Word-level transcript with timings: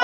به 0.00 0.03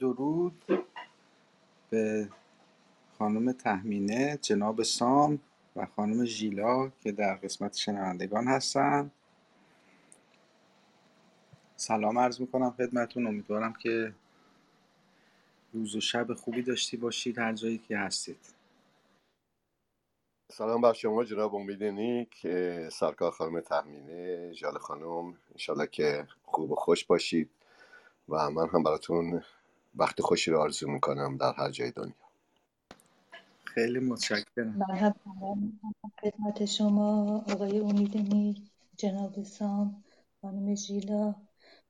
درود 0.00 0.64
به 1.90 2.28
خانم 3.18 3.52
تهمینه 3.52 4.38
جناب 4.42 4.82
سام 4.82 5.38
و 5.76 5.86
خانم 5.86 6.24
ژیلا 6.24 6.88
که 6.88 7.12
در 7.12 7.34
قسمت 7.34 7.76
شنوندگان 7.76 8.48
هستن. 8.48 9.10
سلام 11.76 12.18
عرض 12.18 12.40
می‌کنم 12.40 12.70
خدمتون. 12.70 13.26
امیدوارم 13.26 13.72
که 13.72 14.14
روز 15.72 15.96
و 15.96 16.00
شب 16.00 16.34
خوبی 16.34 16.62
داشتی 16.62 16.96
باشید 16.96 17.38
هر 17.38 17.52
جایی 17.52 17.78
که 17.78 17.98
هستید. 17.98 18.54
سلام 20.52 20.80
بر 20.80 20.92
شما 20.92 21.24
جناب 21.24 21.54
امید 21.54 21.84
نیک 21.84 22.46
سرکار 22.88 23.30
خانم 23.30 23.60
تهمینه 23.60 24.52
ژال 24.52 24.78
خانم. 24.78 25.36
انشالله 25.52 25.86
که 25.86 26.28
خوب 26.42 26.70
و 26.70 26.74
خوش 26.74 27.04
باشید 27.04 27.50
و 28.28 28.50
من 28.50 28.68
هم 28.68 28.82
براتون 28.82 29.42
وقت 30.00 30.20
خوشی 30.20 30.50
رو 30.50 30.60
آرزو 30.60 30.90
می‌کنم 30.90 31.36
در 31.36 31.52
هر 31.52 31.70
جای 31.70 31.90
دنیا. 31.90 32.14
خیلی 33.64 33.98
متشکرم. 33.98 34.84
من 34.88 34.96
هم 34.96 35.14
خدمت 36.20 36.64
شما 36.64 37.36
آقای 37.38 37.78
امید 37.78 38.16
نیک 38.16 38.70
جناب 38.96 39.42
سام 39.42 40.04
خانم 40.42 40.74
ژیلا. 40.74 41.34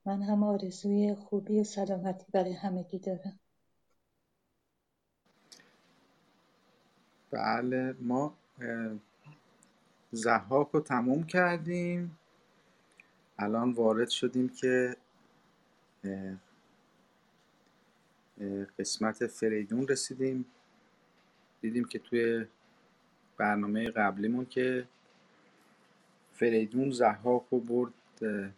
من 0.06 0.22
هم 0.22 0.42
آرزوی 0.42 1.14
خوبی 1.14 1.60
و 1.60 1.64
سلامتی 1.64 2.26
برای 2.32 2.52
همگی 2.52 2.98
دارم. 2.98 3.40
بله 7.30 7.96
ما 8.00 8.34
اه، 8.60 8.98
ضحاک 10.14 10.68
رو 10.72 10.80
تموم 10.80 11.22
کردیم. 11.24 12.18
الان 13.38 13.72
وارد 13.72 14.08
شدیم 14.08 14.48
که 14.48 14.96
قسمت 18.78 19.26
فریدون 19.26 19.88
رسیدیم. 19.88 20.44
دیدیم 21.60 21.84
که 21.84 21.98
توی 21.98 22.46
برنامه 23.36 23.90
قبلیمون 23.90 24.46
که 24.46 24.86
فریدون 26.32 26.90
ضحاک 26.90 27.42
رو 27.50 27.60
برد 27.60 27.92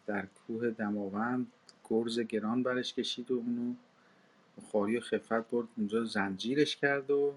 در 0.07 0.27
کوه 0.27 0.71
دماوند 0.71 1.47
گرز 1.91 2.21
گران 2.21 2.63
برش 2.63 2.95
کشید 2.95 3.31
و 3.31 3.35
اونو 3.35 3.75
خاری 4.73 4.97
و 4.97 5.01
خفت 5.01 5.51
برد 5.51 5.69
اونجا 5.77 6.05
زنجیرش 6.05 6.77
کرد 6.77 7.11
و 7.11 7.35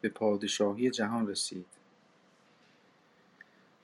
به 0.00 0.08
پادشاهی 0.08 0.90
جهان 0.90 1.28
رسید. 1.28 1.66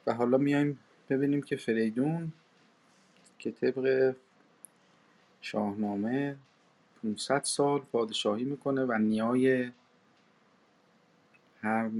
و 0.06 0.14
حالا 0.14 0.38
میایم 0.38 0.78
ببینیم 1.10 1.42
که 1.42 1.56
فریدون 1.56 2.32
که 3.38 3.50
طبق 3.50 4.14
شاهنامه 5.40 6.36
500 7.02 7.42
سال 7.42 7.80
پادشاهی 7.80 8.44
می‌کنه 8.44 8.84
و 8.84 8.98
نیای 8.98 9.72
هر 11.62 11.90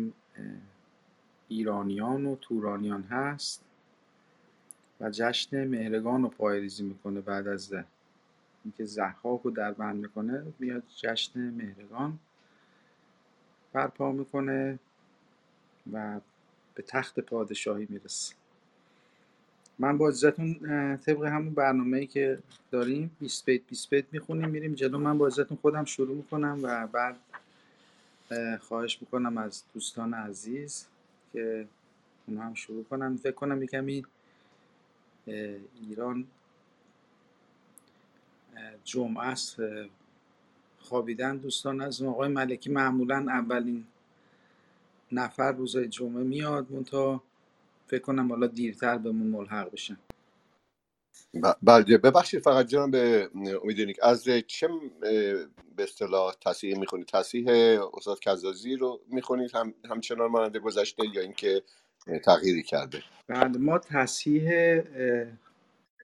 ایرانیان 1.49 2.27
و 2.27 2.37
تورانیان 2.37 3.03
هست 3.03 3.65
و 5.01 5.11
جشن 5.11 5.69
مهرگان 5.69 6.23
رو 6.23 6.29
پایریزی 6.29 6.83
می‌کنه 6.85 7.21
بعد 7.21 7.49
از 7.49 7.75
اینکه 8.65 8.85
زحاک 8.85 9.41
رو 9.43 9.51
در 9.51 9.73
بند 9.73 9.97
می‌کنه 9.97 10.45
میاد 10.59 10.83
جشن 10.97 11.51
مهرگان 11.51 12.19
برپا 13.73 14.13
می‌کنه 14.13 14.79
و 15.93 16.21
به 16.75 16.83
تخت 16.83 17.21
پادشاهی 17.21 17.87
می‌رسه. 17.91 18.35
من 19.79 19.99
با 19.99 20.09
اجازتون 20.09 20.55
طبق 20.97 21.25
همون 21.25 21.55
برنامه 21.55 22.07
که 22.07 22.39
داریم 22.71 23.17
20 23.21 23.45
بیت 23.45 23.63
20 23.69 23.91
بیت 23.91 24.05
می‌خونیم 24.13 24.49
میریم 24.49 24.75
جلو. 24.75 24.99
من 24.99 25.19
با 25.19 25.27
اجازتون 25.27 25.59
خودم 25.63 25.85
شروع 25.85 26.17
می‌کنم 26.17 26.61
و 26.63 26.87
بعد 26.87 27.17
خواهش 28.61 28.99
می‌کنم 29.01 29.39
از 29.39 29.63
دوستان 29.75 30.15
عزیز 30.15 30.87
که 31.33 31.67
اونا 32.27 32.43
هم 32.43 32.55
شروع 32.55 32.85
کنم 32.85 33.17
فکر 33.17 33.33
کنم 33.33 33.63
یکمی 33.63 34.05
ایران 35.89 36.27
جمعه 38.85 39.25
است. 39.25 39.57
خوابیدن 40.79 41.37
دوستان 41.37 41.81
از 41.81 42.03
آقای 42.03 42.29
ملکی 42.29 42.71
معمولا 42.71 43.17
اولین 43.29 43.85
نفر 45.13 45.53
روزای 45.53 45.89
جمعه 45.89 46.23
میاد 46.25 46.73
منتها. 46.73 47.23
فکر 47.87 48.01
کنم 48.03 48.29
حالا 48.29 48.47
دیرتر 48.47 48.99
بهمون 48.99 49.27
ملحق 49.27 49.71
بشن. 49.73 49.97
بله 51.63 51.99
ببخشید 51.99 52.41
فقط 52.41 52.67
جناب 52.67 52.95
امیدونیک 53.63 53.99
از 54.03 54.25
چه 54.47 54.69
به 55.77 55.83
اصطلاح 55.83 56.35
تصحیح 56.45 56.79
می‌خونید؟ 56.79 57.07
تصحیح 57.07 57.49
استاد 57.95 58.21
کزازی 58.21 58.77
رو 58.77 59.01
می‌خونید؟ 59.09 59.55
هم 59.55 59.75
همچنان 59.91 60.31
ماننده 60.31 60.59
گذشته 60.59 61.03
یا 61.15 61.21
اینکه 61.21 61.63
تغییری 62.25 62.63
کرده؟ 62.63 63.03
بعد 63.27 63.57
ما 63.57 63.79
تصحیح 63.79 64.51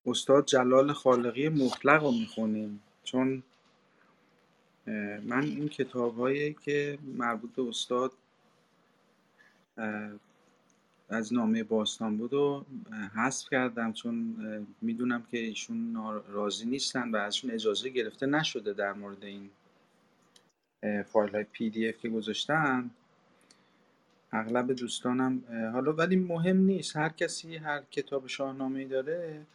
استاد 0.07 0.45
جلال 0.45 0.93
خالقی 0.93 1.49
مطلق 1.49 2.03
رو 2.03 2.11
می‌خونیم. 2.11 2.83
چون 3.05 3.43
من 5.23 5.43
این 5.43 5.69
کتاب 5.69 6.19
هایی 6.19 6.57
که 6.65 6.99
مربوط 7.03 7.55
به 7.55 7.63
استاد 7.63 8.13
از 11.13 11.33
نامه 11.33 11.63
باستان 11.63 12.17
بود 12.17 12.35
و 12.35 12.65
حذف 13.17 13.49
کردم 13.51 13.93
چون 13.93 14.37
می‌دونم 14.83 15.23
که 15.31 15.39
ایشون 15.39 15.97
راضی 16.29 16.67
نیستن 16.67 17.11
و 17.11 17.17
ازشون 17.17 17.51
اجازه 17.51 17.89
گرفته 17.89 18.27
نشده 18.27 18.73
در 18.73 18.93
مورد 18.93 19.25
این 19.25 19.51
فایل 21.03 21.35
های 21.35 21.45
پی 21.45 21.71
دی 21.71 21.89
اف 21.89 21.99
که 21.99 22.09
گذاشتن. 22.09 22.91
اغلب 24.33 24.73
دوستانم 24.73 25.43
حالا 25.73 25.93
ولی 25.93 26.17
مهم 26.17 26.57
نیست 26.57 26.97
هر 26.97 27.09
کسی 27.09 27.57
هر 27.57 27.83
کتاب 27.91 28.27
شاهنامه 28.27 28.79
ای 28.79 28.85
داره 28.85 29.47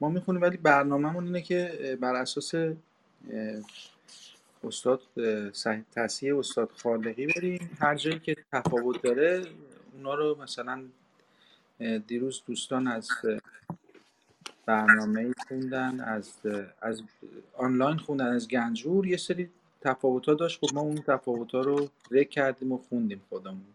ما 0.00 0.08
می‌خونیم 0.08 0.42
ولی 0.42 0.56
برنامهمون 0.56 1.24
اینه 1.24 1.42
که 1.42 1.98
بر 2.00 2.14
اساس 2.14 2.54
استاد 4.64 5.00
تصحیح 5.94 6.38
استاد 6.38 6.70
خالقی 6.76 7.26
بریم. 7.26 7.70
هر 7.80 7.94
جایی 7.94 8.18
که 8.18 8.36
تفاوت 8.52 9.02
داره 9.02 9.44
اونا 9.98 10.14
رو 10.14 10.42
مثلا 10.42 10.84
دیروز 12.06 12.42
دوستان 12.46 12.86
از 12.86 13.08
برنامه 14.66 15.32
خوندن 15.48 16.00
از 16.00 16.32
از 16.82 17.02
آنلاین 17.56 17.98
خوندن 17.98 18.26
از 18.26 18.48
گنجور 18.48 19.06
یه 19.06 19.16
سری 19.16 19.50
تفاوت 19.80 20.26
ها 20.26 20.34
داشت. 20.34 20.60
خب 20.60 20.74
ما 20.74 20.80
اون 20.80 20.96
تفاوت 20.96 21.52
ها 21.52 21.60
رو 21.60 21.88
ذکر 22.10 22.28
کردیم 22.28 22.72
و 22.72 22.78
خوندیم 22.78 23.22
خودمون. 23.28 23.74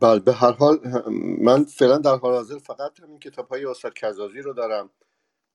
بله 0.00 0.20
به 0.20 0.32
هر 0.32 0.52
حال 0.52 0.78
من 1.40 1.64
فعلا 1.64 1.98
در 1.98 2.16
حال 2.16 2.34
حاضر 2.34 2.58
فقط 2.58 3.00
همین 3.00 3.18
کتاب 3.18 3.48
های 3.48 3.64
استاد 3.64 3.94
کزازی 3.94 4.40
رو 4.40 4.52
دارم. 4.52 4.90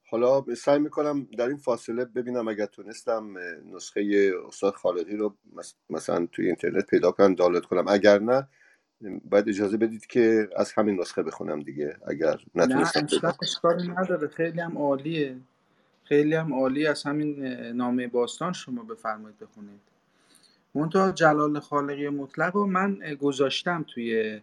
حالا 0.10 0.45
سعی 0.56 0.80
می‌کنم 0.80 1.28
در 1.38 1.48
این 1.48 1.57
فاصله 1.57 2.06
ببینم 2.06 2.48
اگر 2.48 2.66
تونستم 2.66 3.38
نسخه 3.74 4.31
استاد 4.48 4.74
خالقی 4.74 5.18
رو 5.18 5.36
مثلا 5.90 6.28
توی 6.31 6.45
اینترنت 6.45 6.86
پیدا 6.86 7.12
کنم 7.12 7.36
دانلود 7.36 7.66
کنم. 7.66 7.88
اگر 7.88 8.19
نه 8.19 8.48
باید 9.30 9.50
اجازه 9.50 9.78
بدید 9.78 10.06
که 10.06 10.50
از 10.58 10.74
همین 10.74 11.00
نسخه 11.00 11.24
بخونم 11.24 11.60
دیگه 11.60 11.98
اگر 12.08 12.40
نتونستم 12.56 13.08
نه 13.24 13.34
اشکالی 13.42 13.88
نداره. 13.88 14.28
خیلی 14.28 14.60
هم 14.60 14.78
عالیه. 14.78 15.38
خیلی 16.04 16.36
هم 16.36 16.54
عالی 16.54 16.88
از 16.88 17.04
همین 17.04 17.46
نامه 17.72 18.08
باستان 18.08 18.54
شما 18.54 18.84
بفرمایید 18.84 19.40
بخونید. 19.40 19.80
منتها 20.76 21.12
جلال 21.12 21.60
خالقی 21.60 22.10
مطلق 22.10 22.56
رو 22.56 22.68
من 22.68 23.00
گذاشتم 23.22 23.86
توی 23.94 24.42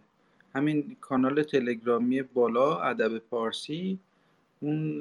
همین 0.55 0.97
کانال 1.01 1.43
تلگرامی 1.43 2.21
بالا 2.21 2.79
ادب 2.79 3.17
پارسی. 3.17 3.99
اون 4.59 4.99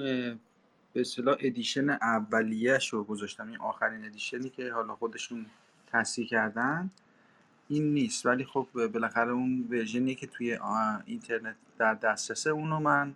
به 0.92 1.00
اصطلاح 1.00 1.36
ادیشن 1.40 1.90
اولیه‌ش 1.90 2.88
رو 2.88 3.04
گذاشتم. 3.04 3.48
این 3.48 3.58
آخرین 3.58 4.04
ادیشنی 4.04 4.48
که 4.48 4.72
حالا 4.72 4.94
خودشون 4.94 5.46
تصحیح 5.92 6.28
کردن. 6.28 6.90
این 7.70 7.94
نیست 7.94 8.26
ولی 8.26 8.44
خب 8.44 8.68
بالاخره 8.74 9.30
اون 9.30 9.68
ورژنی 9.70 10.14
که 10.14 10.26
توی 10.26 10.58
اینترنت 11.04 11.56
در 11.78 11.94
دسترسه 11.94 12.50
اونو 12.50 12.80
من 12.80 13.14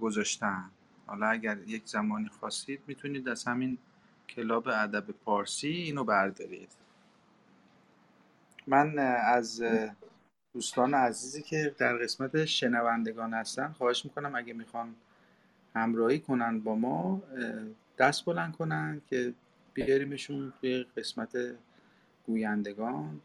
گذاشتم. 0.00 0.70
حالا 1.06 1.26
اگر 1.26 1.58
یک 1.66 1.82
زمانی 1.86 2.28
خواستید 2.28 2.80
می‌تونید 2.86 3.28
از 3.28 3.44
همین 3.44 3.78
کلاب 4.28 4.68
ادب 4.68 5.10
پارسی 5.10 5.68
اینو 5.68 6.04
بردارید. 6.04 6.68
من 8.66 8.98
از 9.24 9.62
دوستان 10.54 10.94
عزیزی 10.94 11.42
که 11.42 11.74
در 11.78 11.96
قسمت 11.96 12.44
شنوندگان 12.44 13.34
هستن 13.34 13.72
خواهش 13.72 14.04
می‌کنم 14.04 14.34
اگه 14.34 14.52
می‌خوان 14.52 14.94
همراهی 15.74 16.18
کنن 16.18 16.60
با 16.60 16.74
ما 16.74 17.22
دست 17.98 18.24
بلند 18.24 18.56
کنن 18.56 19.00
که 19.10 19.34
بیاریمشون 19.74 20.52
توی 20.60 20.86
قسمت 20.96 21.36
گویندگان 22.26 23.20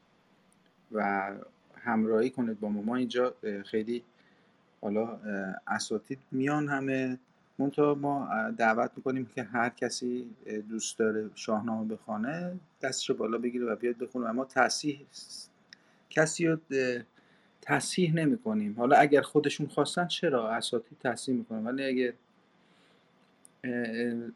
و 0.91 1.29
همراهی 1.75 2.29
کنید 2.29 2.59
با 2.59 2.69
ما. 2.69 2.81
ما 2.81 2.95
اینجا 2.95 3.35
خیلی 3.65 4.03
حالا 4.81 5.19
اساتید 5.67 6.19
میان 6.31 6.67
همه. 6.69 7.17
منتها 7.59 7.95
ما 7.95 8.29
دعوت 8.57 8.91
می‌کنیم 8.95 9.25
که 9.25 9.43
هر 9.43 9.69
کسی 9.69 10.29
دوست 10.69 10.99
داره 10.99 11.29
شاهنامه 11.35 11.95
بخوانه 11.95 12.59
دستش 12.81 13.09
رو 13.09 13.15
بالا 13.15 13.37
بگیره 13.37 13.65
و 13.65 13.75
بیاد 13.75 13.97
بخونه. 13.97 14.29
و 14.29 14.33
ما 14.33 14.45
تصیح 14.45 15.05
کسی 16.09 16.47
رو 16.47 16.57
تصحیح 17.61 18.13
نمی 18.13 18.37
کنیم 18.37 18.75
حالا 18.77 18.97
اگر 18.97 19.21
خودشون 19.21 19.67
خواستن 19.67 20.07
چرا 20.07 20.51
اساتید 20.51 20.97
تصحیح 20.99 21.37
می‌کنن؟ 21.37 21.67
ولی 21.67 21.83
اگر 21.83 22.13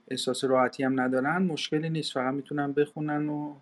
احساس 0.08 0.44
راحتی 0.44 0.84
هم 0.84 1.00
ندارن 1.00 1.38
مشکلی 1.44 1.90
نیست. 1.90 2.14
فقط 2.14 2.34
می‌تونن 2.34 2.74
بخونن 2.74 3.30
و 3.30 3.56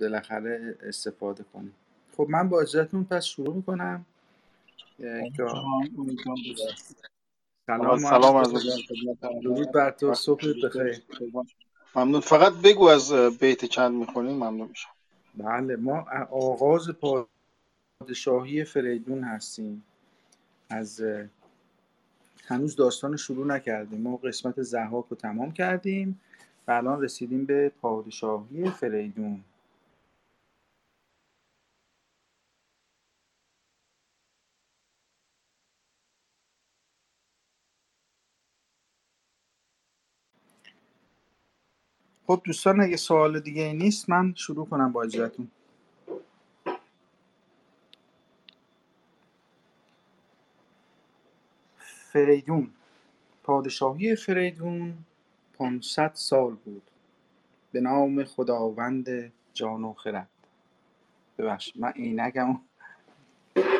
بالاخره 0.00 0.76
استفاده 0.82 1.44
کنیم. 1.52 1.74
خب 2.16 2.26
من 2.30 2.48
با 2.48 2.60
اجازهتون 2.60 3.04
پس 3.04 3.24
شروع 3.24 3.54
می‌کنم. 3.54 4.06
سلام 7.66 7.98
سلام 7.98 8.36
از 8.36 8.52
درود 9.42 9.72
بر 9.72 9.90
تو 9.90 10.14
صبح 10.14 10.46
بخیر. 10.64 11.02
ممنون. 11.94 12.20
فقط 12.20 12.52
بگو 12.52 12.88
از 12.88 13.12
بیت 13.12 13.64
چند 13.64 13.94
می‌خونیم 13.94 14.34
ممنون 14.34 14.68
میشم. 14.68 14.88
بله 15.34 15.76
ما 15.76 16.06
آغاز 16.30 16.88
پادشاهی 18.00 18.64
فریدون 18.64 19.24
هستیم. 19.24 19.84
از 20.70 21.02
هنوز 22.46 22.76
داستان 22.76 23.16
شروع 23.16 23.46
نکردیم. 23.46 24.00
ما 24.00 24.16
قسمت 24.16 24.62
زحاک 24.62 25.04
رو 25.08 25.16
تمام 25.16 25.52
کردیم. 25.52 26.20
و 26.68 26.72
الان 26.72 27.02
رسیدیم 27.02 27.46
به 27.46 27.72
پادشاهی 27.82 28.70
فریدون. 28.70 29.44
خب 42.26 42.42
دوستان 42.44 42.80
اگه 42.80 42.96
سوال 42.98 43.40
دیگه 43.40 43.62
ای 43.62 43.74
نیست 43.74 44.10
من 44.10 44.34
شروع 44.36 44.66
کنم 44.66 44.92
با 44.92 45.02
اجازهتون. 45.04 45.50
فریدون. 52.12 52.70
پادشاهی 53.44 54.16
فریدون. 54.16 54.98
500 55.58 56.10
سال 56.14 56.54
بود. 56.54 56.90
به 57.72 57.80
نام 57.80 58.24
خداوند 58.24 59.32
جان 59.54 59.84
و 59.84 59.92
خرد. 59.92 60.28
ببخشید 61.38 61.74
من 61.78 61.90
عینکمو 61.90 62.58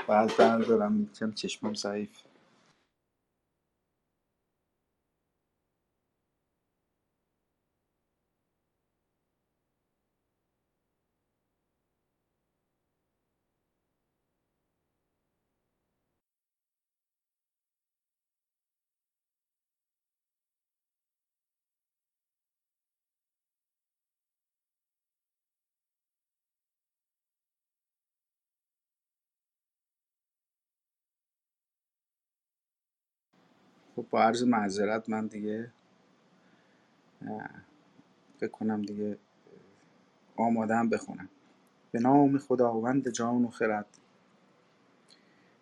باید 0.07 0.37
بردارم 0.37 1.11
چون 1.12 1.33
چشمم 1.33 1.75
ضعیف 1.75 2.11
خب 33.96 34.06
با 34.10 34.22
عرض 34.22 34.42
معذرت 34.42 35.08
من 35.08 35.26
دیگه 35.26 35.72
فکر 38.38 38.50
کنم 38.50 38.82
دیگه 38.82 39.18
آمادم 40.36 40.88
بخونم. 40.90 41.28
به 41.92 42.00
نام 42.00 42.38
خداوند 42.38 43.10
جان 43.10 43.44
و 43.44 43.50
خرد. 43.50 43.98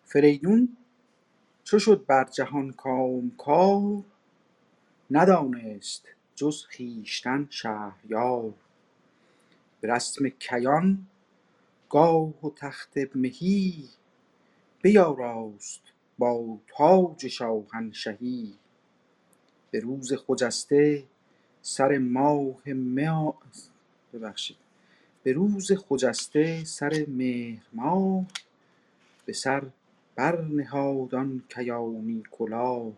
فریدون 0.05 0.77
چو 1.63 1.79
شد 1.79 2.05
بر 2.07 2.25
جهان 2.25 2.73
کامکار 2.73 4.03
ندانست 5.11 6.05
جز 6.35 6.65
خویشتن 6.65 7.47
شهریار. 7.49 8.53
به 9.81 9.87
رسم 9.93 10.29
کیان 10.29 11.07
گاه 11.89 12.45
و 12.45 12.51
تخت 12.57 12.93
مهی 13.15 13.89
بیاراست 14.83 15.92
با 16.17 16.57
تاج 16.67 17.27
شاهنشهی 17.27 18.53
به 19.71 19.79
روز 19.79 20.13
خجسته 20.13 21.03
سر 21.61 21.97
ماه 21.97 22.73
ماه 22.73 23.37
ببخشید. 24.13 24.57
به 25.23 25.33
روز 25.33 25.71
خجسته 25.71 26.63
سر 26.63 27.05
مهر 27.07 27.63
ماه 27.73 28.25
به 29.25 29.33
سر 29.33 29.63
برنهاد 30.15 31.15
آن 31.15 31.43
کیانی 31.49 32.23
کلاه. 32.31 32.93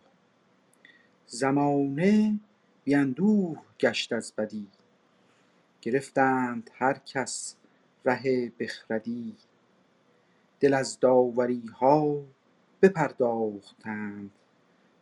زمانه 1.26 2.40
بی 2.84 2.94
اندوه 2.94 3.58
گشت 3.80 4.12
از 4.12 4.32
بدی. 4.38 4.66
گرفتند 5.82 6.70
هر 6.74 6.98
کس 7.06 7.56
ره 8.04 8.52
بخردی. 8.58 9.36
دل 10.60 10.74
از 10.74 11.00
داوریها 11.00 12.24
بپرداختند. 12.82 14.30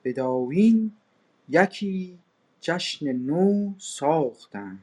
بدایین 0.04 0.92
یکی 1.48 2.18
جشن 2.60 3.12
نو 3.12 3.74
ساختند. 3.78 4.82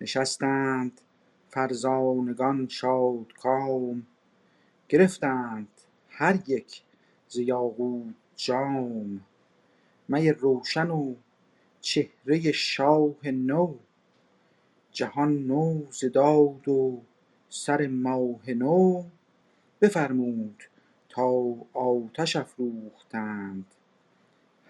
نشستند 0.00 1.00
فرزانگان 1.48 2.68
شادکام. 2.68 4.06
گرفتند 4.88 5.68
هر 6.08 6.38
یک 6.46 6.82
ز 7.28 7.36
یاقوت 7.36 8.14
جام. 8.36 9.20
می 10.08 10.30
روشن 10.32 10.90
و 10.90 11.14
چهره 11.80 12.52
شاه 12.52 13.16
نو. 13.24 13.74
جهان 14.92 15.46
نو 15.46 15.82
ز 15.90 16.16
و 16.68 17.00
سر 17.48 17.86
ماه 17.86 18.50
نو. 18.50 19.04
بفرمود 19.80 20.62
تا 21.20 21.56
آتش 21.72 22.36
افروختند. 22.36 23.64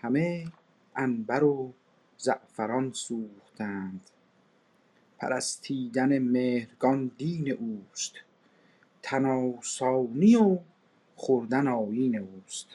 همه 0.01 0.47
عنبر 0.97 1.45
و 1.45 1.73
زعفران 2.19 2.93
سوختند. 2.93 4.01
پرستیدن 5.19 6.19
مهرگان 6.19 7.11
دین 7.19 7.53
اوست. 7.53 8.13
تن 9.03 9.27
آسانی 9.27 10.37
و 10.37 10.59
خوردن 11.17 11.69
آیین 11.69 12.19
اوست. 12.19 12.69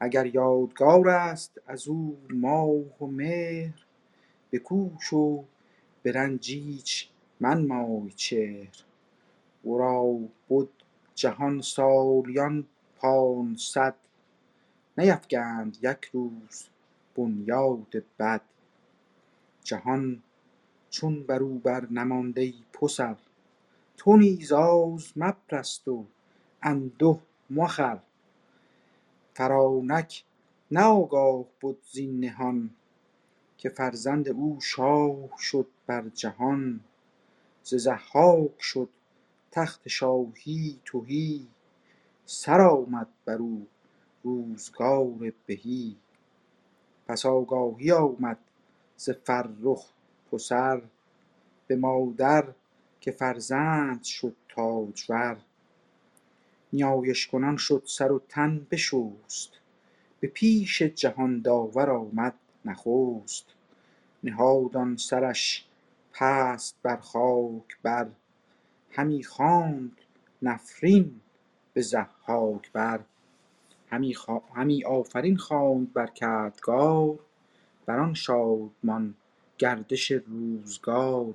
اگر 0.00 0.26
یادگار 0.26 1.08
است 1.08 1.60
از 1.66 1.88
او 1.88 2.18
ماه 2.30 3.02
و 3.02 3.06
مهر 3.06 3.84
بکوش 4.52 5.12
و 5.12 5.44
به 6.02 6.12
رنج 6.12 6.50
ایچ 6.50 7.08
منمای 7.40 8.10
چهر. 8.10 8.84
ورا 9.64 10.18
بد 10.50 10.83
جهان 11.14 11.60
سالیان 11.60 12.66
پانصد 12.96 13.94
نیفگند 14.98 15.78
یک 15.82 16.10
روز 16.12 16.68
بنیاد 17.16 18.02
بد. 18.18 18.40
جهان 19.64 20.22
چون 20.90 21.22
بر 21.22 21.42
او 21.42 21.58
برنماند 21.58 22.38
ای 22.38 22.54
پسر 22.72 23.16
تو 23.96 24.16
نیز 24.16 24.52
آز 24.52 25.12
مپرست 25.16 25.88
و 25.88 26.04
انده 26.62 27.18
مخور 27.50 28.02
فرانک 29.34 30.24
نه 30.70 30.82
آگاه 30.82 31.44
بد 31.62 31.76
زین 31.92 32.20
نهان 32.20 32.70
که 33.58 33.68
فرزند 33.68 34.28
او 34.28 34.60
شاه 34.60 35.16
شد 35.38 35.66
بر 35.86 36.08
جهان 36.08 36.80
ز 37.62 37.74
ضحاک 37.74 38.60
شد 38.60 38.88
تخت 39.54 39.88
شاهی 39.88 40.80
تهی 40.84 41.46
سر 42.26 42.60
آمد 42.60 43.08
بر 43.24 43.34
او 43.36 43.66
روزگار 44.22 45.32
بهی. 45.46 45.96
پس 47.06 47.26
آگاهی 47.26 47.92
آمد 47.92 48.38
ز 48.96 49.10
فرخ 49.10 49.86
پسر 50.32 50.82
به 51.66 51.76
مادر 51.76 52.48
که 53.00 53.10
فرزند 53.10 54.02
شد 54.04 54.36
تاجور. 54.48 55.36
نیایش 56.72 57.26
کنان 57.26 57.56
شد 57.56 57.82
سر 57.86 58.12
و 58.12 58.22
تن 58.28 58.66
بشست 58.70 59.50
به 60.20 60.28
پیش 60.28 60.82
جهان 60.82 61.40
داور 61.40 61.90
آمد 61.90 62.34
نخست. 62.64 63.46
نهاد 64.24 64.76
آن 64.76 64.96
سرش 64.96 65.66
پست 66.12 66.76
بر 66.82 66.96
خاک 66.96 67.78
بر 67.82 68.08
همی 68.96 69.24
خواند 69.24 69.92
نفرین 70.42 71.20
به 71.72 71.82
ضحاک 71.82 72.72
بر. 72.72 73.00
همی 74.54 74.84
آفرین 74.84 75.36
خواند 75.36 75.92
بر 75.92 76.06
کردگار. 76.06 77.18
بر 77.86 77.98
آن 77.98 78.14
شادمان 78.14 79.14
گردش 79.58 80.10
روزگار. 80.10 81.34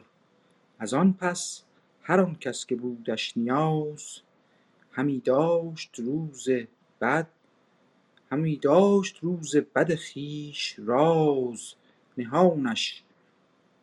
از 0.79 0.93
آن 0.93 1.13
پس 1.13 1.63
هر 2.01 2.19
آن 2.19 2.35
کس 2.35 2.65
که 2.65 2.75
بودش 2.75 3.37
نیاز 3.37 4.21
همی 4.91 5.19
داشت 5.19 5.99
روز 5.99 6.47
بد 7.01 7.27
همی 8.31 8.55
داشت 8.55 9.17
روز 9.21 9.55
بد 9.55 9.95
خویش 9.95 10.75
راز. 10.77 11.73
نهانش 12.17 13.03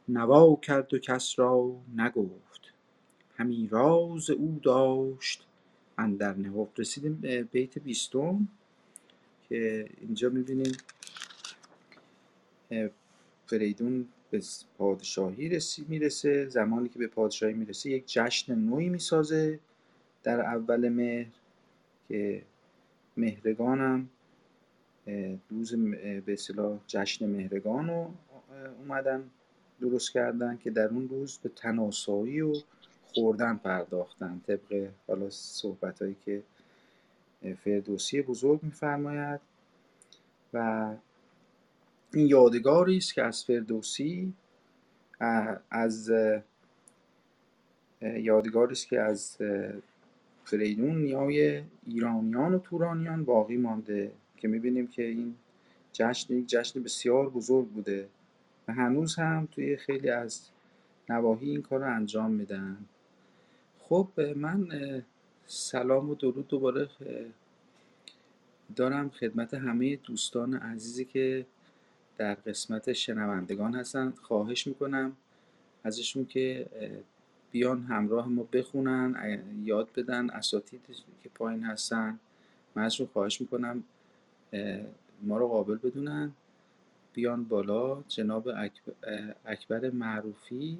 نوا 0.08 0.56
کرد 0.62 0.94
و 0.94 0.98
کس 0.98 1.38
را 1.38 1.76
نگفت. 1.96 2.65
همی 3.36 3.68
راز 3.70 4.30
او 4.30 4.60
داشت. 4.62 5.46
اندر 5.98 6.34
نهفت 6.34 6.80
رسیدیم 6.80 7.14
به 7.14 7.42
بیت 7.42 7.78
بیستم 7.78 8.48
که 9.48 9.88
اینجا 10.00 10.28
می‌بینیم. 10.28 10.72
فریدون 13.46 14.08
به 14.30 14.42
پادشاهی 14.78 15.48
رسی 15.48 15.86
می‌رسه. 15.88 16.48
زمانی 16.48 16.88
که 16.88 16.98
به 16.98 17.06
پادشاهی 17.06 17.52
می‌رسه 17.52 17.90
یک 17.90 18.04
جشن 18.06 18.54
نوعی 18.54 18.88
می‌سازه 18.88 19.60
در 20.22 20.40
اول 20.40 20.88
مهر 20.88 21.32
که 22.08 22.42
مهرگانم. 23.16 24.08
روز 25.50 25.74
به 26.26 26.32
اصطلاح 26.32 26.78
جشن 26.86 27.26
مهرگان 27.26 27.88
رو 27.88 28.14
اومدن 28.78 29.30
درست 29.80 30.12
کردن 30.12 30.58
که 30.64 30.70
در 30.70 30.88
اون 30.88 31.08
روز 31.08 31.38
به 31.38 31.48
تناسایی 31.48 32.40
و 32.40 32.54
خوردن 33.16 33.56
پرداختن 33.56 34.40
طبق 34.46 34.88
حالا 35.06 35.30
صحبت 35.30 36.02
هایی 36.02 36.16
که 36.24 36.42
فردوسی 37.64 38.22
بزرگ 38.22 38.62
میفرماید. 38.62 39.40
و 40.54 40.94
این 42.14 42.26
یادگاری 42.26 42.96
است 42.96 43.14
که 43.14 43.22
از 43.22 43.44
فردوسی 43.44 44.32
از 45.70 46.12
یادگاری 48.02 48.72
است 48.72 48.88
که 48.88 49.00
از 49.00 49.36
فریدون 50.44 50.96
نیای 50.96 51.62
ایرانیان 51.86 52.54
و 52.54 52.58
تورانیان 52.58 53.24
باقی 53.24 53.56
مانده 53.56 54.12
که 54.36 54.48
می‌بینیم 54.48 54.86
که 54.86 55.02
این 55.02 55.34
جشن 55.92 56.34
یک 56.34 56.46
جشن 56.48 56.82
بسیار 56.82 57.30
بزرگ 57.30 57.68
بوده 57.68 58.08
و 58.68 58.72
هنوز 58.72 59.16
هم 59.16 59.48
توی 59.52 59.76
خیلی 59.76 60.10
از 60.10 60.48
نواحی 61.08 61.50
این 61.50 61.62
کار 61.62 61.80
رو 61.80 61.94
انجام 61.94 62.30
میدن. 62.30 62.76
خب 63.88 64.08
من 64.36 64.68
سلام 65.46 66.10
و 66.10 66.14
درود 66.14 66.48
دوباره 66.48 66.88
دارم 68.76 69.10
خدمت 69.10 69.54
همه 69.54 69.96
دوستان 69.96 70.54
عزیزی 70.54 71.04
که 71.04 71.46
در 72.18 72.34
قسمت 72.34 72.92
شنوندگان 72.92 73.74
هستن. 73.74 74.10
خواهش 74.22 74.66
می‌کنم 74.66 75.16
ازشون 75.84 76.26
که 76.26 76.66
بیان 77.50 77.82
همراه 77.82 78.28
ما 78.28 78.42
بخونن 78.52 79.38
یاد 79.64 79.88
بدن 79.96 80.30
اساتید 80.30 80.80
که 81.22 81.28
پایین 81.28 81.64
هستن. 81.64 82.18
من 82.74 82.82
ازشون 82.82 83.06
خواهش 83.06 83.40
می‌کنم 83.40 83.84
ما 85.22 85.38
رو 85.38 85.48
قابل 85.48 85.74
بدونن. 85.74 86.32
بیان 87.12 87.44
بالا 87.44 88.02
جناب 88.08 88.48
اکبر 89.44 89.90
معروفی. 89.90 90.78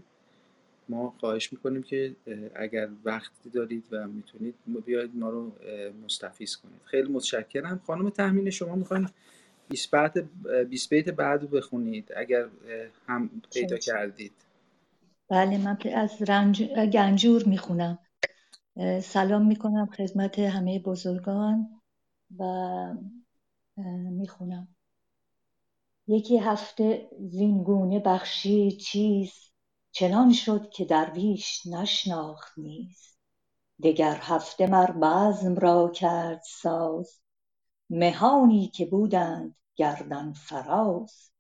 ما 0.89 1.15
خواهش 1.21 1.53
می‌کنیم 1.53 1.83
که 1.83 2.17
اگر 2.55 2.89
وقتی 3.05 3.51
دارید 3.51 3.85
و 3.93 4.07
می‌تونید 4.09 4.55
بیاید 4.87 5.17
ما 5.17 5.31
رو 5.31 5.53
مستفیز 6.05 6.57
کنید. 6.57 6.81
خیلی 6.85 7.13
متشکرم. 7.13 7.81
خانم 7.87 8.11
تحمین 8.11 8.51
شما 8.51 8.75
می‌خواین 8.75 9.09
20 9.69 10.91
بیت 10.91 11.09
بعد 11.09 11.43
رو 11.43 11.49
بخونید 11.49 12.13
اگر 12.17 12.49
هم 13.07 13.31
پیدا 13.53 13.77
کردید. 13.77 14.33
بله 15.29 15.59
من 15.59 15.79
از 15.95 16.23
رنج... 16.29 16.63
گنجور 16.93 17.45
می‌خونم. 17.45 17.99
سلام 19.03 19.47
می‌کنم 19.47 19.87
خدمت 19.87 20.39
همه 20.39 20.79
بزرگان 20.79 21.81
و 22.39 22.45
می‌خونم. 24.11 24.69
یکی 26.09 26.39
هفته 26.39 27.09
زینگونه 27.21 28.01
بخشی 28.01 28.73
چیز 28.73 29.33
چنان 29.99 30.33
شد 30.33 30.71
که 30.71 30.85
درویش 30.85 31.67
نشناخت 31.67 32.59
نیز. 32.59 33.17
دگر 33.83 34.19
هفته 34.23 34.67
مر 34.67 34.91
بزم 34.91 35.55
را 35.55 35.89
کرد 35.89 36.43
ساز. 36.63 37.21
مهانی 37.91 38.69
که 38.69 38.87
بودند 38.87 39.57
گردن 39.77 40.33
فراز. 40.33 41.31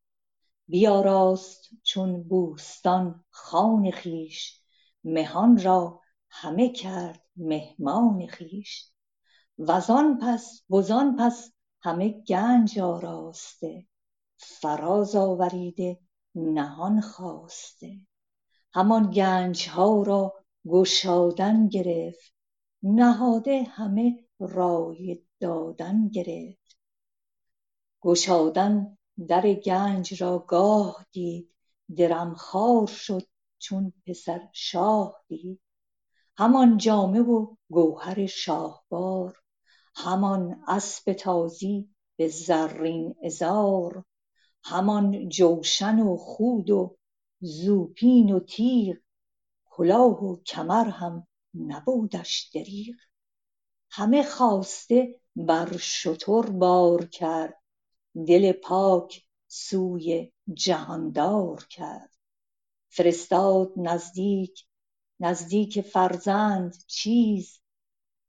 بیاراست 0.68 1.68
چون 1.82 2.22
بوستان 2.22 3.25
خان 3.30 3.90
خویش. 3.90 4.60
مهان 5.04 5.62
را 5.62 6.00
همه 6.30 6.68
کرد 6.68 7.22
مهمان 7.36 8.26
خویش. 8.26 8.90
وزان 9.58 10.18
پس 10.18 10.62
وزان 10.70 11.16
پس 11.16 11.52
همه 11.82 12.08
گنج 12.08 12.78
آراسته. 12.78 13.86
فراز 14.36 15.16
آوریده 15.16 16.00
نهان 16.34 17.00
خواسته. 17.00 18.00
همان 18.76 19.11
گنجها 19.11 20.02
را 20.02 20.35
گشادن 20.68 21.68
گرفت. 21.68 22.35
نهاده 22.83 23.62
همه 23.62 24.25
رای 24.38 25.23
دادن 25.40 26.09
گرفت. 26.09 26.78
گشادن 28.02 28.99
در 29.28 29.54
گنج 29.54 30.23
را 30.23 30.38
گاه 30.38 31.06
دید. 31.12 31.54
درم 31.97 32.35
خوار 32.35 32.87
شد 32.87 33.26
چون 33.59 33.92
پسر 34.06 34.49
شاه 34.52 35.25
دید. 35.28 35.61
همان 36.36 36.76
جامه 36.76 37.21
و 37.21 37.54
گوهر 37.71 38.26
شاهوار. 38.26 39.39
همان 39.95 40.65
اسب 40.69 41.12
تازی 41.12 41.89
به 42.17 42.28
زرین 42.28 43.15
عذار 43.23 44.04
همان 44.65 45.28
جوشن 45.28 45.99
و 45.99 46.17
خود 46.17 46.71
و 46.71 46.97
زوپین 47.40 48.32
و 48.32 48.40
تیغ 48.40 48.96
کلاه 49.66 50.25
و 50.25 50.42
کمر 50.42 50.88
هم 50.88 51.26
نبودش 51.54 52.50
دریغ. 52.54 52.96
همه 53.90 54.22
خواسته 54.22 55.20
بر 55.36 55.76
شتر 55.76 56.42
بار 56.42 57.06
کرد 57.06 57.62
دل 58.26 58.52
پاک 58.52 59.22
سوی 59.46 60.32
جهاندار 60.54 61.66
کرد. 61.70 62.16
فرستاد 62.88 63.72
نزدیک 63.76 64.66
نزدیک 65.20 65.80
فرزند 65.80 66.76
چیز 66.86 67.60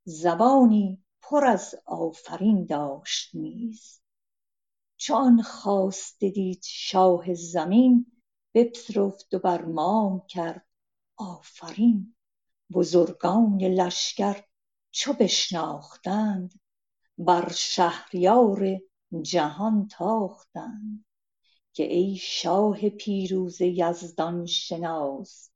زبانی 0.03 1.03
پر 1.21 1.45
از 1.45 1.75
آفرین 1.85 2.65
داشت 2.65 3.35
نیز. 3.35 4.01
چو 4.97 5.15
آن 5.15 5.41
خواسته 5.41 6.29
دید 6.29 6.63
شاه 6.63 7.33
زمین 7.33 8.16
بپذرفت 8.53 9.33
و 9.33 9.39
بر 9.39 9.65
مام 9.65 10.25
کرد. 10.27 10.67
آفرین 11.17 12.15
بزرگان 12.71 13.57
لشکر 13.61 14.43
چو 14.91 15.13
بشناختند 15.13 16.59
بر 17.17 17.51
شهریار 17.51 18.79
جهان 19.21 19.87
تاختند. 19.87 21.05
که 21.73 21.83
ای 21.83 22.15
شاه 22.15 22.89
پیروزه 22.89 23.67
یزدان 23.67 24.45
شناس 24.45 25.51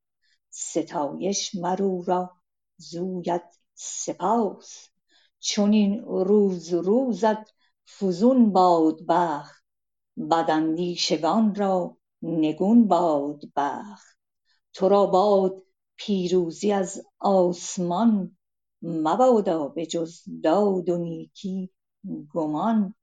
ستایش 0.49 1.55
مر 1.55 1.83
او 1.83 2.03
را 2.03 2.35
زویت 2.77 3.57
سپاس. 3.73 4.87
چنین 5.39 5.99
روز 6.01 6.73
روزت 6.73 7.53
فزون 7.85 8.51
باد 8.51 9.05
بخت 9.07 9.63
بداندیشگان 10.31 11.55
را 11.55 11.97
نگون 12.21 12.87
باد 12.87 13.41
بخت. 13.55 14.17
تو 14.73 14.89
را 14.89 15.05
باد 15.05 15.63
پیروزی 15.95 16.71
از 16.71 17.01
آسمان 17.19 18.37
مبادا 18.81 19.67
به 19.67 19.85
جز 19.85 20.21
داد 20.43 20.89
و 20.89 20.97
نیکی 20.97 21.69
گمان. 22.33 22.95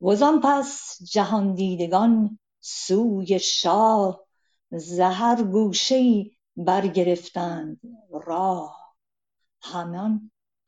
وزان 0.00 0.40
پس 0.44 0.98
جهاندیدگان 1.12 2.38
سوی 2.60 3.38
شاه 3.38 4.26
ز 4.70 5.00
هر 5.00 5.42
گوشه 5.42 5.94
ای 5.94 6.30
برگرفتند 6.56 7.80
راه. 8.12 8.86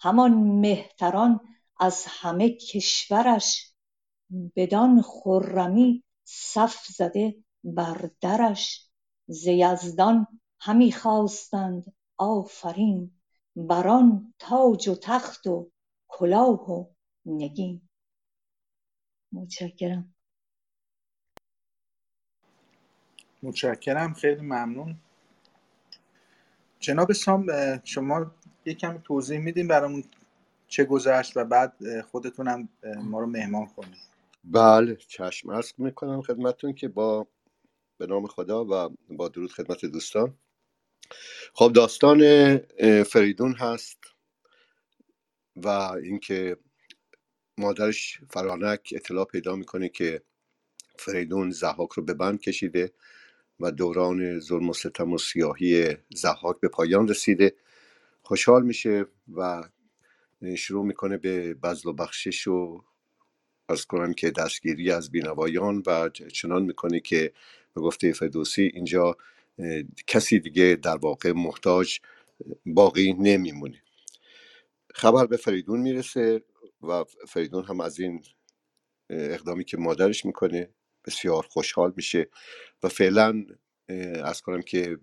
همان 0.01 0.35
مهتران 0.35 1.41
از 1.81 2.05
همه 2.09 2.51
کشورش 2.51 3.73
بدان 4.57 5.03
خرمی 5.03 6.05
صف 6.25 6.87
زده 6.87 7.37
بر 7.75 8.11
درش 8.21 8.89
ز 9.27 9.47
یزدان 9.47 10.27
همی 10.61 10.93
خواستند 10.93 11.95
آفرین 12.17 13.21
بران 13.57 14.35
تاج 14.39 14.89
و 14.89 14.95
تخت 14.95 15.47
و 15.47 15.71
کلاه 16.09 16.71
و 16.71 16.87
نگین. 17.27 17.89
متشکرم. 19.33 20.15
متشکرم 23.43 24.15
خیلی 24.15 24.41
ممنون. 24.41 24.97
جناب 26.81 27.13
سام 27.13 27.47
شما 27.85 28.31
یک 28.65 28.79
کمی 28.79 28.99
توضیح 29.05 29.39
میدین 29.39 29.69
برامون 29.69 30.05
چه 30.69 30.85
گذشت 30.85 31.37
و 31.37 31.45
بعد 31.45 32.01
خودتونم 32.01 32.69
ما 33.03 33.21
رو 33.21 33.27
مهمان 33.27 33.67
کنید 33.67 33.97
بله 34.45 34.97
چشم 34.97 35.51
عرض 35.51 35.73
می‌کنم 35.79 36.23
خدمتتون 36.23 36.73
که 36.73 36.89
با 36.89 37.27
به 37.99 38.07
نام 38.07 38.27
خدا 38.27 38.65
و 38.65 38.97
با 39.11 39.29
درود 39.29 39.53
خدمت 39.53 39.85
دوستان. 39.85 40.35
خب 41.55 41.73
داستان 41.73 42.59
فریدون 43.03 43.53
هست 43.53 43.99
و 45.57 45.69
اینکه 46.03 46.57
مادرش 47.59 48.21
فرانک 48.31 48.93
اطلاع 48.97 49.25
پیدا 49.25 49.57
می‌کنه 49.57 49.89
که 49.89 50.23
فریدون 50.99 51.51
زحاک 51.51 51.91
رو 51.91 52.03
به 52.03 52.15
بند 52.15 52.41
کشیده 52.41 52.93
و 53.61 53.71
دوران 53.71 54.41
ظلم 54.41 54.71
و 54.71 54.73
ستم 54.73 55.13
و 55.13 55.19
سیاهی 55.19 55.97
زحاک 56.15 56.61
به 56.61 56.69
پایان 56.69 57.09
رسیده. 57.09 57.55
خوشحال 58.23 58.63
میشه 58.63 59.07
و 59.35 59.69
شروع 60.57 60.85
می‌کنه 60.85 61.17
به 61.17 61.55
بزل 61.55 61.89
و 61.89 61.93
بخشش 61.93 62.47
و 62.47 62.85
از 63.69 63.87
کنم 63.87 64.15
که 64.15 64.31
دستگیری 64.31 64.91
از 64.91 65.11
بینوایان 65.11 65.83
و 65.87 66.09
چنان 66.09 66.63
می‌کنه 66.63 67.01
که 67.01 67.33
به 67.79 67.85
گفته 67.85 68.13
فردوسی 68.13 68.71
اینجا 68.75 69.17
کسی 70.07 70.41
دیگه 70.41 70.79
در 70.83 70.97
واقع 70.97 71.33
محتاج 71.33 71.99
باقی 72.67 73.13
نمیمونه. 73.13 73.83
خبر 74.95 75.27
به 75.27 75.37
فریدون 75.37 75.81
می‌رسه 75.81 76.43
و 76.83 77.05
فریدون 77.29 77.65
هم 77.65 77.81
از 77.81 78.01
این 78.01 78.23
اقدامی 79.11 79.65
که 79.65 79.77
مادرش 79.77 80.25
می‌کنه 80.25 80.71
بسیار 81.05 81.43
خوشحال 81.43 81.93
میشه 81.97 82.29
و 82.83 82.89
فعلا 82.89 83.45
از 84.25 84.43
کنم 84.43 84.63
که 84.63 84.99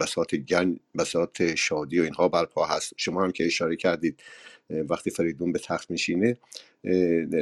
بساط 0.00 0.34
گن 0.34 0.76
بساط 0.98 1.42
شادی 1.42 2.00
و 2.00 2.02
اینها 2.02 2.28
برپا 2.28 2.66
هست. 2.66 2.92
شما 2.96 3.24
هم 3.24 3.32
که 3.32 3.46
اشاره 3.46 3.76
کردید 3.76 4.22
وقتی 4.70 5.10
فریدون 5.10 5.52
به 5.52 5.58
تخت 5.58 5.90
میشینه 5.90 6.36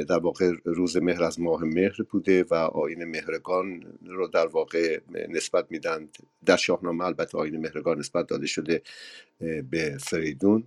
در 0.07 0.19
واقع 0.19 0.51
روز 0.65 0.97
مهر 0.97 1.23
از 1.23 1.39
ماه 1.39 1.63
مهر 1.63 1.97
بوده 2.09 2.43
و 2.43 2.53
آین 2.53 3.03
مهرگان 3.03 3.83
رو 4.05 4.27
در 4.27 4.47
واقع 4.47 4.99
نسبت 5.29 5.65
میدن. 5.69 6.09
در 6.45 6.57
شاهنامه 6.57 7.05
البته 7.05 7.37
آین 7.37 7.57
مهرگان 7.57 7.99
نسبت 7.99 8.27
داده 8.27 8.47
شده 8.47 8.81
به 9.71 9.97
فریدون. 9.99 10.63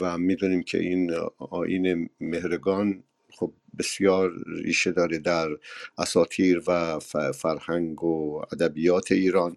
و 0.00 0.18
می‌دونیم 0.18 0.62
که 0.62 0.78
این 0.78 1.12
آین 1.38 2.10
مهرگان 2.20 3.02
خب 3.38 3.52
بسیار 3.78 4.32
ریشه 4.46 4.92
داره 4.92 5.18
در 5.18 5.48
اساتیر 5.98 6.62
و 6.66 6.98
فرهنگ 7.34 8.04
و 8.04 8.42
ادبیات 8.52 9.12
ایران 9.12 9.56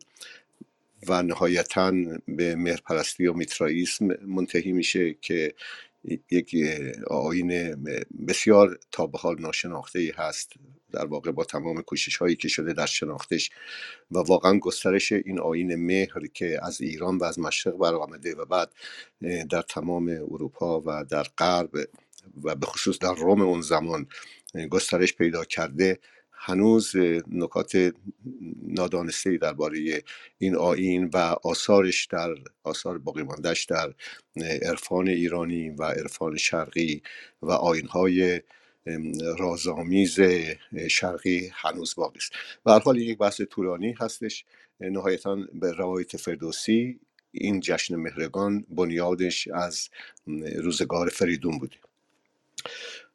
و 1.08 1.24
نهایتا 1.24 1.92
به 2.28 2.56
مهرپرستی 2.56 3.28
و 3.28 3.34
میترائیسم 3.34 4.08
منتهی 4.26 4.72
میشه 4.72 5.13
که 5.22 5.54
یک 6.32 6.56
آین 7.08 7.76
بسیار 8.28 8.80
تا 8.92 9.08
به 9.08 9.18
حال 9.18 9.42
ناشناخته 9.42 10.00
ای 10.00 10.12
هست 10.16 10.54
در 10.92 11.06
واقع 11.06 11.32
با 11.32 11.44
تمام 11.44 11.82
کوشش 11.82 12.18
هایی 12.18 12.36
که 12.36 12.48
شده 12.48 12.74
در 12.74 12.86
شناختش 12.86 13.50
و 14.12 14.20
واقعا 14.20 14.60
گسترش 14.60 15.12
این 15.12 15.40
آین 15.40 15.76
مهر 15.76 16.28
که 16.34 16.60
از 16.63 16.82
ایران 16.82 17.18
و 17.18 17.24
از 17.24 17.40
مشرق 17.40 17.78
برآمده 17.78 18.36
و 18.36 18.46
بعد 18.46 18.72
در 19.50 19.62
تمام 19.62 20.10
اروپا 20.10 20.82
و 20.86 21.06
در 21.10 21.24
غرب 21.24 21.72
و 22.44 22.56
به 22.56 22.66
خصوص 22.66 23.00
در 23.00 23.13
روم 23.13 23.42
اون 23.42 23.62
زمان 23.62 24.08
گسترش 24.70 25.13
پیدا 25.13 25.46
کرده 25.46 26.00
هنوز 26.32 26.96
نکات 27.32 27.94
نادانسته 28.63 29.38
درباره 29.38 30.04
این 30.38 30.56
آین 30.56 31.10
و 31.13 31.18
آثارش 31.44 32.06
در 32.06 32.36
آثار 32.63 32.98
باقی 32.98 33.24
ماندهش 33.24 33.66
در 33.66 33.94
عرفان 34.62 35.08
ایرانی 35.08 35.70
و 35.70 35.84
عرفان 35.84 36.38
شرقی 36.38 37.02
و 37.42 37.52
آینهای 37.52 38.42
رازآمیز 39.38 40.20
شرقی 40.90 41.52
هنوز 41.54 41.96
باقی 41.96 42.20
است. 42.20 42.32
و 42.66 42.72
هر 42.72 42.80
حال 42.80 42.98
یک 42.98 43.18
بحث 43.18 43.42
طولانی 43.42 43.96
هستش. 44.00 44.46
نهایتا 44.80 45.36
به 45.54 45.72
روایت 45.72 46.18
فردوسی 46.18 47.00
این 47.32 47.60
جشن 47.60 47.96
مهرگان 47.96 48.66
بنیادش 48.70 49.48
از 49.48 49.90
روزگار 50.56 51.10
فریدون 51.10 51.58
بوده. 51.58 51.76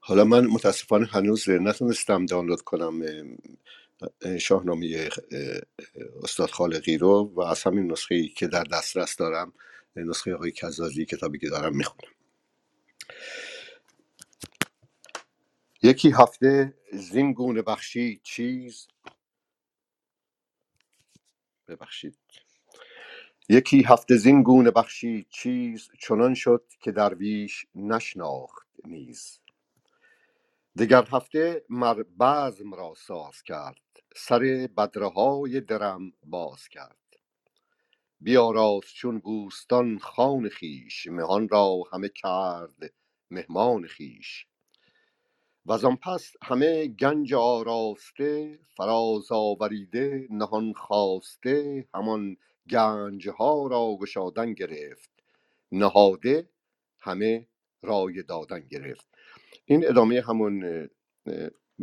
حالا 0.01 0.25
من 0.25 0.47
متاسفانه 0.47 1.07
هنوز 1.07 1.49
نتونستم 1.49 2.27
دانلود 2.27 2.63
کنم 2.63 3.03
شاهنامه 4.39 5.09
استاد 6.23 6.51
خالقی 6.51 6.99
رو 6.99 7.33
و 7.35 7.41
از 7.41 7.63
همین 7.63 7.93
نسخه 7.93 8.29
که 8.29 8.47
در 8.47 8.65
دسترس 8.65 9.17
دارم 9.17 9.53
نسخه 9.97 10.35
آقای 10.35 10.53
کزازی 10.53 11.05
کتابی 11.07 11.39
که 11.39 11.49
دارم 11.49 11.77
می‌خونم. 11.77 12.13
یکی 15.83 16.11
هفته 16.11 16.75
زین 16.93 17.33
گونه 17.33 17.63
بخشی 17.63 18.21
چیز 18.25 18.89
ببخشید. 21.69 22.19
یکی 23.49 23.83
هفته 23.83 24.17
زین 24.17 24.43
گونه 24.43 24.71
بخشی 24.71 25.27
چیز 25.31 25.89
چنان 26.01 26.35
شد 26.35 26.65
که 26.81 26.93
درویش 26.93 27.67
نشناخت 27.75 28.69
نیز. 28.85 29.42
دگر 30.79 31.09
هفته 31.13 31.65
مر 31.69 32.03
بزم 32.21 32.75
را 32.75 32.95
ساز 32.97 33.43
کرد 33.43 34.03
سر 34.17 34.69
بدره 34.77 35.09
های 35.09 35.61
درم 35.61 36.13
باز 36.25 36.69
کرد. 36.69 36.97
بیاراست 38.21 38.95
چون 38.95 39.19
بوستان 39.19 39.99
خان 39.99 40.49
خیش 40.49 41.07
مهان 41.07 41.49
را 41.49 41.83
همه 41.93 42.09
کرد 42.09 42.93
مهمان 43.31 43.87
خیش 43.87 44.47
و 45.67 45.73
آن 45.73 45.97
پس 45.97 46.33
همه 46.43 46.87
گنج 46.87 47.35
آراسته 47.35 48.59
فراز 48.77 49.33
آوریده 49.33 50.27
نهان 50.31 50.73
خواسته 50.73 51.89
همان 51.95 52.37
گنج 52.71 53.29
ها 53.29 53.67
را 53.67 53.97
گشادن 54.01 54.53
گرفت. 54.53 55.11
نهاده 55.73 56.49
همه 57.01 57.47
رای 57.83 58.23
دادن 58.23 58.61
گرفت. 58.61 59.07
این 59.73 59.89
ادامه 59.89 60.21
همون 60.21 60.89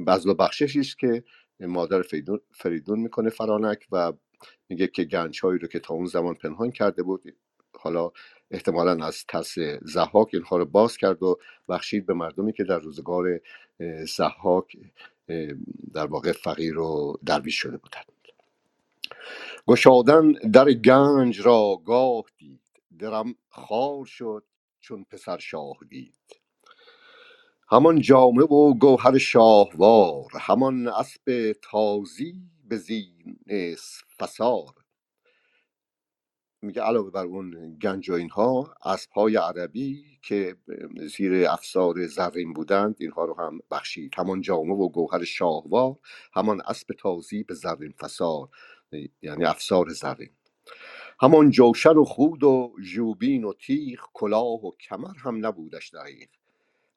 بزل 0.07 0.29
و 0.29 0.33
بخششی 0.33 0.79
است 0.79 0.99
که 0.99 1.23
مادر 1.59 2.01
فریدون, 2.01 2.39
فریدون 2.51 2.99
می‌کنه 2.99 3.29
فرانک 3.29 3.87
و 3.91 4.13
میگه 4.69 4.87
که 4.87 5.03
گنج 5.03 5.39
هایی 5.43 5.59
رو 5.59 5.67
که 5.67 5.79
تا 5.79 5.93
اون 5.93 6.05
زمان 6.05 6.33
پنهان 6.33 6.71
کرده 6.71 7.03
بود 7.03 7.35
حالا 7.79 8.11
احتمالا 8.51 9.05
از 9.05 9.25
ترس 9.25 9.55
زحاک 9.81 10.29
اینها 10.33 10.57
رو 10.57 10.65
باز 10.65 10.97
کرد 10.97 11.23
و 11.23 11.39
بخشید 11.69 12.05
به 12.05 12.13
مردمی 12.13 12.53
که 12.53 12.63
در 12.63 12.79
روزگار 12.79 13.39
زحاک 14.17 14.77
در 15.93 16.05
واقع 16.05 16.31
فقیر 16.31 16.79
و 16.79 17.17
درویش 17.25 17.55
شده 17.55 17.77
بودند. 17.77 18.05
گشادن 19.67 20.31
در 20.31 20.71
گنج 20.73 21.41
را 21.41 21.81
گاه 21.85 22.23
دید 22.37 22.61
درم 22.99 23.35
خار 23.49 24.05
شد 24.05 24.43
چون 24.79 25.03
پسر 25.03 25.37
شاه 25.37 25.77
دید. 25.89 26.38
همان 27.71 28.01
جامه 28.01 28.43
و 28.43 28.73
گوهر 28.73 29.17
شاهوار 29.17 30.25
همان 30.39 30.87
اسب 30.87 31.55
تازی 31.61 32.35
به 32.69 32.77
زین 32.77 33.37
فسار. 34.19 34.73
میگه 36.61 36.81
علاوه 36.81 37.11
بر 37.11 37.25
اون 37.25 37.77
گنج 37.81 38.09
و 38.09 38.13
اینها 38.13 38.75
اسب 38.85 39.11
های 39.11 39.35
عربی 39.35 40.19
که 40.21 40.55
زیر 41.17 41.47
افسار 41.49 42.07
زرین 42.07 42.53
بودند 42.53 42.95
اینها 42.99 43.25
رو 43.25 43.35
هم 43.39 43.59
بخشید. 43.71 44.13
همان 44.17 44.41
جامه 44.41 44.73
و 44.73 44.89
گوهر 44.89 45.23
شاهوار 45.23 45.95
همان 46.33 46.61
اسب 46.65 46.93
تازی 46.99 47.43
به 47.43 47.53
زرین 47.53 47.93
فسار 47.99 48.49
یعنی 49.21 49.45
افسار 49.45 49.89
زرین. 49.89 50.29
همان 51.21 51.49
جوشن 51.51 51.97
و 51.97 52.03
خود 52.05 52.43
و 52.43 52.75
جوبین 52.93 53.43
و 53.43 53.53
تیخ 53.53 54.01
کلاه 54.13 54.65
و 54.65 54.71
کمر 54.71 55.17
هم 55.17 55.45
نبودش 55.45 55.93
دقیق 55.93 56.29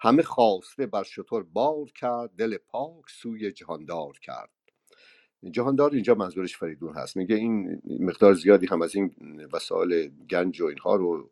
همه 0.03 0.23
خواسته 0.23 0.87
بر 0.87 1.03
شطور 1.03 1.43
بار 1.43 1.91
کرد 1.91 2.31
دل 2.39 2.57
پاک 2.57 3.05
سوی 3.09 3.53
جهاندار 3.53 4.13
کرد. 4.23 4.51
جهاندار 5.51 5.95
اینجا 5.95 6.15
منظورش 6.15 6.57
فریدون 6.57 6.95
هست. 6.95 7.17
میگه 7.17 7.37
این 7.37 7.83
مقدار 8.01 8.35
زیادی 8.35 8.67
هم 8.67 8.83
از 8.83 8.95
این 8.95 9.11
وسایل 9.53 10.13
گنج 10.31 10.61
و 10.61 10.67
اینها 10.67 10.97
رو 10.97 11.31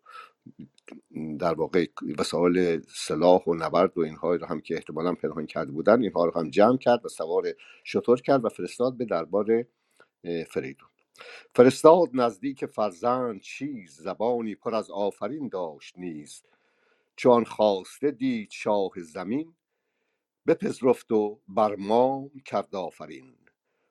در 1.38 1.54
واقع 1.54 1.86
وسایل 2.18 2.82
سلاح 2.88 3.44
و 3.44 3.54
نبرد 3.54 3.98
و 3.98 4.00
اینها 4.00 4.34
رو 4.34 4.46
هم 4.46 4.60
که 4.60 4.74
احتمالا 4.74 5.14
پنهان 5.14 5.46
کرده 5.46 5.72
بودن 5.72 6.02
اینها 6.02 6.24
رو 6.24 6.32
هم 6.36 6.50
جمع 6.50 6.76
کرد 6.76 7.06
و 7.06 7.08
سوار 7.08 7.54
شطور 7.84 8.20
کرد 8.20 8.44
و 8.44 8.48
فرستاد 8.48 8.96
به 8.96 9.04
دربار 9.04 9.66
فریدون. 10.48 10.88
فرستاد 11.54 12.08
نزدیک 12.14 12.66
فرزند 12.66 13.40
چیز 13.40 13.96
زبانی 13.96 14.54
پر 14.54 14.74
از 14.74 14.90
آفرین 14.90 15.48
داشت 15.48 15.98
نیست 15.98 16.46
چون 17.22 17.44
خواسته 17.44 18.10
دید 18.10 18.50
شاه 18.50 18.90
زمین 18.96 19.54
بپذرفت 20.46 21.12
و 21.12 21.40
بر 21.48 21.76
مام 21.76 22.30
کرد 22.44 22.76
آفرین. 22.76 23.36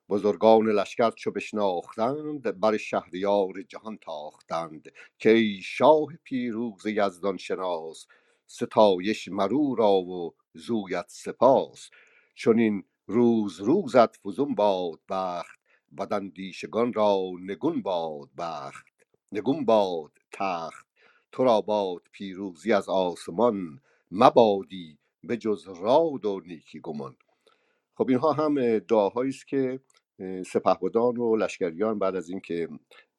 بزرگان 0.08 0.66
لشکر 0.66 1.10
چو 1.10 1.30
بشناختند 1.30 2.60
بر 2.60 2.76
شهریار 2.76 3.62
جهان 3.68 3.98
تاختند. 3.98 4.88
که 5.18 5.30
ای 5.30 5.60
شاه 5.62 6.06
پیروز 6.24 6.86
یزدان 6.86 7.36
شناس 7.36 8.06
ستایش 8.46 9.28
مرو 9.28 9.74
را 9.74 9.92
و 9.92 10.34
زویت 10.54 11.06
سپاس. 11.08 11.90
چنین 12.34 12.84
روز 13.06 13.60
روزت 13.60 14.16
فزون 14.16 14.54
باد 14.54 15.00
بخت 15.10 15.60
بداندیشگان 15.98 16.92
را 16.92 17.18
نگون 17.40 17.82
باد 17.82 18.30
بخت. 18.38 18.86
نگون 19.32 19.64
باد 19.64 20.12
تخت. 20.32 20.89
تو 21.32 21.44
را 21.44 21.60
باد 21.60 22.02
پیروزی 22.12 22.72
از 22.72 22.88
آسمان 22.88 23.80
مبادی 24.10 24.98
به 25.24 25.36
جز 25.36 25.68
راد 25.68 26.24
و 26.24 26.40
نیکی 26.46 26.80
گمان. 26.80 27.16
خب 27.94 28.08
اینها 28.08 28.32
هم 28.32 28.78
دعاهایی 28.78 29.30
است 29.30 29.48
که 29.48 29.80
سپهبدان 30.46 31.16
و 31.16 31.36
لشکریان 31.36 31.98
بعد 31.98 32.16
از 32.16 32.28
اینکه 32.28 32.68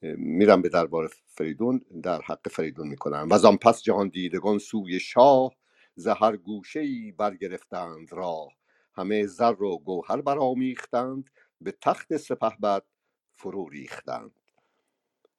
میرن 0.02 0.62
به 0.62 0.70
دربار 0.70 1.10
فریدون 1.26 1.82
در 2.04 2.22
حق 2.22 2.50
فریدون 2.50 2.88
می‌کنن. 2.88 3.28
و 3.30 3.48
آن 3.48 3.58
پس 3.58 3.84
جهان 3.84 4.10
دیدگان 4.10 4.58
سوی 4.58 5.00
شاه 5.00 5.56
زهر 5.96 6.38
گوشه 6.38 6.80
ای 6.80 7.12
برگرفتند 7.12 8.14
راه. 8.14 8.50
همه 8.94 9.26
زر 9.26 9.64
و 9.64 9.78
گوهر 9.78 10.22
برآمیختند 10.22 11.30
به 11.62 11.72
تخت 11.82 12.18
سپهبد 12.18 12.84
فرو 13.36 13.70
ریختند. 13.70 14.41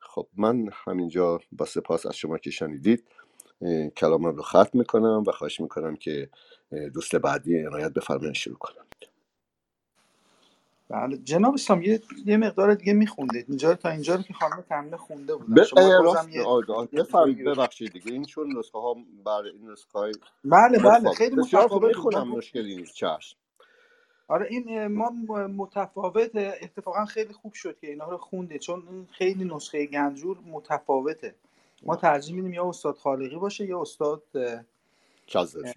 خب 0.03 0.27
من 0.37 0.69
همینجا 0.73 1.41
با 1.53 1.67
سپاس 1.67 2.07
از 2.07 2.17
شما 2.17 2.39
که 2.39 2.51
شنیدید 2.51 3.05
کلامم 3.97 4.37
رو 4.37 4.43
ختم 4.43 4.71
می‌کنم 4.79 5.25
و 5.27 5.33
خواهش 5.33 5.61
می‌کنم 5.61 5.97
که 5.97 6.31
دوست 6.95 7.17
بعدی 7.17 7.67
عنایت 7.67 7.93
بفرمایید 7.93 8.35
شروع 8.35 8.59
کنم. 8.59 8.87
بله 10.89 11.17
جناب 11.19 11.57
سام 11.57 11.83
یه, 11.83 12.03
یه 12.27 12.37
مقدار 12.37 12.75
دیگه 12.75 12.93
میخوندید. 12.93 13.47
اینجا 13.49 13.75
تا 13.75 13.89
اینجا 13.91 14.15
رو 14.15 14.23
که 14.23 14.35
خانم 14.35 14.61
تمنه 14.69 14.97
خونده 14.97 15.37
بودن. 15.37 15.65
شما 15.65 15.81
بفرمایید. 16.93 17.45
ببخشید 17.45 17.93
دیگه. 17.93 18.13
این 18.13 18.25
چون 18.25 18.59
نسخه 18.59 18.79
ها 18.79 18.97
بر 19.25 19.43
این 19.43 19.71
نسخه 19.71 19.99
های 19.99 20.13
بله 20.45 20.79
بله 20.79 20.99
متفاوت 20.99 21.17
خیلی 21.17 21.37
متفاوت 21.37 21.83
می‌خونم 21.83 22.29
ما 22.29 22.37
مشکلی 22.37 22.77
نیست. 22.77 22.95
چشم. 22.95 23.39
آره 24.33 24.47
این 24.51 24.89
ما 24.89 25.11
م- 25.11 25.47
متفاوت 25.57 26.31
اتفاقا 26.37 27.07
خیلی 27.07 27.35
خوب 27.35 27.55
شد 27.55 27.81
که 27.81 27.89
اینا 27.89 28.11
رو 28.11 28.19
خونده. 28.19 28.59
چون 28.59 28.89
این 28.91 29.07
خیلی 29.13 29.45
نسخه 29.45 29.87
گنجور 29.87 30.39
متفاوته. 30.47 31.37
ما 31.87 31.97
ترجیح 31.97 32.37
میدیم 32.37 32.55
یا 32.55 32.69
استاد 32.69 32.97
خالقی 32.99 33.37
باشه 33.37 33.67
یا 33.67 33.83
استاد 33.83 34.25
اه، 34.37 34.65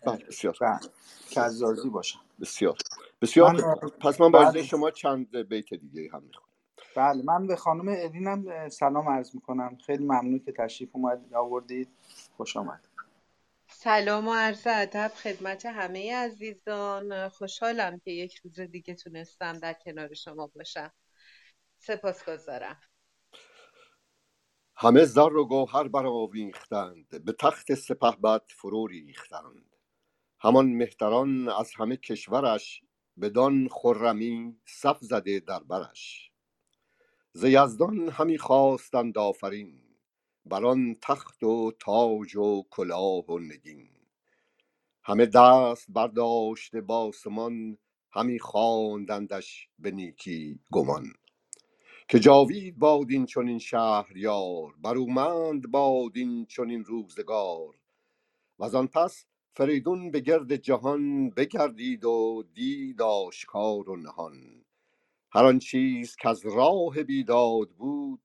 بله 0.05 0.25
بسیار 0.25 0.57
بله، 0.61 0.79
کزازی 1.31 1.89
باشه. 1.89 2.19
بسیار. 2.41 2.77
بسیار 3.21 3.51
من 3.51 3.75
پس 4.01 4.21
من 4.21 4.31
بله. 4.31 4.63
شما 4.63 4.91
چند 4.91 5.37
بیت 5.37 5.73
دیگه 5.73 6.09
هم 6.13 6.23
می‌خونم. 6.23 6.49
بله 6.95 7.23
من 7.23 7.47
به 7.47 7.55
خانم 7.55 7.89
الینم 7.89 8.45
اه، 8.49 8.69
سلام 8.69 9.09
عرض 9.09 9.35
می‌کنم. 9.35 9.77
خیلی 9.87 10.05
ممنون 10.05 10.39
که 10.39 10.51
تشریف 10.51 10.89
اومدید 10.93 11.35
آوردید. 11.35 11.89
خوش 12.37 12.57
آمد 12.57 12.87
سلام 13.85 14.27
و 14.27 14.33
عرض 14.33 14.67
ادب 14.67 15.11
خدمت 15.15 15.65
همه 15.65 16.15
عزیزان. 16.15 17.29
خوشحالم 17.29 17.99
که 17.99 18.11
یک 18.11 18.35
روز 18.35 18.59
دیگه 18.59 18.95
تونستم 18.95 19.59
در 19.59 19.73
کنار 19.73 20.13
شما 20.13 20.47
باشم. 20.47 20.91
سپاسگزارم. 21.77 22.79
همه 24.75 25.05
زر 25.05 25.35
و 25.35 25.47
گوهر 25.47 25.87
برآویختند 25.87 27.25
به 27.25 27.33
تخت 27.39 27.73
سپهبد 27.73 28.41
فرو 28.49 28.87
ریختند. 28.87 29.75
همان 30.39 30.65
مهتران 30.65 31.49
از 31.49 31.71
همه 31.75 31.97
کشورش 31.97 32.81
بدان 33.21 33.67
خرمی 33.71 34.57
صف 34.65 34.97
زده 35.01 35.39
در 35.39 35.59
برش. 35.59 36.31
ز 37.33 37.43
یزدان 37.43 38.09
همی 38.09 38.37
خواستند 38.37 39.17
آفرین 39.17 39.84
بر 40.45 40.65
آن 40.65 40.95
تخت 41.01 41.43
و 41.43 41.71
تاج 41.79 42.35
و 42.35 42.63
کلاه 42.69 43.25
و 43.25 43.39
نگین. 43.39 43.89
همه 45.03 45.25
دست 45.25 45.85
برداشته 45.89 46.81
باسمان 46.81 47.77
همی 48.11 48.39
خواندندش 48.39 49.69
به 49.79 49.91
نیکی 49.91 50.59
گمان. 50.71 51.13
که 52.07 52.19
جاوید 52.19 52.79
باد 52.79 53.11
این 53.11 53.25
چنین 53.25 53.59
شهریار 53.59 54.73
برومند 54.81 55.71
باد 55.71 56.11
این 56.15 56.45
چنین 56.45 56.85
روزگار. 56.85 57.75
و 58.59 58.77
آن 58.77 58.87
پس 58.87 59.25
فریدون 59.53 60.11
به 60.11 60.19
گرد 60.19 60.55
جهان 60.55 61.29
بگردید 61.29 62.05
و 62.05 62.43
دید 62.53 63.01
آشکار 63.01 63.89
و 63.89 63.95
نهان. 63.95 64.65
هر 65.31 65.45
آن 65.45 65.59
چیز 65.59 66.15
که 66.15 66.29
از 66.29 66.45
راه 66.45 67.03
بیداد 67.03 67.69
بود 67.69 68.21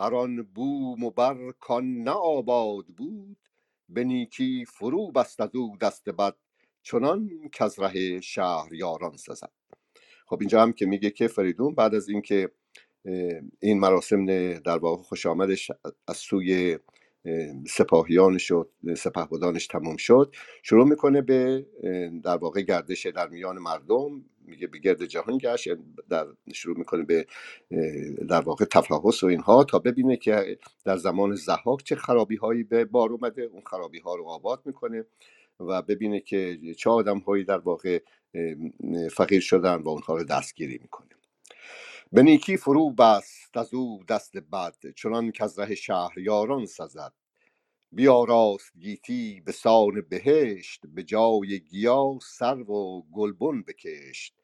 هر 0.00 0.14
آن 0.14 0.42
بوم 0.42 1.04
و 1.04 1.10
بر 1.10 1.52
کان 1.60 2.02
نه 2.02 2.10
آباد 2.10 2.86
بود 2.86 3.36
به 3.88 4.04
نیکی 4.04 4.64
فرو 4.64 5.12
بست 5.12 5.40
از 5.40 5.48
او 5.54 5.76
دست 5.80 6.08
بد 6.08 6.34
چنان 6.82 7.30
که 7.52 7.64
از 7.64 7.78
ره 7.78 8.20
شهریاران 8.20 9.16
سزد. 9.16 9.50
خب 10.26 10.36
اینجا 10.40 10.62
هم 10.62 10.72
که 10.72 10.86
میگه 10.86 11.10
که 11.10 11.28
فریدون 11.28 11.74
بعد 11.74 11.94
از 11.94 12.08
اینکه 12.08 12.50
این 13.60 13.80
مراسم 13.80 14.26
در 14.54 14.78
واقع 14.78 15.02
خوش 15.02 15.26
آمدش 15.26 15.70
از 16.08 16.16
سوی 16.16 16.78
اه، 17.24 17.64
سپاهیانش 17.66 18.50
و 18.50 18.68
سپهبدانش 18.96 19.66
تمام 19.66 19.96
شد 19.96 20.34
شروع 20.62 20.88
می‌کنه 20.88 21.22
به 21.22 21.66
در 22.24 22.36
واقع 22.36 22.62
گردش 22.62 23.06
در 23.06 23.28
میان 23.28 23.58
مردم 23.58 24.24
میگه 24.50 24.66
به 24.66 24.78
گرد 24.78 25.04
جهان 25.04 25.38
گشت 25.38 25.66
یعنی 25.66 25.82
در 26.08 26.26
شروع 26.54 26.78
می‌کنه 26.78 27.02
به 27.04 27.26
در 28.28 28.40
واقع 28.40 28.64
تفحص 28.64 29.22
و 29.22 29.26
اینها 29.26 29.64
تا 29.64 29.78
ببینه 29.78 30.16
که 30.16 30.58
در 30.84 30.96
زمان 30.96 31.34
زحاک 31.34 31.82
چه 31.84 31.96
خرابی 31.96 32.36
هایی 32.36 32.62
به 32.62 32.84
بار 32.84 33.10
اومده 33.12 33.42
اون 33.42 33.62
خرابی 33.66 33.98
ها 33.98 34.14
رو 34.14 34.24
آباد 34.28 34.62
می‌کنه 34.64 35.04
و 35.60 35.82
ببینه 35.82 36.20
که 36.20 36.58
چه 36.78 36.90
آدم 36.90 37.18
هایی 37.18 37.44
در 37.44 37.58
واقع 37.58 37.98
فقیر 39.12 39.40
شدن 39.40 39.76
و 39.76 39.88
اونها 39.88 40.16
رو 40.16 40.24
دستگیری 40.24 40.78
می‌کنه. 40.82 41.08
به 42.12 42.22
نیکی 42.22 42.56
فرو 42.56 42.90
بست 42.90 43.56
از 43.56 43.74
او 43.74 44.04
دست 44.08 44.36
بد 44.36 44.74
چنان 44.96 45.32
که 45.32 45.44
از 45.44 45.58
ره 45.58 45.74
شهریاران 45.74 46.66
سزد. 46.66 47.12
بیاراست 47.92 48.72
گیتی 48.78 49.40
به 49.40 49.52
سان 49.52 50.00
بهشت 50.08 50.80
به 50.94 51.02
جای 51.02 51.60
گیا 51.60 52.18
سرو 52.22 52.74
و 52.74 53.02
گلبن 53.12 53.62
بکشت. 53.62 54.39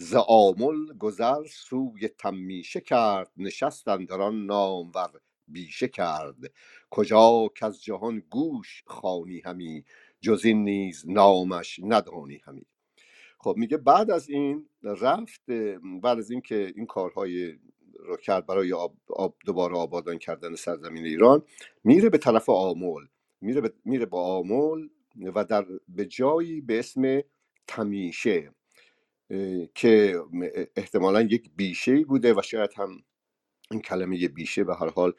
ز 0.00 0.16
آمل 0.28 0.94
گذر 1.00 1.44
سوی 1.50 2.08
تمیشه 2.08 2.82
کرد 2.82 3.32
نشست 3.38 3.88
اندر 3.88 4.22
آن 4.22 4.46
نامور 4.46 5.10
بیشه 5.48 5.88
کرد. 5.88 6.36
کجا 6.90 7.50
از 7.62 7.84
جهان 7.84 8.24
گوش 8.30 8.84
خوانی 8.86 9.40
همی 9.46 9.84
جز 10.22 10.46
این 10.46 10.64
نیز 10.64 11.04
نامش 11.08 11.80
ندانی 11.84 12.40
همی. 12.44 12.66
خب 13.40 13.54
میگه 13.58 13.76
بعد 13.76 14.10
از 14.12 14.30
این 14.30 14.68
رفت 14.84 15.50
بعد 16.02 16.18
از 16.18 16.30
این 16.30 16.40
که 16.40 16.72
این 16.76 16.86
کارهای 16.86 17.58
رو 18.00 18.16
کرد 18.18 18.46
برای 18.46 18.74
آب, 18.74 18.96
آب 19.08 19.36
دوباره 19.46 19.76
آبادان 19.76 20.18
کردن 20.18 20.56
سرزمین 20.56 21.06
ایران 21.06 21.42
میره 21.84 22.10
به 22.10 22.18
طرف 22.18 22.48
آمل. 22.48 23.06
میره, 23.42 23.62
به- 23.62 23.74
میره 23.86 24.06
با 24.06 24.22
آمل 24.38 24.88
و 25.34 25.44
در 25.44 25.66
به 25.88 26.06
جایی 26.06 26.60
به 26.60 26.78
اسم 26.78 27.22
تمیشه. 27.68 28.54
که 29.74 30.20
احتمالا 30.76 31.20
یک 31.20 31.50
بیشه 31.56 32.04
بوده 32.04 32.34
و 32.34 32.42
شاید 32.42 32.70
هم 32.76 33.02
این 33.70 33.80
کلمه 33.80 34.28
بیشه 34.28 34.64
به 34.64 34.74
هر 34.74 34.90
حال 34.90 35.12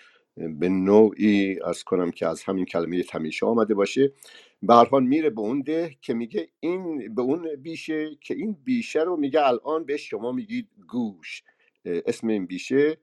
به 0.59 0.69
نوعی 0.69 1.59
از 1.65 1.83
کنم 1.83 2.11
که 2.11 2.27
از 2.27 2.43
همین 2.43 2.65
کلمه 2.65 3.03
تمیشه 3.03 3.45
آمده 3.45 3.73
باشه. 3.73 4.13
به 4.61 4.73
هر 4.73 4.85
حال 4.85 5.03
میره 5.03 5.29
به 5.29 5.41
اون 5.41 5.61
ده 5.61 5.95
که 6.01 6.13
میگه 6.13 6.49
این 6.59 7.15
به 7.15 7.21
اون 7.21 7.55
بیشه 7.55 8.15
که 8.21 8.33
این 8.33 8.57
بیشه 8.63 8.99
رو 8.99 9.17
میگه 9.17 9.47
الان 9.47 9.85
به 9.85 9.97
شما 9.97 10.31
میگید 10.31 10.69
گوش. 10.87 11.43
اسم 11.85 12.27
این 12.27 12.45
بیشه 12.45 12.97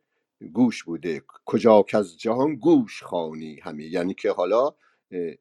گوش 0.53 0.85
بوده. 0.85 1.23
کجا 1.45 1.83
که 1.83 1.97
از 1.97 2.19
جهان 2.19 2.55
گوش 2.55 3.03
خانی 3.03 3.61
همه 3.63 3.85
یعنی 3.85 4.15
که 4.15 4.31
حالا 4.31 4.75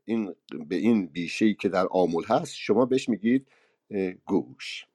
این 0.06 0.36
به 0.68 0.76
این 0.76 1.08
بیشه 1.08 1.54
که 1.54 1.70
در 1.70 1.88
آمول 1.92 2.24
هست 2.24 2.56
شما 2.56 2.86
بهش 2.86 3.10
میگید 3.10 3.48
گوش. 4.26 4.86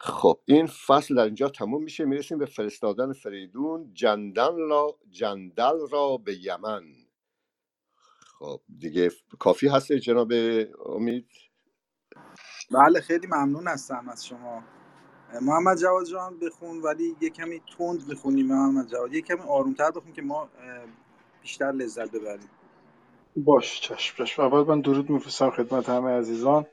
خب 0.00 0.40
این 0.44 0.66
فصل 0.66 1.14
در 1.16 1.24
اینجا 1.24 1.48
تموم 1.48 1.82
میشه. 1.84 2.04
می‌رسیم 2.04 2.38
به 2.38 2.46
فرستادن 2.46 3.12
فریدون. 3.12 3.90
جندل 3.94 4.58
را 4.70 4.98
جندل 5.10 5.88
را 5.92 6.16
به 6.16 6.36
یمن. 6.44 6.84
خب 8.38 8.60
دیگه 8.78 9.10
کافی 9.38 9.68
هست 9.68 9.92
جناب 9.92 10.32
امید؟ 10.86 11.28
بله 12.72 13.00
خیلی 13.00 13.26
ممنون 13.26 13.68
هستم 13.68 14.08
از 14.08 14.26
شما. 14.26 14.64
محمد 15.42 15.78
جواد 15.78 16.06
جان 16.06 16.38
بخون 16.38 16.82
ولی 16.82 17.16
یه 17.20 17.30
کمی 17.30 17.60
تند 17.78 18.08
بخونیم 18.08 18.46
محمد 18.46 18.88
جواد. 18.88 19.14
یه 19.14 19.22
کمی 19.22 19.40
آرومتر 19.40 19.90
بخون 19.90 20.12
که 20.12 20.22
ما 20.22 20.50
بیشتر 21.42 21.72
لذت 21.72 22.12
ببریم. 22.12 22.50
باش 23.36 23.80
چشم 23.80 24.24
چشم. 24.24 24.42
اول 24.42 24.64
من 24.64 24.80
درود 24.80 25.10
میفرستم 25.10 25.50
خدمت 25.50 25.88
همه 25.88 26.10
عزیزان. 26.10 26.66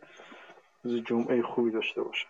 روز 0.84 1.04
جمعه 1.04 1.44
خوبی 1.44 1.72
داشته 1.72 2.04
باشم 2.04 2.30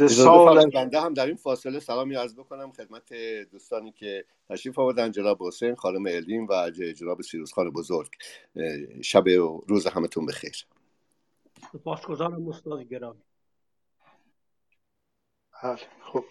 بفرمایید. 0.00 0.72
بنده 0.74 1.00
هم 1.00 1.14
در 1.14 1.26
این 1.26 1.36
فاصله 1.36 1.80
سلامی 1.80 2.14
عرض 2.14 2.34
بکنم 2.34 2.72
خدمت 2.72 3.12
دوستانی 3.52 3.92
که 3.92 4.24
تشریف 4.48 4.78
آوردن 4.78 5.10
جناب 5.10 5.42
حسین 5.42 5.74
خانم 5.74 6.06
الین 6.06 6.46
و 6.50 6.70
جناب 6.70 7.22
سیروس 7.22 7.52
خان 7.52 7.70
بزرگ. 7.70 8.10
شب 9.02 9.26
و 9.26 9.60
روز 9.68 9.86
همتون 9.86 10.26
بخیر. 10.26 10.66
سپاسگزارم 11.72 12.48
استاد 12.48 12.82
گرامی. 12.82 13.22
بله 15.62 15.78
خب. 16.02 16.24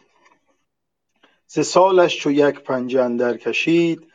ز 1.48 1.60
سالش 1.60 2.20
چو 2.20 2.32
یک 2.32 2.60
پنجه 2.60 3.02
اندر 3.02 3.38
کشید 3.38 4.08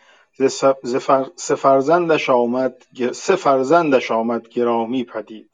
ز 1.36 1.52
فرزندش 1.52 2.30
آمد 2.30 2.86
سه 3.12 3.36
فرزندش 3.36 4.10
آمد 4.10 4.48
گرامی 4.48 5.04
پدید. 5.04 5.50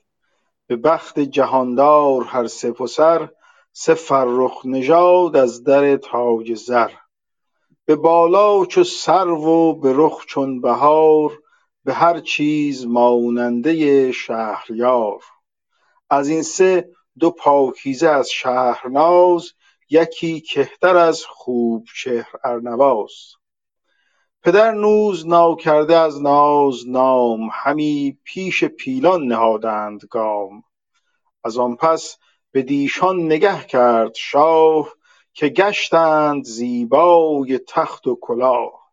به 0.67 0.77
بخت 0.77 1.21
جهاندار 1.21 2.25
هر 2.25 2.47
سه 2.47 2.73
پسر 2.73 3.29
سه 3.73 3.95
فرخ 3.95 4.61
نژاد 4.65 5.37
از 5.37 5.65
در 5.65 5.97
تاج 5.97 6.55
زر. 6.55 6.91
به 7.85 7.97
بالا 7.97 8.65
چو 8.67 8.85
سرو 8.85 9.45
و 9.45 9.75
به 9.75 9.93
رخ 9.97 10.25
چون 10.27 10.61
بهار 10.61 11.39
به 11.85 11.95
هر 11.95 12.21
چیز 12.21 12.87
ماننده 12.87 14.13
شهریار. 14.13 15.21
از 16.11 16.29
این 16.29 16.43
سه 16.43 16.91
دو 17.19 17.31
پاکیزه 17.31 18.09
از 18.09 18.31
شهرناز 18.31 19.53
یکی 19.91 20.41
کهتر 20.41 20.97
از 20.97 21.25
خوب 21.25 21.85
چهر 21.97 22.31
ارنواز. 22.45 23.13
پدر 24.43 24.73
نوز 24.73 25.27
ناکرده 25.27 25.97
از 25.97 26.23
ناز 26.23 26.89
نام 26.89 27.49
همی 27.53 28.19
پیش 28.25 28.65
پیلان 28.65 29.27
نهادند 29.27 30.01
گام. 30.11 30.65
از 31.45 31.59
آن 31.59 31.77
پس 31.77 32.19
به 32.53 32.63
دیشان 32.63 33.27
نگه 33.27 33.65
کرد 33.65 34.15
شاه 34.15 34.93
که 35.35 35.49
گشتند 35.49 36.45
زیبای 36.45 37.61
تخت 37.69 38.07
و 38.07 38.19
کلاه. 38.21 38.93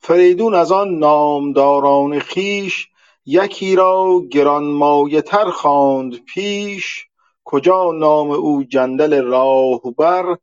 فریدون 0.00 0.54
از 0.54 0.72
آن 0.72 0.98
نامداران 0.98 2.20
خویش 2.20 2.88
یکی 3.26 3.76
را 3.76 4.20
گرانمایه 4.30 5.22
تر 5.22 5.50
خواند 5.50 6.24
پیش. 6.24 7.04
کجا 7.44 7.92
نام 7.92 8.30
او 8.30 8.64
جندل 8.64 9.22
راهبر؟ 9.22 10.36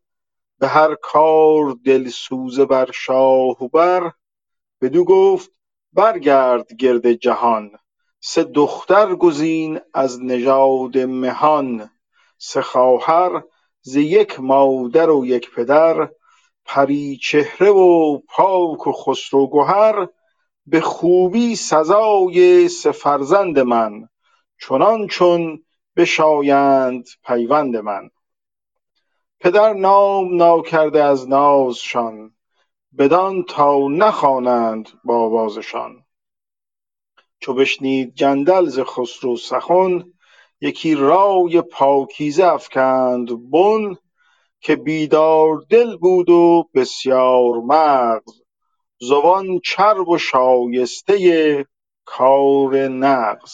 به 0.59 0.67
هر 0.67 0.95
کار 0.95 1.75
دلسوزه 1.85 2.65
بر 2.65 2.91
شاه 2.91 3.69
بر 3.73 4.11
بدو 4.81 5.05
گفت 5.05 5.51
برگرد 5.93 6.73
گرد 6.73 7.11
جهان. 7.11 7.71
سه 8.19 8.43
دختر 8.43 9.15
گزین 9.15 9.79
از 9.93 10.23
نژاد 10.23 10.97
مهان. 10.97 11.89
سه 12.47 12.61
خواهر 12.61 13.43
ز 13.81 13.95
یک 13.95 14.39
مادر 14.39 15.09
و 15.09 15.25
یک 15.25 15.51
پدر 15.55 16.09
پری 16.65 17.17
چهره 17.17 17.69
و 17.69 18.19
پاک 18.27 18.87
و 18.87 18.91
خسرو 18.91 19.47
گهر 19.47 20.07
به 20.65 20.81
خوبی 20.81 21.55
سزای 21.55 22.67
سه 22.67 22.91
فرزند 22.91 23.59
من 23.59 24.09
چنان 24.61 25.07
چون 25.07 25.63
بشایند 25.95 27.07
پیوند 27.27 27.77
من. 27.77 28.09
پدر 29.39 29.73
نام 29.73 30.35
ناکرده 30.35 31.03
از 31.03 31.29
نازشان 31.29 32.35
بدان 32.97 33.43
تا 33.43 33.77
نخوانند 33.87 34.89
با 35.03 35.17
آوازشان. 35.17 36.05
چو 37.39 37.53
بشنید 37.53 38.15
جندل 38.15 38.65
ز 38.65 38.79
خسرو 38.79 39.37
سخن 39.37 40.03
یکی 40.61 40.95
رای 40.95 41.61
پاکیزه 41.61 42.45
افکند 42.45 43.51
بن 43.51 43.95
که 44.59 44.75
بیدار 44.75 45.65
دل 45.69 45.97
بود 45.97 46.29
و 46.29 46.69
بسیار 46.73 47.53
مغز 47.65 48.33
زبان 48.99 49.59
چرب 49.59 50.09
و 50.09 50.17
شایسته 50.17 51.65
کار 52.05 52.87
نغز. 52.87 53.53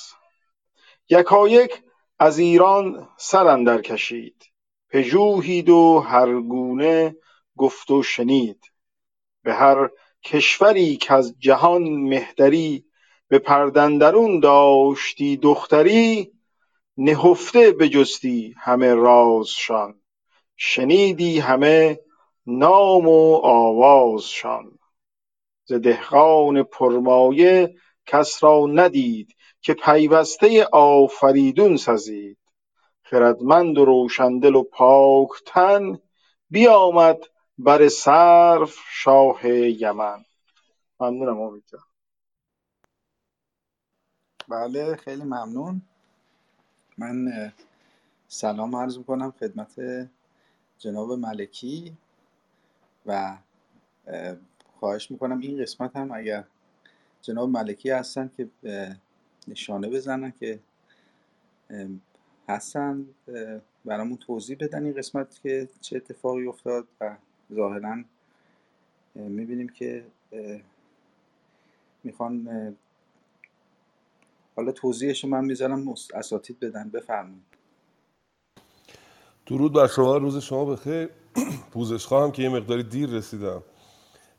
یکایک 1.09 1.83
از 2.19 2.39
ایران 2.39 3.09
سر 3.17 3.47
اندر 3.47 3.81
کشید 3.81 4.45
پژوهید 4.89 5.69
و 5.69 5.99
هر 5.99 6.41
گونه 6.41 7.15
گفت 7.57 7.91
و 7.91 8.03
شنید. 8.03 8.65
به 9.43 9.53
هر 9.53 9.89
کشوری 10.23 10.97
کز 11.01 11.35
جهان 11.39 11.83
مهتری 11.83 12.85
به 13.27 13.39
پرده 13.39 13.81
اندرون 13.81 14.39
داشتی 14.39 15.37
دختری 15.37 16.31
نهفته 16.97 17.71
بجستی 17.71 18.55
همه 18.57 18.93
رازشان 18.93 20.01
شنیدی 20.57 21.39
همه 21.39 21.99
نام 22.45 23.07
و 23.07 23.35
آوازشان. 23.43 24.79
ز 25.65 25.73
دهقان 25.73 26.63
پرمایه 26.63 27.75
کس 28.05 28.43
را 28.43 28.65
ندید 28.73 29.35
که 29.61 29.73
پیوسته 29.73 30.67
آفریدون 30.71 31.77
سزید. 31.77 32.37
خردمند 33.03 33.77
و 33.77 33.85
روشندل 33.85 34.55
و 34.55 34.63
پاک 34.63 35.29
تن 35.45 35.99
بیامد 36.49 37.19
بر 37.57 37.87
سرو 37.87 38.67
شاه 38.91 39.47
یمن. 39.47 40.25
ممنونم 40.99 41.41
امید 41.41 41.71
بله 44.47 44.95
خیلی 44.95 45.23
ممنون. 45.23 45.81
من 46.97 47.51
سلام 48.27 48.75
عرض 48.75 48.97
می‌کنم 48.97 49.31
خدمت 49.31 49.81
جناب 50.77 51.11
ملکی 51.11 51.93
و 53.05 53.37
اه، 54.07 54.35
خواهش 54.79 55.11
می‌کنم 55.11 55.39
این 55.39 55.61
قسمت 55.61 55.95
هم 55.95 56.11
اگر 56.11 56.43
جناب 57.21 57.49
ملکی 57.49 57.89
هستن 57.89 58.31
که 58.37 58.49
نشانه 59.47 59.89
بزنن 59.89 60.31
که 60.31 60.59
هستن 62.49 63.05
برامون 63.85 64.17
توضیح 64.17 64.57
بدن 64.59 64.85
این 64.85 64.93
قسمت 64.93 65.39
که 65.43 65.67
چه 65.81 65.97
اتفاقی 65.97 66.47
افتاد 66.47 66.87
و 67.01 67.15
ظاهرا 67.53 68.03
می‌بینیم 69.15 69.69
که 69.69 70.05
می‌خوان 72.03 72.47
حالا 74.55 74.71
توضیحش 74.71 75.23
رو 75.23 75.29
من 75.29 75.45
می‌ذارم 75.45 75.95
اساتید 76.13 76.59
بدن 76.59 76.89
بفرمایید. 76.89 77.43
درود 79.45 79.73
بر 79.73 79.87
شما 79.87 80.17
روز 80.17 80.37
شما 80.37 80.65
بخیر. 80.65 81.09
پوزش 81.73 82.05
خواهم 82.05 82.31
که 82.31 82.41
یه 82.43 82.49
مقداری 82.49 82.83
دیر 82.83 83.09
رسیدم. 83.09 83.63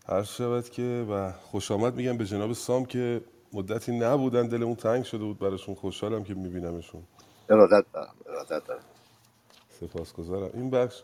هر 0.08 0.22
شود 0.22 0.70
که 0.70 1.06
و 1.10 1.32
خوش 1.32 1.70
آمد 1.70 1.96
میگم 1.96 2.16
به 2.16 2.26
جناب 2.26 2.52
سام 2.52 2.84
که 2.84 3.20
مدتی 3.52 3.98
نبودن 3.98 4.48
دلمون 4.48 4.74
تنگ 4.74 5.04
شده 5.04 5.24
بود 5.24 5.38
براشون 5.38 5.74
خوشحالم 5.74 6.24
که 6.24 6.34
میبینمشون. 6.34 7.02
ارادت 7.50 7.86
دارم 7.92 8.14
ارادت 8.26 8.66
دارم. 8.66 8.84
سپاسگزارم. 9.80 10.50
این 10.54 10.70
بخش 10.70 11.02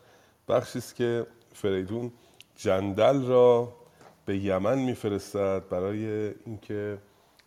بخشی 0.49 0.79
است 0.79 0.95
که 0.95 1.27
فریدون 1.55 2.13
جندل 2.57 3.27
را 3.27 3.73
به 4.27 4.39
یمن 4.39 4.79
میفرستد 4.79 5.69
برای 5.69 6.35
اینکه 6.47 6.99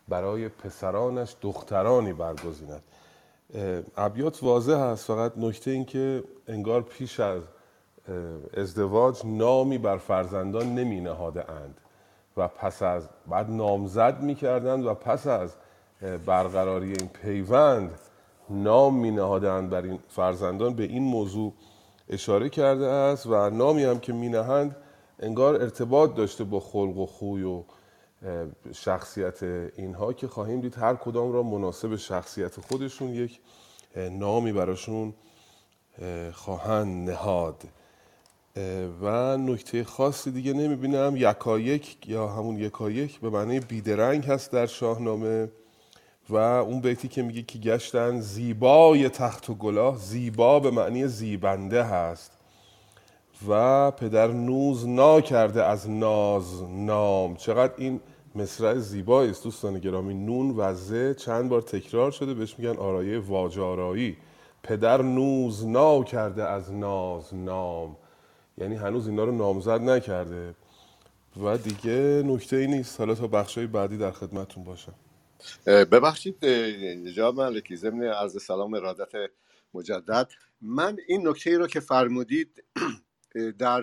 برای 0.08 0.48
پسرانش 0.48 1.36
دخترانی 1.40 2.12
برگزیند. 2.12 2.82
ابیات 3.96 4.42
واضح 4.42 4.76
هست 4.76 5.04
فقط 5.04 5.32
نکته 5.36 5.70
این 5.70 5.84
که 5.84 6.24
انگار 6.48 6.82
پیش 6.82 7.20
از 7.20 7.42
ازدواج 8.56 9.20
نامی 9.24 9.78
بر 9.78 9.96
فرزندان 9.96 10.74
نمی 10.74 11.00
نهاده 11.00 11.50
اند 11.50 11.80
و 12.36 12.48
پس 12.48 12.82
از 12.82 13.08
بعد 13.28 13.50
نامزد 13.50 14.20
می 14.20 14.34
کردند 14.34 14.86
و 14.86 14.94
پس 14.94 15.26
از 15.26 15.54
برقراری 16.26 16.86
این 16.86 17.08
پیوند 17.08 17.98
نام 18.50 18.98
می 18.98 19.10
نهادند 19.10 19.70
بر 19.70 19.82
این 19.82 19.98
فرزندان 20.08 20.74
به 20.74 20.82
این 20.82 21.02
موضوع 21.02 21.52
اشاره 22.08 22.48
کرده 22.48 22.86
است 22.86 23.26
و 23.26 23.50
نامی 23.50 23.84
هم 23.84 23.98
که 23.98 24.12
می 24.12 24.28
نهند 24.28 24.76
انگار 25.20 25.54
ارتباط 25.54 26.14
داشته 26.14 26.44
با 26.44 26.60
خلق 26.60 26.98
و 26.98 27.06
خوی 27.06 27.42
و 27.42 27.62
شخصیت 28.74 29.42
اینها 29.76 30.12
که 30.12 30.28
خواهیم 30.28 30.60
دید 30.60 30.78
هر 30.78 30.94
کدام 30.94 31.32
را 31.32 31.42
مناسب 31.42 31.96
شخصیت 31.96 32.60
خودشون 32.60 33.08
یک 33.08 33.40
نامی 33.96 34.52
براشون 34.52 35.14
اه، 35.98 36.30
خواهند 36.30 37.10
نهاد. 37.10 37.62
و 39.02 39.36
نکته 39.36 39.84
خاصی 39.84 40.30
دیگه 40.30 40.52
نمی‌بینم. 40.52 41.14
یکایک 41.16 41.96
یا 42.08 42.28
همون 42.28 42.58
یکایک 42.58 43.20
به 43.20 43.30
معنی 43.30 43.60
بیدرنگ 43.60 44.24
هست 44.24 44.52
در 44.52 44.66
شاهنامه 44.66 45.48
و 46.28 46.36
اون 46.36 46.80
بیتی 46.80 47.08
که 47.08 47.22
میگه 47.22 47.42
که 47.42 47.58
گشتن 47.58 48.20
زیبای 48.20 49.08
تخت 49.08 49.50
و 49.50 49.54
گلاه 49.54 49.96
زیبا 49.96 50.60
به 50.60 50.70
معنی 50.70 51.08
زیبنده 51.08 51.82
هست. 51.82 52.32
و 53.48 53.90
پدر 53.90 54.26
نوز 54.26 54.88
ناکرده 54.88 55.64
از 55.64 55.90
ناز 55.90 56.62
نام. 56.62 57.36
چقدر 57.36 57.72
این 57.76 58.00
مصرع 58.34 58.78
زیبایی 58.78 59.30
است 59.30 59.44
دوستان 59.44 59.78
گرامی. 59.78 60.14
نون 60.14 60.50
و 60.50 60.74
ز 60.74 61.16
چند 61.16 61.48
بار 61.48 61.62
تکرار 61.62 62.10
شده 62.10 62.34
بهش 62.34 62.54
میگن 62.58 62.76
آرایه 62.76 63.18
واجارایی 63.18 64.16
پدر 64.62 65.02
نوز 65.02 65.66
ناکرده 65.66 66.44
از 66.44 66.72
ناز 66.72 67.34
نام 67.34 67.96
یعنی 68.58 68.76
هنوز 68.76 69.08
اینا 69.08 69.24
رو 69.24 69.32
نامزد 69.32 69.80
نکرده. 69.80 70.54
و 71.36 71.58
دیگه 71.58 72.22
نکته 72.26 72.56
ای 72.56 72.66
نیست. 72.66 73.00
حالا 73.00 73.14
تا 73.14 73.26
بخشای 73.26 73.66
بعدی 73.66 73.98
در 73.98 74.10
خدمتون 74.10 74.64
باشم. 74.64 74.94
ببخشید 75.66 76.44
جناب 77.16 77.40
ملکی 77.40 77.76
ضمن 77.76 78.02
عرض 78.02 78.42
سلام 78.42 78.74
ارادت 78.74 79.12
مجدد. 79.74 80.28
من 80.60 80.96
این 81.08 81.28
نکته 81.28 81.50
ای 81.50 81.56
رو 81.56 81.66
که 81.66 81.80
فرمودید 81.80 82.64
در 83.58 83.82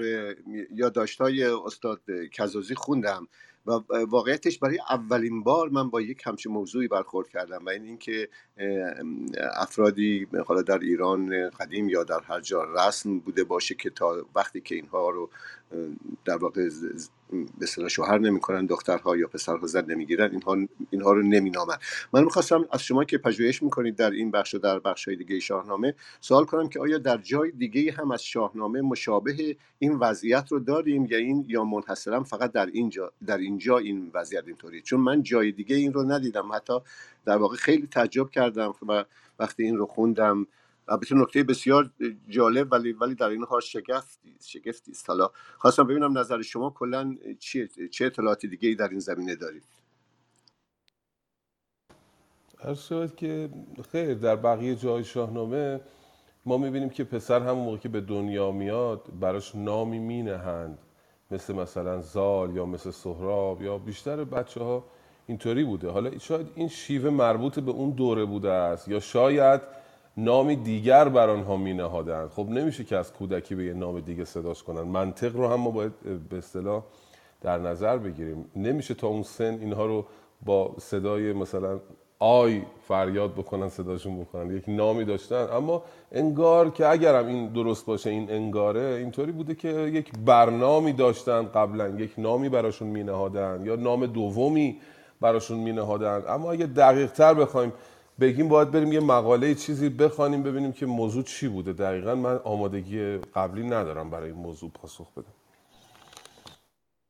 یادداشت‌های 0.71 1.43
استاد 1.43 2.01
کزازی 2.33 2.75
خوندم. 2.75 3.27
و 3.65 3.71
واقعیتش 4.09 4.59
برای 4.59 4.79
اولین 4.89 5.43
بار 5.43 5.69
من 5.69 5.89
با 5.89 6.01
یک 6.01 6.21
همچین 6.25 6.51
موضوعی 6.51 6.87
برخورد 6.87 7.27
کردم 7.29 7.65
و 7.65 7.69
این 7.69 7.83
اینکه 7.83 8.29
افرادی 9.55 10.27
حالا 10.45 10.61
در 10.61 10.79
ایران 10.79 11.49
قدیم 11.49 11.89
یا 11.89 12.03
در 12.03 12.19
هر 12.23 12.41
جا 12.41 12.63
رسم 12.63 13.19
بوده 13.19 13.43
باشه 13.43 13.75
که 13.75 13.89
تا 13.89 14.25
وقتی 14.35 14.61
که 14.61 14.75
اینها 14.75 15.09
رو 15.09 15.29
در 16.25 16.37
واقع 16.37 16.69
به 17.59 17.63
اصطلاح 17.65 17.89
شوهر 17.89 18.17
نمی‌کنن 18.17 18.65
دخترها 18.65 19.17
یا 19.17 19.27
پسرها 19.27 19.67
زن 19.67 19.85
نمی‌گیرن 19.85 20.31
اینها 20.31 20.57
اینها 20.89 21.11
رو 21.11 21.21
نمینامن. 21.21 21.75
من 22.13 22.23
می‌خواستم 22.23 22.65
از 22.71 22.83
شما 22.83 23.03
که 23.03 23.17
پژوهش 23.17 23.63
می‌کنید 23.63 23.95
در 23.95 24.11
این 24.11 24.31
بخش 24.31 24.55
و 24.55 24.59
در 24.59 24.79
بخش 24.79 25.07
های 25.07 25.17
دیگه 25.17 25.39
شاهنامه 25.39 25.93
سوال 26.19 26.45
کنم 26.45 26.69
که 26.69 26.79
آیا 26.79 26.97
در 26.97 27.17
جای 27.17 27.51
دیگه 27.51 27.91
هم 27.91 28.11
از 28.11 28.23
شاهنامه 28.23 28.81
مشابه 28.81 29.55
این 29.79 29.95
وضعیت 29.95 30.51
رو 30.51 30.59
داریم 30.59 31.05
یا 31.05 31.17
این 31.17 31.45
یا 31.47 31.63
منحصرا 31.63 32.23
فقط 32.23 32.51
در 32.51 32.65
اینجا 32.65 33.11
در 33.25 33.37
اینجا 33.37 33.77
این 33.77 34.11
وضعیت 34.13 34.43
اینطوری 34.47 34.81
چون 34.81 34.99
من 34.99 35.23
جای 35.23 35.51
دیگه 35.51 35.75
این 35.75 35.93
رو 35.93 36.03
ندیدم. 36.03 36.51
حتی 36.51 36.73
در 37.25 37.37
واقع 37.37 37.55
خیلی 37.55 37.87
تعجب 37.87 38.29
کردم 38.29 38.73
و 38.87 39.05
وقتی 39.39 39.63
این 39.63 39.77
رو 39.77 39.85
خوندم 39.85 40.47
البته 40.89 41.15
نکته 41.15 41.43
بسیار 41.43 41.91
جالب 42.29 42.71
ولی 42.71 42.91
ولی 42.91 43.15
در 43.15 43.29
این 43.29 43.43
حال 43.43 43.61
شگفتی 43.61 44.37
شگفتی 44.45 44.91
است 44.91 45.09
حالا 45.09 45.29
خواستم 45.57 45.83
ببینم 45.83 46.17
نظر 46.17 46.41
شما 46.41 46.69
کلا 46.69 47.15
چیه؟ 47.39 47.69
چه 47.91 48.05
اطلاعات 48.05 48.45
دیگه 48.45 48.69
ای 48.69 48.75
در 48.75 48.87
این 48.87 48.99
زمینه 48.99 49.35
دارید؟ 49.35 49.63
هر 52.63 52.73
شود 52.73 53.15
که 53.15 53.49
خیر 53.91 54.13
در 54.13 54.35
بقیه 54.35 54.75
جای 54.75 55.03
شاهنامه 55.03 55.81
ما 56.45 56.57
می‌بینیم 56.57 56.89
که 56.89 57.03
پسر 57.03 57.39
همون 57.39 57.65
موقع 57.65 57.77
که 57.77 57.89
به 57.89 58.01
دنیا 58.01 58.51
میاد 58.51 59.01
براش 59.19 59.55
نامی 59.55 59.99
مینهند. 59.99 60.77
مثل 61.31 61.53
مثلا 61.53 62.01
زال 62.01 62.55
یا 62.55 62.65
مثل 62.65 62.91
سهراب 62.91 63.61
یا 63.61 63.77
بیشتر 63.77 64.23
بچه 64.23 64.59
ها 64.59 64.83
اینطوری 65.27 65.63
بوده. 65.63 65.89
حالا 65.89 66.17
شاید 66.17 66.47
این 66.55 66.67
شیوه 66.67 67.09
مربوط 67.09 67.59
به 67.59 67.71
اون 67.71 67.89
دوره 67.89 68.25
بوده 68.25 68.51
است 68.51 68.87
یا 68.87 68.99
شاید 68.99 69.61
نامی 70.23 70.55
دیگر 70.55 71.09
بر 71.09 71.29
آنها 71.29 71.57
می 71.57 71.73
نهادند 71.73 72.29
خب 72.29 72.49
نمیشه 72.49 72.83
که 72.83 72.97
از 72.97 73.13
کودکی 73.13 73.55
به 73.55 73.63
یه 73.63 73.73
نام 73.73 73.99
دیگه 73.99 74.25
صداش 74.25 74.63
کنن. 74.63 74.81
منطق 74.81 75.35
رو 75.35 75.47
هم 75.47 75.59
ما 75.59 75.71
باید 75.71 75.91
به 76.29 76.37
اصطلاح 76.37 76.83
در 77.41 77.57
نظر 77.57 77.97
بگیریم. 77.97 78.45
نمیشه 78.55 78.93
تا 78.93 79.07
اون 79.07 79.23
سن 79.23 79.57
اینها 79.61 79.85
رو 79.85 80.05
با 80.45 80.75
صدای 80.79 81.33
مثلا 81.33 81.79
آی 82.19 82.61
فریاد 82.87 83.33
بکنن 83.33 83.69
صداشون 83.69 84.19
بکنن. 84.21 84.55
یک 84.55 84.63
نامی 84.67 85.05
داشتن. 85.05 85.47
اما 85.53 85.83
انگار 86.11 86.69
که 86.69 86.87
اگرم 86.87 87.27
این 87.27 87.47
درست 87.47 87.85
باشه 87.85 88.09
این 88.09 88.31
انگاره 88.31 88.81
اینطوری 88.81 89.31
بوده 89.31 89.55
که 89.55 89.69
یک 89.69 90.11
برنامی 90.25 90.93
داشتن 90.93 91.43
قبلا. 91.43 91.87
یک 91.87 92.11
نامی 92.17 92.49
براشون 92.49 92.87
می 92.87 93.03
نهادن 93.03 93.61
یا 93.65 93.75
نام 93.75 94.05
دومی 94.05 94.79
براشون 95.21 95.59
می 95.59 95.71
نهادن 95.71 96.23
اما 96.27 96.51
اگه 96.51 96.65
دقیق 96.65 97.11
تر 97.11 97.33
بخوایم 97.33 97.73
بگیم 98.21 98.47
باید 98.47 98.71
بریم 98.71 98.91
یه 98.91 98.99
مقاله 98.99 99.55
چیزی 99.55 99.89
بخوانیم 99.89 100.43
ببینیم 100.43 100.71
که 100.71 100.85
موضوع 100.85 101.23
چی 101.23 101.47
بوده. 101.47 101.73
دقیقا 101.73 102.15
من 102.15 102.35
آمادگی 102.35 103.17
قبلی 103.17 103.63
ندارم 103.63 104.09
برای 104.09 104.31
این 104.31 104.39
موضوع 104.39 104.71
پاسخ 104.71 105.11
بدم. 105.13 105.33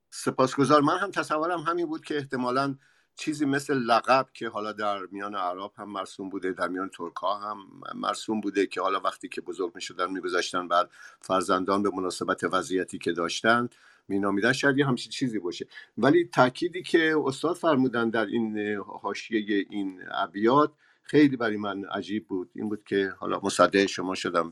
سپاسگزار 0.10 0.82
من 0.82 0.98
هم 0.98 1.12
تصورم 1.12 1.60
همین 1.60 1.86
بود 1.86 2.06
که 2.06 2.18
احتمالا 2.18 2.76
چیزی 3.16 3.46
مثل 3.46 3.74
لقب 3.74 4.28
که 4.34 4.50
حالا 4.50 4.72
در 4.72 5.00
میان 5.12 5.36
عرب 5.36 5.72
هم 5.78 5.90
مرسوم 5.92 6.30
بوده 6.30 6.52
در 6.52 6.68
میان 6.68 6.90
ترک 6.90 7.16
ها 7.16 7.40
هم 7.40 7.58
مرسوم 7.96 8.42
بوده 8.42 8.66
که 8.66 8.82
حالا 8.82 9.00
وقتی 9.00 9.30
که 9.30 9.42
بزرگ 9.42 9.76
می 9.76 9.82
شدن 9.82 10.12
میگذاشتن 10.12 10.68
بر 10.68 10.88
فرزندان 11.22 11.84
به 11.84 11.90
مناسبت 11.90 12.44
وضعیتی 12.44 12.98
که 12.98 13.12
داشتن 13.12 13.70
مینامیدن 14.08 14.54
شاید 14.54 14.78
یه 14.78 14.88
همچین 14.88 15.12
چیزی 15.12 15.40
باشه. 15.40 15.68
ولی 15.98 16.26
تأکیدی 16.26 16.84
که 16.84 17.16
استاد 17.26 17.56
فرمودن 17.56 18.10
در 18.10 18.26
این 18.26 18.76
حاشیه 19.02 19.66
این 19.70 20.02
ابیات 20.12 20.72
خیلی 21.10 21.38
برای 21.38 21.58
من 21.58 21.86
عجیب 21.86 22.28
بود. 22.28 22.52
این 22.56 22.70
بود 22.70 22.84
که 22.84 23.14
حالا 23.18 23.40
مصدق 23.44 23.86
شما 23.86 24.16
شدم. 24.16 24.52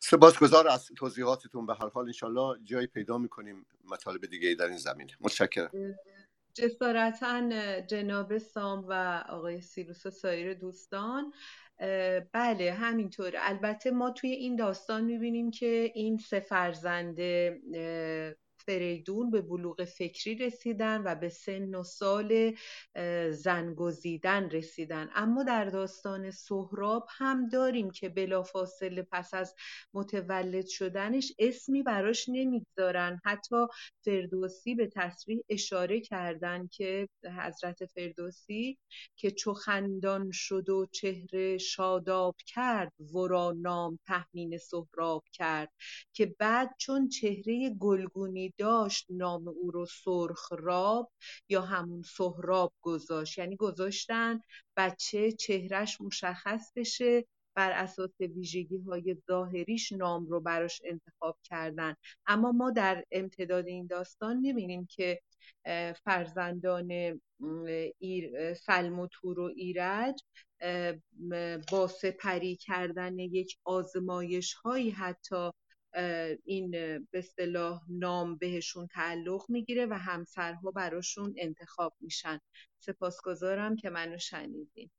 سپاسگزار 0.00 0.68
از 0.68 0.88
توضیحاتتون. 0.96 1.66
به 1.66 1.74
هر 1.74 1.88
حال 1.88 2.04
انشالله 2.06 2.58
جایی 2.64 2.86
پیدا 2.86 3.18
می‌کنیم 3.18 3.66
مطالب 3.90 4.26
دیگه 4.26 4.54
در 4.54 4.66
این 4.66 4.76
زمینه. 4.76 5.12
متشکرم. 5.20 5.70
جسارتا 6.54 7.80
جناب 7.80 8.38
سام 8.38 8.84
و 8.88 9.24
آقای 9.28 9.60
سیروس 9.60 10.06
و 10.06 10.10
سایر 10.10 10.54
دوستان. 10.54 11.32
بله 12.32 12.76
همینطوره 12.78 13.38
البته 13.42 13.90
ما 13.90 14.10
توی 14.10 14.30
این 14.30 14.56
داستان 14.56 15.04
می‌بینیم 15.04 15.50
که 15.50 15.92
این 15.94 16.18
سه 16.18 16.40
فرزنده 16.40 17.60
فریدون 18.66 19.30
به 19.30 19.40
بلوغ 19.42 19.84
فکری 19.84 20.34
رسیدن 20.34 21.02
و 21.04 21.14
به 21.14 21.28
سن 21.28 21.74
و 21.74 21.82
سال 21.82 22.52
زنگزیدن 23.30 24.50
رسیدن. 24.50 25.10
اما 25.14 25.42
در 25.42 25.64
داستان 25.64 26.30
سهراب 26.30 27.06
هم 27.10 27.48
داریم 27.48 27.90
که 27.90 28.08
بلافاصله 28.08 29.06
پس 29.12 29.34
از 29.34 29.54
متولد 29.94 30.66
شدنش 30.66 31.32
اسمی 31.38 31.82
براش 31.82 32.28
نمی‌گذارن. 32.28 33.20
حتی 33.24 33.56
فردوسی 34.04 34.74
به 34.74 34.86
تصریح 34.86 35.40
اشاره 35.48 36.00
کردن 36.00 36.68
که 36.68 37.08
حضرت 37.38 37.86
فردوسی 37.86 38.78
که 39.16 39.30
چو 39.30 39.54
خندان 39.54 40.30
شد 40.32 40.68
و 40.68 40.86
چهره 40.92 41.58
شاداب 41.58 42.36
کرد 42.46 42.92
ورا 43.14 43.52
نام 43.52 43.98
تهمین 44.06 44.58
سهراب 44.58 45.24
کرد. 45.32 45.72
که 46.12 46.34
بعد 46.38 46.74
چون 46.78 47.08
چهره 47.08 47.70
گلگونی 47.80 48.52
داشت 48.58 49.06
نام 49.10 49.48
او 49.48 49.70
رو 49.70 49.86
سرخ 49.86 50.52
راب 50.52 51.12
یا 51.48 51.62
همون 51.62 52.02
سهراب 52.02 52.72
گذاشت. 52.82 53.38
یعنی 53.38 53.56
گذاشتن 53.56 54.40
بچه 54.76 55.32
چهرش 55.32 56.00
مشخص 56.00 56.72
بشه 56.76 57.24
بر 57.56 57.72
اساس 57.72 58.10
ویژگی 58.20 58.78
های 58.78 59.16
ظاهریش 59.26 59.92
نام 59.92 60.26
رو 60.26 60.40
براش 60.40 60.80
انتخاب 60.84 61.38
کردن. 61.44 61.94
اما 62.26 62.52
ما 62.52 62.70
در 62.70 63.04
امتداد 63.10 63.66
این 63.66 63.86
داستان 63.86 64.36
می‌بینیم 64.36 64.86
که 64.90 65.20
فرزندان 66.04 67.20
سلم 68.66 68.98
و 68.98 69.06
تور 69.12 69.40
و 69.40 69.52
ایرج 69.56 70.22
با 71.72 71.86
سپری 71.86 72.56
کردن 72.56 73.18
یک 73.18 73.58
آزمایش 73.64 74.54
هایی 74.54 74.90
حتی 74.90 75.50
این 76.44 76.70
به 76.70 77.18
اصطلاح 77.18 77.82
نام 77.88 78.36
بهشون 78.36 78.86
تعلق 78.86 79.44
می‌گیره 79.48 79.86
و 79.86 79.94
همسرها 79.94 80.70
براشون 80.70 81.34
انتخاب 81.38 81.94
میشن. 82.00 82.40
سپاسگزارم 82.78 83.76
که 83.76 83.90
منو 83.90 84.18
شنیدین. 84.18 84.90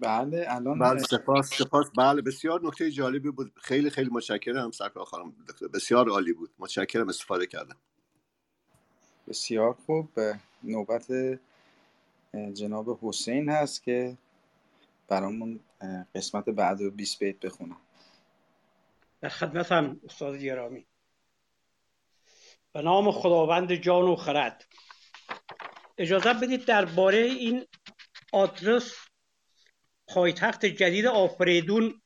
بله 0.00 0.44
الان 0.48 0.78
بله 0.78 1.02
سپاس 1.02 1.54
سپاس. 1.54 1.90
بله 1.98 2.22
بسیار 2.22 2.60
نکته 2.66 2.90
جالبی 2.90 3.30
بود. 3.30 3.52
خیلی 3.56 3.90
خیلی 3.90 4.10
متشکرم 4.10 4.70
سرکار 4.70 5.04
خانم. 5.04 5.34
بسیار 5.74 6.08
عالی 6.08 6.32
بود. 6.32 6.50
متشکرم 6.58 7.08
استفاده 7.08 7.46
کردم. 7.46 7.76
بسیار 9.28 9.72
خوب. 9.72 10.10
نوبت 10.62 11.12
جناب 12.54 12.98
حسین 13.02 13.48
هست 13.48 13.82
که 13.82 14.18
برامون 15.08 15.60
قسمت 16.14 16.44
بعد 16.44 16.80
و 16.80 16.90
20 16.90 17.18
بیت 17.18 17.40
بخونم 17.40 17.76
در 19.22 19.28
خدمتم 19.28 20.00
استاد 20.04 20.36
گرامی. 20.36 20.86
به 22.72 22.82
نام 22.82 23.10
خداوند 23.12 23.74
جان 23.74 24.04
و 24.04 24.16
خرد. 24.16 24.68
اجازه 25.98 26.34
بدید 26.34 26.64
درباره 26.64 27.18
این 27.18 27.66
آدرس 28.32 28.94
پایتخت 30.08 30.66
جدید 30.66 31.06
آفریدون 31.06 32.02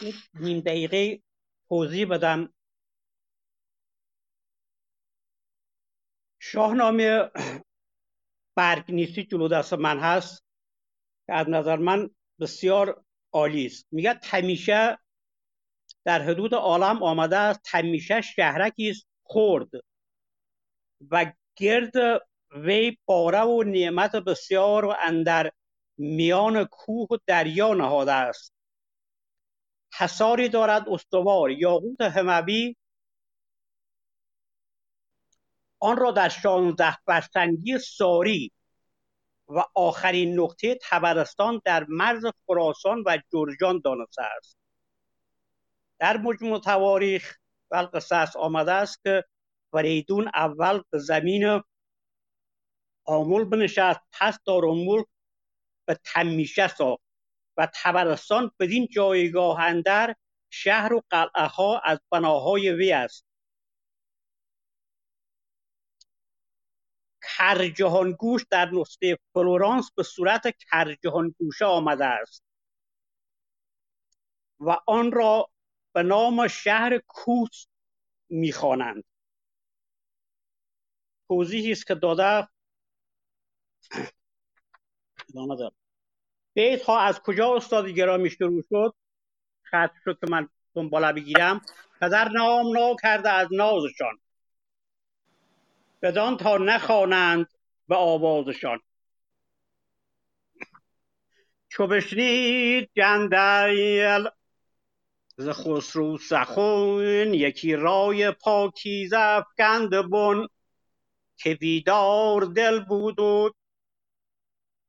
یک 0.00 0.16
نیم 0.34 0.60
دقیقه 0.60 1.22
توضیح 1.68 2.06
بدم. 2.08 2.54
شاهنامه 6.38 7.30
برگ 8.54 8.84
نیستی 8.92 9.24
جلو 9.24 9.48
دست 9.48 9.72
من 9.72 9.98
هست 9.98 10.44
که 11.26 11.32
از 11.32 11.48
نظر 11.48 11.76
من 11.76 12.10
بسیار 12.40 13.04
عالی 13.32 13.66
است. 13.66 13.86
میگه 13.90 14.20
همیشه 14.22 14.98
در 16.04 16.22
حدود 16.22 16.54
عالم 16.54 17.02
آمده 17.02 17.36
است. 17.36 17.60
همیشه 17.70 18.20
شهرکی 18.20 18.90
است 18.90 19.06
خرد 19.24 19.68
و 21.10 21.32
گرد 21.56 22.22
وی 22.50 22.96
پاره 23.06 23.40
و 23.40 23.62
نعمت 23.62 24.16
بسیار 24.16 24.84
و 24.84 24.94
اندر 25.00 25.52
میان 25.98 26.64
کوه 26.64 27.08
و 27.10 27.16
دریا 27.26 27.74
نهاده 27.74 28.12
است. 28.12 28.52
حساری 29.98 30.48
دارد 30.48 30.88
استوار. 30.88 31.50
یاقوت 31.50 32.00
هموی 32.00 32.76
آن 35.80 35.96
را 35.96 36.10
در 36.10 36.28
شانزده 36.28 36.96
فرسنگی 37.06 37.78
ساری 37.78 38.52
و 39.48 39.64
آخرین 39.74 40.40
نقطه 40.40 40.78
تبرستان 40.82 41.60
در 41.64 41.86
مرز 41.88 42.24
خراسان 42.46 43.02
و 43.06 43.18
جرجان 43.32 43.80
دانسته 43.84 44.22
است. 44.22 44.61
در 46.02 46.16
مجموع 46.16 46.60
تواریخ 46.60 47.38
و 47.70 47.76
القصص 47.76 48.36
آمده 48.36 48.72
است 48.72 49.02
که 49.02 49.24
فریدون 49.72 50.28
اول 50.34 50.82
به 50.90 50.98
زمین 50.98 51.62
آمول 53.04 53.44
بنشست 53.44 54.00
پس 54.12 54.38
دارالملک 54.46 55.06
به 55.88 55.98
تمیشه 56.04 56.68
ساخت 56.68 57.02
و 57.56 57.68
تبرستان 57.74 58.50
بدین 58.60 58.88
جایگاه 58.90 59.60
اندر 59.60 60.14
شهر 60.50 60.92
و 60.92 61.02
قلعه 61.10 61.46
ها 61.46 61.78
از 61.84 62.00
بناهای 62.10 62.72
وی 62.72 62.92
است. 62.92 63.26
کرجهانگوش 67.22 68.44
در 68.50 68.70
نسخه 68.70 69.18
فلورانس 69.34 69.90
به 69.96 70.02
صورت 70.02 70.56
کرجهانگوشه 70.70 71.64
آمده 71.64 72.04
است 72.04 72.44
و 74.60 74.76
آن 74.86 75.12
را 75.12 75.51
به 75.92 76.02
نام 76.02 76.48
شهر 76.48 76.98
کوس 76.98 77.66
می‌خوانند. 78.28 79.04
توضیحی 81.28 81.72
است 81.72 81.86
که 81.86 81.94
داده 81.94 82.48
بیت 86.54 86.82
ها 86.82 87.00
از 87.00 87.20
کجا 87.20 87.56
استاد 87.56 87.88
گرامی 87.88 88.30
شروع 88.30 88.62
شد؟ 88.68 88.94
خط 89.62 89.92
شد 90.04 90.18
که 90.20 90.26
من 90.30 90.48
دنباله 90.74 91.12
بگیرم. 91.12 91.60
پدر 92.00 92.28
نام 92.28 92.78
نا 92.78 92.96
کرده 93.02 93.30
از 93.30 93.48
نازشان. 93.50 94.18
بدان 96.02 96.36
تا 96.36 96.56
نخوانند 96.56 97.46
به 97.88 97.96
آوازشان. 97.96 98.80
چو 101.68 101.86
بشنید 101.86 102.90
جندل 102.94 104.28
ز 105.36 105.48
خسرو 105.48 106.18
سخن 106.18 107.34
یکی 107.34 107.76
رای 107.76 108.30
پاکیزه 108.30 109.18
افکند 109.18 110.10
بن 110.10 110.46
که 111.36 111.54
بیدار 111.54 112.40
دل 112.42 112.80
بود 112.84 113.20
و 113.20 113.50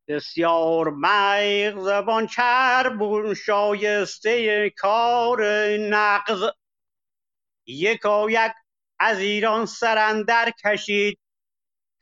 بسیار 0.08 0.90
میغ 0.90 1.80
زبان 1.80 2.28
چربون 2.28 3.34
شایسته 3.34 4.70
کار 4.70 5.46
نقض 5.78 6.50
یکایک 7.66 8.52
از 9.00 9.20
ایران 9.20 9.66
سرندر 9.66 10.52
کشید 10.66 11.20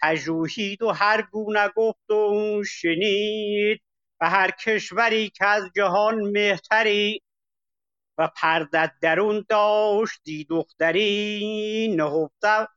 پژوهید 0.01 0.81
و 0.81 0.89
هر 0.91 1.21
گونه 1.21 1.69
گفت 1.75 2.11
و 2.11 2.63
شنید. 2.63 3.81
و 4.21 4.29
هر 4.29 4.51
کشوری 4.51 5.29
که 5.29 5.45
از 5.45 5.63
جهان 5.75 6.15
مهتری 6.15 7.21
و 8.21 8.27
پردت 8.27 8.91
درون 9.01 9.45
داشتی 9.49 10.43
دختری 10.43 11.95
نهفته 11.97 12.67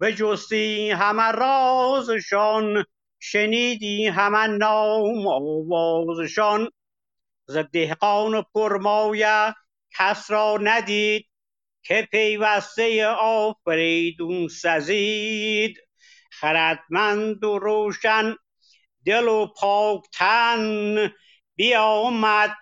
بجستی 0.00 0.90
همه 0.90 1.32
رازشان 1.32 2.84
شنیدی 3.18 4.06
همه 4.06 4.46
نام 4.46 5.26
آوازشان. 5.26 6.70
ز 7.46 7.56
دهقان 7.56 8.44
پرمایه 8.54 9.54
کس 9.98 10.30
را 10.30 10.58
ندید 10.62 11.26
که 11.82 12.08
پیوسته 12.10 13.06
آفریدون 13.06 14.48
سزید. 14.48 15.76
خردمند 16.30 17.44
و 17.44 17.58
روشن 17.58 18.36
دل 19.06 19.28
و 19.28 19.46
پاک 19.46 20.02
تن 20.12 21.12
بیامد 21.54 22.56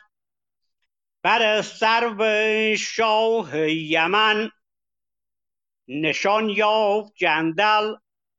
بر 1.23 1.63
سرو 1.63 2.77
شاه 2.77 3.71
یمن 3.71 4.51
نشان 5.89 6.49
یافت 6.49 7.13
جندل 7.17 7.95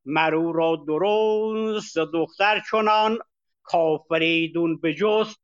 مرو 0.06 0.54
را 0.54 0.84
درست 0.88 1.98
دختر 1.98 2.62
چنان 2.72 3.20
کافریدون 3.64 4.78
بجست 4.78 5.40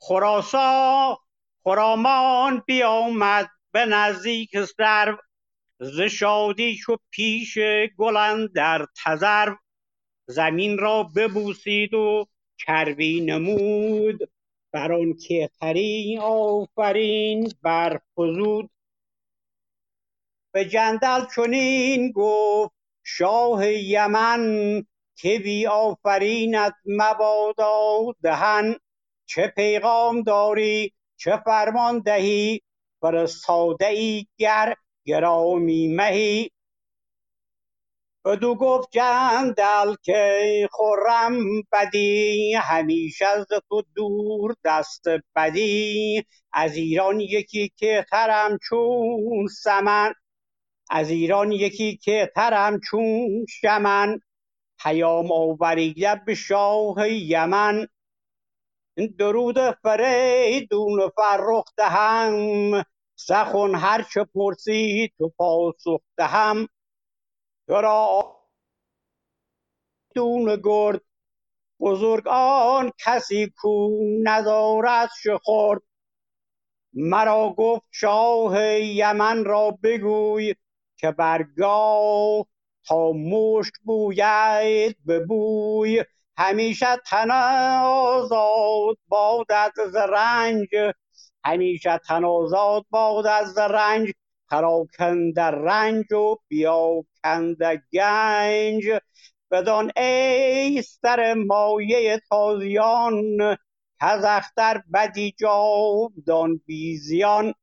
خراسا 0.00 1.18
خرامان 1.64 2.62
بیامد 2.66 3.50
به 3.72 3.86
نزدیک 3.86 4.64
سرو 4.64 5.16
ز 5.80 6.00
شادی 6.00 6.76
چو 6.76 6.96
پیش 7.10 7.58
گل 7.98 8.46
در 8.46 8.86
تذرو. 9.04 9.56
زمین 10.26 10.78
را 10.78 11.02
ببوسید 11.02 11.94
و 11.94 12.26
چربی 12.56 13.20
نمود. 13.20 14.35
بر 14.76 14.92
آن 14.92 15.14
کهترین 15.14 16.18
آفرین 16.20 17.52
برفزود 17.62 18.70
به 20.52 20.64
جندل 20.64 21.24
چنین 21.36 22.12
گفت 22.12 22.72
شاه 23.02 23.72
یمن 23.72 24.84
که 25.16 25.38
بی 25.38 25.66
آفرینت 25.66 26.74
مبادا 26.86 27.98
دهن. 28.22 28.76
چه 29.26 29.46
پیغام 29.56 30.22
داری 30.22 30.92
چه 31.16 31.36
فرمان 31.44 31.98
دهی؟ 31.98 32.60
فرستاده 33.00 33.86
ای 33.86 34.26
گر 34.38 34.74
گرامی 35.04 35.88
مهی. 35.88 36.50
بدو 38.26 38.54
گفت 38.54 38.88
جندل 38.90 39.94
که 40.02 40.68
خرم 40.72 41.34
بدی 41.72 42.54
همیشه 42.54 43.26
از 43.26 43.46
تو 43.68 43.82
دور 43.94 44.54
دست 44.64 45.04
بدی. 45.36 46.24
از 46.52 46.76
ایران 46.76 47.20
یکی 47.20 47.72
که 47.76 48.06
ترم 48.10 48.58
چون 48.68 49.46
سمن 49.46 50.14
از 50.90 51.10
ایران 51.10 51.52
یکی 51.52 51.96
که 51.96 52.32
ترم 52.34 52.80
چون 52.80 53.46
شمن. 53.48 54.20
پیام 54.82 55.32
آوریده 55.32 56.22
به 56.26 56.34
شاه 56.34 57.08
یمن 57.10 57.86
درود 59.18 59.70
فریدون 59.70 61.10
فرخ 61.16 61.64
دهم. 61.76 62.84
سخن 63.16 63.74
هر 63.74 64.02
چه 64.14 64.24
پرسی 64.34 65.12
تو 65.18 65.28
پاسخ 65.28 66.00
دهم. 66.16 66.68
را 67.68 68.36
دون 70.14 70.60
گرد 70.64 71.00
بزرگ 71.80 72.28
آن 72.28 72.92
کسی 72.98 73.52
کو 73.56 73.88
ندارد 74.22 75.10
شخورد. 75.22 75.82
مرا 76.94 77.54
گفت 77.58 77.84
شاه 77.90 78.64
یمن 78.80 79.44
را 79.44 79.78
بگوی 79.82 80.54
که 80.96 81.10
برگاه 81.10 82.46
تا 82.86 83.12
مشت 83.12 83.72
بوید 83.84 84.96
به 85.04 85.20
بوی 85.20 86.04
همیشه 86.38 86.96
تن 87.06 87.30
آزاد 87.82 88.96
بادت 89.08 89.72
ز 89.92 89.96
رنج 89.96 90.68
همیشه 91.44 91.98
تن 92.08 92.24
آزاد 92.24 92.84
بادت 92.90 93.44
ز 93.44 93.58
رنج. 93.58 94.12
پراکنده 94.50 95.42
رنج 95.42 96.12
و 96.12 96.36
بیاکنده 96.48 97.82
گنج. 97.92 99.00
بدان 99.50 99.92
ای 99.96 100.82
سر 100.82 101.34
مایه 101.34 102.20
تازیان 102.28 103.56
کز 104.00 104.24
اختر 104.24 104.82
بدی 104.94 105.34
جاودان 105.38 106.60
بی 106.66 106.96
زیان 106.96 107.54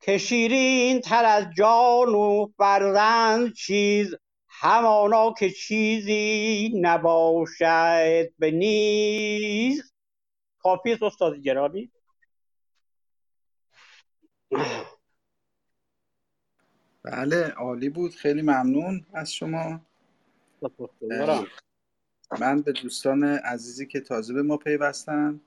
که 0.00 0.18
شیرین 0.18 1.00
تر 1.00 1.24
از 1.24 1.44
جان 1.56 2.08
و 2.08 2.46
فرزند 2.56 3.52
چیز 3.52 4.14
همانا 4.48 5.34
که 5.38 5.50
چیزی 5.50 6.72
نباشد 6.80 8.30
به 8.38 8.50
نیز. 8.50 9.92
کافی 10.58 10.92
است 10.92 11.02
استاد 11.02 11.36
گرامی 11.36 11.90
بله 17.06 17.48
عالی 17.50 17.90
بود. 17.90 18.14
خیلی 18.14 18.42
ممنون 18.42 19.06
از 19.14 19.34
شما. 19.34 19.80
من 22.40 22.62
به 22.62 22.72
دوستان 22.72 23.24
عزیزی 23.24 23.86
که 23.86 24.00
تازه 24.00 24.34
به 24.34 24.42
ما 24.42 24.56
پیوستن 24.56 25.40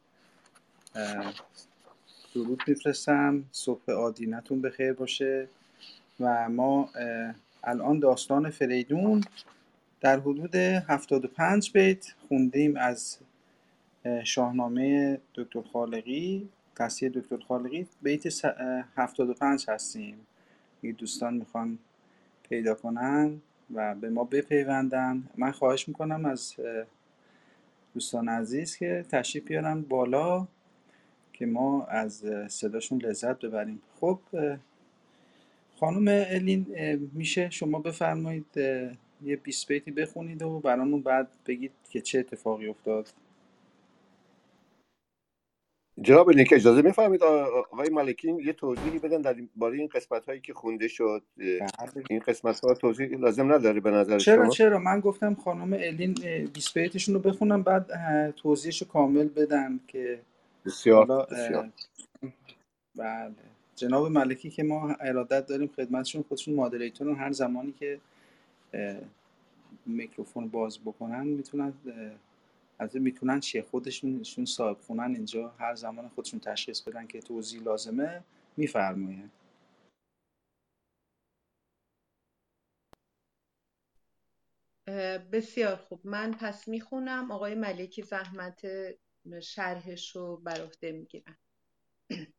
درود 2.36 2.64
میفرستم. 2.68 3.45
صبح 3.51 3.91
آدینتون 3.91 4.62
بخیر 4.62 4.93
باشه. 4.93 5.49
و 6.22 6.49
ما 6.49 6.89
الان 7.64 7.99
داستان 7.99 8.49
فریدون 8.51 9.24
در 10.01 10.20
حدود 10.20 10.55
75 10.55 11.72
بیت 11.74 12.14
خوندیم 12.28 12.78
از 12.78 13.20
اه، 14.05 14.24
شاهنامه 14.24 15.22
دکتر 15.36 15.62
خالقی. 15.62 16.49
قصیه 16.78 17.10
دکتر 17.10 17.38
خالقی. 17.47 17.88
بیت 18.01 18.30
س- 18.30 18.45
اه، 18.45 18.86
75 18.97 19.70
هستیم. 19.70 20.28
اگه 20.84 20.91
دوستان 20.91 21.34
می‌خوان 21.34 21.77
پیدا 22.49 22.73
کنن 22.73 23.41
و 23.73 23.95
به 23.95 24.09
ما 24.09 24.23
بپیوندن. 24.23 25.23
من 25.38 25.51
خواهش 25.51 25.88
می‌کنم 25.88 26.25
از 26.25 26.55
دوستان 27.93 28.30
عزیز 28.30 28.77
که 28.77 29.05
تشریف 29.11 29.47
بیارن 29.47 29.82
بالا 29.82 30.47
که 31.34 31.45
ما 31.45 31.86
از 31.86 32.23
صداشون 32.47 33.01
لذت 33.01 33.39
ببریم. 33.39 33.82
خب 33.99 34.19
خانم 35.80 36.07
الین 36.07 36.65
میشه 37.13 37.49
شما 37.49 37.80
بفرمایید 37.80 38.57
یه 39.23 39.36
20 39.43 39.67
بیتی 39.67 39.91
بخونید 39.91 40.41
و 40.41 40.59
برامون 40.59 41.01
بعد 41.01 41.27
بگید 41.45 41.71
که 41.89 42.01
چه 42.01 42.19
اتفاقی 42.19 42.67
افتاد. 42.67 43.09
جناب 46.02 46.30
نیک 46.30 46.54
اجازه 46.54 46.82
می‌فهمید 46.82 47.24
آقای 47.24 47.89
ملکین 47.89 48.39
یه 48.39 48.54
توضیحی 48.54 49.00
بدن 49.00 49.22
در 49.22 49.36
باره 49.56 49.78
این 49.78 49.88
قسمت 49.88 50.26
هایی 50.26 50.41
که 50.41 50.54
خونده 50.54 50.88
شد 50.88 51.24
بله. 51.38 51.62
این 52.10 52.20
قسمت 52.20 52.60
ها 52.60 52.74
توضیح 52.74 53.18
لازم 53.18 53.54
نداره 53.54 53.80
به 53.80 53.91
نظر 53.91 54.20
چرا 54.20 54.43
شما؟ 54.43 54.50
چرا؟ 54.50 54.80
من 54.80 55.00
گفتم 55.00 55.36
خانم 55.36 55.74
الین 55.74 56.16
اه، 56.24 56.45
20 56.45 56.78
بیتشون 56.78 57.16
رو 57.16 57.22
بخونم 57.22 57.64
بعد 57.64 57.91
توضیحش 58.36 58.84
کامل 58.84 59.28
بدن 59.28 59.80
که 59.88 60.20
بسیار 60.66 61.06
بسیار. 61.32 61.70
بله. 62.97 63.34
جناب 63.76 64.08
ملکی 64.08 64.50
که 64.50 64.64
ما 64.64 64.95
ارادت 65.00 65.45
داریم 65.45 65.70
خدمتشون 65.76 66.24
خودشون 66.30 66.54
مادریتورن 66.54 67.16
هر 67.16 67.32
زمانی 67.32 67.74
که 67.80 68.00
میکروفون 69.86 70.47
باز 70.47 70.80
بکنن 70.80 71.28
می‌تونن 71.28 71.74
از 72.80 72.95
می‌تونن 72.95 73.39
چیه؟ 73.39 73.61
خودشونشون 73.61 74.45
صاحب 74.45 74.77
خونن 74.77 75.15
اینجا 75.15 75.49
هر 75.49 75.75
زمان 75.75 76.09
خودشون 76.09 76.39
تشخیص 76.39 76.82
بدن 76.82 77.07
که 77.07 77.21
توضیح 77.21 77.61
لازمه 77.61 78.23
میفرمایه. 78.57 79.30
بسیار 85.32 85.75
خوب. 85.75 86.01
من 86.03 86.32
پس 86.32 86.67
می‌خونم. 86.67 87.32
آقای 87.32 87.55
ملکی 87.55 88.01
زحمت 88.01 88.61
شرحش 89.43 90.15
رو 90.15 90.38
بر 90.38 90.61
عهده 90.61 90.91
می‌گیرن 90.91 91.38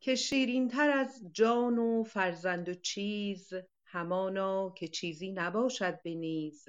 که 0.00 0.14
شیرینتر 0.14 0.90
از 0.90 1.24
جان 1.32 1.78
و 1.78 2.04
فرزند 2.04 2.68
و 2.68 2.74
چیز 2.74 3.52
همانا 3.84 4.70
که 4.70 4.88
چیزی 4.88 5.32
نباشد 5.32 6.02
به 6.02 6.14
نیز. 6.14 6.68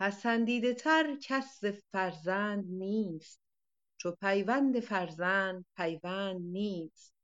پسندیده 0.00 0.74
تر 0.74 1.16
کس 1.22 1.60
فرزند 1.92 2.64
نیست. 2.68 3.40
چو 3.96 4.10
پیوند 4.20 4.80
فرزند 4.80 5.64
پیوند 5.76 6.40
نیست. 6.40 7.14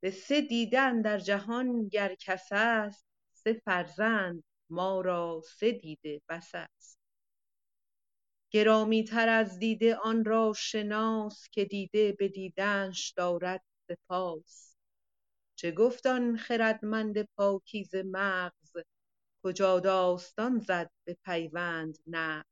به 0.00 0.10
سه 0.10 0.40
دیده 0.40 1.02
در 1.02 1.18
جهان 1.18 1.88
گر 1.88 2.14
کس 2.14 2.48
است 2.50 3.06
سه 3.32 3.52
فرزند 3.64 4.44
ما 4.70 5.00
را 5.00 5.42
سه 5.44 5.72
دیده 5.72 6.22
بس 6.28 6.50
است. 6.54 6.98
تر 9.04 9.28
از 9.28 9.58
دیده 9.58 9.96
آن 9.96 10.24
را 10.24 10.52
شناس 10.56 11.48
که 11.52 11.64
دیده 11.64 12.12
به 12.12 12.28
دیدنش 12.28 13.12
دارد 13.16 13.64
سپاس. 13.88 14.76
چه 15.56 15.70
گفت 15.72 16.06
آن 16.06 16.36
خردمند 16.36 17.22
پاکیزه 17.22 18.02
مغز؟ 18.02 18.63
کجا 19.44 19.80
داستان 19.80 20.58
زد 20.58 20.90
به 21.04 21.16
پیوند 21.24 21.98
نغز 22.06 22.44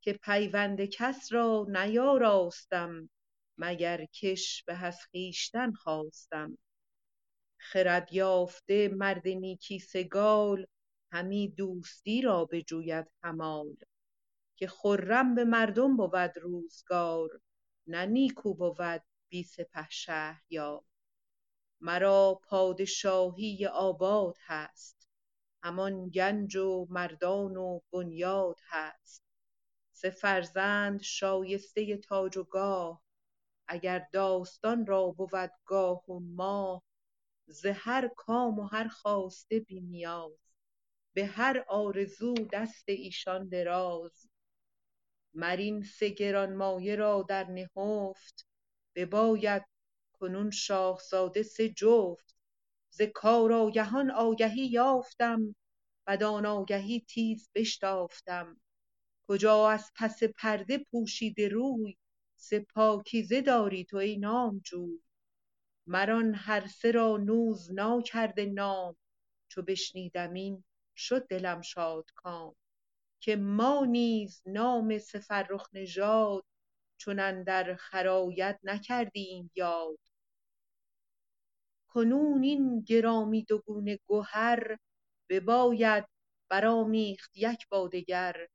که 0.00 0.12
پیوند 0.12 0.84
کس 0.84 1.32
را 1.32 1.66
نیاراستم 1.68 3.10
مگر 3.58 4.04
کش 4.04 4.64
به 4.64 4.84
از 4.84 4.98
خویشتن 5.10 5.72
خواستم. 5.72 6.58
خرد 7.60 8.12
یافته 8.12 8.88
مرد 8.88 9.28
نیکی 9.28 9.78
سگال 9.78 10.66
همی 11.12 11.48
دوستی 11.48 12.22
را 12.22 12.44
بجوید 12.44 13.06
همال. 13.22 13.76
که 14.56 14.68
خرم 14.68 15.34
به 15.34 15.44
مردم 15.44 15.96
بود 15.96 16.38
روزگار 16.42 17.40
نه 17.86 18.06
نیکو 18.06 18.54
بود 18.54 19.02
بی 19.28 19.42
سپه 19.42 19.86
شهریار. 19.90 20.84
مرا 21.80 22.40
پادشاهی 22.48 23.66
آباد 23.66 24.36
هست 24.46 24.97
همان 25.62 26.08
گنج 26.08 26.56
و 26.56 26.86
مردان 26.90 27.56
و 27.56 27.80
بنیاد 27.92 28.60
هست. 28.68 29.24
سه 29.92 30.10
فرزند 30.10 31.02
شایسته 31.02 31.96
تاج 31.96 32.36
و 32.36 32.44
گاه 32.44 33.02
اگر 33.68 34.06
داستان 34.12 34.86
را 34.86 35.06
بود 35.06 35.50
گاه 35.64 36.10
و 36.10 36.20
ماه 36.20 36.82
ز 37.46 37.66
هر 37.66 38.08
کام 38.16 38.58
و 38.58 38.62
هر 38.62 38.88
خواسته 38.88 39.60
بی 39.60 39.80
نیاز 39.80 40.52
به 41.14 41.26
هر 41.26 41.64
آرزو 41.68 42.34
دست 42.52 42.88
ایشان 42.88 43.48
دراز. 43.48 44.28
مر 45.34 45.56
این 45.56 45.82
سه 45.82 46.08
گرانمایه 46.08 46.96
را 46.96 47.26
در 47.28 47.44
نهفت 47.44 48.46
بباید 48.94 49.64
کنون 50.12 50.50
شاهزاده 50.50 51.42
سه 51.42 51.68
جفت. 51.68 52.37
ز 52.98 53.02
کار 53.02 53.52
آگهان 53.52 54.10
آگهی 54.10 54.66
یافتم 54.66 55.54
بدان 56.06 56.46
آگهی 56.46 57.00
تیز 57.00 57.50
بشتافتم. 57.54 58.60
کجا 59.28 59.68
از 59.70 59.92
پس 59.96 60.22
پرده 60.24 60.78
پوشیده 60.78 61.48
روی 61.48 61.96
سه 62.36 62.60
پاکیزه 62.60 63.40
داری 63.40 63.84
تو 63.84 63.96
ای 63.96 64.18
نامجوی؟ 64.18 65.00
مر 65.86 66.10
آن 66.10 66.34
هر 66.34 66.66
سه 66.66 66.90
را 66.90 67.16
نوز 67.16 67.72
ناکرده 67.72 68.46
نام 68.46 68.96
چو 69.48 69.62
بشنیدم 69.62 70.32
این 70.32 70.64
شد 70.96 71.26
دلم 71.28 71.62
شادکام 71.62 72.54
که 73.20 73.36
ما 73.36 73.84
نیز 73.84 74.42
نام 74.46 74.98
سه 74.98 75.18
فرخ 75.18 75.68
نژاد 75.72 76.44
چون 76.98 77.18
اندر 77.20 77.76
خرایط 77.76 78.56
نکردیم 78.64 79.50
یاد. 79.56 79.98
کنون 81.88 82.42
این 82.42 82.80
گرامی 82.80 83.42
دو 83.44 83.58
گونه 83.58 83.98
گهر 84.08 84.78
بباید 85.30 86.04
برآمیخت 86.50 87.36
یک 87.36 87.68
با 87.68 87.88
دگر 87.88 88.48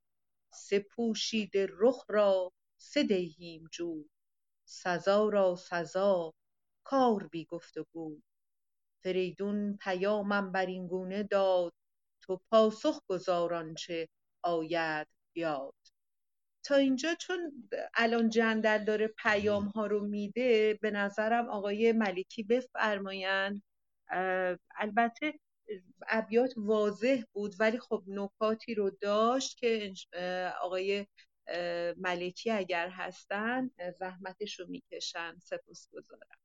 سه 0.54 0.80
پوشیده 0.80 1.68
رخ 1.72 2.06
را 2.10 2.52
سه 2.78 3.04
دیهیم 3.04 3.70
جوی 3.72 4.10
سزا 4.66 5.30
را 5.30 5.56
سزا 5.56 6.34
کار 6.84 7.28
بی 7.28 7.46
گفت 7.46 7.78
و 7.78 7.86
گوی 7.94 8.24
فریدون 9.04 9.78
پیامم 9.82 10.52
بر 10.52 10.66
این 10.66 10.88
گونه 10.88 11.24
داد 11.24 11.74
تو 12.22 12.42
پاسخ 12.52 13.02
گزار 13.10 13.54
آنچه 13.54 14.10
آید 14.44 15.08
یاد. 15.36 15.93
تا 16.64 16.76
اینجا 16.76 17.16
چون 17.16 17.70
الان 17.94 18.30
جندل 18.30 18.84
داره 18.84 19.08
پیام 19.08 19.64
ها 19.66 19.88
رو 19.88 20.08
میده 20.08 20.80
به 20.82 20.92
نظرم 20.92 21.50
آقای 21.50 21.92
ملکی 21.92 22.44
بفرمایند. 22.44 23.64
البته 24.78 25.34
ابیات 26.08 26.54
واضح 26.58 27.22
بود 27.34 27.56
ولی 27.60 27.80
خب 27.80 28.04
نکاتی 28.08 28.76
رو 28.76 28.90
داشت 28.90 29.58
که 29.58 29.94
آقای 30.62 31.08
ملکی 31.98 32.52
اگر 32.52 32.90
هستن 32.90 33.70
زحمتش 34.00 34.60
رو 34.60 34.66
می‌کشن. 34.70 35.36
سپاس 35.40 35.90
گذارم 35.94 36.38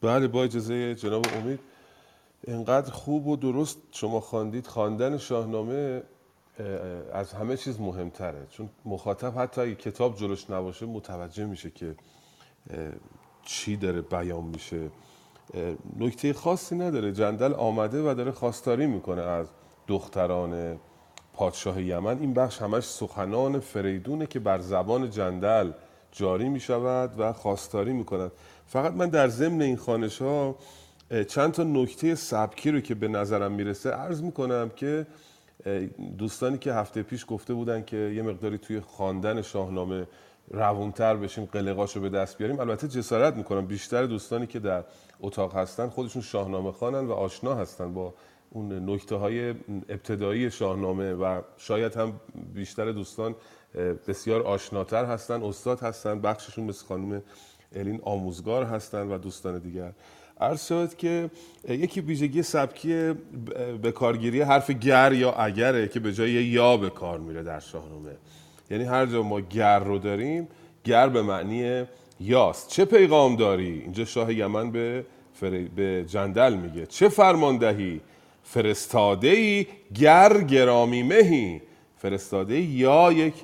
بله 0.00 0.28
با 0.28 0.44
اجازه 0.44 0.94
جناب 0.94 1.26
امید. 1.34 1.60
اینقدر 2.46 2.90
خوب 2.90 3.26
و 3.26 3.36
درست 3.36 3.78
شما 3.92 4.20
خواندید. 4.20 4.66
خواندن 4.66 5.18
شاهنامه 5.18 6.02
از 7.12 7.32
همه 7.32 7.56
چیز 7.56 7.80
مهمتره. 7.80 8.46
چون 8.50 8.68
مخاطب 8.84 9.38
حتی 9.38 9.60
اگه 9.60 9.74
کتاب 9.74 10.16
جلوش 10.16 10.50
نباشه 10.50 10.86
متوجه 10.86 11.44
میشه 11.44 11.70
که 11.70 11.94
چی 13.42 13.76
داره 13.76 14.00
بیان 14.00 14.44
میشه. 14.44 14.90
نکته 15.98 16.32
خاصی 16.32 16.76
نداره. 16.76 17.12
جندل 17.12 17.54
آمده 17.54 18.10
و 18.10 18.14
داره 18.14 18.30
خواستاری 18.30 18.86
می‌کنه 18.86 19.22
از 19.22 19.46
دختران 19.86 20.80
پادشاه 21.32 21.82
یمن. 21.82 22.18
این 22.18 22.34
بخش 22.34 22.62
همش 22.62 22.84
سخنان 22.84 23.60
فریدونه 23.60 24.26
که 24.26 24.38
بر 24.40 24.58
زبان 24.58 25.10
جندل 25.10 25.70
جاری 26.12 26.48
می‌شود 26.48 27.20
و 27.20 27.32
خواستاری 27.32 27.92
می‌کند. 27.92 28.32
فقط 28.66 28.92
من 28.92 29.08
در 29.08 29.28
ضمن 29.28 29.62
این 29.62 29.76
خانش 29.76 30.22
ها 30.22 30.56
چند 31.28 31.52
تا 31.52 31.62
نکته 31.62 32.14
سبکی 32.14 32.70
رو 32.70 32.80
که 32.80 32.94
به 32.94 33.08
نظرم 33.08 33.52
می‌رسه 33.52 33.90
عرض 33.90 34.22
می‌کنم 34.22 34.70
که 34.76 35.06
دوستانی 36.18 36.58
که 36.58 36.72
هفته 36.72 37.02
پیش 37.02 37.24
گفته 37.28 37.54
بودن 37.54 37.84
که 37.84 37.96
یه 37.96 38.22
مقداری 38.22 38.58
توی 38.58 38.80
خواندن 38.80 39.42
شاهنامه 39.42 40.06
روونتر 40.50 41.16
بشیم 41.16 41.44
قلقاشو 41.44 42.00
به 42.00 42.08
دست 42.08 42.38
بیاریم. 42.38 42.60
البته 42.60 42.88
جسارت 42.88 43.36
می‌کنم 43.36 43.66
بیشتر 43.66 44.06
دوستانی 44.06 44.46
که 44.46 44.58
در 44.58 44.84
اتاق 45.20 45.56
هستن 45.56 45.88
خودشون 45.88 46.22
شاهنامه 46.22 46.72
خوانن 46.72 47.06
و 47.06 47.12
آشنا 47.12 47.54
هستن 47.54 47.94
با 47.94 48.14
اون 48.50 48.90
نکته 48.90 49.14
های 49.14 49.50
ابتدایی 49.88 50.50
شاهنامه 50.50 51.12
و 51.12 51.40
شاید 51.56 51.96
هم 51.96 52.20
بیشتر 52.54 52.92
دوستان 52.92 53.34
بسیار 54.08 54.42
آشناتر 54.42 55.04
هستن 55.04 55.42
استاد 55.42 55.80
هستن 55.80 56.20
بخششون 56.20 56.64
مثل 56.64 56.86
خانم 56.86 57.22
الین 57.72 58.00
آموزگار 58.02 58.64
هستن 58.64 59.08
و 59.08 59.18
دوستان 59.18 59.58
دیگر. 59.58 59.92
عرض 60.40 60.66
شد 60.66 60.94
که 60.96 61.30
یکی 61.68 62.00
ویژگی 62.00 62.42
سبکی 62.42 63.12
به 63.82 63.92
کارگیری 63.92 64.40
حرف 64.40 64.70
گر 64.70 65.12
یا 65.12 65.32
اگره 65.32 65.88
که 65.88 66.00
به 66.00 66.12
جای 66.12 66.30
یا 66.30 66.76
به 66.76 66.90
کار 66.90 67.18
میره 67.18 67.42
در 67.42 67.60
شاهنامه. 67.60 68.10
یعنی 68.70 68.84
هر 68.84 69.06
جا 69.06 69.22
ما 69.22 69.40
گر 69.40 69.78
رو 69.78 69.98
داریم 69.98 70.48
گر 70.84 71.08
به 71.08 71.22
معنی 71.22 71.84
یاست. 72.20 72.68
چه 72.68 72.84
پیغام 72.84 73.36
داری؟ 73.36 73.80
اینجا 73.80 74.04
شاه 74.04 74.34
یمن 74.34 74.70
به, 74.70 75.04
به 75.76 76.04
جندل 76.08 76.54
میگه. 76.54 76.86
چه 76.86 77.08
فرماندهی 77.08 78.00
فرستاده 78.42 79.28
ای 79.28 79.66
گر 79.94 80.40
گرامی 80.40 81.02
مهی. 81.02 81.62
فرستاده 81.96 82.60
یا 82.60 83.12
یک 83.12 83.34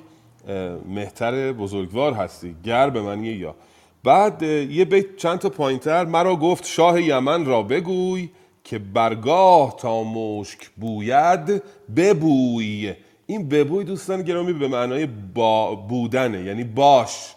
مهتر 0.89 1.51
بزرگوار 1.51 2.13
هستی. 2.13 2.55
گر 2.63 2.89
به 2.89 3.01
معنی 3.01 3.27
یا. 3.27 3.55
بعد 4.03 4.43
یه 4.43 4.85
بیت 4.85 5.15
چند 5.15 5.39
تا 5.39 5.49
پایینتر 5.49 6.05
مرا 6.05 6.35
گفت 6.35 6.65
شاه 6.65 7.01
یمن 7.01 7.45
را 7.45 7.63
بگوی 7.63 8.29
که 8.63 8.79
برگاه 8.79 9.75
تا 9.79 10.03
مشک 10.03 10.69
بوید 10.69 11.63
ببوی. 11.95 12.93
این 13.25 13.49
ببوی 13.49 13.83
دوستان 13.83 14.21
گرامی 14.21 14.53
به 14.53 14.67
معنای 14.67 15.05
با 15.05 15.75
بودنه 15.75 16.43
یعنی 16.43 16.63
باش. 16.63 17.35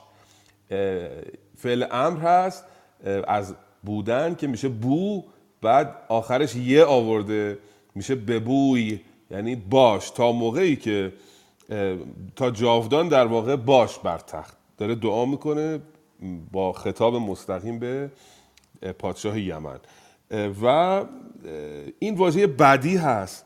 فعل 1.57 1.85
امر 1.91 2.21
هست 2.21 2.65
از 3.27 3.55
بودن 3.83 4.35
که 4.35 4.47
میشه 4.47 4.69
بو 4.69 5.25
بعد 5.63 5.97
آخرش 6.09 6.57
یه 6.57 6.85
آورده 6.85 7.59
میشه 7.95 8.15
ببوی 8.15 9.01
یعنی 9.31 9.57
باش. 9.57 10.11
تا 10.11 10.33
موقعی 10.33 10.77
که 10.77 11.13
تا 12.37 12.51
جاودان 12.51 13.09
در 13.09 13.27
واقع 13.27 13.57
باش 13.57 13.99
بر 13.99 14.19
تخت. 14.19 14.57
داره 14.79 14.95
دعا 14.95 15.25
می‌کنه 15.25 15.81
با 16.53 16.73
خطاب 16.73 17.15
مستقیم 17.15 17.79
به 17.79 18.11
پادشاه 18.99 19.41
یمن. 19.41 19.79
و 20.63 21.05
این 21.99 22.15
واژه 22.15 22.47
بدی 22.47 22.97
هست. 22.97 23.45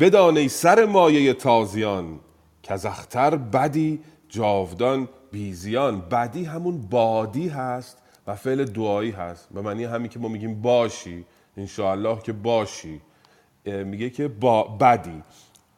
بدانه 0.00 0.48
سر 0.48 0.84
مایه 0.84 1.32
تازیان 1.32 2.20
که 2.62 2.74
اختر 2.86 3.36
بدی 3.36 4.00
جاودان 4.28 5.08
بیزیان. 5.32 6.00
بدی 6.00 6.44
همون 6.44 6.80
بادی 6.80 7.48
هست 7.48 7.98
و 8.26 8.34
فعل 8.36 8.64
دعایی 8.64 9.10
هست. 9.10 9.48
به 9.54 9.60
معنی 9.60 9.84
همین 9.84 10.08
که 10.08 10.18
ما 10.18 10.28
میگیم 10.28 10.62
باشی 10.62 11.24
انشاءالله 11.56 12.22
که 12.22 12.32
باشی. 12.32 13.00
میگه 13.64 14.10
که 14.10 14.28
با 14.28 14.62
بدی. 14.62 15.22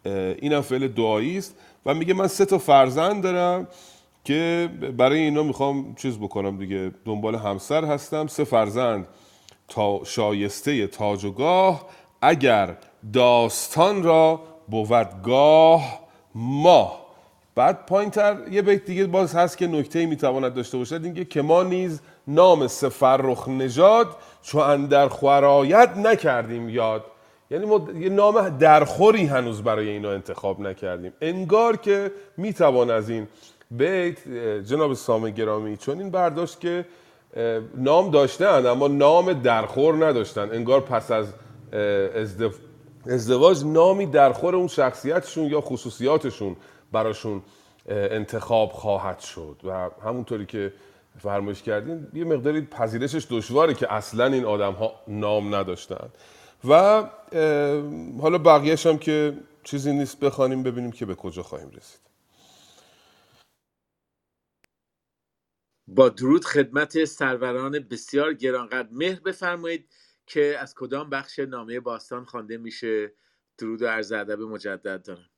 این 0.04 0.52
هم 0.52 0.60
فعل 0.60 0.88
دعایی 0.88 1.38
است. 1.38 1.54
و 1.86 1.94
میگه 1.94 2.14
من 2.14 2.26
سه 2.26 2.44
تا 2.44 2.58
فرزند 2.58 3.22
دارم. 3.22 3.66
که 4.24 4.70
برای 4.96 5.18
اینا 5.18 5.42
می‌خوام 5.42 5.94
چیز 5.94 6.18
بکنم 6.18 6.58
دیگه. 6.58 6.90
دنبال 7.04 7.34
همسر 7.34 7.84
هستم. 7.84 8.26
سه 8.26 8.44
فرزند. 8.44 9.06
تا 9.68 10.00
شایسته 10.04 10.86
تاج 10.86 11.24
و 11.24 11.30
گاه. 11.30 11.86
اگر 12.22 12.76
داستان 13.12 14.02
را 14.02 14.40
بود 14.68 15.22
گاه 15.22 16.00
ما. 16.34 16.98
بعد 17.54 17.86
پایینتر 17.86 18.36
یه 18.50 18.62
بیت 18.62 18.84
دیگه 18.84 19.06
باز 19.06 19.34
هست 19.34 19.58
که 19.58 19.66
نکته 19.66 20.06
می‌تواند 20.06 20.54
داشته 20.54 20.78
باشد. 20.78 21.04
اینکه 21.04 21.24
که 21.24 21.42
ما 21.42 21.62
نیز 21.62 22.00
نام 22.26 22.66
سفرخ 22.66 23.48
نژاد 23.48 24.16
چو 24.42 24.58
اندر 24.58 25.08
خورایت 25.08 25.96
نکردیم 25.96 26.68
یاد. 26.68 27.04
یعنی 27.50 27.66
ما 27.66 27.88
یه 28.00 28.08
نام 28.08 28.48
درخوری 28.48 29.24
هنوز 29.24 29.62
برای 29.62 29.88
اینا 29.88 30.10
انتخاب 30.10 30.60
نکردیم. 30.60 31.12
انگار 31.20 31.76
که 31.76 32.12
می‌توان 32.36 32.90
از 32.90 33.10
این 33.10 33.28
بیت 33.78 34.28
جناب 34.64 34.94
سام 34.94 35.30
گرامی 35.30 35.76
چون 35.76 35.98
این 35.98 36.10
برداشت 36.10 36.60
که 36.60 36.84
نام 37.74 38.10
داشتن 38.10 38.66
اما 38.66 38.88
نام 38.88 39.32
درخور 39.32 40.06
نداشتن. 40.06 40.50
انگار 40.50 40.80
پس 40.80 41.10
از 41.10 41.26
ازدواج 43.06 43.64
نامی 43.64 44.06
درخور 44.06 44.56
اون 44.56 44.68
شخصیتشون 44.68 45.44
یا 45.44 45.60
خصوصیاتشون 45.60 46.56
براشون 46.92 47.42
انتخاب 47.88 48.72
خواهد 48.72 49.20
شد. 49.20 49.56
و 49.64 49.90
همونطوری 50.04 50.46
که 50.46 50.72
فرمایش 51.18 51.62
کردین 51.62 52.06
یه 52.14 52.24
مقداری 52.24 52.60
پذیرشش 52.60 53.26
دشواره 53.30 53.74
که 53.74 53.92
اصلا 53.92 54.26
این 54.26 54.44
آدم 54.44 54.72
ها 54.72 54.92
نام 55.08 55.54
نداشتن. 55.54 56.08
و 56.68 57.04
حالا 58.20 58.38
بقیهش 58.38 58.86
هم 58.86 58.98
که 58.98 59.32
چیزی 59.64 59.92
نیست 59.92 60.20
بخوانیم 60.20 60.62
ببینیم 60.62 60.92
که 60.92 61.06
به 61.06 61.14
کجا 61.14 61.42
خواهیم 61.42 61.70
رسید. 61.70 62.11
با 65.94 66.08
درود 66.08 66.44
خدمت 66.44 67.04
سروران 67.04 67.78
بسیار 67.78 68.34
گرانقدر. 68.34 68.88
مهر 68.92 69.20
بفرمایید 69.20 69.88
که 70.26 70.56
از 70.58 70.74
کدام 70.74 71.10
بخش 71.10 71.38
نامه 71.38 71.80
باستان 71.80 72.24
خوانده 72.24 72.58
میشه؟ 72.58 73.12
درود 73.58 73.82
و 73.82 73.86
عرض 73.86 74.12
ادب 74.12 74.40
مجدد 74.40 75.02
دارم. 75.02 75.30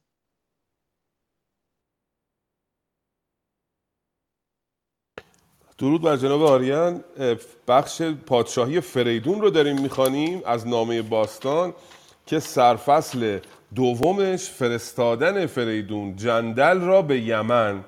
درود 5.79 6.03
بر 6.03 6.17
جناب 6.17 6.43
آریان. 6.43 7.05
بخش 7.69 8.03
پادشاهی 8.03 8.81
فریدون 8.81 9.41
رو 9.41 9.51
داریم 9.51 9.81
می‌خوانیم 9.81 10.43
از 10.47 10.67
نامه 10.67 11.03
باستان 11.03 11.75
که 12.27 12.39
سرفصل 12.39 13.39
دومش 13.75 14.51
فرستادن 14.51 15.47
فریدون 15.47 16.17
جندل 16.17 16.81
را 16.81 17.03
به 17.03 17.21
یمن 17.21 17.85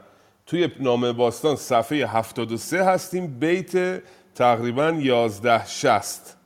توی 0.47 0.69
نامه 0.81 1.13
باستان 1.13 1.57
صفحه 1.57 2.07
73 2.07 2.85
هستیم 2.85 3.39
بیت 3.39 4.03
تقریبا 4.35 4.91
11 4.91 5.67
شست 5.67 6.37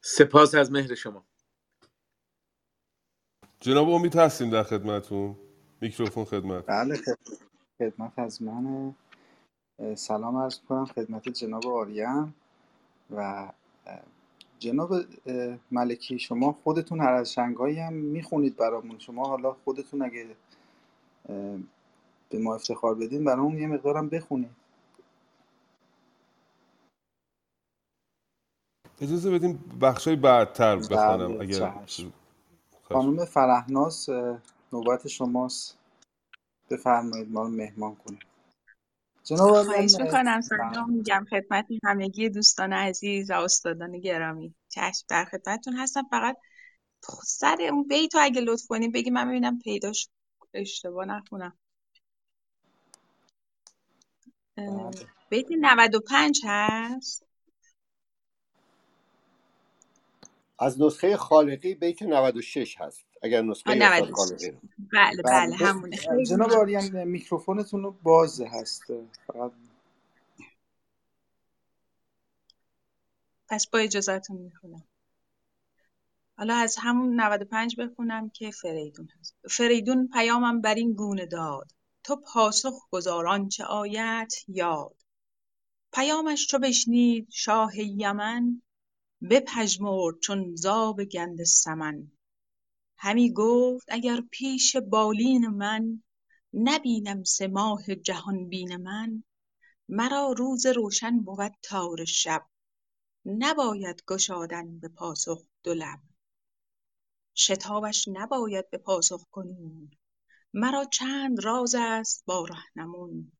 سپاس 0.00 0.54
از 0.54 0.72
مهر 0.72 0.94
شما. 0.94 1.24
جناب 3.60 3.88
امید 3.88 4.16
هستیم 4.16 4.50
در 4.50 4.62
خدمتون 4.62 5.36
میکروفون 5.80 6.24
خدمت. 6.24 6.66
بله 6.66 6.96
خدمت 7.78 8.18
از 8.18 8.42
من 8.42 8.94
سلام 9.94 10.36
عرض 10.36 10.60
کنم 10.60 10.86
خدمت 10.86 11.28
جناب 11.28 11.66
آریان 11.66 12.34
و 13.10 13.48
جناب 14.58 14.92
ملکی 15.70 16.18
شما 16.18 16.52
خودتون 16.52 17.00
هر 17.00 17.12
از 17.12 17.32
شنگایی 17.32 17.80
هم 17.80 17.92
می‌خونید 17.92 18.56
برامون. 18.56 18.98
شما 18.98 19.28
حالا 19.28 19.52
خودتون 19.52 20.02
اگه 20.02 20.36
به 22.30 22.38
ما 22.38 22.54
افتخار 22.54 22.94
بدین 22.94 23.24
برامون 23.24 23.58
یه 23.58 23.66
مقدارم 23.66 24.08
بخونید. 24.08 24.50
اجازه 29.00 29.30
بدین 29.30 29.58
بخشای 29.80 30.16
بعدتر 30.16 30.76
بخونم 30.76 31.38
بله، 31.38 31.40
اگر 31.40 31.86
خانم 32.82 33.24
فرهناز 33.24 34.10
نوبت 34.72 35.08
شماست. 35.08 35.78
بفرمایید 36.70 37.32
ما 37.32 37.42
رو 37.42 37.48
مهمان 37.48 37.96
کنید. 37.96 38.33
جناب 39.24 39.62
خواهش 39.62 39.94
می‌کنم 40.00 40.40
بله. 40.40 40.40
سلام 40.40 40.90
میگم 40.90 41.26
خدمت 41.30 41.66
همگی 41.84 42.28
دوستان 42.28 42.72
عزیز 42.72 43.30
و 43.30 43.34
استادان 43.34 44.00
گرامی. 44.00 44.54
چشم 44.68 45.04
در 45.08 45.24
خدمتتون 45.24 45.76
هستم. 45.76 46.02
فقط 46.10 46.36
سر 47.24 47.56
اون 47.72 47.88
بیتو 47.88 48.18
اگه 48.20 48.40
لطف 48.40 48.66
کنیم 48.66 48.92
بگی 48.92 49.10
من 49.10 49.28
ببینم 49.28 49.58
پیداش 49.58 50.08
اشتباه 50.54 51.06
اه، 54.58 54.90
بله. 54.90 55.06
بیت 55.28 55.46
95 55.60 56.40
هست. 56.44 57.26
از 60.58 60.80
نسخه 60.80 61.16
خالقی 61.16 61.74
بیت 61.74 62.02
96 62.02 62.80
هست. 62.80 63.04
اگر 63.24 63.42
نسخه 63.42 63.70
استاد 63.70 63.82
96 63.82 64.14
خالقی 64.14 64.50
رو. 64.50 64.58
بله 64.92 65.22
بله. 65.22 65.46
بله 65.46 65.56
همونه. 65.56 66.24
جناب 66.24 66.52
آریان 66.52 67.04
میکروفونتون 67.04 67.82
رو 67.82 67.90
بازه 68.02 68.46
هست. 68.46 68.82
فقط 69.26 69.52
پس 73.48 73.66
با 73.66 73.78
اجازهتون 73.78 74.36
می‌خونم. 74.36 74.84
حالا 76.38 76.54
از 76.54 76.76
همون 76.80 77.20
95 77.20 77.80
بخونم 77.80 78.30
که 78.30 78.50
فریدون 78.50 79.08
هست. 79.20 79.34
فریدون 79.50 80.08
پیامم 80.12 80.60
بر 80.60 80.74
این 80.74 80.92
گونه 80.92 81.26
داد. 81.26 81.70
تو 82.04 82.16
پاسخ 82.16 82.88
گزار 82.90 83.26
آنچه 83.26 83.64
آید 83.64 84.32
یاد. 84.48 84.96
پیامش 85.92 86.46
چو 86.46 86.58
بشنید 86.58 87.28
شاه 87.30 87.80
یمن 87.80 88.62
بپژمرد 89.30 90.18
چون 90.18 90.54
زاب 90.54 91.04
گنده 91.04 91.44
سمن. 91.44 92.10
همی 92.96 93.32
گفت 93.32 93.86
اگر 93.88 94.20
پیش 94.30 94.76
بالین 94.76 95.46
من 95.46 96.02
نبینم 96.54 97.24
سه 97.24 97.46
ماه 97.46 97.94
جهان 97.94 98.48
بین 98.48 98.76
من 98.76 99.24
مرا 99.88 100.34
روز 100.38 100.66
روشن 100.66 101.18
بود 101.18 101.52
تاره 101.62 102.04
شب. 102.04 102.46
نباید 103.26 104.02
گشادن 104.08 104.78
به 104.78 104.88
پاسخ 104.88 105.42
دو 105.62 105.74
لب. 105.74 106.00
شتابش 107.34 108.08
نباید 108.08 108.70
به 108.70 108.78
پاسخ 108.78 109.24
کنون 109.30 109.90
مرا 110.54 110.84
چند 110.84 111.44
راز 111.44 111.74
است 111.78 112.24
با 112.26 112.44
رهنمون. 112.44 113.32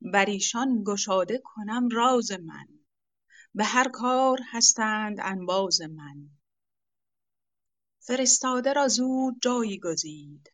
بر 0.00 0.24
ایشان 0.24 0.84
گشاده 0.86 1.42
کنم 1.44 1.88
راز 1.88 2.32
من. 2.32 2.68
به 3.54 3.64
هر 3.64 3.88
کار 3.88 4.38
هستند 4.52 5.16
انباز 5.20 5.80
من. 5.80 6.30
فرستاده 8.04 8.72
را 8.72 8.88
زود 8.88 9.34
جایی 9.42 9.78
گزید. 9.78 10.52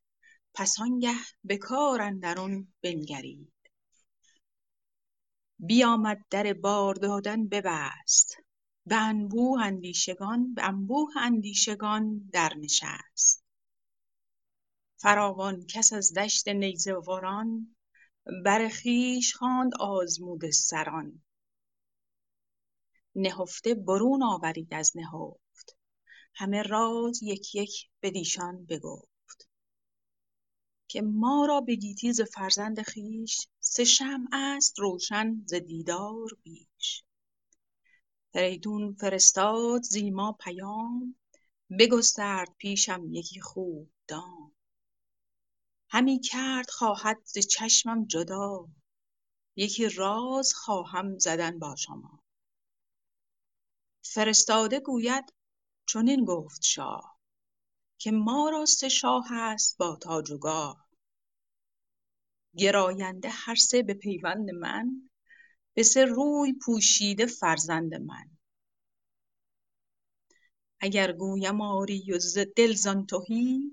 پس 0.54 0.80
آنگه 0.80 1.14
به 1.44 1.56
کار 1.56 2.02
اندرون 2.02 2.72
بنگرید. 2.82 3.52
بیامد 5.58 6.24
در 6.30 6.52
بار 6.52 6.94
دادن 6.94 7.48
ببست. 7.48 8.36
به 8.86 8.96
انبوه 8.96 9.62
اندیشگان 9.62 10.54
به 10.54 10.62
انبوه 10.68 11.16
اندیشگان 11.16 12.30
درنشست. 12.32 13.44
فراوان 14.96 15.66
کس 15.66 15.92
از 15.92 16.14
دشت 16.14 16.48
نیزه 16.48 16.94
وران 16.94 17.76
بر 18.44 18.68
خویش 18.68 19.34
خواند 19.34 19.72
آزموده 19.80 20.50
سران. 20.50 21.22
نهفته 23.14 23.74
برون 23.74 24.22
آورید 24.22 24.74
از 24.74 24.92
نهفت 24.94 25.47
همه 26.38 26.62
راز 26.62 27.22
یک 27.22 27.54
یک 27.54 27.88
بدیشان 28.02 28.64
بگفت 28.66 29.48
که 30.88 31.02
ما 31.02 31.46
را 31.46 31.60
به 31.60 31.74
گیتی 31.74 32.12
ز 32.12 32.20
فرزند 32.20 32.88
خویش 32.90 33.48
سه 33.60 33.84
شمع 33.84 34.28
است 34.32 34.78
روشن 34.78 35.42
ز 35.46 35.54
دیدار 35.54 36.28
بیش. 36.42 37.04
فریدون 38.32 38.94
فرستاد 38.94 39.82
زیما 39.82 40.32
پیام 40.32 41.16
بگسترد 41.78 42.54
پیشم 42.58 43.06
یکی 43.10 43.40
خوب 43.40 43.90
دام. 44.08 44.52
همی 45.90 46.20
کرد 46.20 46.70
خواهد 46.70 47.18
ز 47.24 47.38
چشمم 47.38 48.04
جدا 48.04 48.68
یکی 49.56 49.88
راز 49.88 50.52
خواهم 50.54 51.18
زدن 51.18 51.58
با 51.58 51.76
شما. 51.76 52.22
فرستاده 54.02 54.80
گوید 54.80 55.37
چنین 55.88 56.24
گفت 56.24 56.62
شاه 56.62 57.18
که 57.98 58.10
ما 58.10 58.48
را 58.50 58.66
سه 58.66 58.88
شاه 58.88 59.32
است 59.32 59.78
با 59.78 59.96
تاج 59.96 60.30
و 60.30 60.38
گاه. 60.38 60.88
گراینده 62.56 63.28
هر 63.28 63.54
سه 63.54 63.82
به 63.82 63.94
پیوند 63.94 64.50
من 64.50 65.10
به 65.74 65.82
سه 65.82 66.04
روی 66.04 66.52
پوشیده 66.52 67.26
فرزند 67.26 67.94
من. 67.94 68.30
اگر 70.80 71.12
گویم 71.12 71.60
آری 71.60 72.12
و 72.12 72.44
دل 72.56 72.72
زان 72.72 73.06
تهی 73.06 73.72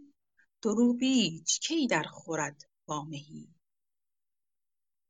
دروغ 0.61 0.97
ایچ 1.01 1.59
کی 1.59 1.87
در 1.87 2.03
خورد 2.03 2.63
با 2.85 3.03
مهی. 3.03 3.55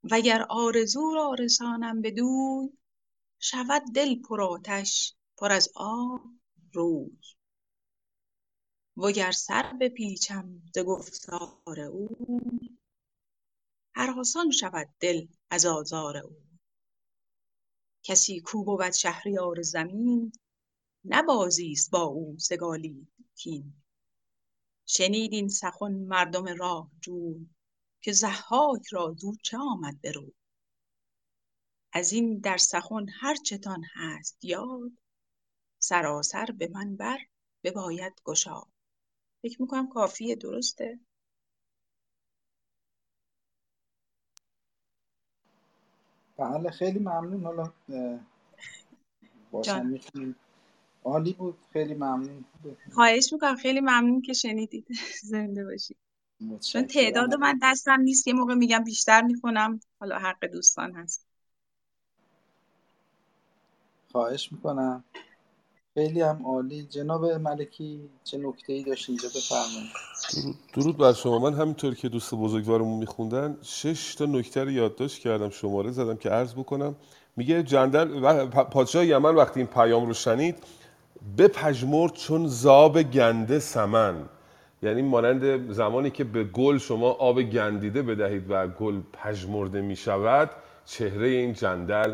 وگر 0.03 0.45
آرزو 0.49 1.13
را 1.15 1.33
رسانم 1.33 2.01
بدوی 2.01 2.69
شود 3.39 3.81
دل 3.95 4.21
پرآتش 4.21 5.15
پر 5.37 5.51
از 5.51 5.69
آب. 5.75 6.21
روی. 6.75 7.17
وگر 8.97 9.31
سر 9.31 9.73
بپیچم 9.81 10.61
ز 10.73 10.79
گفتار 10.79 11.79
اوی 11.79 12.77
هراسان 13.95 14.51
شود 14.51 14.89
دل 14.99 15.27
از 15.49 15.65
آزار 15.65 16.17
اوی 16.17 16.59
کسی 18.03 18.39
کو 18.39 18.63
بود 18.63 18.91
شهریار 18.91 19.61
زمین 19.61 20.31
نه 21.05 21.23
بازی 21.23 21.71
است 21.71 21.91
با 21.91 22.03
او 22.03 22.37
سگالیده 22.39 23.07
کین 23.35 23.73
شنید 24.85 25.33
این 25.33 25.47
سخن 25.47 25.93
مردم 25.93 26.45
راه 26.45 26.91
جوی 27.01 27.49
که 28.01 28.11
ضحاک 28.11 28.87
را 28.91 29.15
زو 29.17 29.35
چه 29.43 29.57
آمد 29.57 30.01
به 30.01 30.13
از 31.93 32.13
این 32.13 32.39
در 32.39 32.57
سخن 32.57 33.05
هر 33.09 33.35
چتان 33.35 33.83
هست 33.93 34.45
یاد 34.45 34.91
سراسر 35.87 36.45
به 36.45 36.69
من 36.73 36.95
بر 36.95 37.17
بباید 37.63 38.21
گشاد 38.25 38.67
فکر 39.41 39.61
می‌کنم 39.61 39.89
کافیه 39.89 40.35
درسته؟ 40.35 40.99
بله 46.37 46.69
خیلی 46.69 46.99
ممنون. 46.99 47.43
حالا 47.43 47.73
جان. 49.61 49.85
می‌تونیم 49.85 50.35
عالی 51.03 51.33
بود. 51.33 51.57
خیلی 51.73 51.93
ممنون. 51.93 52.45
خواهش 52.93 53.33
می‌کنم. 53.33 53.55
خیلی 53.55 53.79
ممنون 53.79 54.21
که 54.21 54.33
شنیدید. 54.33 54.87
زنده 55.31 55.65
باشید. 55.65 55.97
چون 56.71 56.87
تعداد 56.87 57.35
من 57.35 57.59
دستم 57.63 58.01
نیست. 58.01 58.27
یه 58.27 58.33
موقع 58.33 58.53
میگم 58.53 58.83
بیشتر 58.83 59.21
می‌خونم. 59.21 59.79
حالا 59.99 60.19
حق 60.19 60.45
دوستان 60.45 60.95
هست. 60.95 61.27
خواهش 64.11 64.51
می‌کنم. 64.51 65.03
خیلی 65.95 66.21
هم 66.21 66.41
عالی. 66.45 66.83
جناب 66.83 67.25
ملکی 67.25 68.09
چه 68.23 68.37
نکته 68.37 68.73
ای 68.73 68.83
داشت 68.83 69.09
اینجا 69.09 69.29
بفرمایید. 69.35 70.55
درود, 70.73 70.97
بر 70.97 71.13
شما. 71.13 71.39
من 71.39 71.53
همینطور 71.53 71.95
که 71.95 72.09
دوست 72.09 72.35
بزرگوارمون 72.35 72.99
میخوندن 72.99 73.57
شش 73.61 74.15
تا 74.15 74.25
نکته 74.25 74.63
رو 74.63 74.71
یادداشت 74.71 75.21
کردم 75.21 75.49
شماره 75.49 75.91
زدم 75.91 76.17
که 76.17 76.29
عرض 76.29 76.53
بکنم. 76.53 76.95
میگه 77.35 77.63
جندل 77.63 78.45
پادشاه 78.47 79.05
یمن 79.05 79.35
وقتی 79.35 79.59
این 79.59 79.67
پیام 79.67 80.05
رو 80.05 80.13
شنید 80.13 80.57
بپژمرد 81.37 82.13
چون 82.13 82.47
زاب 82.47 83.03
گنده 83.03 83.59
سمن. 83.59 84.15
یعنی 84.83 85.01
مانند 85.01 85.71
زمانی 85.71 86.11
که 86.11 86.23
به 86.23 86.43
گل 86.43 86.77
شما 86.77 87.09
آب 87.09 87.41
گندیده 87.41 88.01
بدهید 88.01 88.45
و 88.49 88.67
گل 88.67 89.01
پژمرده 89.13 89.81
می 89.81 89.95
شود 89.95 90.49
چهره 90.85 91.27
این 91.27 91.53
جندل 91.53 92.13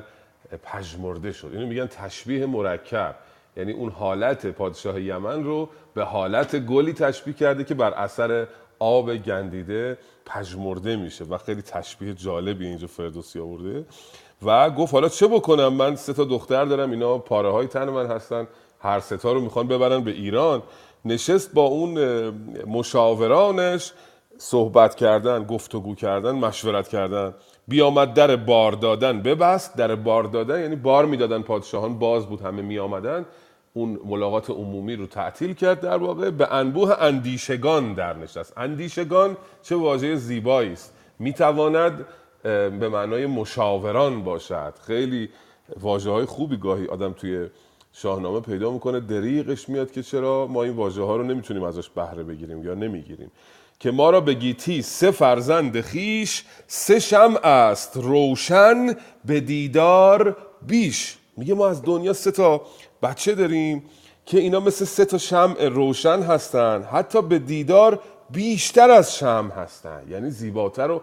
پژمرده 0.63 1.31
شد. 1.31 1.49
اینو 1.53 1.67
میگن 1.67 1.87
تشبیه 1.87 2.45
مرکب. 2.45 3.15
یعنی 3.57 3.71
اون 3.71 3.89
حالت 3.89 4.45
پادشاه 4.47 5.01
یمن 5.01 5.43
رو 5.43 5.69
به 5.93 6.03
حالت 6.03 6.59
گلی 6.59 6.93
تشبیه 6.93 7.33
کرده 7.33 7.63
که 7.63 7.73
بر 7.73 7.91
اثر 7.91 8.47
آب 8.79 9.15
گندیده 9.15 9.97
پژمرده 10.25 10.95
میشه 10.95 11.25
و 11.25 11.37
خیلی 11.37 11.61
تشبیه 11.61 12.13
جالبی 12.13 12.67
اینجا 12.67 12.87
فردوسی 12.87 13.39
آورده. 13.39 13.85
و 14.45 14.69
گفت 14.69 14.93
حالا 14.93 15.09
چه 15.09 15.27
بکنم؟ 15.27 15.73
من 15.73 15.95
سه 15.95 16.13
تا 16.13 16.23
دختر 16.23 16.65
دارم 16.65 16.91
اینا 16.91 17.17
پاره 17.17 17.51
های 17.51 17.67
تن 17.67 17.89
من 17.89 18.05
هستن 18.05 18.47
هر 18.79 18.99
سه 18.99 19.17
تا 19.17 19.33
رو 19.33 19.41
می‌خوان 19.41 19.67
ببرن 19.67 20.03
به 20.03 20.11
ایران. 20.11 20.63
نشست 21.05 21.53
با 21.53 21.63
اون 21.63 21.99
مشاورانش 22.67 23.93
صحبت 24.37 24.95
کردن 24.95 25.43
گفتگو 25.43 25.95
کردن 25.95 26.31
مشورت 26.31 26.87
کردن. 26.87 27.33
بیامد 27.67 28.13
در 28.13 28.35
بار 28.35 28.71
دادن 28.71 29.21
ببست 29.21 29.77
در 29.77 29.95
بار 29.95 30.23
دادن 30.23 30.61
یعنی 30.61 30.75
بار 30.75 31.05
می‌دادن 31.05 31.41
پادشاهان 31.41 31.99
باز 31.99 32.25
بود 32.25 32.41
همه 32.41 32.61
می 32.61 32.79
آمدن 32.79 33.25
اون 33.73 33.99
ملاقات 34.05 34.49
عمومی 34.49 34.95
رو 34.95 35.05
تعطیل 35.05 35.53
کرد 35.53 35.81
در 35.81 35.97
واقع. 35.97 36.29
به 36.29 36.53
انبوه 36.53 37.01
اندیشگان 37.01 37.93
در 37.93 38.13
نشست. 38.13 38.53
اندیشگان 38.57 39.37
چه 39.63 39.75
واژه 39.75 40.15
زیبایی 40.15 40.73
است. 40.73 40.93
می‌تواند 41.19 42.05
اه، 42.45 42.69
به 42.69 42.89
معنای 42.89 43.25
مشاوران 43.25 44.23
باشد. 44.23 44.73
خیلی 44.87 45.29
واژه 45.79 46.09
های 46.09 46.25
خوبی 46.25 46.57
گاهی 46.57 46.87
آدم 46.87 47.13
توی 47.13 47.47
شاهنامه 47.93 48.39
پیدا 48.39 48.71
می‌کنه. 48.71 48.99
دریغش 48.99 49.69
میاد 49.69 49.91
که 49.91 50.03
چرا 50.03 50.47
ما 50.47 50.63
این 50.63 50.73
واژه 50.73 51.01
ها 51.01 51.15
رو 51.15 51.23
نمی‌تونیم 51.23 51.63
ازش 51.63 51.89
بهره 51.89 52.23
بگیریم 52.23 52.63
یا 52.63 52.73
نمی‌گیریم. 52.73 53.31
که 53.79 53.91
ما 53.91 54.09
را 54.09 54.21
به 54.21 54.33
گیتی 54.33 54.81
سه 54.81 55.11
فرزند 55.11 55.81
خیش 55.81 56.43
سه 56.67 56.99
شمع 56.99 57.45
است. 57.45 57.97
روشن 57.97 58.95
به 59.25 59.39
دیدار 59.39 60.37
بیش. 60.67 61.17
میگه 61.37 61.53
ما 61.53 61.67
از 61.67 61.83
دنیا 61.83 62.13
سه 62.13 62.31
تا 62.31 62.61
بچه 63.01 63.35
داریم 63.35 63.83
که 64.25 64.39
اینا 64.39 64.59
مثل 64.59 64.85
سه 64.85 65.05
تا 65.05 65.17
شمع 65.17 65.67
روشن 65.67 66.21
هستن. 66.21 66.83
حتی 66.91 67.21
به 67.21 67.39
دیدار 67.39 67.99
بیشتر 68.29 68.91
از 68.91 69.15
شمع 69.15 69.51
هستن. 69.51 70.01
یعنی 70.09 70.29
زیباتر 70.29 70.91
و 70.91 71.01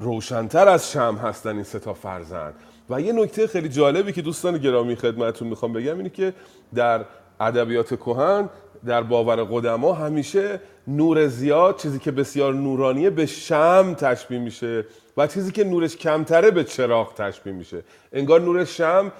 روشنتر 0.00 0.68
از 0.68 0.92
شمع 0.92 1.18
هستن 1.18 1.54
این 1.54 1.64
سه 1.64 1.78
تا 1.78 1.94
فرزند. 1.94 2.54
و 2.90 3.00
یه 3.00 3.12
نکته 3.12 3.46
خیلی 3.46 3.68
جالبی 3.68 4.12
که 4.12 4.22
دوستان 4.22 4.58
گرامی 4.58 4.96
خدمتتون 4.96 5.48
می‌خوام 5.48 5.72
بگم 5.72 5.96
اینه 5.96 6.08
که 6.08 6.34
در 6.74 7.04
ادبیات 7.40 7.94
کهن 7.94 8.48
در 8.86 9.02
باور 9.02 9.44
قدما 9.44 9.92
همیشه 9.92 10.60
نور 10.88 11.26
زیاد 11.26 11.76
چیزی 11.76 11.98
که 11.98 12.10
بسیار 12.10 12.54
نورانیه 12.54 13.10
به 13.10 13.26
شم 13.26 13.94
تشبیه 13.98 14.38
میشه 14.38 14.84
و 15.16 15.26
چیزی 15.26 15.52
که 15.52 15.64
نورش 15.64 15.96
کمتره 15.96 16.50
به 16.50 16.64
چراغ 16.64 17.14
تشبیه 17.14 17.52
میشه. 17.52 17.82
انگار 18.12 18.40
نور 18.40 18.64
شم 18.64 19.12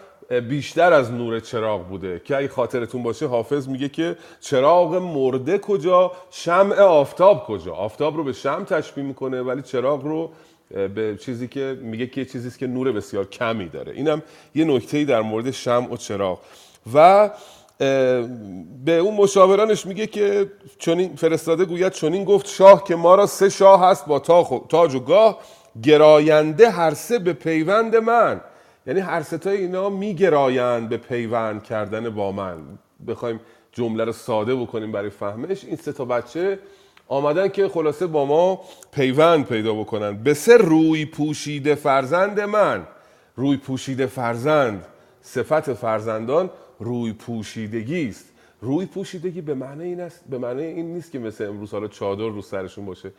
بیشتر 0.49 0.93
از 0.93 1.12
نور 1.12 1.41
چراغ 1.41 1.89
بوده. 1.89 2.20
که 2.24 2.37
اگه 2.37 2.49
خاطرتون 2.49 3.03
باشه 3.03 3.26
حافظ 3.26 3.68
میگه 3.68 3.89
که 3.89 4.16
چراغ 4.41 4.95
مرده 4.95 5.59
کجا 5.59 6.12
شمع 6.31 6.76
آفتاب 6.76 7.47
کجا؟ 7.47 7.74
آفتاب 7.74 8.16
رو 8.16 8.24
به 8.24 8.33
شم 8.33 8.64
تشبیه 8.64 9.05
می‌کنه 9.05 9.43
ولی 9.43 9.62
چراغ 9.62 10.05
رو 10.05 10.31
به 10.95 11.18
چیزی 11.20 11.49
که 11.49 11.79
میگه 11.83 12.07
که 12.07 12.24
چیزی 12.24 12.59
که 12.59 12.66
نور 12.66 12.93
بسیار 12.93 13.24
کمی 13.24 13.68
داره. 13.68 13.93
اینم 13.93 14.22
یه 14.55 14.64
نکته‌ای 14.64 15.05
در 15.05 15.20
مورد 15.20 15.51
شمع 15.51 15.93
و 15.93 15.97
چراغ. 15.97 16.39
و 16.95 17.31
به 18.85 18.99
اون 18.99 19.14
مشاورانش 19.14 19.87
میگه 19.87 20.07
که 20.07 20.51
چنین 20.79 21.16
فرستاده 21.16 21.64
گوید 21.64 21.93
چنین 21.93 22.24
گفت 22.24 22.47
شاه 22.49 22.85
که 22.85 22.97
ما 22.97 23.14
را 23.14 23.26
سه 23.26 23.49
شاه 23.49 23.85
هست 23.91 24.07
با 24.07 24.18
تاج 24.68 24.95
و 24.95 25.01
گاه 25.01 25.39
گراینده 25.83 26.70
هر 26.70 26.95
سه 26.95 27.18
به 27.18 27.33
پیوند 27.33 27.97
من. 27.97 28.41
یعنی 28.89 29.01
هر 29.01 29.22
سه 29.22 29.51
اینا 29.51 29.89
میگرایند 29.89 30.89
به 30.89 30.97
پیوند 30.97 31.62
کردن 31.62 32.11
با 32.11 32.32
من. 32.32 32.59
بخوایم 33.09 33.41
جمله 33.72 34.05
رو 34.05 34.12
ساده 34.12 34.55
بکنیم 34.57 34.93
برای 34.93 35.11
فهمش. 35.11 35.64
این 35.64 35.76
سه 35.76 35.93
تا 35.93 36.05
بچه 36.05 36.59
آمدن 37.09 37.49
که 37.49 37.68
خلاصه 37.68 38.07
با 38.07 38.24
ما 38.24 38.61
پیوند 38.93 39.47
پیدا 39.47 39.74
بکنن. 39.74 40.22
به 40.22 40.34
سه 40.34 40.57
روی 40.57 41.05
پوشیده 41.05 41.74
فرزند 41.74 42.41
من. 42.41 42.86
روی 43.36 43.57
پوشیده 43.57 44.07
فرزند. 44.07 44.86
صفت 45.20 45.72
فرزندان 45.72 46.51
روی 46.80 47.12
پوشیدگی 47.12 48.09
است. 48.09 48.28
روی 48.61 48.86
پوشیدگی 48.86 49.41
به 49.41 49.55
معنی 49.55 49.84
این 49.84 50.01
است 50.01 50.24
به 50.30 50.39
معنی 50.39 50.62
این 50.62 50.95
نیست 50.95 51.12
که 51.12 51.18
مثل 51.18 51.47
امروز 51.47 51.70
حالا 51.70 51.89
چادر 51.89 52.28
رو 52.28 52.43
سرشون 52.43 52.86
باشه. 52.86 53.12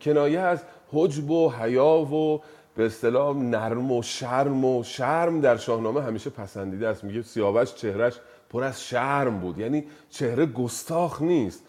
کنایه 0.00 0.40
از 0.40 0.62
حجب 0.92 1.30
و 1.30 1.50
حیا 1.50 1.86
و 1.86 2.40
به 2.76 2.86
اصطلاح 2.86 3.36
نرم 3.36 3.92
و 3.92 4.02
شرم 4.02 4.64
و 4.64 4.82
شرم 4.82 5.40
در 5.40 5.56
شاهنامه 5.56 6.02
همیشه 6.02 6.30
پسندیده 6.30 6.88
است. 6.88 7.04
میگه 7.04 7.22
سیاوش 7.22 7.74
چهرش 7.74 8.14
پر 8.50 8.64
از 8.64 8.84
شرم 8.84 9.40
بود. 9.40 9.58
یعنی 9.58 9.84
چهره 10.10 10.46
گستاخ 10.46 11.22
نیست. 11.22 11.62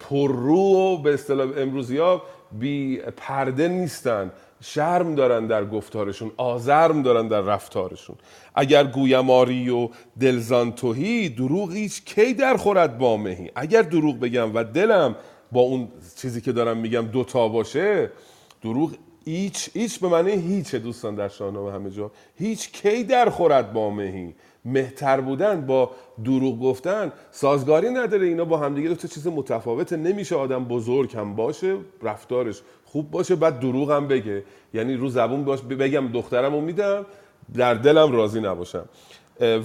پررو 0.00 0.58
و 0.58 1.02
به 1.02 1.14
اصطلاح 1.14 1.48
امروزی 1.56 1.98
ها 1.98 2.22
بی 2.52 2.96
پرده 3.16 3.68
نیستن. 3.68 4.32
شرم 4.60 5.14
دارن 5.14 5.46
در 5.46 5.64
گفتارشون 5.64 6.30
آزرم 6.36 7.02
دارن 7.02 7.28
در 7.28 7.40
رفتارشون. 7.40 8.16
اگر 8.54 8.84
گویماری 8.84 9.70
و 9.70 9.88
دلزان 10.20 10.72
توهی 10.72 11.28
دروغ 11.28 11.72
هیچ 11.72 12.04
کی 12.04 12.34
در 12.34 12.56
خورد 12.56 12.98
با 12.98 13.16
مهی. 13.16 13.50
اگر 13.54 13.82
دروغ 13.82 14.20
بگم 14.20 14.54
و 14.54 14.64
دلم 14.64 15.16
با 15.52 15.60
اون 15.60 15.88
چیزی 16.16 16.40
که 16.40 16.52
دارم 16.52 16.76
میگم 16.76 17.06
دوتا 17.06 17.48
باشه 17.48 18.10
دروغ 18.62 18.92
هیچ 19.28 19.70
هیچ 19.74 20.00
به 20.00 20.08
معنی 20.08 20.30
هیچ 20.30 20.74
دوستان 20.74 21.14
در 21.14 21.28
شاهنامه 21.28 21.72
همه 21.72 21.90
جا. 21.90 22.10
هیچ 22.38 22.72
کی 22.72 23.04
در 23.04 23.30
خورد 23.30 23.72
با 23.72 23.90
مهی. 23.90 24.34
مهتر 24.64 25.20
بودن 25.20 25.66
با 25.66 25.90
دروغ 26.24 26.60
گفتن 26.60 27.12
سازگاری 27.30 27.90
نداره. 27.90 28.26
اینا 28.26 28.44
با 28.44 28.56
همدیگه 28.56 28.88
دو 28.88 28.94
تا 28.94 29.08
چیز 29.08 29.26
متفاوته. 29.26 29.96
نمیشه 29.96 30.36
آدم 30.36 30.64
بزرگ 30.64 31.16
هم 31.16 31.36
باشه 31.36 31.76
رفتارش 32.02 32.62
خوب 32.84 33.10
باشه 33.10 33.36
بعد 33.36 33.60
دروغ 33.60 33.90
هم 33.90 34.08
بگه. 34.08 34.44
یعنی 34.74 34.94
رو 34.94 35.08
زبون 35.08 35.44
باش 35.44 35.60
بگم 35.60 36.08
دخترم 36.08 36.54
رو 36.54 36.60
میدم 36.60 37.06
در 37.54 37.74
دلم 37.74 38.12
راضی 38.12 38.40
نباشم. 38.40 38.84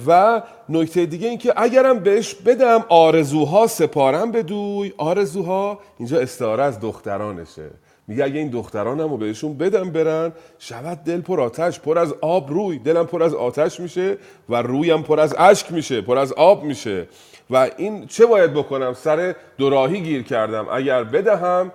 و 0.06 0.42
نکته 0.68 1.06
دیگه 1.06 1.28
این 1.28 1.38
که 1.38 1.52
اگرم 1.56 1.98
بهش 1.98 2.34
بدم 2.34 2.84
آرزوها 2.88 3.66
سپارم 3.66 4.32
بدوی 4.32 4.92
آرزوها 4.96 5.78
اینجا 5.98 6.20
استعاره 6.20 6.62
از 6.62 6.80
دخترانشه. 6.80 7.70
میگه 8.08 8.24
اگه 8.24 8.38
این 8.38 8.50
دخترانم 8.50 9.10
رو 9.10 9.16
بهشون 9.16 9.58
بدم 9.58 9.90
برن 9.90 10.32
شود 10.58 11.04
دل 11.04 11.20
پر 11.20 11.40
آتش 11.40 11.80
پر 11.80 11.98
از 11.98 12.14
آب 12.20 12.50
روی. 12.50 12.78
دلم 12.78 13.06
پر 13.06 13.22
از 13.22 13.34
آتش 13.34 13.80
میشه 13.80 14.16
و 14.48 14.62
رویم 14.62 15.02
پر 15.02 15.20
از 15.20 15.34
اشک 15.38 15.72
میشه 15.72 16.00
پر 16.00 16.18
از 16.18 16.32
آب 16.32 16.64
میشه. 16.64 17.08
و 17.50 17.70
این 17.76 18.06
چه 18.06 18.26
باید 18.26 18.52
بکنم؟ 18.52 18.94
سر 18.94 19.34
دوراهی 19.58 20.00
گیر 20.00 20.22
کردم. 20.22 20.66
اگر 20.72 21.04
بدهم 21.04 21.72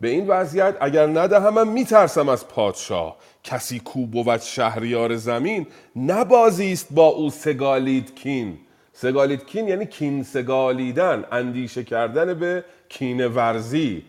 به 0.00 0.08
این 0.08 0.26
وضعیت 0.26 0.76
اگر 0.80 1.06
ندهم 1.06 1.54
من 1.54 1.68
میترسم 1.68 2.28
از 2.28 2.48
پادشاه. 2.48 3.16
کسی 3.44 3.80
کو 3.80 4.06
بود 4.06 4.40
شهریار 4.40 5.16
زمین؟ 5.16 5.66
نبازیست 5.96 6.88
با 6.90 7.06
او 7.06 7.30
سگالید 7.30 8.14
کین. 8.14 8.58
سگالید 8.92 9.46
کین 9.46 9.68
یعنی 9.68 9.86
کین 9.86 10.22
سگالیدن 10.22 11.24
اندیشه 11.32 11.84
کردن 11.84 12.34
به 12.34 12.64
کین 12.88 13.26
ورزی. 13.26 14.02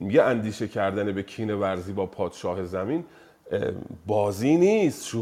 میگه 0.00 0.22
اندیشه 0.22 0.68
کردن 0.68 1.12
به 1.12 1.22
کین 1.22 1.54
ورزی 1.54 1.92
با 1.92 2.06
پادشاه 2.06 2.64
زمین 2.64 3.04
بازی 4.06 4.56
نیست 4.56 5.16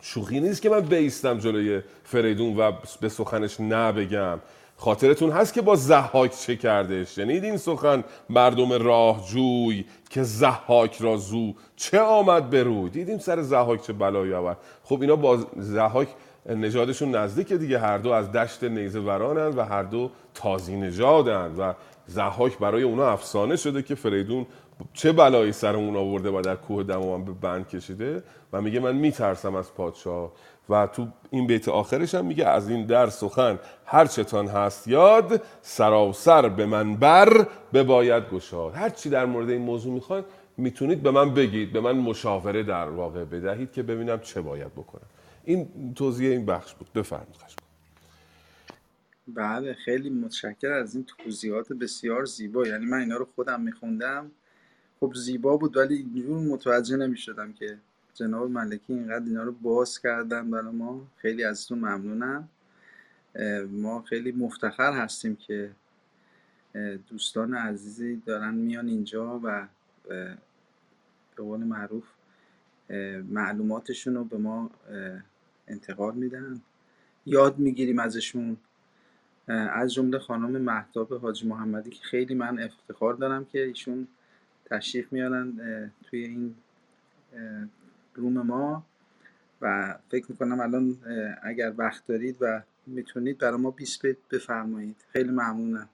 شوخی 0.00 0.40
نیست 0.40 0.62
که 0.62 0.70
من 0.70 0.80
بیستم 0.80 1.38
جلوی 1.38 1.82
فریدون 2.04 2.56
و 2.56 2.72
به 3.00 3.08
سخنش 3.08 3.60
نبگم. 3.60 4.38
خاطرتون 4.76 5.30
هست 5.30 5.54
که 5.54 5.62
با 5.62 5.76
زحاک 5.76 6.38
چه 6.38 6.56
کردش؟ 6.56 7.14
شنید 7.14 7.44
این 7.44 7.56
سخن 7.56 8.04
مردم 8.30 8.72
راه 8.72 9.26
جوی 9.28 9.84
که 10.10 10.22
زحاک 10.22 10.96
را 11.00 11.16
زو 11.16 11.54
چه 11.76 12.00
آمد 12.00 12.50
بروی 12.50 12.90
دیدیم 12.90 13.18
سر 13.18 13.42
زحاک 13.42 13.82
چه 13.82 13.92
بلایی 13.92 14.32
آورد. 14.32 14.56
خب 14.84 15.00
اینا 15.00 15.16
با 15.16 15.46
زحاک 15.56 16.08
نژادشون 16.46 17.14
نزدیک 17.14 17.52
دیگه 17.52 17.78
هر 17.78 17.98
دو 17.98 18.10
از 18.10 18.32
دشت 18.32 18.64
نیزه 18.64 19.00
ورانن 19.00 19.56
و 19.56 19.64
هر 19.64 19.82
دو 19.82 20.10
تازی 20.34 20.76
و 21.58 21.74
زحاک 22.06 22.58
برای 22.58 22.82
اونا 22.82 23.08
افسانه 23.08 23.56
شده 23.56 23.82
که 23.82 23.94
فریدون 23.94 24.46
چه 24.92 25.12
بلایی 25.12 25.52
سر 25.52 25.76
اون 25.76 25.96
آورده 25.96 26.30
و 26.30 26.40
در 26.40 26.56
کوه 26.56 26.82
دماوند 26.82 27.24
به 27.24 27.32
بند 27.32 27.68
کشیده؟ 27.68 28.22
و 28.52 28.62
میگه 28.62 28.80
من 28.80 28.96
میترسم 28.96 29.54
از 29.54 29.74
پادشاه. 29.74 30.32
و 30.68 30.86
تو 30.86 31.06
این 31.30 31.46
بیت 31.46 31.68
آخرش 31.68 32.14
هم 32.14 32.24
میگه 32.24 32.46
از 32.46 32.70
این 32.70 32.86
در 32.86 33.06
سخن 33.06 33.58
هر 33.84 34.06
چتان 34.06 34.46
هست 34.48 34.88
یاد 34.88 35.42
سراسر 35.62 36.48
به 36.48 36.66
من 36.66 36.96
بر 36.96 37.46
بباید 37.74 38.30
گشاد. 38.30 38.74
هر 38.74 38.88
چی 38.88 39.10
در 39.10 39.26
مورد 39.26 39.50
این 39.50 39.62
موضوع 39.62 39.94
می‌خواید 39.94 40.24
می‌تونید 40.56 41.02
به 41.02 41.10
من 41.10 41.34
بگید 41.34 41.72
به 41.72 41.80
من 41.80 41.92
مشاوره 41.92 42.62
در 42.62 42.88
واقع 42.88 43.24
بدهید 43.24 43.72
که 43.72 43.82
ببینم 43.82 44.20
چه 44.20 44.40
باید 44.40 44.72
بکنم. 44.72 45.06
این 45.44 45.68
توضیح 45.94 46.30
این 46.30 46.46
بخش 46.46 46.74
بود. 46.74 46.92
بفرمایید. 46.94 47.65
بله 49.28 49.74
خیلی 49.74 50.10
متشکر 50.10 50.72
از 50.72 50.94
این 50.94 51.04
توضیحات 51.04 51.72
بسیار 51.72 52.24
زیبا. 52.24 52.66
یعنی 52.66 52.86
من 52.86 52.98
اینا 52.98 53.16
رو 53.16 53.24
خودم 53.34 53.60
میخوندم. 53.60 54.30
خب 55.00 55.12
زیبا 55.14 55.56
بود 55.56 55.76
ولی 55.76 55.94
اینجور 55.96 56.38
متوجه 56.40 56.96
نمی‌شدم 56.96 57.52
که 57.52 57.78
جناب 58.14 58.50
ملکی 58.50 58.92
اینقدر 58.92 59.24
اینا 59.24 59.42
رو 59.42 59.52
باز 59.52 59.98
کردن 59.98 60.50
برای 60.50 60.72
ما. 60.72 61.06
خیلی 61.16 61.44
ازتون 61.44 61.78
ممنونم. 61.78 62.48
ما 63.70 64.02
خیلی 64.02 64.32
مفتخر 64.32 64.92
هستیم 64.92 65.36
که 65.36 65.70
دوستان 67.08 67.54
عزیزی 67.54 68.16
دارن 68.16 68.54
میان 68.54 68.88
اینجا 68.88 69.40
و 69.44 69.66
به 70.08 70.36
قول 71.36 71.60
معروف 71.60 72.04
معلوماتشون 73.30 74.14
رو 74.14 74.24
به 74.24 74.38
ما 74.38 74.70
انتقال 75.68 76.14
میدن. 76.14 76.60
یاد 77.26 77.58
می‌گیریم 77.58 77.98
ازشون 77.98 78.56
از 79.48 79.94
جمله 79.94 80.18
خانم 80.18 80.62
مهتاب 80.62 81.14
حاجی 81.14 81.46
محمدی 81.46 81.90
که 81.90 82.02
خیلی 82.02 82.34
من 82.34 82.62
افتخار 82.62 83.14
دارم 83.14 83.44
که 83.44 83.64
ایشون 83.64 84.08
تشریف 84.64 85.12
میارن 85.12 85.52
توی 86.04 86.24
این 86.24 86.54
روم 88.14 88.42
ما. 88.42 88.86
و 89.60 89.98
فکر 90.08 90.26
می‌کنم 90.28 90.60
الان 90.60 90.96
اگر 91.42 91.72
وقت 91.76 92.06
دارید 92.06 92.36
و 92.40 92.62
می‌تونید 92.86 93.38
برای 93.38 93.60
ما 93.60 93.70
20 93.70 94.02
بفرمایید. 94.30 95.04
خیلی 95.12 95.30
ممنونم. 95.30 95.88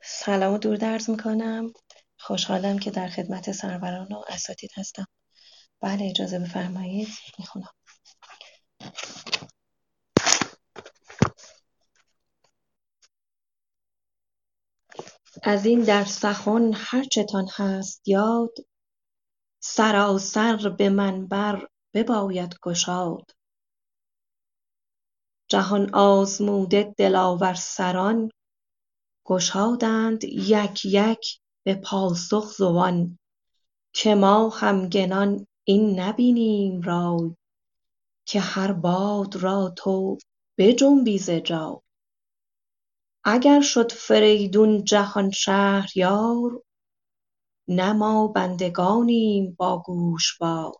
سلام 0.00 0.54
و 0.54 0.58
دور 0.58 0.76
درز 0.76 1.10
می‌کنم. 1.10 1.72
خوشحالم 2.18 2.78
که 2.78 2.90
در 2.90 3.08
خدمت 3.08 3.52
سروران 3.52 4.12
و 4.12 4.22
اساتید 4.28 4.70
هستم. 4.76 5.06
بله 5.80 6.04
اجازه 6.10 6.38
بفرمایید. 6.38 7.08
می‌خونم. 7.38 7.70
از 15.42 15.66
این 15.66 15.80
در 15.80 16.04
سخن 16.04 16.70
هرچتان 16.74 17.48
هست 17.52 18.08
یاد 18.08 18.54
سراسر 19.62 20.68
به 20.68 20.88
منبر 20.88 21.68
بباید 21.94 22.54
گشاد. 22.62 23.30
جهان 25.48 25.94
آزموده 25.94 26.94
دلاور 26.98 27.54
سران 27.54 28.30
گشادند 29.26 30.24
یک 30.24 30.84
یک 30.84 31.40
به 31.64 31.74
پاسخ 31.74 32.52
زبان 32.58 33.18
که 33.94 34.14
ما 34.14 34.48
همگنان 34.48 35.46
این 35.64 36.00
نبینیم 36.00 36.80
رای 36.80 37.34
که 38.26 38.40
هر 38.40 38.72
باد 38.72 39.36
را 39.36 39.74
تو 39.76 40.18
بجنبی 40.58 41.18
ز 41.18 41.30
جای. 41.30 41.76
اگر 43.24 43.60
شد 43.60 43.92
فریدون 43.92 44.84
جهان 44.84 45.30
شهریار 45.30 46.62
نه 47.68 47.92
ما 47.92 48.26
بندگانیم 48.28 49.54
با 49.58 49.82
گوشوار. 49.86 50.72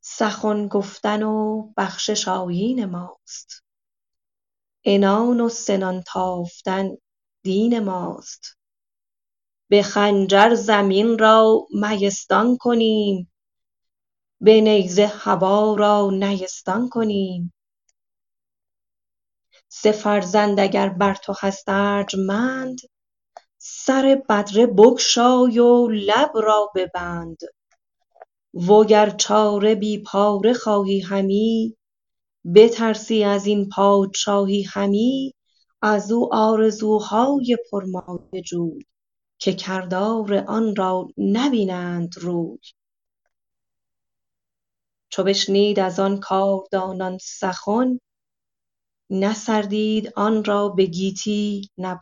سخن 0.00 0.68
گفتن 0.68 1.22
و 1.22 1.62
بخشش 1.76 2.28
آیین 2.28 2.84
ماست. 2.84 3.64
عنان 4.86 5.40
و 5.40 5.48
سنان 5.48 6.02
تافتن 6.06 6.90
دین 7.42 7.78
ماست. 7.78 8.58
به 9.68 9.82
خنجر 9.82 10.54
زمین 10.54 11.18
را 11.18 11.66
میستان 11.70 12.56
کنیم. 12.56 13.32
به 14.40 14.60
نیزه 14.60 15.06
هوا 15.06 15.74
را 15.74 16.10
نیستان 16.12 16.88
کنیم. 16.88 17.52
سه 19.74 19.92
فرزند 19.92 20.60
اگر 20.60 20.88
بر 20.88 21.14
تو 21.14 21.34
هست 21.40 21.64
ارجمند 21.68 22.80
سر 23.58 24.22
بدره 24.28 24.66
بگشای 24.66 25.58
و 25.58 25.88
لب 25.88 26.30
را 26.34 26.70
ببند. 26.74 27.38
وگر 28.54 29.10
چاره 29.10 29.74
بی 29.74 30.02
پاره 30.02 30.52
خواهی 30.52 31.00
همی 31.00 31.76
بترسی 32.54 33.24
از 33.24 33.46
این 33.46 33.68
پادشاهی 33.68 34.62
همی 34.62 35.34
از 35.82 36.12
او 36.12 36.34
آرزوهای 36.34 37.58
پرمایه 37.70 38.42
جوی 38.46 38.84
که 39.38 39.52
کردار 39.52 40.34
آن 40.34 40.76
را 40.76 41.08
نبینند 41.18 42.14
روی. 42.18 42.58
چو 45.08 45.22
بشنید 45.22 45.80
از 45.80 46.00
آن 46.00 46.20
کاردانان 46.20 47.18
سخن 47.18 47.98
نسردید 49.12 50.12
آن 50.16 50.44
را 50.44 50.68
به 50.68 50.84
گیتی 50.84 51.70
نه 51.78 51.98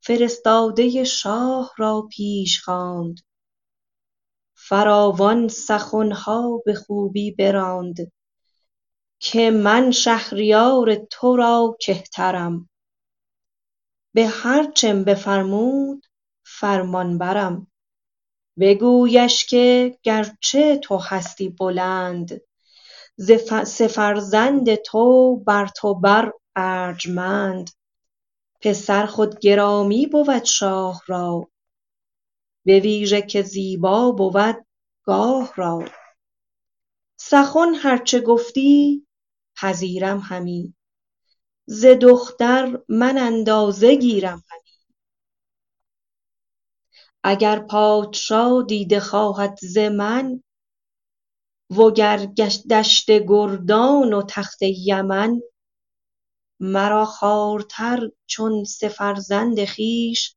فرستاده 0.00 1.04
شاه 1.04 1.72
را 1.76 2.08
پیش 2.10 2.60
خواند. 2.60 3.20
فراوان 4.54 5.48
سخنها 5.48 6.62
به 6.66 6.74
خوبی 6.74 7.30
براند. 7.30 8.12
که 9.18 9.50
من 9.50 9.90
شهریار 9.90 10.94
تو 10.94 11.36
را 11.36 11.76
کهترم. 11.80 12.68
به 14.14 14.26
هر 14.26 14.72
چم 14.72 15.04
بفرمود 15.04 16.06
فرمان 16.42 17.18
برم. 17.18 17.66
بگویش 18.58 19.46
که 19.46 19.98
گرچه 20.02 20.78
تو 20.78 20.96
هستی 20.96 21.48
بلند. 21.48 22.40
ز 23.16 23.82
فرزند 23.82 24.74
تو 24.74 25.36
بر 25.36 25.66
تو 25.66 25.94
بر 25.94 26.32
ارجمند. 26.56 27.70
پسر 28.60 29.06
خود 29.06 29.38
گرامی 29.38 30.06
بود 30.06 30.44
شاه 30.44 31.02
را 31.06 31.48
به 32.64 32.80
ویژه 32.80 33.22
که 33.22 33.42
زیبا 33.42 34.12
بود 34.12 34.66
گاه 35.04 35.52
را. 35.56 35.84
سخن 37.16 37.74
هرچه 37.74 38.20
گفتی 38.20 39.06
پذیرم 39.56 40.18
همی. 40.18 40.74
ز 41.66 41.86
دختر 41.86 42.78
من 42.88 43.18
اندازه 43.18 43.94
گیرم 43.94 44.42
همی. 44.50 44.74
اگر 47.22 47.58
پادشا 47.58 48.62
دیده 48.62 49.00
خواهد 49.00 49.58
ز 49.62 49.78
من 49.78 50.42
وگر 51.70 52.16
دشت 52.70 53.10
گردان 53.10 54.12
و 54.12 54.22
تخت 54.28 54.58
یمن 54.62 55.40
مرا 56.60 57.04
خوارتر 57.04 58.10
چون 58.26 58.64
سه 58.64 58.88
فرزند 58.88 59.64
خویش 59.64 60.36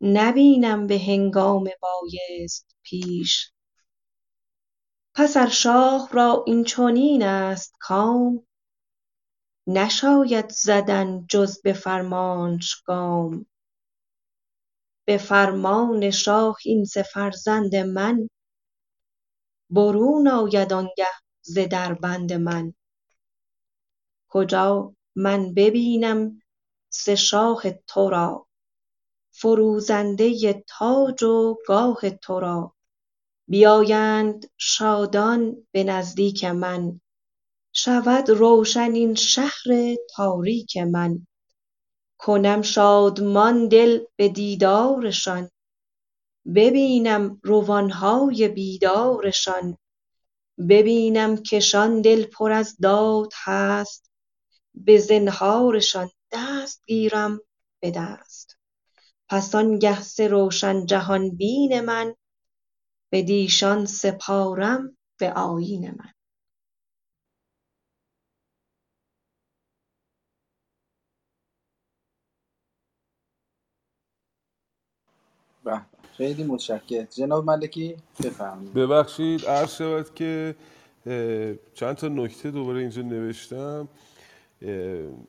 نبینم 0.00 0.86
به 0.86 0.98
هنگام 0.98 1.64
بایست 1.80 2.76
پیش. 2.82 3.52
پس 5.14 5.36
ار 5.36 5.48
شاه 5.48 6.08
را 6.12 6.44
این 6.46 6.64
چنین 6.64 7.22
است 7.22 7.74
کام 7.80 8.46
نشاید 9.66 10.48
زدن 10.48 11.26
جز 11.28 11.62
به 11.62 11.72
فرمانش 11.72 12.82
گام. 12.86 13.46
به 15.06 15.18
فرمان 15.18 16.10
شاه 16.10 16.56
این 16.64 16.84
سه 16.84 17.02
فرزند 17.02 17.76
من 17.76 18.28
برون 19.72 20.28
آید 20.28 20.72
آنگه 20.72 21.06
ز 21.42 21.58
دربند 21.58 22.32
من. 22.32 22.74
کجا 24.28 24.94
من 25.16 25.54
ببینم 25.54 26.42
سه 26.90 27.14
شاه 27.14 27.62
ترا 27.70 28.46
فروزنده 29.30 30.64
تاج 30.68 31.22
و 31.22 31.56
گاه 31.66 32.10
ترا 32.10 32.74
بیایند 33.48 34.50
شادان 34.56 35.66
به 35.72 35.84
نزدیک 35.84 36.44
من. 36.44 37.00
شود 37.72 38.30
روشن 38.30 38.92
این 38.92 39.14
شهر 39.14 39.96
تاریک 40.16 40.76
من. 40.76 41.26
کنم 42.18 42.62
شادمان 42.62 43.68
دل 43.68 44.04
به 44.16 44.28
دیدارشان. 44.28 45.50
ببینم 46.54 47.40
روانهای 47.42 48.48
بیدارشان 48.48 49.78
ببینم 50.68 51.36
کشان 51.36 52.00
دل 52.00 52.24
پر 52.24 52.52
از 52.52 52.76
داد 52.76 53.32
هست 53.44 54.10
به 54.74 54.98
زنهارشان 54.98 56.10
دست 56.32 56.82
گیرم 56.86 57.40
به 57.80 57.90
دست. 57.90 58.58
پس 59.28 59.54
آنگه 59.54 60.00
سه 60.02 60.28
روشن 60.28 60.86
جهان 60.86 61.36
بین 61.36 61.80
من 61.80 62.14
بدیشان 63.12 63.86
سپارم 63.86 64.96
به 65.18 65.32
آیین 65.32 65.90
من. 65.90 66.12
خیلی 76.16 76.44
متشکرم. 76.44 77.06
جناب 77.10 77.44
ملکی 77.44 77.96
بفرمایید. 78.24 78.74
ببخشید 78.74 79.46
عرض 79.46 79.76
شود 79.76 80.14
که 80.14 80.54
چند 81.74 81.96
تا 81.96 82.08
نکته 82.08 82.50
دوباره 82.50 82.80
اینجا 82.80 83.02
نوشتم. 83.02 83.88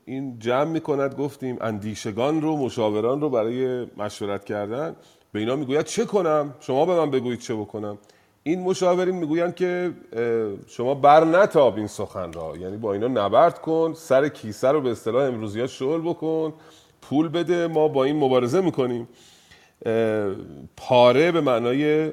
این 0.06 0.40
جمع 0.40 0.64
می‌کند 0.64 1.16
گفتیم 1.16 1.58
اندیشگان 1.62 2.42
رو 2.42 2.58
مشاوران 2.58 3.22
رو 3.22 3.30
برای 3.30 3.88
مشورت 3.98 4.46
کردن. 4.46 4.96
به 5.32 5.40
اینا 5.40 5.56
می‌گوید 5.56 5.86
چه 5.86 6.06
کنم؟ 6.06 6.54
شما 6.60 6.86
به 6.86 6.94
من 6.94 7.12
بگویید 7.12 7.40
چه 7.40 7.56
بکنم؟ 7.56 7.98
این 8.44 8.60
مشاورین 8.60 9.16
می‌گویند 9.16 9.56
که 9.56 9.94
شما 10.68 10.96
بر 10.96 11.24
نتاب 11.26 11.78
این 11.78 11.88
سخن 11.88 12.34
را. 12.34 12.58
یعنی 12.58 12.78
با 12.78 12.94
اینا 12.94 13.08
نبرد 13.08 13.62
کن 13.62 13.94
سر 13.96 14.30
کیسه 14.30 14.68
رو 14.68 14.82
به 14.82 14.92
اصطلاح 14.92 15.28
امروزی 15.28 15.60
ها 15.60 15.68
شغل 15.68 16.02
بکن 16.02 16.54
پول 17.02 17.28
بده 17.28 17.68
ما 17.68 17.88
با 17.88 18.04
این 18.04 18.16
مبارزه 18.16 18.62
می‌کنیم. 18.62 19.08
پاره 20.78 21.32
به 21.32 21.42
معنای 21.42 22.12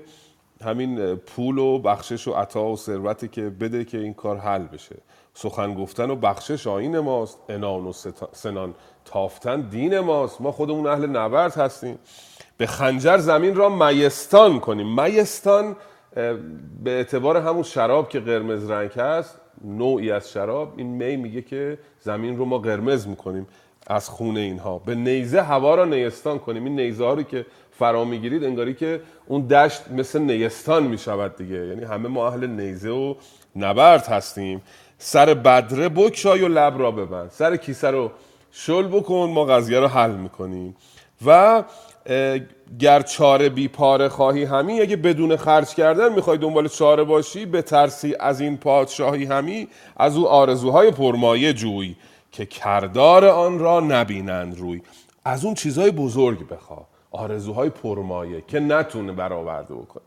همین 0.64 1.16
پول 1.16 1.58
و 1.58 1.78
بخشش 1.78 2.28
و 2.28 2.32
عطا 2.32 2.64
و 2.64 2.76
ثروتی 2.76 3.28
که 3.28 3.42
بده 3.42 3.84
که 3.84 3.98
این 3.98 4.14
کار 4.14 4.38
حل 4.38 4.62
بشه. 4.62 4.96
سخن 5.34 5.74
گفتن 5.74 6.10
و 6.10 6.16
بخشش 6.16 6.66
آین 6.66 6.98
ماست 6.98 7.38
انان 7.48 7.86
و 7.86 7.92
سنان 8.32 8.74
تافتن 9.04 9.60
دین 9.60 9.98
ماست. 9.98 10.40
ما 10.40 10.52
خودمون 10.52 10.86
اهل 10.86 11.06
نبرد 11.06 11.54
هستیم. 11.54 11.98
به 12.56 12.66
خنجر 12.66 13.18
زمین 13.18 13.54
را 13.54 13.68
میستان 13.68 14.60
کنیم. 14.60 15.00
میستان 15.02 15.76
به 16.84 16.90
اعتبار 16.90 17.36
همون 17.36 17.62
شراب 17.62 18.08
که 18.08 18.20
قرمز 18.20 18.70
رنگ 18.70 18.90
هست 18.90 19.40
نوعی 19.64 20.10
از 20.10 20.30
شراب 20.30 20.74
این 20.76 20.86
می 20.86 21.16
میگه 21.16 21.42
که 21.42 21.78
زمین 22.00 22.38
رو 22.38 22.44
ما 22.44 22.58
قرمز 22.58 23.06
می‌کنیم. 23.06 23.46
از 23.86 24.08
خون 24.08 24.36
اینها. 24.36 24.78
به 24.78 24.94
نیزه 24.94 25.42
هوا 25.42 25.74
را 25.74 25.84
نیستان 25.84 26.38
کنیم. 26.38 26.64
این 26.64 26.80
نیزه 26.80 27.04
رو 27.04 27.22
که 27.22 27.46
فرا 27.78 28.04
می‌گیرید 28.04 28.44
انگاری 28.44 28.74
که 28.74 29.00
اون 29.26 29.46
دشت 29.46 29.82
مثل 29.90 30.20
نیستان 30.20 30.82
می‌شود 30.82 31.36
دیگه. 31.36 31.66
یعنی 31.66 31.84
همه 31.84 32.08
ما 32.08 32.28
اهل 32.28 32.46
نیزه 32.46 32.88
و 32.88 33.14
نبرد 33.56 34.06
هستیم. 34.06 34.62
سر 34.98 35.34
بدره 35.34 35.88
بکشای 35.88 36.42
و 36.42 36.48
لب 36.48 36.78
را 36.78 36.90
ببند. 36.90 37.30
سر 37.30 37.56
کیسه 37.56 37.90
رو 37.90 38.10
شل 38.52 38.86
بکن 38.86 39.30
ما 39.34 39.44
قضیه 39.44 39.80
رو 39.80 39.86
حل 39.86 40.10
می‌کنیم. 40.10 40.76
و 41.26 41.62
گر 42.78 43.02
چاره 43.02 43.48
بی 43.48 43.68
پاره 43.68 44.08
خواهی 44.08 44.44
همی 44.44 44.80
اگه 44.80 44.96
بدون 44.96 45.36
خرج 45.36 45.74
کردن 45.74 46.12
می‌خوای 46.12 46.38
دنبال 46.38 46.68
چاره 46.68 47.04
باشی 47.04 47.46
به 47.46 47.62
ترسی 47.62 48.16
از 48.20 48.40
این 48.40 48.56
پادشاهی 48.56 49.24
همی 49.24 49.68
از 49.96 50.16
او 50.16 50.28
آرزوهای 50.28 50.90
پرمایه 50.90 51.52
جوی. 51.52 51.96
که 52.32 52.46
کردار 52.46 53.24
آن 53.24 53.58
را 53.58 53.80
نبینند 53.80 54.58
روی. 54.58 54.82
از 55.24 55.44
اون 55.44 55.54
چیزهای 55.54 55.90
بزرگ 55.90 56.48
بخوا. 56.48 56.86
آرزوهای 57.10 57.68
پرمایه 57.70 58.44
که 58.48 58.60
نتونه 58.60 59.12
برآورده 59.12 59.74
بکنه. 59.74 60.02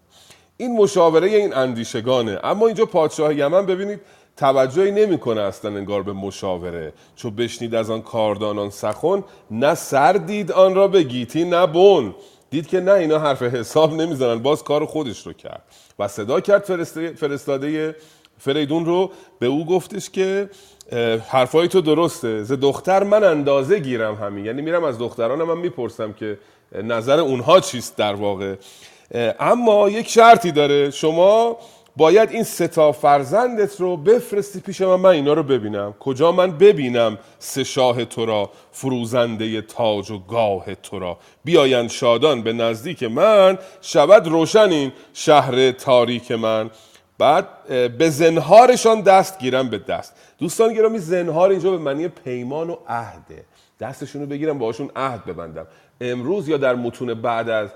این 0.58 0.78
مشاوره 0.78 1.28
این 1.28 1.54
اندیشگانه. 1.54 2.40
اما 2.44 2.68
اینجا 2.68 2.86
پادشاه 2.86 3.36
یمن 3.36 3.66
ببینید 3.66 4.00
توجهی 4.38 4.92
نمی‌کنه 4.92 5.42
اصلا 5.42 5.78
انگار 5.78 6.04
به 6.04 6.14
مشاوره. 6.14 6.94
چو 7.16 7.32
بشنید 7.32 7.76
از 7.76 7.90
آن 7.90 8.02
کاردانان 8.02 8.70
سخن 8.70 9.24
نه 9.52 9.76
سر 9.76 10.14
دید 10.14 10.52
آن 10.52 10.76
را 10.76 10.88
به 10.88 11.04
گیتی 11.04 11.44
نه 11.46 11.68
بن. 11.68 12.16
دید 12.50 12.68
که 12.68 12.80
نه 12.80 12.92
اینا 12.92 13.20
حرف 13.20 13.42
حساب 13.42 13.94
نمی‌زنن. 13.94 14.40
باز 14.40 14.64
کار 14.64 14.86
خودش 14.86 15.28
رو 15.28 15.34
کرد. 15.34 15.64
و 16.00 16.08
صدا 16.08 16.40
کرد 16.40 16.64
فرستاده 17.16 17.96
فریدون 18.38 18.86
رو. 18.86 19.12
به 19.40 19.46
او 19.46 19.66
گفتش 19.66 20.10
که 20.10 20.50
حرفای 21.28 21.68
تو 21.68 21.82
درسته. 21.82 22.44
ز 22.44 22.52
دختر 22.52 23.04
من 23.04 23.24
اندازه 23.24 23.80
گیرم 23.80 24.16
همین. 24.16 24.46
یعنی 24.46 24.62
میرم 24.62 24.84
از 24.84 24.98
دخترانم 24.98 25.48
من 25.48 25.58
می‌پرسم 25.58 26.14
که 26.14 26.38
نظر 26.84 27.20
اونها 27.20 27.60
چیست 27.60 27.98
در 27.98 28.14
واقع. 28.14 28.56
اما 29.40 29.90
یک 29.90 30.10
شرطی 30.10 30.52
داره. 30.52 30.92
شما 30.92 31.58
باید 31.98 32.32
این 32.32 32.44
سه 32.44 32.68
تا 32.68 32.92
فرزندت 32.92 33.82
رو 33.82 33.98
بفرستی 33.98 34.60
پیش 34.60 34.82
من. 34.82 34.96
من 34.96 35.10
اینا 35.10 35.34
رو 35.34 35.44
ببینم. 35.44 35.94
کجا 36.00 36.32
من 36.32 36.52
ببینم 36.58 37.18
سه 37.40 37.64
شاه 37.64 38.06
تو 38.06 38.26
را 38.26 38.50
فروزنده 38.72 39.62
تاج 39.62 40.12
و 40.12 40.20
گاه 40.20 40.76
تو 40.76 41.00
را. 41.00 41.18
بیایند 41.44 41.90
شادان 41.90 42.42
به 42.42 42.54
نزدیک 42.54 43.04
من. 43.04 43.58
شود 43.82 44.28
روشن 44.28 44.70
این 44.70 44.92
شهر 45.14 45.72
تاریک 45.72 46.32
من. 46.32 46.70
بعد 47.18 47.48
به 47.98 48.10
زنهارشان 48.10 49.02
دست 49.02 49.40
گیرم 49.40 49.70
به 49.70 49.78
دست. 49.78 50.14
دوستان 50.40 50.74
گرامی 50.74 51.00
زنهار 51.00 51.50
اینجا 51.50 51.72
به 51.72 51.78
معنی 51.78 52.08
پیمان 52.08 52.70
و 52.70 52.78
عهده 52.88 53.46
دستشون 53.80 54.22
رو 54.22 54.28
بگیرم 54.28 54.60
باهاشون 54.60 54.90
عهد 54.96 55.26
ببندم. 55.26 55.68
امروز 56.02 56.48
یا 56.48 56.58
در 56.58 56.76
متون 56.76 57.14
بعد 57.14 57.50
از 57.50 57.70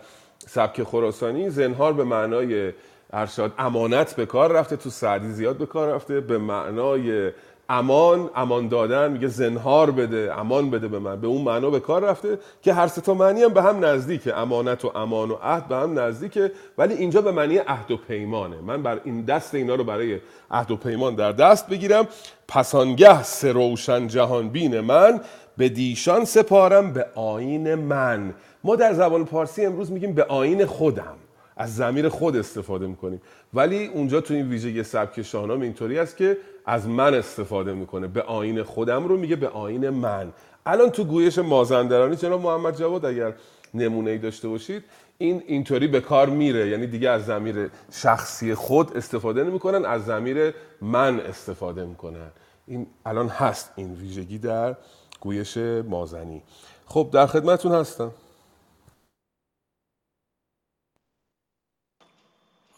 سبک 0.47 0.83
خراسانی 0.83 1.49
زنهار 1.49 1.93
به 1.93 2.03
معنای 2.03 2.73
ارشاد 3.13 3.53
امانت 3.57 4.15
به 4.15 4.25
کار 4.25 4.51
رفته 4.51 4.75
تو 4.75 4.89
سعدی 4.89 5.31
زیاد 5.31 5.57
به 5.57 5.65
کار 5.65 5.93
رفته 5.95 6.19
به 6.19 6.37
معنای 6.37 7.31
امان 7.69 8.29
امان 8.35 8.67
دادن 8.67 9.11
میگه 9.11 9.27
زنهار 9.27 9.91
بده 9.91 10.39
امان 10.39 10.69
بده 10.69 10.87
به 10.87 10.99
من. 10.99 11.21
به 11.21 11.27
اون 11.27 11.41
معنا 11.41 11.69
به 11.69 11.79
کار 11.79 12.03
رفته 12.03 12.39
که 12.61 12.73
هر 12.73 12.87
سه 12.87 13.01
تا 13.01 13.13
معنی 13.13 13.43
هم 13.43 13.53
به 13.53 13.61
هم 13.61 13.85
نزدیکه. 13.85 14.37
امانت 14.37 14.85
و 14.85 14.91
امان 14.95 15.31
و 15.31 15.35
عهد 15.41 15.67
به 15.67 15.75
هم 15.75 15.99
نزدیکه 15.99 16.51
ولی 16.77 16.93
اینجا 16.93 17.21
به 17.21 17.31
معنی 17.31 17.57
عهد 17.57 17.91
و 17.91 17.97
پیمانه. 17.97 18.61
من 18.61 18.83
بر 18.83 19.01
این 19.03 19.21
دست 19.21 19.55
اینا 19.55 19.75
رو 19.75 19.83
برای 19.83 20.19
عهد 20.51 20.71
و 20.71 20.75
پیمان 20.75 21.15
در 21.15 21.31
دست 21.31 21.67
بگیرم. 21.67 22.07
پسانگه 22.47 23.23
سه 23.23 23.51
روشن 23.51 24.07
جهان 24.07 24.49
بین 24.49 24.79
من 24.79 25.21
به 25.57 25.69
دیشان 25.69 26.25
سپارم 26.25 26.93
به 26.93 27.05
آین 27.15 27.75
من. 27.75 28.33
ما 28.63 28.75
در 28.75 28.93
زبان 28.93 29.25
پارسی 29.25 29.65
امروز 29.65 29.91
میگیم 29.91 30.13
به 30.13 30.23
آین 30.23 30.65
خودم. 30.65 31.15
از 31.59 31.75
زمیر 31.75 32.09
خود 32.09 32.35
استفاده 32.35 32.87
می‌کنیم. 32.87 33.21
ولی 33.53 33.87
اونجا 33.87 34.21
تو 34.21 34.33
این 34.33 34.49
ویژگی 34.49 34.83
سبک 34.83 35.21
شاهنامه 35.21 35.63
اینطوری 35.63 35.99
است 35.99 36.17
که 36.17 36.37
از 36.67 36.87
من 36.87 37.13
استفاده 37.13 37.73
می‌کنه. 37.73 38.07
به 38.07 38.21
آین 38.21 38.63
خودم 38.63 39.07
رو 39.07 39.17
میگه 39.17 39.35
به 39.35 39.49
آین 39.49 39.89
من. 39.89 40.33
الان 40.65 40.89
تو 40.89 41.03
گویش 41.03 41.37
مازندرانی 41.37 42.15
جناب 42.15 42.41
محمد 42.41 42.77
جواد 42.77 43.05
اگر 43.05 43.33
نمونه 43.73 44.11
ای 44.11 44.17
داشته 44.17 44.47
باشید 44.47 44.83
این 45.17 45.43
اینطوری 45.47 45.87
به 45.87 46.01
کار 46.01 46.29
میره. 46.29 46.69
یعنی 46.69 46.87
دیگه 46.87 47.09
از 47.09 47.25
زمیر 47.25 47.69
شخصی 47.91 48.55
خود 48.55 48.97
استفاده 48.97 49.43
نمی‌کنن 49.43 49.85
از 49.85 50.05
زمیر 50.05 50.53
من 50.81 51.19
استفاده 51.19 51.85
می‌کنن. 51.85 52.31
این 52.67 52.87
الان 53.05 53.27
هست 53.27 53.73
این 53.75 53.93
ویژگی 53.93 54.37
در 54.37 54.75
گویش 55.19 55.57
مازنی. 55.57 56.43
خب 56.85 57.09
در 57.13 57.27
خدمتون 57.27 57.71
هستم. 57.71 58.11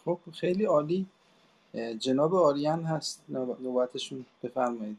خب 0.04 0.18
خیلی 0.32 0.64
عالی. 0.64 1.06
جناب 1.74 2.34
آریان 2.34 2.84
هست. 2.84 3.24
نوبتشون 3.28 4.26
بفرمایید. 4.42 4.98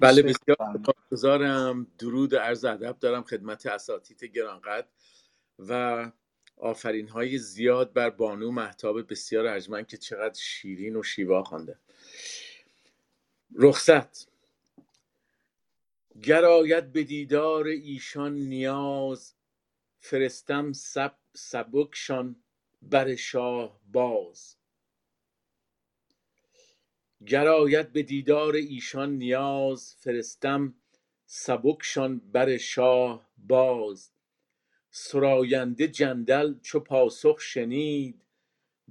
بله 0.00 0.22
بسیار 0.22 0.56
سپاسگزارم 0.74 1.86
درود 1.98 2.34
عرض 2.34 2.64
ادب 2.64 2.98
دارم 3.00 3.22
خدمت 3.22 3.66
اساتید 3.66 4.24
گرانقدر 4.24 4.86
و 5.58 6.12
آفرین 6.56 7.08
های 7.08 7.38
زیاد 7.38 7.92
بر 7.92 8.10
بانو 8.10 8.50
محتاب 8.50 9.10
بسیار 9.12 9.46
ارجمند 9.46 9.86
که 9.86 9.96
چقدر 9.96 10.40
شیرین 10.40 10.96
و 10.96 11.02
شیوا 11.02 11.42
خوانده. 11.44 11.78
رخصت. 13.54 14.28
گراید 16.22 16.92
به 16.92 17.04
دیدار 17.04 17.66
ایشان 17.66 18.34
نیاز 18.34 19.34
فرستم 20.00 20.72
سب 20.72 21.14
سبکشان 21.34 22.36
بر 22.82 23.14
شاه 23.16 23.80
باز. 23.92 24.56
گراید 27.26 27.92
به 27.92 28.02
دیدار 28.02 28.54
ایشان 28.54 29.12
نیاز 29.12 29.94
فرستم 29.94 30.74
سبکشان 31.26 32.18
بر 32.18 32.56
شاه 32.56 33.30
باز. 33.38 34.10
سراینده 34.90 35.88
جندل 35.88 36.54
چو 36.60 36.80
پاسخ 36.80 37.40
شنید 37.40 38.24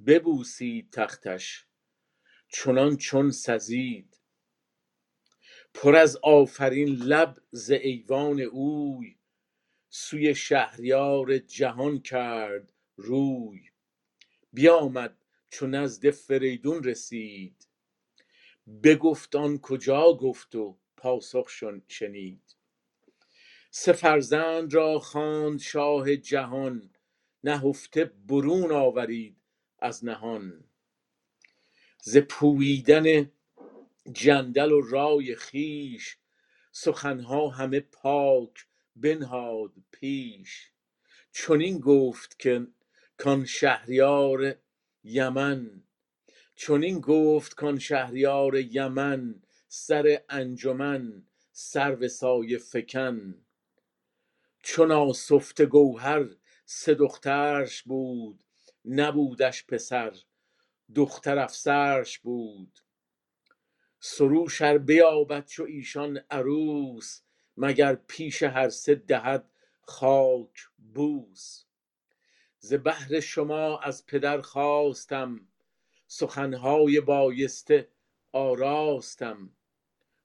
ببوسید 0.06 0.90
تختش 0.92 1.66
چنان 2.50 2.98
چون 2.98 3.32
سزید. 3.32 4.18
پر 5.74 5.96
از 5.96 6.18
آفرین 6.24 6.90
لب 6.90 7.38
ز 7.52 7.72
ایوان 7.72 8.42
اوی 8.42 9.16
سوی 9.90 10.36
شهریار 10.36 11.38
جهان 11.38 12.02
کرد 12.02 12.74
روی. 12.96 13.62
بیامد 14.54 15.18
چو 15.50 15.68
نزد 15.68 16.10
فریدون 16.10 16.84
رسید 16.84 17.69
بگفت 18.84 19.36
آن 19.36 19.58
کجا 19.58 20.14
گفت 20.14 20.56
و 20.56 20.78
پاسخ 20.98 21.50
شنید. 21.88 22.56
سه 23.72 23.94
فرزند 23.94 24.74
را 24.74 25.00
خواند 25.00 25.60
شاه 25.60 26.16
جهان 26.16 26.90
نهفته 27.44 28.06
برون 28.06 28.72
آورید 28.72 29.38
از 29.80 30.06
نهان. 30.06 30.64
ز 32.04 32.18
پوییدن 32.18 33.32
جندل 34.12 34.72
و 34.72 34.82
رای 34.82 35.36
خویش 35.36 36.18
سخنها 36.72 37.50
همه 37.50 37.80
پاک 37.80 38.68
بنهاد 38.96 39.72
پیش. 39.92 40.72
چنین 41.32 41.80
گفت 41.80 42.40
که 42.40 42.68
کان 43.18 43.46
شهریار 43.46 44.56
یمن 45.04 45.84
چنین 46.62 47.00
گفت 47.00 47.54
کان 47.56 47.80
شهریار 47.80 48.56
یمن 48.56 49.42
سر 49.68 50.22
انجمن 50.30 51.24
سرو 51.52 52.08
سایه 52.08 52.58
فکن. 52.58 53.46
چون 54.64 54.92
آسفته 54.92 55.66
گوهر 55.66 56.30
سه 56.66 56.94
دخترش 56.94 57.84
بود 57.84 58.44
نبودش 58.86 59.66
پسر 59.66 60.14
دختر 60.96 61.40
افسرش 61.40 62.20
بود. 62.20 62.80
سروش 64.00 64.62
ار 64.62 64.78
بیابد 64.78 65.46
چو 65.46 65.64
ایشان 65.64 66.18
عروس 66.32 67.22
مگر 67.58 67.96
پیش 67.96 68.44
هر 68.44 68.70
سه 68.70 68.96
دهد 68.96 69.52
خاک 69.82 70.68
بوس. 70.94 71.66
ز 72.60 72.74
بهر 72.74 73.20
شما 73.20 73.80
از 73.80 74.06
پدر 74.06 74.42
خواستم 74.42 75.49
سخنهای 76.12 77.02
بایسته 77.02 77.88
آراستم. 78.32 79.50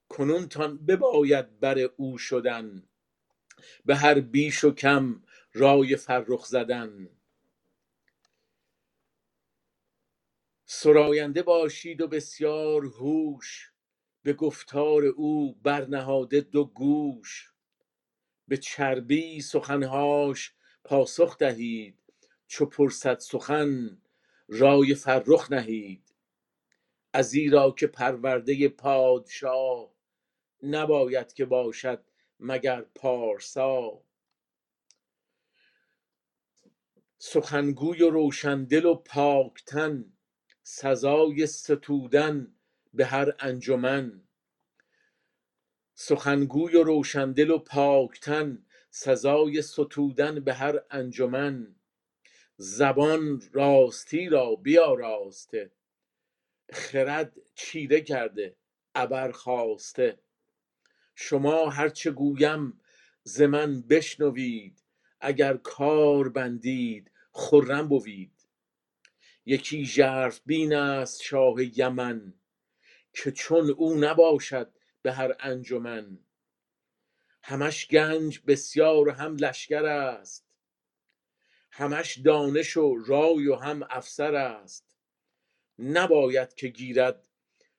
کنونتان 0.09 0.78
بباید 0.78 1.61
بر 1.61 1.78
او 1.78 2.19
شدن. 2.19 2.89
به 3.85 3.97
هر 3.97 4.20
بیش 4.20 4.65
و 4.65 4.74
کم 4.74 5.23
رای 5.52 5.97
فرخ 5.97 6.44
زدن. 6.47 7.09
سراینده 10.65 11.43
باشید 11.43 12.01
و 12.01 12.09
بسیار 12.09 12.85
هوش. 12.85 13.73
به 14.23 14.32
گفتار 14.32 15.05
او 15.05 15.55
برنهاده 15.55 16.40
دو 16.40 16.65
گوش. 16.65 17.52
به 18.48 18.56
چربی 18.56 19.40
سخنهاش 19.40 20.55
پاسخ 20.85 21.39
دهید. 21.39 21.98
چو 22.47 22.66
پرسد 22.66 23.19
سخن 23.19 24.01
رای 24.48 24.94
فرخ 24.94 25.52
نهید. 25.52 26.14
ازیرا 27.12 27.70
که 27.70 27.86
پرورده 27.86 28.68
پادشاه 28.68 29.94
نباید 30.62 31.32
که 31.32 31.44
باشد 31.44 32.04
مگر 32.40 32.80
پارسا. 32.82 34.02
سخنگوی 37.18 38.02
و 38.02 38.10
روشندل 38.10 38.84
و 38.84 38.94
پاکتن 38.94 40.12
سزای 40.62 41.46
ستودن 41.46 42.54
به 42.94 43.06
هر 43.06 43.32
انجمن. 43.38 44.28
سخنگوی 45.94 46.76
و 46.76 46.82
روشندل 46.82 47.50
و 47.50 47.58
پاکتن 47.58 48.66
سزای 48.90 49.62
ستودن 49.62 50.40
به 50.40 50.54
هر 50.54 50.80
انجمن. 50.90 51.76
زبان 52.56 53.43
راستی 53.52 54.28
را 54.28 54.55
بیاراسته 54.55 55.72
خرد 56.72 57.32
چیره 57.55 58.01
کرده 58.01 58.56
ابر 58.94 59.32
خواسته 59.32 60.18
شما 61.14 61.70
هرچه 61.70 62.10
گویم 62.10 62.81
ز 63.22 63.43
من 63.43 63.82
بشنوید 63.82 64.85
اگر 65.20 65.56
کار 65.56 66.28
بندید 66.28 67.10
خرم 67.32 67.89
بوید. 67.89 68.48
یکی 69.47 69.85
ژرف 69.85 70.40
بین 70.47 70.74
است 70.74 71.22
شاه 71.22 71.78
یمن 71.78 72.35
که 73.12 73.32
چون 73.32 73.70
او 73.70 73.94
نباشد 73.94 74.72
به 75.02 75.12
هر 75.12 75.36
انجمن. 75.40 76.18
همش 77.43 77.89
گنج 77.89 78.40
بسیار 78.47 79.09
هم 79.10 79.36
لشکر 79.36 79.85
است 79.85 80.43
همش 81.76 82.18
دانش 82.18 82.76
و 82.76 82.94
رای 83.06 83.46
و 83.46 83.55
هم 83.55 83.82
افسر 83.90 84.34
است. 84.34 84.96
نباید 85.78 86.55
که 86.55 86.68
گیرد 86.68 87.24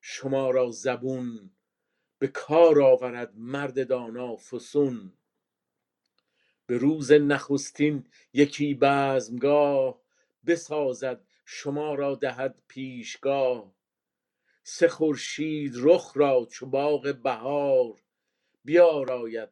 شما 0.02 0.52
را 0.52 0.72
زبون 0.72 1.52
به 2.20 2.28
کار 2.28 2.82
آورد 2.82 3.34
مرد 3.36 3.88
دانا 3.88 4.36
فسون. 4.36 5.14
به 6.66 6.78
روز 6.78 7.12
نخستین 7.12 8.08
یکی 8.34 8.78
بزمگاه 8.82 10.02
بسازد 10.46 11.26
شما 11.46 11.96
را 11.96 12.16
دهد 12.16 12.62
پیشگاه. 12.68 13.76
سه 14.64 14.88
خورشید 14.88 15.74
رخ 15.76 16.12
را 16.16 16.48
چو 16.52 16.66
باغ 16.66 17.20
بهار 17.24 18.02
بیاراید 18.64 19.50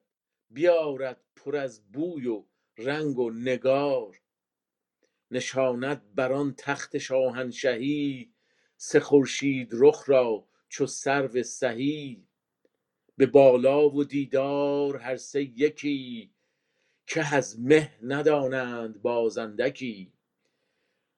بیارد 0.49 1.21
پر 1.35 1.55
از 1.55 1.91
بوی 1.91 2.27
و 2.27 2.45
رنگ 2.77 3.19
و 3.19 3.31
نگار. 3.31 4.22
نشاند 5.33 6.01
بر 6.15 6.31
آن 6.33 6.53
تخت 6.57 6.97
شاهنشهی 6.97 8.29
سه 8.77 8.99
خورشید 8.99 9.69
رخ 9.71 10.03
را 10.07 10.45
چو 10.69 10.87
سرو 10.87 11.43
سهی. 11.43 12.23
به 13.17 13.25
بالا 13.25 13.89
و 13.89 14.03
دیدار 14.03 14.97
هر 14.97 15.17
سه 15.17 15.43
یکی 15.43 16.31
که 17.07 17.35
از 17.35 17.59
مه 17.59 17.91
ندانند 18.03 19.01
باز 19.01 19.37
اندکی. 19.37 20.11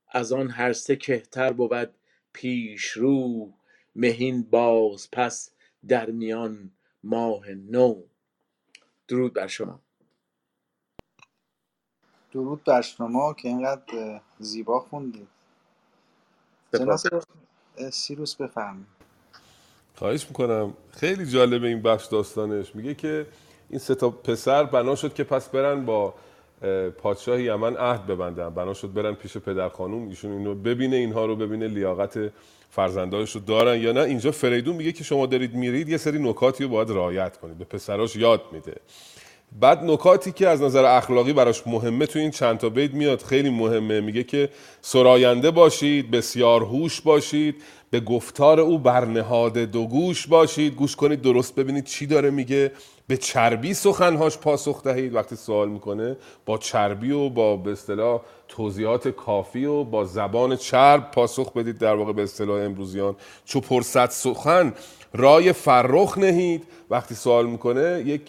از 0.08 0.32
آن 0.32 0.50
هر 0.50 0.74
سه 0.74 0.96
کهتر 0.96 1.54
بود 1.54 1.94
پیش 2.34 2.86
رو 2.86 3.54
مهین 3.96 4.44
باز 4.44 5.10
پس 5.12 5.52
در 5.88 6.10
میان 6.10 6.72
ماه 7.04 7.52
نو. 7.52 8.04
درود 9.08 9.34
بر 9.34 9.48
شما. 9.48 9.85
درود 12.36 12.64
بر 12.64 12.82
شما 12.82 13.34
که 13.34 13.48
اینقدر 13.48 14.22
زیبا 14.40 14.80
خوندید. 14.80 15.28
جناب 16.74 17.00
سیروس 17.92 18.36
بفرمایید. 18.36 18.88
خواهش 19.96 20.26
می‌کنم. 20.28 20.74
خیلی 20.92 21.26
جالبه 21.26 21.68
این 21.68 21.82
بخش 21.82 22.06
داستانش. 22.06 22.76
میگه 22.76 22.94
که 22.94 23.28
این 23.70 23.80
سه 23.80 23.96
تا 23.96 24.10
پسر 24.10 24.64
بنا 24.64 24.96
شد 24.96 25.14
که 25.14 25.24
پس 25.24 25.50
برن 25.50 25.86
با 25.86 26.14
اه، 26.62 26.90
پادشاه 26.90 27.42
یمن 27.42 27.76
عهد 27.76 28.08
ببندن. 28.08 28.50
بنا 28.50 28.74
شد 28.74 28.94
برن 28.94 29.14
پیش 29.14 29.38
پدر 29.38 29.70
خانوم 29.70 30.08
ایشون 30.08 30.32
اینو 30.32 30.56
ببینه 30.56 30.96
اینها 30.96 31.26
رو 31.26 31.36
ببینه 31.36 31.68
لیاقت 31.68 32.20
فرزندانش 32.70 33.32
رو 33.32 33.42
دارن 33.42 33.82
یا 33.82 33.92
نه. 33.92 34.02
اینجا 34.02 34.32
فریدون 34.32 34.76
میگه 34.76 34.92
که 34.92 35.04
شما 35.04 35.26
دارید 35.26 35.54
میرید 35.54 35.90
یه 35.90 35.98
سری 35.98 36.20
نکاتی 36.30 36.64
رو 36.64 36.70
باید 36.70 36.90
رعایت 36.90 37.38
کنید. 37.38 37.58
به 37.58 37.66
پسراش 37.66 38.16
یاد 38.16 38.42
میده. 38.52 38.76
بعد 39.52 39.84
نکاتی 39.84 40.32
که 40.32 40.48
از 40.48 40.62
نظر 40.62 40.86
اخلاقی 40.86 41.34
براش 41.34 41.68
مهمه 41.68 42.06
تو 42.06 42.20
این 42.20 42.32
چند 42.32 42.58
تا 42.58 42.70
بیت 42.70 42.94
میاد 42.94 43.22
خیلی 43.22 43.50
مهمه. 43.50 44.02
میگه 44.02 44.24
که 44.24 44.50
سراینده 44.82 45.52
باشید 45.52 46.12
بسیار 46.12 46.64
هوش 46.64 47.02
باشید 47.02 47.56
به 47.90 48.00
گفتار 48.00 48.60
او 48.60 48.80
برنهاد 48.80 49.58
دو 49.58 49.88
گوش 49.88 50.28
باشید. 50.28 50.76
گوش 50.76 50.96
کنید 50.96 51.22
درست 51.22 51.56
ببینید 51.56 51.84
چی 51.84 52.06
داره 52.06 52.30
میگه. 52.30 52.72
به 53.08 53.18
چربی 53.18 53.74
سخنهاش 53.74 54.38
پاسخ 54.38 54.84
دهید 54.84 55.16
وقتی 55.16 55.36
سوال 55.36 55.70
می‌کنه. 55.70 56.18
با 56.46 56.58
چربی 56.58 57.12
و 57.12 57.30
با 57.30 57.58
به 57.58 57.72
اصطلاح 57.72 58.22
توضیحات 58.48 59.08
کافی 59.08 59.66
و 59.66 59.84
با 59.84 60.06
زبان 60.06 60.56
چرب 60.56 61.12
پاسخ 61.12 61.54
بدید 61.54 61.78
در 61.78 61.96
واقع 61.96 62.14
به 62.14 62.24
اصطلاح 62.24 62.62
امروزیان. 62.62 63.16
چو 63.46 63.60
پرصد 63.60 64.10
سخن 64.10 64.74
رای 65.14 65.54
فرخ 65.54 66.18
نهید. 66.18 66.64
وقتی 66.90 67.16
سوال 67.16 67.46
می‌کنه 67.46 68.04
یک 68.06 68.22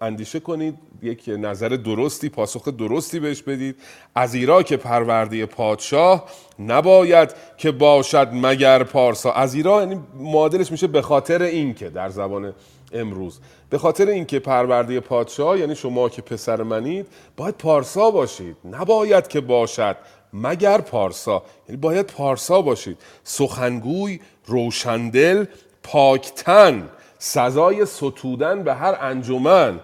اندیشه 0.00 0.40
کنید 0.40 0.74
یک 1.02 1.30
نظر 1.38 1.68
درستی 1.68 2.28
پاسخ 2.28 2.68
درستی 2.68 3.20
بهش 3.20 3.42
بدید. 3.42 3.76
از 4.14 4.34
ایرا 4.34 4.62
که 4.62 4.76
پرورده 4.76 5.46
پادشاه 5.46 6.24
نباید 6.58 7.34
که 7.56 7.70
باشد 7.70 8.28
مگر 8.32 8.84
پارسا. 8.84 9.32
از 9.32 9.54
ایرا 9.54 9.80
یعنی 9.80 10.00
معادلش 10.14 10.70
میشه 10.70 10.86
به 10.86 11.02
خاطر 11.02 11.42
اینکه 11.42 11.90
در 11.90 12.08
زبان 12.08 12.54
امروز. 12.92 13.40
به 13.70 13.78
خاطر 13.78 14.08
اینکه 14.08 14.38
پرورده 14.38 15.00
پادشاه 15.00 15.58
یعنی 15.58 15.74
شما 15.74 16.08
که 16.08 16.22
پسر 16.22 16.62
منید 16.62 17.06
باید 17.36 17.54
پارسا 17.54 18.10
باشید. 18.10 18.56
نباید 18.64 19.28
که 19.28 19.40
باشد 19.40 19.96
مگر 20.32 20.80
پارسا. 20.80 21.42
یعنی 21.68 21.80
باید 21.80 22.06
پارسا 22.06 22.62
باشید. 22.62 22.98
سخنگوی 23.24 24.20
روشندل 24.46 25.44
پاکتن 25.82 26.88
سزای 27.18 27.86
ستودن 27.86 28.62
به 28.62 28.74
هر 28.74 28.98
انجمن. 29.00 29.80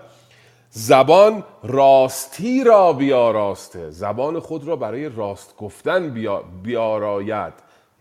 زبان 0.70 1.44
راستی 1.62 2.64
را 2.64 2.92
بیاراسته 2.92 3.90
زبان 3.90 4.40
خود 4.40 4.68
را 4.68 4.76
برای 4.76 5.08
راست 5.08 5.56
گفتن 5.56 6.10
بیا- 6.10 6.44
بیاراید. 6.62 7.52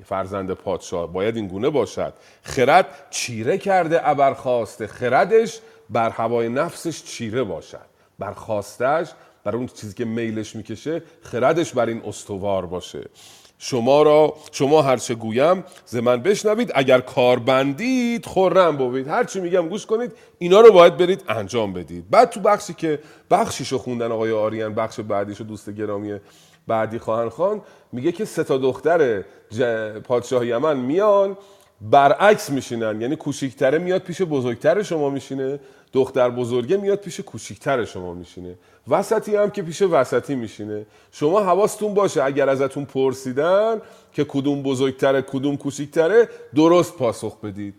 فرزند 0.06 0.52
پادشاه 0.52 1.14
باید 1.14 1.36
این 1.36 1.48
گونه 1.48 1.70
باشد. 1.70 2.14
خرد 2.44 2.86
چیره 3.10 3.58
کرده 3.58 4.10
ابرخواسته. 4.10 4.88
خردش 4.88 5.60
بر 5.90 6.10
هوای 6.10 6.50
نفسش 6.50 7.04
چیره 7.04 7.44
باشد. 7.44 7.94
بر 8.20 8.32
خواستش 8.34 9.10
بر 9.44 9.56
اون 9.56 9.68
چیزی 9.68 9.94
که 9.94 10.06
میلش 10.06 10.56
می‌کشه 10.56 11.04
خردش 11.22 11.74
بر 11.74 11.86
این 11.86 12.02
استوار 12.06 12.66
باشه. 12.66 13.10
شما 13.58 14.04
را 14.04 14.34
شما 14.52 14.82
هرچه 14.82 15.16
گویم 15.16 15.64
ز 15.86 15.96
من 15.96 16.22
بشنوید. 16.22 16.72
اگر 16.76 17.00
کار 17.00 17.40
بندید 17.40 18.26
خرم 18.26 18.78
بوید 18.78 19.08
هر 19.08 19.24
چی 19.24 19.40
میگم 19.40 19.70
گوش 19.70 19.86
کنید 19.86 20.12
اینا 20.38 20.62
رو 20.62 20.72
باید 20.72 20.98
برید 20.98 21.24
انجام 21.30 21.74
بدید. 21.74 22.10
بعد 22.10 22.30
تو 22.30 22.40
بخشی 22.40 22.74
که 22.74 23.00
بخشیشو 23.32 23.78
خوندن 23.78 24.12
آقای 24.12 24.32
آریان 24.32 24.74
بخش 24.74 25.00
بعدیشو 25.00 25.44
دوست 25.44 25.70
گرامی 25.70 26.20
بعدی 26.68 27.00
خواهن 27.00 27.30
خان 27.30 27.62
میگه 27.92 28.12
که 28.12 28.26
سه 28.26 28.44
تا 28.44 28.58
دختر 28.58 29.24
پادشاه 30.04 30.48
یمن 30.48 30.78
میان 30.78 31.38
برعکس 31.92 32.50
میشینن. 32.50 33.02
یعنی 33.02 33.16
کوچیکتره 33.16 33.78
میاد 33.78 34.02
پیش 34.02 34.22
بزرگتر 34.22 34.84
شما 34.84 35.10
میشینه. 35.10 35.60
دختر 35.94 36.30
بزرگه 36.30 36.78
میاد 36.78 37.00
پیش 37.00 37.20
کوچیکتر 37.20 37.86
شما 37.86 38.14
میشینه. 38.14 38.56
وسطی 38.88 39.36
هم 39.36 39.50
که 39.50 39.62
پیش 39.62 39.82
وسطی 39.82 40.36
میشینه. 40.36 40.86
شما 41.12 41.42
حواستون 41.44 41.94
باشه 41.94 42.24
اگر 42.24 42.50
ازتون 42.50 42.86
پرسیدن 42.86 43.82
که 44.14 44.24
کدوم 44.24 44.64
بزرگتره 44.64 45.22
کدوم 45.22 45.58
کوچیکتره 45.58 46.30
درست 46.56 46.98
پاسخ 46.98 47.40
بدید. 47.40 47.74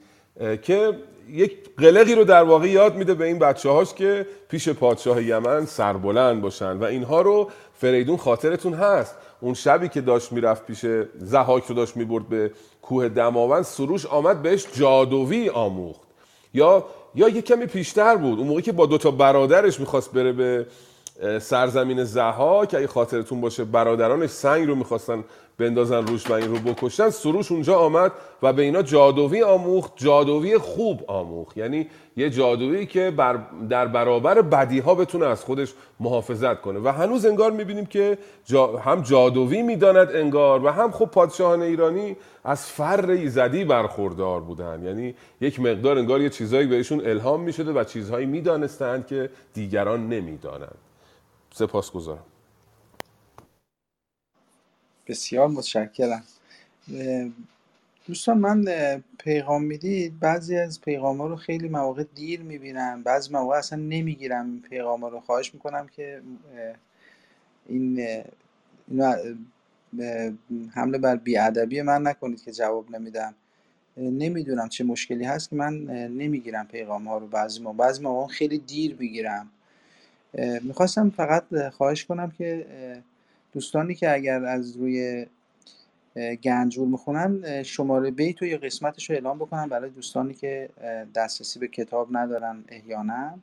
که 0.62 0.92
یک 1.30 1.52
قلقی 1.78 2.14
رو 2.14 2.24
در 2.24 2.42
واقع 2.42 2.68
یاد 2.68 2.96
میده 2.96 3.14
به 3.14 3.24
این 3.24 3.38
بچه 3.38 3.70
هاش 3.70 3.94
که 3.94 4.26
پیش 4.48 4.68
پادشاه 4.68 5.22
یمن 5.22 5.66
سربلند 5.66 6.42
باشن 6.42 6.72
و 6.72 6.84
اینها 6.84 7.22
رو 7.22 7.50
فریدون 7.74 8.16
خاطرتون 8.16 8.74
هست. 8.74 9.16
اون 9.44 9.54
شبی 9.54 9.88
که 9.88 10.00
داشت 10.00 10.32
می‌رفت 10.32 10.66
پیش 10.66 10.86
زهاک 11.18 11.64
رو 11.64 11.74
داشت 11.74 11.96
می‌برد 11.96 12.28
به 12.28 12.50
کوه 12.82 13.08
دماوند 13.08 13.62
سروش 13.62 14.06
آمد 14.06 14.42
بهش 14.42 14.66
جادویی 14.72 15.48
آموخت. 15.48 16.00
یا 16.54 16.84
یا 17.14 17.28
یه 17.28 17.42
کمی 17.42 17.66
پیشتر 17.66 18.16
بود. 18.16 18.38
اون 18.38 18.48
موقعی 18.48 18.62
که 18.62 18.72
با 18.72 18.86
دوتا 18.86 19.10
برادرش 19.10 19.80
می‌خواست 19.80 20.12
بره 20.12 20.32
به 20.32 20.66
سرزمین 21.40 22.04
زها 22.04 22.62
اگه 22.62 22.86
خاطرتون 22.86 23.40
باشه 23.40 23.64
برادرانش 23.64 24.30
سنگ 24.30 24.68
رو 24.68 24.74
می‌خواستن 24.74 25.24
بندازن 25.58 26.06
روش 26.06 26.30
و 26.30 26.32
این 26.32 26.50
رو 26.50 26.72
بکشن 26.72 27.10
سروش 27.10 27.52
اونجا 27.52 27.78
آمد 27.78 28.12
و 28.42 28.52
به 28.52 28.62
اینا 28.62 28.82
جادویی 28.82 29.42
آموخت 29.42 29.92
جادویی 29.96 30.58
خوب 30.58 31.04
آموخت. 31.06 31.56
یعنی 31.56 31.86
یه 32.16 32.30
جادویی 32.30 32.86
که 32.86 33.10
بر 33.10 33.38
در 33.70 33.86
برابر 33.86 34.42
بدی 34.42 34.78
ها 34.78 34.94
بتونه 34.94 35.26
از 35.26 35.44
خودش 35.44 35.74
محافظت 36.00 36.60
کنه. 36.60 36.78
و 36.78 36.88
هنوز 36.88 37.26
انگار 37.26 37.50
می‌بینیم 37.50 37.86
که 37.86 38.18
جا 38.44 38.78
هم 38.78 39.02
جادویی 39.02 39.62
می‌داند 39.62 40.08
انگار 40.16 40.64
و 40.64 40.68
هم 40.68 40.90
خب 40.90 41.04
پادشاهان 41.04 41.62
ایرانی 41.62 42.16
از 42.44 42.66
فر 42.66 43.10
ایزدی 43.10 43.64
برخوردار 43.64 44.40
بودن. 44.40 44.82
یعنی 44.84 45.14
یک 45.40 45.60
مقدار 45.60 45.98
انگار 45.98 46.20
یه 46.20 46.30
چیزایی 46.30 46.66
بهشون 46.66 47.06
الهام 47.06 47.40
می‌شده 47.40 47.72
و 47.72 47.84
چیزهایی 47.84 48.26
می‌دانستند 48.26 49.06
که 49.06 49.30
دیگران 49.54 50.08
نمی‌دانند. 50.08 50.78
سپاسگزارم. 51.54 52.24
بسیار 55.08 55.48
متشکرم. 55.48 56.24
دوستان 58.04 58.38
من 58.38 58.64
پیغام 59.18 59.64
می‌دید 59.64 60.18
بعضی 60.20 60.56
از 60.56 60.80
پیغام 60.80 61.20
ها 61.20 61.26
رو 61.26 61.36
خیلی 61.36 61.68
مواقع 61.68 62.04
دیر 62.14 62.42
می‌بینم 62.42 63.02
بعضی 63.02 63.32
مواقع 63.32 63.56
اصلا 63.58 63.78
نمی‌گیرم 63.78 64.46
این 64.46 64.62
پیغام 64.62 65.00
ها 65.00 65.08
رو. 65.08 65.20
خواهش 65.20 65.54
می‌کنم 65.54 65.86
که 65.86 66.22
این 67.68 68.00
اینو 68.88 69.14
حمله 70.74 70.98
بر 70.98 71.16
بیادبی 71.16 71.82
من 71.82 72.06
نکنید 72.06 72.42
که 72.42 72.52
جواب 72.52 72.90
نمیدم. 72.90 73.34
نمی‌دونم 73.96 74.68
چه 74.68 74.84
مشکلی 74.84 75.24
هست 75.24 75.50
که 75.50 75.56
من 75.56 75.74
نمی‌گیرم 76.08 76.66
پیغام 76.66 77.08
ها 77.08 77.18
رو 77.18 77.26
بعضی 77.26 77.62
ما 77.62 77.72
بعضی 77.72 78.02
مواقع 78.02 78.32
خیلی 78.32 78.58
دیر 78.58 78.96
می‌گیرم. 79.00 79.50
می‌خواستم 80.62 81.10
فقط 81.10 81.44
اه، 81.52 81.70
خواهش 81.70 82.04
کنم 82.04 82.30
که 82.30 82.66
دوستانی 83.52 83.94
که 83.94 84.14
اگر 84.14 84.44
از 84.44 84.76
روی 84.76 85.26
گنجور 86.16 86.88
می‌خونن 86.88 87.62
شماره 87.62 88.10
بیت 88.10 88.42
و 88.42 88.46
یا 88.46 88.58
قسمتش 88.58 89.10
رو 89.10 89.16
اعلام 89.16 89.38
بکنن 89.38 89.68
برای 89.68 89.90
دوستانی 89.90 90.34
که 90.34 90.70
دسترسی 91.14 91.58
به 91.58 91.68
کتاب 91.68 92.08
ندارن 92.16 92.64
احیانا. 92.68 93.38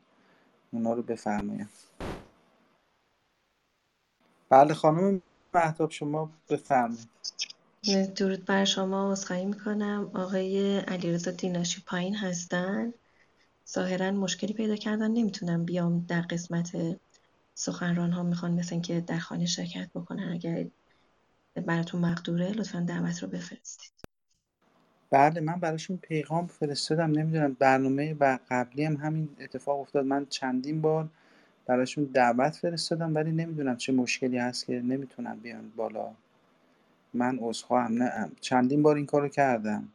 اونا 0.71 0.93
رو 0.93 1.01
بفرمایید 1.01 1.69
بله 4.49 4.73
خانم 4.73 5.21
مهتاب 5.53 5.91
شما 5.91 6.31
بفرمایید 6.49 7.07
درود 8.15 8.45
بر 8.45 8.65
شما. 8.65 9.11
عذرخواهی 9.11 9.45
می‌کنم. 9.45 10.11
آقای 10.13 10.79
علیرضا 10.79 11.31
دیناشی 11.31 11.83
پایین 11.87 12.15
هستن. 12.15 12.93
ظاهرا 13.69 14.11
مشکلی 14.11 14.53
پیدا 14.53 14.75
کردن. 14.75 15.11
نمی‌تونم 15.11 15.65
بیام 15.65 16.05
در 16.07 16.21
قسمت 16.21 16.71
سخنران 17.55 18.11
ها 18.11 18.23
می‌خوان 18.23 18.51
مثل 18.51 18.75
اینکه 18.75 19.01
در 19.01 19.19
خانه 19.19 19.45
شرکت 19.45 19.89
بکنن. 19.95 20.29
اگر 20.33 20.65
براتون 21.55 22.01
مقدوره 22.01 22.51
لطفا 22.51 22.79
دعوت 22.79 23.23
رو 23.23 23.29
بفرستید. 23.29 23.91
بله 25.09 25.41
من 25.41 25.59
براشون 25.59 25.97
پیغام 25.97 26.47
فرستادم 26.47 27.11
نمی‌دونم 27.11 27.53
برنامه 27.59 28.15
و 28.19 28.39
قبلی 28.49 28.83
هم 28.85 28.95
همین 28.95 29.29
اتفاق 29.39 29.79
افتاد. 29.79 30.05
من 30.05 30.25
چندین 30.25 30.81
بار 30.81 31.09
براشون 31.65 32.03
دعوت 32.03 32.55
فرستادم 32.55 33.15
ولی 33.15 33.31
نمی‌دونم 33.31 33.77
چه 33.77 33.93
مشکلی 33.93 34.37
هست 34.37 34.65
که 34.65 34.73
نمی‌تونن 34.73 35.35
بیان 35.35 35.71
بالا. 35.75 36.11
من 37.13 37.39
عذرخواهم 37.41 38.03
نه. 38.03 38.31
چندین 38.41 38.83
بار 38.83 38.95
این 38.95 39.05
کارو 39.05 39.27
کردم. 39.27 39.87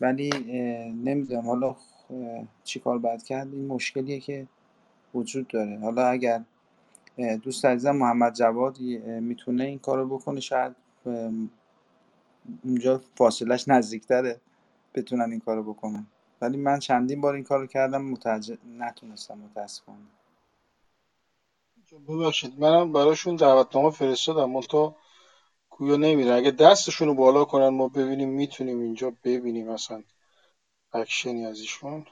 ولی 0.00 0.30
نمی‌دونم 1.04 1.46
حالا 1.46 1.68
اه، 1.68 1.76
چی 2.64 2.80
کار 2.80 2.98
باید 2.98 3.22
کرد؟ 3.22 3.54
این 3.54 3.66
مشکلیه 3.66 4.20
که 4.20 4.46
وجود 5.14 5.48
داره. 5.48 5.78
حالا 5.78 6.08
اگر 6.08 6.42
دوست 7.18 7.64
عزیزم 7.64 7.96
محمد 7.96 8.34
جواد 8.34 8.78
می‌تونه 9.20 9.64
این 9.64 9.78
کارو 9.78 10.18
بکنه. 10.18 10.40
شاید 10.40 10.76
اونجا 12.64 13.00
فاصلش 13.14 13.68
نزدیکتره 13.68 14.40
بتونن 14.94 15.30
این 15.30 15.40
کارو 15.40 15.62
بکنن. 15.62 16.06
ولی 16.40 16.56
من 16.56 16.78
چندین 16.78 17.20
بار 17.20 17.34
این 17.34 17.44
کارو 17.44 17.66
کردم 17.66 18.04
متوجه 18.04 18.58
نتونستم 18.78 19.38
متاسفانه 19.38 19.98
ببخشید 22.08 22.60
منم 22.60 22.92
براشون 22.92 23.36
دعوتنامه 23.36 23.90
فرستادم. 23.90 24.50
منتها 24.50 24.96
گویا 25.70 25.96
نمیره 25.96 26.34
اگه 26.34 26.50
دستشون 26.50 27.08
رو 27.08 27.14
بالا 27.14 27.44
کنن 27.44 27.68
ما 27.68 27.88
ببینیم 27.88 28.28
می‌تونیم 28.28 28.80
اینجا 28.80 29.12
ببینیم 29.24 29.70
اصلا. 29.70 30.02
اکشنی 30.92 31.46
از 31.46 31.60
ایشون. 31.60 32.06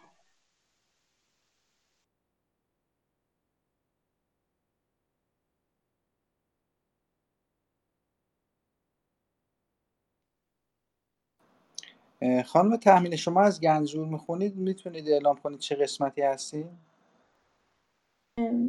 خانم 12.47 12.77
تحمیل 12.77 13.17
شما 13.17 13.43
از 13.43 13.61
گنجور 13.61 14.07
می‌خونید؟ 14.07 14.57
می‌تونید 14.57 15.09
اعلام 15.09 15.37
کنید 15.37 15.59
چه 15.59 15.75
قسمتی 15.75 16.23
هستی؟ 16.23 16.65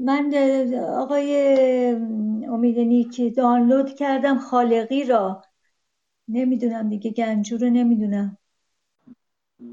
من 0.05 0.33
آقای 0.97 1.35
امید 2.49 2.79
نیکی 2.79 3.31
دانلود 3.31 3.95
کردم 3.95 4.39
خالقی 4.39 5.03
را. 5.03 5.43
نمی‌دونم 6.27 6.89
دیگه 6.89 7.11
گنجور 7.11 7.59
رو 7.59 7.69
نمی‌دونم. 7.69 8.37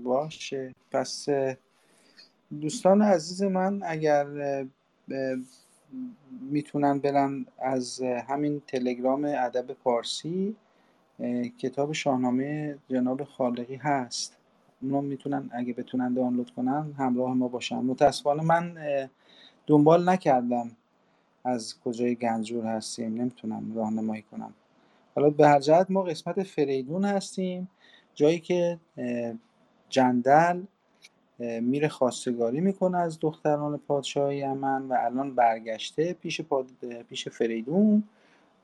باشه. 0.02 0.74
پس 0.90 1.26
دوستان 2.60 3.02
عزیز 3.02 3.42
من 3.42 3.80
اگر 3.84 4.26
می‌تونن 6.40 6.98
برن 6.98 7.46
از 7.58 8.02
همین 8.02 8.62
تلگرام 8.66 9.24
ادب 9.24 9.72
پارسی 9.72 10.56
کتاب 11.58 11.92
شاهنامه 11.92 12.78
جناب 12.88 13.24
خالقی 13.24 13.76
هست. 13.76 14.36
اونو 14.82 15.00
می‌تونن 15.00 15.50
اگه 15.52 15.72
بتونن 15.72 16.14
دانلود 16.14 16.50
کنن 16.50 16.92
همراه 16.98 17.34
ما 17.34 17.48
باشن. 17.48 17.76
متاسفانه 17.76 18.42
من 18.42 18.76
دنبال 19.66 20.08
نکردم 20.08 20.70
از 21.44 21.74
کجای 21.84 22.14
گنجور 22.14 22.66
هستیم. 22.66 23.14
نمی‌تونم 23.14 23.72
راهنمایی 23.74 24.22
کنم. 24.22 24.54
حالا 25.14 25.30
به 25.30 25.48
هر 25.48 25.60
جهت 25.60 25.90
ما 25.90 26.02
قسمت 26.02 26.42
فریدون 26.42 27.04
هستیم. 27.04 27.68
جایی 28.14 28.40
که 28.40 28.78
جندل 29.88 30.62
میره 31.38 31.88
خواستگاری 31.88 32.60
می‌کنه 32.60 32.98
از 32.98 33.20
دختران 33.20 33.78
پادشاه 33.78 34.34
یمن 34.34 34.82
و 34.82 34.96
الان 35.00 35.34
برگشته 35.34 36.12
پیش, 36.12 36.40
پاد... 36.40 36.66
پیش 37.08 37.28
فریدون. 37.28 38.04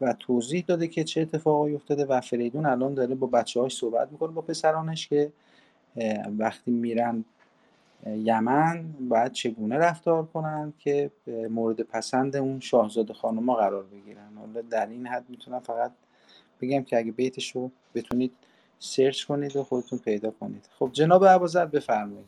و 0.01 0.13
توضیح 0.13 0.65
داده 0.67 0.89
که 0.89 1.05
چه 1.05 1.21
اتفاقی 1.21 1.75
افتاده 1.75 2.05
و 2.05 2.21
فریدون 2.21 2.67
الان 2.67 2.95
داره 2.95 3.15
با 3.15 3.27
بچه 3.27 3.61
هاش 3.61 3.77
صحبت 3.77 4.13
می‌کنه 4.13 4.33
با 4.33 4.43
پسرانش 4.43 5.09
که 5.09 5.33
وقتی 6.39 6.71
میرن 6.71 7.25
یمن 8.07 8.85
باید 9.09 9.33
چگونه 9.33 9.77
رفتار 9.77 10.27
کنن 10.27 10.73
که 10.79 11.11
مورد 11.51 11.81
پسند 11.81 12.37
اون 12.37 12.61
شاهزاده 12.61 13.15
خانوما 13.15 13.55
قرار 13.55 13.83
بگیرن. 13.83 14.29
حالا 14.39 14.61
در 14.71 14.87
این 14.87 15.07
حد 15.07 15.25
می‌تونم 15.29 15.61
فقط 15.61 15.93
بگم 16.61 16.83
که 16.83 16.99
اگه 16.99 17.13
بیتش 17.13 17.51
رو 17.57 17.71
بتونید 17.95 18.33
سرچ 18.79 19.25
کنید 19.25 19.57
و 19.57 19.65
خودتون 19.65 19.99
پیدا 19.99 20.31
کنید. 20.31 20.69
خب 20.79 20.91
جناب 20.93 21.25
عبازر 21.25 21.67
بفرمایید. 21.67 22.27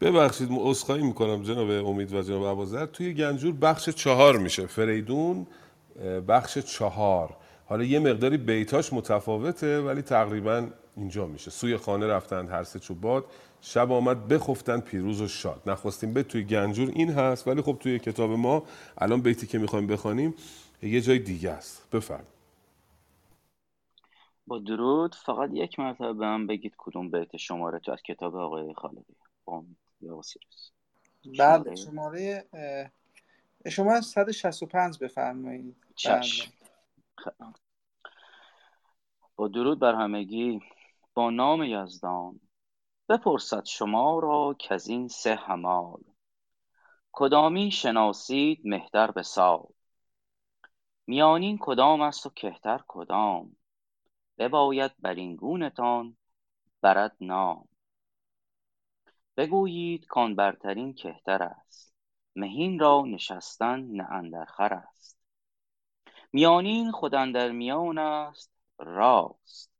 ببخشید 0.00 0.48
عذرخواهی 0.50 1.02
می‌کنم 1.02 1.42
جناب 1.42 1.86
امید 1.86 2.12
و 2.12 2.22
جناب 2.22 2.46
عبازر 2.46 2.86
توی 2.86 3.14
گنجور 3.14 3.54
بخش 3.54 3.88
چهار 3.88 4.38
میشه. 4.38 4.66
فریدون 4.66 5.46
بخش 6.28 6.58
چهار. 6.58 7.36
حالا 7.66 7.84
یه 7.84 7.98
مقداری 7.98 8.36
بیتاش 8.36 8.92
متفاوته 8.92 9.80
ولی 9.80 10.02
تقریبا 10.02 10.68
اینجا 10.96 11.26
میشه. 11.26 11.50
سوی 11.50 11.76
خانه 11.76 12.06
رفتند 12.06 12.50
هر 12.50 12.62
سه 12.62 12.78
چوباد 12.78 13.24
شب 13.60 13.92
آمد 13.92 14.28
بخفتن 14.28 14.80
پیروز 14.80 15.20
و 15.20 15.28
شاد. 15.28 15.62
نخواستیم 15.66 16.12
به 16.12 16.22
توی 16.22 16.44
گنجور 16.44 16.92
این 16.94 17.10
هست 17.10 17.48
ولی 17.48 17.62
خب 17.62 17.76
توی 17.80 17.98
کتاب 17.98 18.30
ما 18.30 18.62
الان 18.98 19.20
بیتی 19.20 19.46
که 19.46 19.58
می‌خوایم 19.58 19.86
بخوانیم 19.86 20.34
یه 20.82 21.00
جای 21.00 21.18
دیگه 21.18 21.50
است. 21.50 21.90
بفرم 21.90 22.26
با 24.46 24.58
درود. 24.58 25.14
فقط 25.14 25.50
یک 25.52 25.78
مرتبه 25.78 26.12
به 26.12 26.26
من 26.26 26.46
بگید 26.46 26.74
کدوم 26.78 27.10
بیت 27.10 27.36
شماره 27.36 27.78
تو 27.78 27.92
از 27.92 28.02
کتاب 28.02 28.36
آقای 28.36 28.74
خالقی؟ 28.74 29.14
یا 30.00 30.20
بعد 31.38 31.74
شماره. 31.74 32.44
شما 33.68 34.00
165 34.00 34.98
بفرمایید. 34.98 35.85
چشم. 35.96 36.52
بله. 37.26 37.52
با 39.36 39.48
درود 39.48 39.78
بر 39.78 39.94
همگی. 39.94 40.60
با 41.14 41.30
نام 41.30 41.62
یزدان. 41.62 42.40
بپرسد 43.08 43.64
شما 43.64 44.18
را 44.18 44.56
که 44.58 44.74
از 44.74 44.88
این 44.88 45.08
سه 45.08 45.34
همال. 45.34 46.00
کدامی 47.12 47.70
شناسید 47.70 48.60
مهتر 48.64 49.10
به 49.10 49.22
سال؟ 49.22 49.66
میانین 51.06 51.58
کدام 51.60 52.00
است 52.00 52.26
و 52.26 52.30
کهتر 52.30 52.80
کدام؟ 52.88 53.56
بباید 54.38 54.92
بر 54.98 55.14
این 55.14 55.36
گونتان 55.36 56.16
برد 56.82 57.16
نام. 57.20 57.68
بگویید 59.36 60.06
کان 60.06 60.34
برترین 60.34 60.94
کهتر 60.94 61.42
است. 61.42 61.94
مهین 62.36 62.78
را 62.78 63.04
نشستن 63.06 63.80
نه 63.80 64.12
اندرخور 64.12 64.74
است. 64.74 65.15
میانین 66.32 66.92
خود 66.92 67.14
اندر 67.14 67.50
میان 67.50 67.98
است 67.98 68.52
راست. 68.78 69.72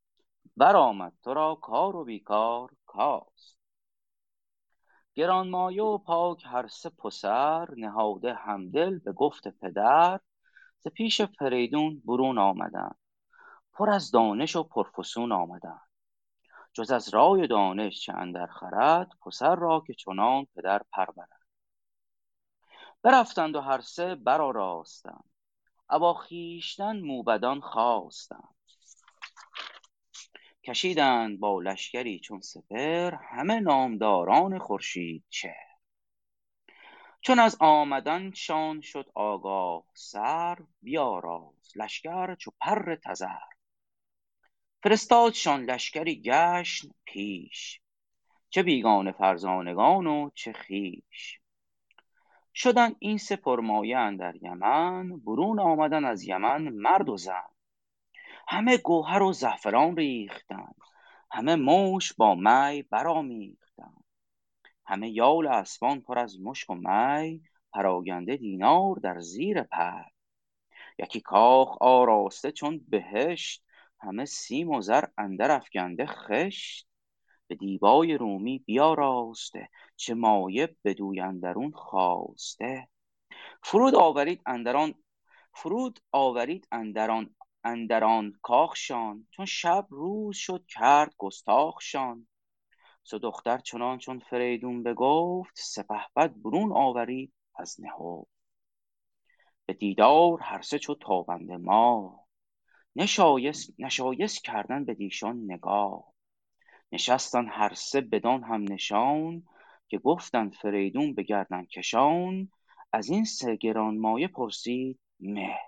برآمد 0.56 1.12
تو 1.23 1.35
را 1.35 1.55
کار 1.55 1.97
و 1.97 2.05
بیکار 2.05 2.70
کاست. 2.86 3.59
گرانمایه 5.14 5.82
و 5.82 5.98
پاک 5.98 6.43
هر 6.47 6.66
سه 6.66 6.90
پسر 6.90 7.74
نهاده 7.77 8.35
همدل 8.35 8.98
به 8.98 9.12
گفت 9.12 9.48
پدر. 9.48 10.20
ز 10.78 10.89
پیش 10.89 11.23
فریدون 11.23 12.02
برون 12.05 12.39
آمدند. 12.39 12.98
پر 13.73 13.90
از 13.90 14.10
دانش 14.10 14.56
و 14.56 14.62
پرفسون 14.62 15.32
آمدند. 15.32 15.89
جز 16.73 16.90
از 16.90 17.09
رای 17.09 17.47
دانش 17.47 18.01
چه 18.01 18.12
اندر 18.12 18.47
خرد 18.47 19.12
پسر 19.27 19.55
را 19.55 19.85
که 19.86 19.94
چنان 19.94 20.47
پدر 20.56 20.82
پرورد 20.93 21.40
برفتند 23.02 23.56
و 23.56 23.60
هر 23.60 23.81
سه 23.81 24.14
برآراستند. 24.14 25.36
ابا 25.91 26.15
خویشتن 26.15 27.01
موبدان 27.01 27.61
خواستند. 27.61 28.57
کشیدند 30.65 31.41
با 31.41 31.61
لشکری 31.61 32.21
چون 32.21 32.41
سپر 32.41 33.15
همه 33.15 33.61
نامداران 33.61 34.61
چهر. 35.29 35.77
چون 37.21 37.39
از 37.39 37.57
آمدنشان 37.61 38.81
شد 38.81 39.11
آگاه 39.15 39.85
سر 39.95 40.59
بیاراست 40.83 41.77
لشکر 41.77 42.35
چو 42.35 42.51
پر 42.61 42.97
تذر. 42.97 43.57
فرستادشان 44.83 45.65
لشکری 45.65 46.23
گشن 46.23 46.89
پیش 47.05 47.81
چه 48.51 48.63
بیگانه 48.63 49.13
فرزانگان 49.13 50.07
و 50.07 50.31
چه 50.35 50.53
خویش. 50.53 51.41
شدند 52.57 52.97
این 52.99 53.19
سه 53.19 53.37
پرمایه 53.37 53.99
اندر 53.99 54.37
یمن 54.43 55.16
برون 55.16 55.61
آمدن 55.61 56.05
از 56.05 56.24
یمن 56.24 56.69
مرد 56.69 57.09
و 57.09 57.16
زن. 57.16 57.49
همه 58.49 58.77
گوهر 58.78 59.23
و 59.23 59.33
زعفران 59.33 59.97
ریختند 59.97 60.74
همه 61.31 61.57
موش 61.57 62.12
با 62.12 62.35
می 62.35 62.83
برآمیختند 62.83 64.05
همه 64.87 65.11
یال 65.11 65.47
اسبان 65.47 66.01
پر 66.01 66.19
از 66.19 66.41
مشک 66.41 66.70
و 66.70 66.74
می 66.74 67.43
پراگنده 67.73 68.37
دینار 68.37 68.97
در 68.97 69.20
زیر 69.20 69.62
پر. 69.62 70.05
یکی 70.99 71.20
کاخ 71.20 71.77
آراسته 71.81 72.53
چون 72.53 72.85
بهشت 72.89 73.65
همه 74.01 74.24
سیم 74.24 74.70
و 74.70 74.81
زر 74.81 75.05
اندر 75.19 75.51
افگنده 75.51 76.07
خشت. 76.07 76.89
به 77.48 77.55
دیبای 77.55 78.16
رومی 78.18 78.59
بیاراسته 78.59 79.68
چه 79.97 80.14
مایه 80.14 80.77
بدوی 80.85 81.20
اندرون 81.20 81.70
خواسته 81.70 82.89
فرود 83.62 83.94
آورید 83.94 84.43
اندران 84.47 84.94
فرود 85.55 86.01
آورید 86.12 86.68
اندران 86.73 87.35
اندران 87.64 88.32
کاخشان 88.43 89.27
چون 89.31 89.47
شب 89.47 89.86
روز 89.90 90.36
شد 90.36 90.66
کرد 90.68 91.14
گستاخشان. 91.18 92.27
سو 93.05 93.18
دختر 93.18 93.59
چنان 93.59 93.98
چون 93.98 94.18
فریدون 94.18 94.82
بگفت 94.82 95.52
سپهبد 95.55 96.35
برون 96.44 96.73
آورید 96.73 97.32
از 97.55 97.77
نهفت. 97.81 98.31
به 99.66 99.73
دیدار 99.73 100.40
هر 100.40 100.62
سه 100.62 100.78
چو 100.78 100.94
تابنده 100.94 101.56
ما 101.56 102.20
نشایست 102.97 103.74
نشایست 103.78 104.44
کردن 104.44 104.85
بدیشان 104.85 105.44
نگاه. 105.44 106.16
نشستن 106.93 107.49
هر 107.49 107.75
سه 107.75 108.01
بدان 108.01 108.43
هم 108.43 108.73
نشان 108.73 109.43
که 109.89 109.99
گفتند 109.99 110.55
فریدون 110.55 111.15
به 111.15 111.23
گردن 111.23 111.65
کشان. 111.65 112.49
از 112.93 113.11
این 113.11 113.25
سه 113.25 113.57
گرانمایه 113.57 114.29
پرسید 114.29 115.01
مه. 115.21 115.59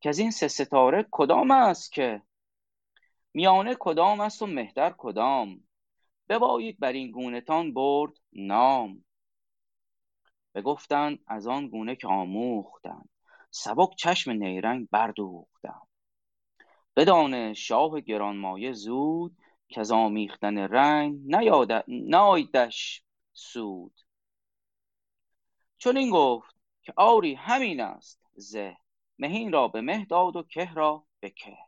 که 0.00 0.08
از 0.08 0.18
این 0.18 0.30
سه 0.30 0.48
ستاره 0.48 1.06
کدام 1.10 1.50
است 1.50 1.92
که؟ 1.92 2.22
میانه 3.34 3.76
کدام 3.80 4.20
است 4.20 4.42
و 4.42 4.46
مهتر 4.46 4.94
کدام؟ 4.98 5.60
ببایید 6.28 6.78
بر 6.78 6.92
این 6.92 7.10
گونهتان 7.10 7.74
برد 7.74 8.12
نام. 8.32 9.04
بگفتند 10.54 11.18
از 11.26 11.46
آن 11.46 11.68
گونه 11.68 11.96
که 11.96 12.08
آموختند. 12.08 13.08
سبک 13.50 13.94
چشم 13.96 14.30
نیرنگ 14.30 14.88
بردوختم 14.90 15.86
بدان 16.96 17.54
شاه 17.54 18.00
گرانمایه 18.00 18.72
زود 18.72 19.36
که 19.74 19.80
از 19.80 19.90
آمیختن 19.92 20.58
رنگ 20.58 21.20
نایدش 21.88 23.04
سود. 23.32 24.00
چون 25.78 25.96
این 25.96 26.10
گفت 26.10 26.54
که 26.82 26.92
آری 26.96 27.34
همین 27.34 27.80
است 27.80 28.20
زه 28.34 28.76
مهین 29.18 29.52
را 29.52 29.68
به 29.68 29.80
مه 29.80 30.04
داد 30.04 30.36
و 30.36 30.42
که 30.42 30.72
را 30.74 31.06
به 31.20 31.30
که. 31.30 31.58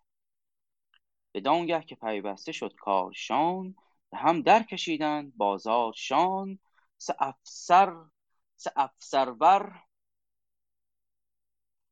بدانگه 1.34 1.82
که 1.82 1.94
پیوسته 1.94 2.52
شد 2.52 2.74
کارشان 2.74 3.74
به 4.10 4.16
هم 4.16 4.42
در 4.42 4.62
کشیدند 4.62 5.36
بازارشان. 5.36 6.58
سه 6.98 7.14
افسر 7.18 7.94
سه 8.56 8.72
افسرور 8.76 9.82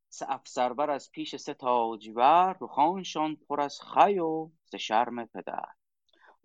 سه 0.09 0.25
افسرور 0.29 0.91
از 0.91 1.11
پیش 1.11 1.35
سه 1.35 1.53
تاجور 1.53 2.57
رخانشان 2.61 3.35
پر 3.35 3.61
از 3.61 3.81
خی 3.81 4.19
و 4.19 4.49
ز 4.65 4.75
شرم 4.75 5.25
پدر. 5.25 5.84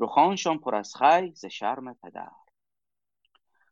رخانشان 0.00 0.58
پر 0.58 0.74
از 0.74 0.96
خی 0.96 1.32
ز 1.34 1.46
شرم 1.46 1.94
پدر. 1.94 2.30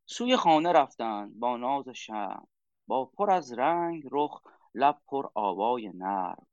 سوی 0.06 0.36
خانه 0.36 0.72
رفتند 0.72 1.38
با 1.38 1.56
ناز 1.56 1.88
و 1.88 1.94
شرم 1.94 2.48
با 2.86 3.04
پر 3.04 3.30
از 3.30 3.52
رنگ 3.52 4.02
رخ 4.10 4.42
لب 4.74 4.98
پر 5.06 5.28
آوای 5.34 5.88
نرم. 5.88 6.46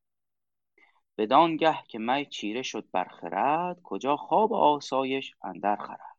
بدانگه 1.17 1.77
که 1.87 1.99
می 1.99 2.25
چیره 2.25 2.61
شد 2.61 2.87
بر 2.91 3.03
خرد 3.03 3.81
کجا 3.83 4.17
خواب 4.17 4.53
آسایش 4.53 5.33
اندر 5.43 5.75
خورد 5.75 6.17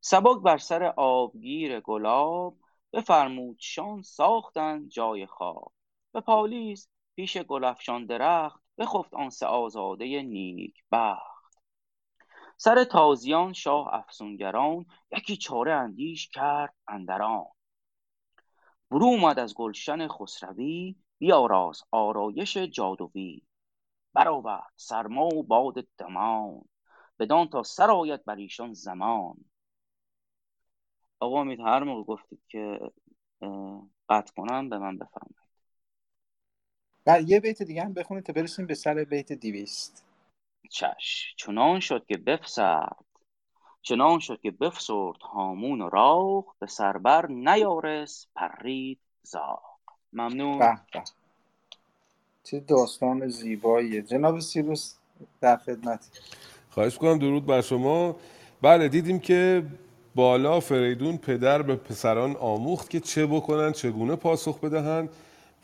سبک 0.00 0.42
بر 0.42 0.58
سر 0.58 0.82
آبگیر 0.96 1.80
گلاب 1.80 2.56
بفرمودشان 2.92 4.02
ساختند 4.02 4.88
جای 4.88 5.26
خواب. 5.26 5.72
به 6.12 6.20
پالیز 6.20 6.88
پیش 7.16 7.36
گلفشان 7.36 8.06
درخت 8.06 8.60
بخفت 8.78 9.14
آن 9.14 9.30
سه 9.30 9.46
آزاده 9.46 10.22
نیکبخت 10.22 11.37
سر 12.60 12.84
تازیان 12.84 13.52
شاه 13.52 13.94
افسونگران 13.94 14.86
یکی 15.16 15.36
چاره 15.36 15.72
اندیش 15.72 16.28
کرد 16.28 16.74
اندر 16.88 17.22
آن 17.22 17.44
برون 18.90 19.02
اومد 19.20 19.38
از 19.38 19.54
گلشن 19.54 20.08
خسروی 20.08 20.96
بیاراست 21.18 21.84
آرایش 21.90 22.56
جادوی. 22.56 23.42
برآورد 24.14 24.72
سرما 24.76 25.26
و 25.26 25.42
باد 25.42 25.74
دمان 25.98 26.64
بدان 27.18 27.48
تا 27.48 27.62
سر 27.62 27.90
آید 27.90 28.24
بر 28.24 28.36
ایشان 28.36 28.72
زمان. 28.72 29.36
آقا 31.20 31.40
امید 31.40 31.60
هر 31.60 31.82
موقع 31.82 32.02
گفتید 32.02 32.40
که 32.48 32.80
قطع 34.08 34.32
کنم 34.36 34.68
به 34.68 34.78
من 34.78 34.98
بفرمایید. 34.98 35.48
بعد 37.04 37.30
یه 37.30 37.40
بیت 37.40 37.62
دیگه 37.62 37.84
هم 37.84 37.92
بخونید 37.92 38.24
تا 38.24 38.32
برسیم 38.32 38.66
به 38.66 38.74
سر 38.74 39.04
بیت 39.04 39.32
دیویست 39.32 40.07
چش. 40.70 41.34
چنان 41.36 41.80
شد 41.80 42.06
که 42.08 42.16
بفسرد. 42.16 43.04
چنان 43.82 44.18
شد 44.18 44.40
که 44.40 44.50
بفسرد 44.50 45.22
هامون 45.22 45.80
و 45.80 45.88
راغ 45.88 46.44
به 46.58 46.66
سربر 46.66 47.26
نیارس 47.26 48.26
پرید 48.34 48.98
زاغ. 49.22 49.62
ممنون. 50.12 50.58
به 50.58 50.80
به. 50.92 51.02
چه 52.44 52.60
داستان 52.60 53.28
زیباییه. 53.28 54.02
جناب 54.02 54.40
سیروس 54.40 54.94
در 55.40 55.56
خدمت 55.56 56.08
خواهش 56.70 56.98
کنم 56.98 57.18
درود 57.18 57.46
بر 57.46 57.60
شما. 57.60 58.16
بله 58.62 58.88
دیدیم 58.88 59.20
که 59.20 59.62
بالا 60.14 60.60
فریدون 60.60 61.16
پدر 61.16 61.62
به 61.62 61.76
پسران 61.76 62.36
آموخت 62.36 62.90
که 62.90 63.00
چه 63.00 63.26
بکنند 63.26 63.74
چگونه 63.74 64.16
پاسخ 64.16 64.60
بدهند 64.60 65.08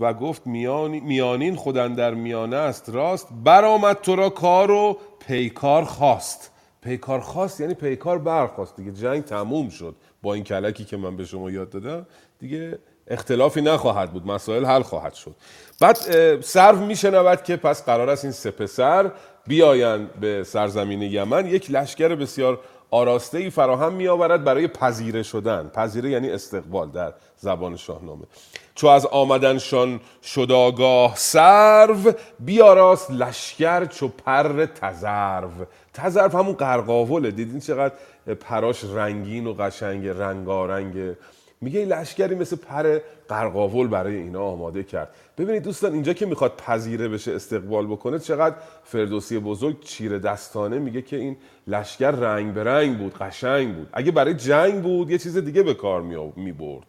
و 0.00 0.14
گفت 0.14 0.46
میانی 0.46 1.00
میانین 1.00 1.56
خودن 1.56 1.94
در 1.94 2.14
میانه 2.14 2.56
است 2.56 2.88
راست 2.88 3.28
برآمد 3.44 4.00
تو 4.00 4.16
را 4.16 4.30
کار 4.30 4.70
و 4.70 4.98
پیکار 5.26 5.84
خواست. 5.84 6.50
پیکار 6.82 7.20
خواست 7.20 7.60
یعنی 7.60 7.74
پیکار 7.74 8.18
برخواست 8.18 8.76
دیگه 8.76 8.92
جنگ 8.92 9.24
تموم 9.24 9.68
شد 9.68 9.96
با 10.22 10.34
این 10.34 10.44
کلکی 10.44 10.84
که 10.84 10.96
من 10.96 11.16
به 11.16 11.24
شما 11.24 11.50
یاد 11.50 11.70
دادم. 11.70 12.06
دیگه 12.38 12.78
اختلافی 13.08 13.60
نخواهد 13.62 14.12
بود 14.12 14.26
مسائل 14.26 14.64
حل 14.64 14.82
خواهد 14.82 15.14
شد. 15.14 15.34
بعد 15.80 15.96
سرو 16.40 16.86
میشنود 16.86 17.42
که 17.42 17.56
پس 17.56 17.84
قرار 17.84 18.10
است 18.10 18.24
این 18.24 18.32
سه 18.32 18.50
پسر 18.50 19.10
بیایند 19.46 20.12
به 20.20 20.44
سرزمین 20.44 21.02
یمن. 21.02 21.46
یک 21.46 21.70
لشکر 21.70 22.14
بسیار 22.14 22.60
آراسته 22.90 23.38
ای 23.38 23.50
فراهم 23.50 23.92
می 23.92 24.08
آورد 24.08 24.44
برای 24.44 24.68
پذیره 24.68 25.22
شدن. 25.22 25.68
پذیره 25.68 26.10
یعنی 26.10 26.30
استقبال 26.30 26.90
در 26.90 27.12
زبان 27.36 27.76
شاهنامه. 27.76 28.24
چو 28.74 28.86
از 28.86 29.06
آمدنشان 29.06 30.00
شد 30.22 30.52
آگاه 30.52 31.12
سرو 31.16 32.12
بیاراست 32.40 33.10
لشکر 33.10 33.84
چو 33.84 34.08
پر 34.08 34.66
تزرو. 34.66 35.50
تزرو 35.94 36.38
همون 36.38 36.54
قرقاوله 36.54 37.30
دیدین 37.30 37.60
چقدر 37.60 37.94
پراش 38.40 38.84
رنگین 38.84 39.46
و 39.46 39.52
قشنگ 39.52 40.06
رنگارنگ. 40.06 41.16
میگه 41.60 41.84
لشکری 41.84 42.34
مثل 42.34 42.56
پر 42.56 42.98
قرقاول 43.28 43.86
برای 43.88 44.16
اینا 44.16 44.42
آماده 44.42 44.82
کرد. 44.82 45.14
ببینید 45.38 45.62
دوستان 45.62 45.92
اینجا 45.92 46.12
که 46.12 46.26
می‌خواد 46.26 46.52
پذیره 46.56 47.08
بشه 47.08 47.32
استقبال 47.32 47.86
بکنه 47.86 48.18
چقدر 48.18 48.56
فردوسی 48.84 49.38
بزرگ 49.38 49.80
چیر 49.80 50.18
دستانه 50.18 50.78
میگه 50.78 51.02
که 51.02 51.16
این 51.16 51.36
لشکر 51.66 52.10
رنگ 52.10 52.54
به 52.54 52.64
رنگ 52.64 52.98
بود 52.98 53.14
قشنگ 53.18 53.74
بود. 53.74 53.88
اگه 53.92 54.12
برای 54.12 54.34
جنگ 54.34 54.82
بود 54.82 55.10
یه 55.10 55.18
چیز 55.18 55.36
دیگه 55.36 55.62
به 55.62 55.74
کار 55.74 56.02
می‌برد. 56.36 56.86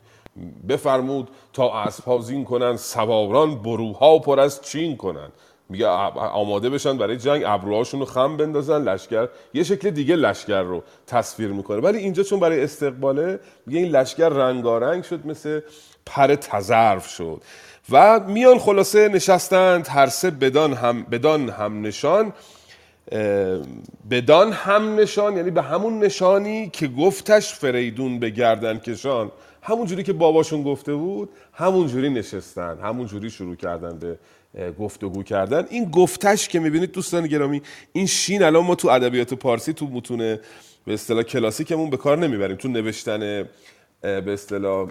بفرمود 0.70 1.30
تا 1.54 1.74
اسبها 1.74 2.20
زین 2.20 2.46
کنن 2.46 2.76
سواران 2.78 3.56
بروها 3.56 4.20
پر 4.20 4.40
از 4.40 4.62
چین 4.62 4.98
کنن 4.98 5.30
میگه 5.70 5.88
آماده 5.88 6.70
بشن 6.70 6.98
برای 6.98 7.18
جنگ 7.18 7.44
ابروهاشون 7.46 8.00
رو 8.00 8.06
خم 8.06 8.38
بندازن 8.38 8.84
لشکر 8.84 9.28
یه 9.54 9.64
شکل 9.64 9.90
دیگه 9.90 10.16
لشکر 10.16 10.62
رو 10.62 10.84
تصویر 11.08 11.52
می‌کنه. 11.52 11.78
ولی 11.78 11.98
اینجا 11.98 12.24
چون 12.24 12.40
برای 12.40 12.64
استقباله 12.64 13.40
میگه 13.66 13.80
این 13.80 13.92
لشکر 13.92 14.30
رنگارنگ 14.30 15.04
شد 15.04 15.26
مثل 15.26 15.62
پر 16.06 16.36
تزرف 16.36 17.08
شد. 17.08 17.42
و 17.92 18.20
میان 18.20 18.60
خلاصه 18.60 19.08
نشستند 19.10 19.88
هر 19.88 20.08
سه 20.08 20.32
بدان 20.32 20.74
هم 20.74 21.04
بدان 21.04 21.50
هم 21.50 21.82
نشان. 21.82 22.34
بدان 24.12 24.52
هم 24.52 24.96
نشان 24.96 25.38
یعنی 25.38 25.52
به 25.52 25.62
همون 25.62 26.00
نشانی 26.00 26.70
که 26.70 26.88
گفتش 26.88 27.54
فریدون 27.54 28.20
به 28.20 28.30
گردن 28.30 28.78
کشان. 28.78 29.32
همون 29.62 29.86
جوری 29.86 30.04
که 30.04 30.14
باباشون 30.14 30.64
گفته 30.64 30.94
بود 30.94 31.30
همون 31.54 31.88
جوری 31.88 32.10
نشستن 32.10 32.78
همون 32.84 33.08
جوری 33.08 33.30
شروع 33.30 33.56
کردن 33.56 34.00
به 34.00 34.18
گفتگو 34.72 35.24
کردن. 35.24 35.66
این 35.70 35.92
گفتش 35.92 36.48
که 36.48 36.60
می‌بینید 36.60 36.92
دوستان 36.92 37.28
گرامی 37.28 37.62
این 37.94 38.06
شین 38.06 38.44
الان 38.44 38.64
ما 38.64 38.76
تو 38.76 38.88
ادبیات 38.88 39.34
پارسی 39.34 39.74
تو 39.74 39.88
متون 39.88 40.18
به 40.18 40.94
اصطلاح 40.94 41.24
کلاسیکمون 41.24 41.90
به 41.90 41.98
کار 41.98 42.18
نمی‌بریم. 42.18 42.58
تو 42.58 42.68
نوشتن 42.68 43.20
به 44.02 44.34
اصطلاح 44.34 44.90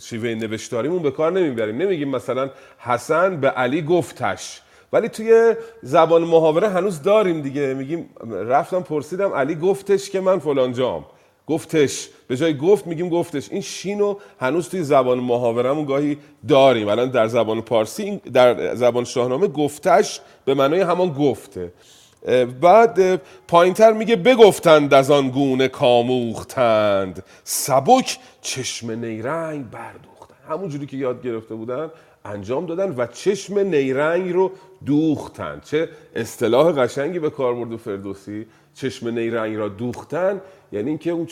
شیوه 0.00 0.34
نوشتاریمون 0.34 1.02
به 1.02 1.10
کار 1.10 1.32
نمی‌بریم. 1.32 1.76
نمیگیم 1.76 2.08
مثلا 2.08 2.50
حسن 2.78 3.40
به 3.40 3.48
علی 3.48 3.82
گفتش. 3.82 4.60
ولی 4.92 5.08
توی 5.08 5.54
زبان 5.82 6.22
محاوره 6.22 6.68
هنوز 6.68 7.02
داریم 7.02 7.42
دیگه. 7.42 7.74
میگیم 7.74 8.10
رفتم 8.30 8.80
پرسیدم 8.80 9.32
علی 9.32 9.54
گفتش 9.54 10.10
که 10.10 10.20
من 10.20 10.38
فلان 10.38 10.72
جام. 10.72 11.04
گفتش. 11.46 12.08
به 12.28 12.36
جای 12.36 12.56
گفت 12.56 12.86
میگیم 12.86 13.08
گفتش. 13.08 13.52
این 13.52 13.60
شینو 13.60 14.16
هنوز 14.40 14.68
توی 14.68 14.82
زبان 14.82 15.18
محاورمون 15.18 15.84
گاهی 15.84 16.18
داریم. 16.48 16.88
الان 16.88 17.10
در 17.10 17.26
زبان 17.26 17.60
پارسی 17.60 18.16
در 18.32 18.74
زبان 18.74 19.04
شاهنامه 19.04 19.46
گفتش 19.48 20.20
به 20.44 20.54
معنای 20.54 20.80
همان 20.80 21.08
گفته. 21.08 21.72
بعد 22.60 23.20
پایینتر 23.48 23.92
میگه 23.92 24.16
بگفتند 24.16 24.94
از 24.94 25.10
آن 25.10 25.28
گونه 25.28 25.68
کاموختند. 25.68 27.24
سبک 27.44 28.18
چشم 28.40 28.90
نیرنگ 28.90 29.70
بردوختند. 29.70 30.38
همون 30.48 30.68
جوری 30.68 30.86
که 30.86 30.96
یاد 30.96 31.22
گرفته 31.22 31.54
بودن. 31.54 31.90
انجام 32.24 32.66
دادن 32.66 32.94
و 32.96 33.06
چشم 33.06 33.58
نیرنگ 33.58 34.32
رو 34.32 34.52
دوختند 34.86 35.62
چه 35.62 35.88
اصطلاح 36.14 36.72
قشنگی 36.72 37.18
به 37.18 37.30
کار 37.30 37.54
برد 37.54 37.76
فردوسی. 37.76 38.46
چشم 38.74 39.08
نیرنگ 39.08 39.56
را 39.56 39.68
دوختن 39.68 40.40
یعنی 40.72 40.88
اینکه 40.88 41.10
اون 41.10 41.28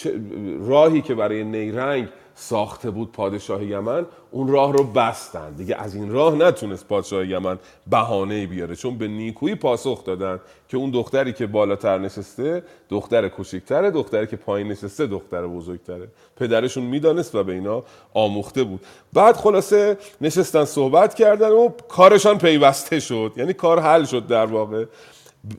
راهی 0.68 1.02
که 1.02 1.14
برای 1.14 1.44
نیرنگ 1.44 2.08
ساخته 2.38 2.90
بود 2.90 3.12
پادشاه 3.12 3.64
یمن 3.64 4.06
اون 4.30 4.48
راه 4.48 4.72
رو 4.72 4.84
بستن. 4.84 5.52
دیگه 5.52 5.76
از 5.76 5.94
این 5.94 6.12
راه 6.12 6.34
نتونست 6.34 6.88
پادشاه 6.88 7.26
یمن 7.26 7.58
بهانه 7.86 8.46
بیاره. 8.46 8.76
چون 8.76 8.98
به 8.98 9.08
نیکویی 9.08 9.54
پاسخ 9.54 10.04
دادن 10.04 10.40
که 10.68 10.76
اون 10.76 10.90
دختری 10.90 11.32
که 11.32 11.46
بالاتر 11.46 11.98
نشسته 11.98 12.62
دختر 12.90 13.28
کوچیکتره 13.28 13.90
دختری 13.90 14.26
که 14.26 14.36
پایین 14.36 14.68
نشسته 14.68 15.06
دختر 15.06 15.46
بزرگتره. 15.46 16.08
پدرشون 16.36 16.84
می‌دانست 16.84 17.34
و 17.34 17.44
به 17.44 17.52
اینا 17.52 17.82
آموخته 18.14 18.64
بود. 18.64 18.80
بعد 19.12 19.36
خلاصه 19.36 19.98
نشستن 20.20 20.64
صحبت 20.64 21.14
کردن 21.14 21.50
و 21.50 21.68
کارشان 21.88 22.38
پیوسته 22.38 23.00
شد. 23.00 23.32
یعنی 23.36 23.52
کار 23.52 23.80
حل 23.80 24.04
شد 24.04 24.26
در 24.26 24.46
واقع. 24.46 24.84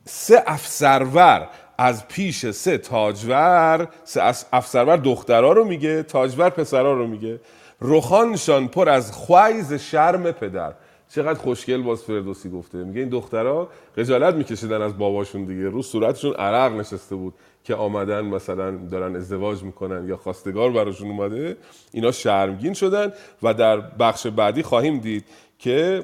سه 0.05 0.43
افسرور 0.47 1.47
از 1.77 2.07
پیش 2.07 2.45
سه 2.45 2.77
تاجور 2.77 3.87
سه 4.03 4.21
افسرور 4.53 4.97
دخترها 4.97 5.51
رو 5.51 5.65
میگه 5.65 6.03
تاجور 6.03 6.49
پسرها 6.49 6.93
رو 6.93 7.07
میگه. 7.07 7.39
رخانشان 7.81 8.67
پر 8.67 8.89
از 8.89 9.11
خویز 9.11 9.73
شرم 9.73 10.31
پدر. 10.31 10.73
چقدر 11.09 11.39
خوشگل 11.39 11.81
باز 11.81 12.03
فردوسی 12.03 12.49
گفته. 12.49 12.77
میگه 12.77 12.99
این 12.99 13.09
دخترها 13.09 13.69
خجالت 13.95 14.33
میکشیدن 14.33 14.81
از 14.81 14.97
باباشون 14.97 15.45
دیگه. 15.45 15.69
رو 15.69 15.81
صورتشون 15.81 16.33
عرق 16.33 16.73
نشسته 16.73 17.15
بود 17.15 17.33
که 17.63 17.75
آمدن 17.75 18.21
مثلا 18.21 18.71
دارن 18.71 19.15
ازدواج 19.15 19.63
می‌کنن 19.63 20.07
یا 20.07 20.17
خواستگار 20.17 20.71
براشون 20.71 21.09
اومده. 21.09 21.57
اینا 21.91 22.11
شرمگین 22.11 22.73
شدن 22.73 23.13
و 23.43 23.53
در 23.53 23.77
بخش 23.79 24.27
بعدی 24.27 24.63
خواهیم 24.63 24.99
دید 24.99 25.25
که 25.59 26.03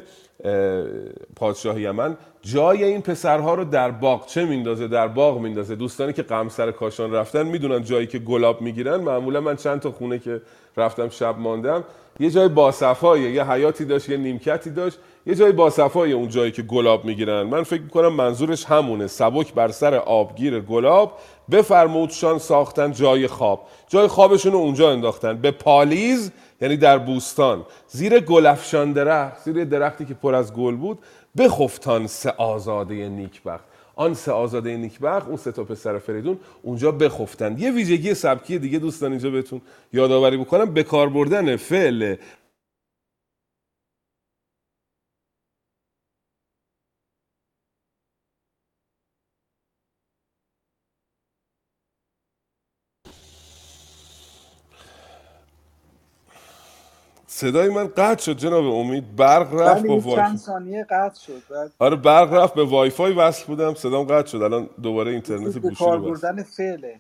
پادشاه 1.36 1.82
یمن 1.82 2.18
جای 2.46 2.84
این 2.84 3.02
پسرها 3.02 3.54
رو 3.54 3.64
در 3.64 3.92
باغ 3.92 4.26
چه 4.26 4.46
میندازه؟ 4.46 4.88
در 4.88 5.08
باغ 5.08 5.40
میندازه. 5.40 5.76
دوستانی 5.76 6.14
که 6.14 6.22
قمسر 6.22 6.72
کاشان 6.72 7.12
رفتن 7.14 7.44
می‌دونن 7.44 7.84
جایی 7.84 8.08
که 8.08 8.20
گلاب 8.20 8.62
می‌گیرن. 8.62 8.96
معمولا 8.96 9.42
من 9.42 9.56
چند 9.56 9.80
تا 9.80 9.92
خونه 9.92 10.20
که 10.20 10.42
رفتم 10.78 11.10
شب 11.10 11.40
ماندم 11.40 11.84
یه 12.20 12.30
جای 12.30 12.48
باصفایه 12.48 13.32
یه 13.32 13.52
حیاتی 13.52 13.86
داشت 13.86 14.10
یه 14.10 14.18
نیمکتی 14.18 14.70
داشت. 14.70 15.00
یه 15.26 15.36
جای 15.36 15.52
باصفای 15.52 16.12
اون 16.12 16.30
جایی 16.30 16.52
که 16.52 16.62
گلاب 16.62 17.06
می‌گیرن. 17.06 17.44
من 17.44 17.64
فکر 17.64 17.82
می‌کنم 17.82 18.14
منظورش 18.14 18.66
همونه. 18.66 19.08
سبک 19.08 19.54
بر 19.54 19.68
سر 19.68 19.96
آبگیر 19.96 20.60
گلاب. 20.60 21.18
بفرمودشان 21.52 22.40
ساختن 22.40 22.92
جای 22.92 23.28
خواب. 23.28 23.68
جای 23.88 24.08
خوابشون 24.08 24.52
رو 24.52 24.58
اونجا 24.58 24.92
انداختن. 24.92 25.38
به 25.38 25.52
پالیز 25.52 26.32
یعنی 26.62 26.78
در 26.78 26.98
بوستان. 26.98 27.66
زیر 27.88 28.20
گلفشان 28.20 28.92
درخت 28.92 29.44
زیر 29.44 29.64
درختی 29.64 30.06
که 30.06 30.14
پر 30.14 30.36
از 30.36 30.54
گل 30.54 30.76
بود. 30.76 31.00
بخفتان 31.38 32.08
سه 32.08 32.30
آزاده 32.38 33.10
نیکبخت. 33.10 33.64
آن 33.96 34.14
سه 34.14 34.32
آزاده 34.32 34.78
نیکبخت 34.78 35.28
اون 35.28 35.38
سه 35.38 35.52
تا 35.52 35.64
پسر 35.64 35.98
فریدون 35.98 36.38
اونجا 36.62 36.92
بخفتن 36.92 37.58
یه 37.58 37.72
ویژگی 37.72 38.14
سبکی 38.14 38.60
دیگه 38.60 38.80
دوستان 38.80 39.12
اینجا 39.12 39.30
بهتون 39.30 39.62
یادآوری 39.94 40.38
بکنم 40.38 40.74
به 40.74 40.84
کار 40.84 41.10
بردن 41.10 41.56
فعل 41.56 42.16
صدای 57.44 57.70
من 57.70 57.88
قطع 57.88 58.24
شد 58.24 58.38
جناب 58.38 58.66
امید. 58.66 59.16
برق 59.16 59.54
رفت 59.54 59.86
با 59.86 59.98
وای 60.00 60.16
چند 60.16 60.38
ثانیه 60.38 60.84
قطع 60.90 61.20
شد 61.20 61.42
بعد 61.50 61.72
آره 61.80 61.96
برق 61.96 62.34
رفت 62.34 62.54
به 62.54 62.64
وای 62.64 62.90
فای 62.90 63.14
وصل 63.14 63.46
بودم. 63.46 63.74
صدام 63.74 64.04
قطع 64.04 64.28
شد. 64.28 64.42
الان 64.42 64.70
دوباره 64.84 65.12
اینترنت 65.12 65.58
گوشی 65.58 65.86
رو 65.86 66.02
بردن 66.02 66.44
فعله. 66.44 66.96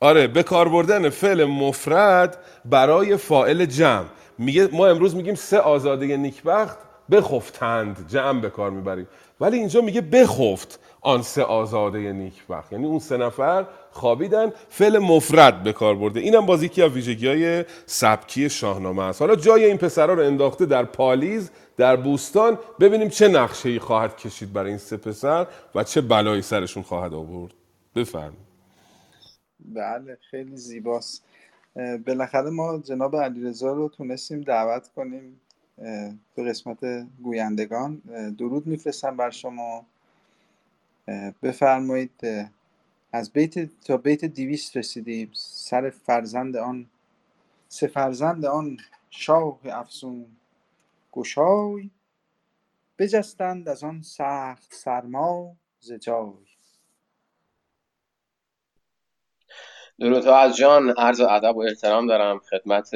آره 0.00 0.26
به 0.26 0.42
کار 0.42 0.68
بردن 0.68 1.08
فعل 1.08 1.44
مفرد 1.44 2.38
برای 2.64 3.16
فاعل 3.16 3.64
جمع. 3.64 4.04
میگه 4.38 4.68
ما 4.72 4.86
امروز 4.86 5.16
میگیم 5.16 5.34
سه 5.34 5.58
آزاده 5.58 6.16
نیکبخت 6.16 6.78
بخفتند. 7.10 8.06
جمع 8.08 8.40
به 8.40 8.50
کار 8.50 8.70
می‌بریم. 8.70 9.06
ولی 9.40 9.58
اینجا 9.58 9.80
میگه 9.80 10.00
بخفت. 10.00 10.80
آن 11.00 11.22
سه 11.22 11.42
آزاده 11.42 12.12
نیکبخت. 12.12 12.72
یعنی 12.72 12.86
اون 12.86 12.98
سه 12.98 13.16
نفر 13.16 13.66
خوابیدن 13.90 14.52
فعل 14.68 14.98
مفرد 14.98 15.62
به 15.62 15.72
کار 15.72 15.94
برده. 15.94 16.20
اینم 16.20 16.46
باز 16.46 16.62
یکی 16.62 16.82
ویژگی 16.82 17.26
های 17.26 17.64
سبکی 17.86 18.50
شاهنامه 18.50 19.02
است. 19.02 19.20
حالا 19.20 19.36
جای 19.36 19.64
این 19.64 19.76
پسرا 19.76 20.14
رو 20.14 20.22
انداخته 20.22 20.66
در 20.66 20.84
پالیز 20.84 21.50
در 21.76 21.96
بوستان. 21.96 22.58
ببینیم 22.80 23.08
چه 23.08 23.28
نقشه 23.28 23.68
ای 23.68 23.78
خواهد 23.78 24.16
کشید 24.16 24.52
برای 24.52 24.68
این 24.68 24.78
سه 24.78 24.96
پسر 24.96 25.46
و 25.74 25.84
چه 25.84 26.00
بلایی 26.00 26.42
سرشون 26.42 26.82
خواهد 26.82 27.14
آورد. 27.14 27.52
بفرمایید. 27.96 28.50
بله 29.74 30.18
خیلی 30.30 30.56
زیباست. 30.56 31.24
بالاخره 32.06 32.50
ما 32.50 32.78
جناب 32.78 33.16
علیرضا 33.16 33.72
رو 33.72 33.88
تونستیم 33.88 34.40
دعوت 34.40 34.88
کنیم 34.96 35.40
به 36.36 36.44
قسمت 36.48 36.78
گویندگان. 37.22 38.02
درود 38.38 38.66
میفرستم 38.66 39.16
بر 39.16 39.30
شما. 39.30 39.86
بفرمایید 41.42 42.20
از 43.12 43.32
بیت 43.32 43.80
تا 43.80 43.96
بیت 43.96 44.24
دیویست 44.24 44.76
رسیدیم. 44.76 45.30
سر 45.34 45.90
فرزند 45.90 46.56
آن 46.56 46.90
سه 47.68 47.86
فرزند 47.86 48.44
آن 48.44 48.76
شاه 49.10 49.58
افسون 49.64 50.36
گشای 51.12 51.90
بجستند 52.98 53.68
از 53.68 53.84
آن 53.84 54.02
سخت 54.02 54.74
سرما 54.74 55.56
ز 55.80 55.92
جای. 55.92 56.32
درودها 59.98 60.38
از 60.38 60.56
جان 60.56 60.94
عرض 60.98 61.20
ادب 61.20 61.56
و 61.56 61.60
احترام 61.60 62.06
دارم 62.06 62.38
خدمت 62.38 62.90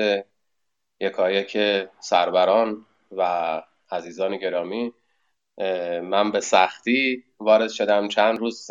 یکایک 1.01 1.59
سروران 2.01 2.87
و 3.13 3.63
عزیزان 3.91 4.37
گرامی. 4.37 4.93
من 6.03 6.31
به 6.33 6.41
سختی 6.41 7.25
وارد 7.45 7.71
شدم. 7.71 8.09
چند 8.09 8.39
روز 8.39 8.71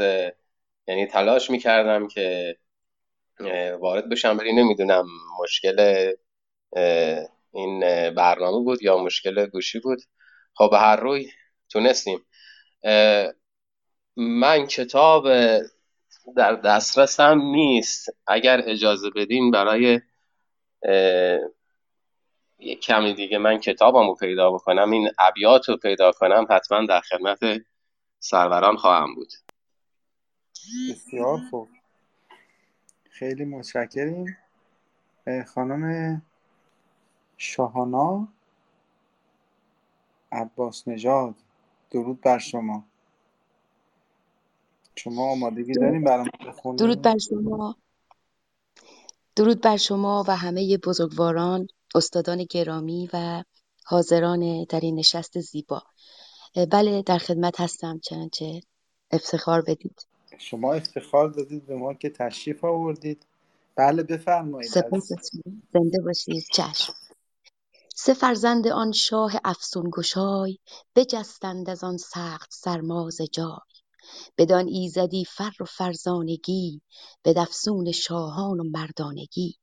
یعنی 0.88 1.06
تلاش 1.08 1.50
می‌کردم 1.50 2.08
که 2.08 2.58
اه، 3.40 3.72
وارد 3.72 4.10
بشم 4.10 4.38
ولی 4.38 4.54
نمی‌دونم 4.54 5.06
مشکل 5.40 6.12
این 7.52 7.80
برنامه 8.10 8.64
بود 8.64 8.84
یا 8.84 8.98
مشکل 8.98 9.45
گوشی 9.45 9.80
بود. 9.80 10.00
خب 10.54 10.70
به 10.72 10.78
هر 10.80 10.95
روی 10.95 11.32
تونستیم. 11.70 12.26
من 14.18 14.68
کتاب 14.68 15.28
در 16.36 16.54
دسترسم 16.54 17.41
نیست. 17.41 18.10
اگر 18.28 18.62
اجازه 18.66 19.10
بدین 19.10 19.52
برای 19.52 20.02
یک 22.60 22.80
کمی 22.80 23.14
دیگه 23.14 23.38
من 23.38 23.60
کتابمو 23.60 24.16
پیدا 24.16 24.52
بکنم 24.52 24.91
این 24.91 25.10
ابیات 25.20 25.70
رو 25.70 25.78
پیدا 25.78 26.12
کنم 26.12 26.48
حتما 26.50 26.86
در 26.86 27.02
خدمت 27.02 27.40
سروران 28.24 28.78
خواهم 28.78 29.16
بود. 29.16 29.34
بسیار 30.91 31.40
خوب. 31.50 31.70
خیلی 33.10 33.45
متشکریم. 33.45 34.38
خانم 35.48 36.22
شاهانا 37.38 38.28
عباس 40.32 40.88
نژاد 40.88 41.36
درود 41.91 42.22
بر 42.22 42.38
شما. 42.38 42.84
شما 44.95 45.32
آمادگی 45.32 45.74
داریم 45.74 46.04
برام 46.04 46.26
درود 46.26 46.48
بخونیم 46.48 47.02
بر 47.02 47.18
شما. 47.18 47.76
درود 49.36 49.62
بر 49.62 49.78
شما 49.78 50.24
و 50.28 50.36
همه 50.38 50.78
بزرگواران 50.78 51.68
استادان 51.95 52.45
گرامی 52.50 53.10
و 53.14 53.44
حاضران 53.86 54.64
در 54.70 54.80
این 54.80 54.95
نشست 54.95 55.40
زیبا. 55.40 55.84
بله 56.56 57.02
در 57.02 57.18
خدمت 57.18 57.62
هستم 57.62 58.00
چنانچه 58.00 58.62
افتخار 59.12 59.62
بدید. 59.62 60.06
شما 60.38 60.74
افتخار 60.74 61.30
دادید 61.30 61.66
به 61.66 61.76
ما 61.76 61.94
که 61.94 62.10
تشریف 62.10 62.64
آوردید. 62.64 63.26
بله 63.76 64.04
بفرمایید. 64.04 64.72
سپاس 64.72 65.10
زنده 65.74 66.02
باشید. 66.06 66.44
چشم. 66.54 66.94
سه 67.96 68.14
فرزند 68.14 68.68
آن 68.68 68.92
شاه 68.92 69.34
افسون 69.44 69.92
گشای 69.94 70.60
بجستند 70.96 71.70
از 71.70 71.84
آن 71.84 71.98
سخت 71.98 72.50
سرما 72.54 73.10
ز 73.10 73.22
جای. 73.22 73.74
بدان 74.38 74.68
ایزدی 74.68 75.26
فر 75.26 75.52
و 75.60 75.66
فرزانگی 75.66 76.82
بدافسون 77.26 77.92
شاهان 77.92 78.60
و 78.60 78.64
مردانگی. 78.64 79.58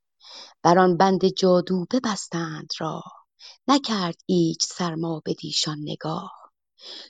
بر 0.62 0.78
آن 0.78 0.96
بند 0.96 1.24
جادو 1.26 1.86
ببستند 1.92 2.70
راه 2.80 3.26
نکرد 3.68 4.16
ایچ 4.26 4.64
سرما 4.64 5.22
بدیشان 5.26 5.78
نگاه. 5.80 6.39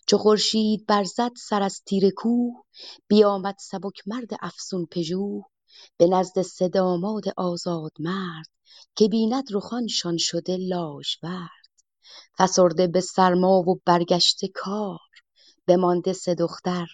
چو 0.06 0.18
خورشید 0.18 0.86
برزد 0.86 1.30
سر 1.36 1.62
از 1.62 1.82
تیره 1.86 2.10
کوه 2.10 2.62
بیامد 3.08 3.56
سبک 3.60 4.02
مرد 4.06 4.30
افسون 4.40 4.86
پژوه. 4.86 5.44
به 5.96 6.06
نزد 6.06 6.42
سه 6.42 6.68
داماد 6.68 7.24
آزادمرد 7.36 8.46
که 8.96 9.08
بیند 9.08 9.44
رخانشان 9.52 10.16
شده 10.16 10.56
لاژورد. 10.56 11.50
فسرده 12.38 12.86
به 12.86 13.00
سرما 13.00 13.58
و 13.58 13.80
برگشته 13.86 14.48
کار 14.48 14.98
بمانده 15.66 16.12
سه 16.12 16.34
دختر 16.34 16.86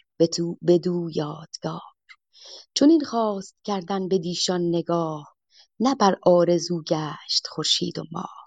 بدو 0.67 1.11
یادگار. 1.15 1.81
چنین 2.75 3.05
خواست 3.05 3.55
کردن 3.65 4.09
بدیشان 4.09 4.69
نگاه 4.69 5.37
نه 5.81 5.95
بر 5.95 6.17
آرزو 6.23 6.83
گشت 6.83 7.47
خورشید 7.47 7.99
و 7.99 8.05
ماه. 8.13 8.47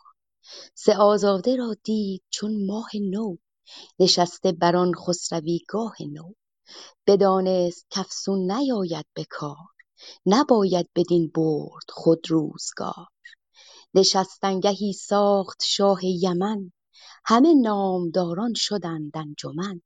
سه 0.76 0.97
آزاده 0.97 1.56
را 1.56 1.76
دید 1.84 2.23
چون 2.30 2.65
ماه 2.65 2.89
نو 2.95 3.35
نشسته 3.99 4.51
بر 4.51 4.75
آن 4.75 4.91
خسروی 4.93 5.59
گاه 5.67 5.95
نو. 6.13 6.33
بدانست 7.07 7.85
کافسون 7.95 8.51
نیاید 8.51 9.05
به 9.13 9.25
کار. 9.29 9.67
نباید 10.25 10.89
بدین 10.95 11.31
برد 11.35 11.89
خود 11.89 12.31
روزگار. 12.31 13.07
نشستنگهی 13.93 14.93
ساخت 14.93 15.63
شاه 15.65 16.05
یمن. 16.05 16.71
همه 17.25 17.53
نامداران 17.53 18.53
شدند 18.55 19.17
انجمن. 19.17 19.81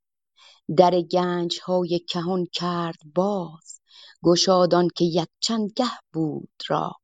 در 0.78 1.02
گنجهای 1.02 2.00
کهان 2.00 2.46
کرد 2.54 3.00
باز. 3.16 3.82
گشاد 4.24 4.76
آنکه 4.76 5.06
یکچند 5.06 5.72
گه 5.76 5.92
بود 6.14 6.50
راز. 6.70 7.03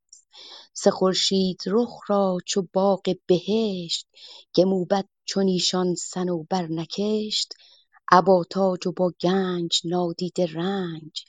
سه 0.74 0.92
خورشید 0.92 1.62
رخ 1.68 2.00
را 2.08 2.38
چو 2.46 2.68
باغ 2.74 3.16
بهشت 3.28 4.08
که 4.54 4.66
موبد 4.66 5.06
چون 5.26 5.48
ایشان 5.48 5.96
صنوبر 5.96 6.68
نکشت 6.68 7.54
ابا 8.12 8.44
تاج 8.50 8.88
و 8.88 8.92
با 8.92 9.14
گنج 9.22 9.82
نادیده 9.86 10.46
رنج 10.46 11.24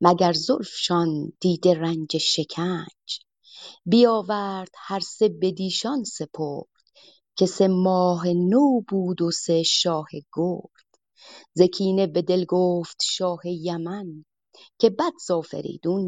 مگر 0.00 0.32
زلفشان 0.32 1.32
دیده 1.40 1.74
رنج 1.74 2.16
شکنج 2.16 3.20
بیاورد 3.86 4.70
هر 4.76 5.00
سه 5.00 5.28
بدیشان 5.28 6.04
سپرد 6.04 6.66
که 7.36 7.46
سه 7.46 7.68
ماه 7.68 8.28
نو 8.28 8.80
بود 8.88 9.22
و 9.22 9.30
سه 9.30 9.62
شاه 9.62 10.08
گرد 10.32 10.86
ز 11.54 11.62
کینه 11.62 12.06
به 12.06 12.22
دل 12.22 12.44
گفت 12.44 13.02
شاه 13.04 13.40
یمن 13.46 14.24
که 14.78 14.90
بد 14.90 15.12
ز 15.26 15.30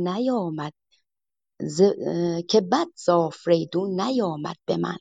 نیامد 0.02 0.72
که 2.48 2.60
بد 2.60 2.86
ز 2.96 3.08
آفریدون 3.08 4.00
نیامد 4.00 4.56
به 4.66 4.76
من. 4.76 4.98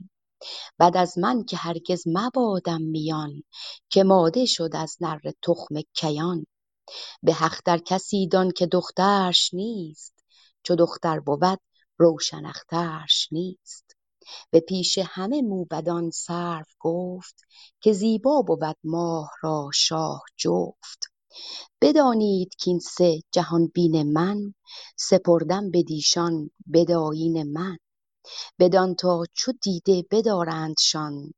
بد 0.79 0.97
از 0.97 1.17
من 1.17 1.43
که 1.43 1.57
هرگز 1.57 2.03
مبادم 2.05 2.81
میان 2.81 3.43
که 3.89 4.03
ماده 4.03 4.45
شد 4.45 4.69
از 4.73 4.97
نره 5.01 5.33
تخم 5.41 5.81
کیان. 5.93 6.45
به 7.23 7.35
اختر 7.43 7.77
کسی 7.77 8.27
دان 8.27 8.51
که 8.51 8.65
دخترش 8.65 9.53
نیست 9.53 10.13
چو 10.63 10.75
دختر 10.75 11.19
بود 11.19 11.59
روشن 11.97 12.45
اخترش 12.45 13.27
نیست. 13.31 13.95
به 14.51 14.59
پیش 14.59 14.99
همه 15.03 15.41
موبدان 15.41 16.09
سرو 16.11 16.65
گفت 16.79 17.35
که 17.81 17.93
زیبا 17.93 18.41
بود 18.41 18.77
ماه 18.83 19.31
را 19.41 19.69
شاه 19.73 20.23
جفت. 20.37 21.16
بدانید 21.81 22.55
کاین 22.65 22.79
سه 22.79 23.21
جهان 23.31 23.67
بین 23.67 24.13
من 24.13 24.53
سپردم 24.95 25.71
بدیشان 25.71 26.49
بدایین 26.73 27.43
من. 27.43 27.77
بدان 28.59 28.95
تا 28.95 29.23
چو 29.33 29.51
دیده 29.51 30.05
بدارندشان 30.11 31.33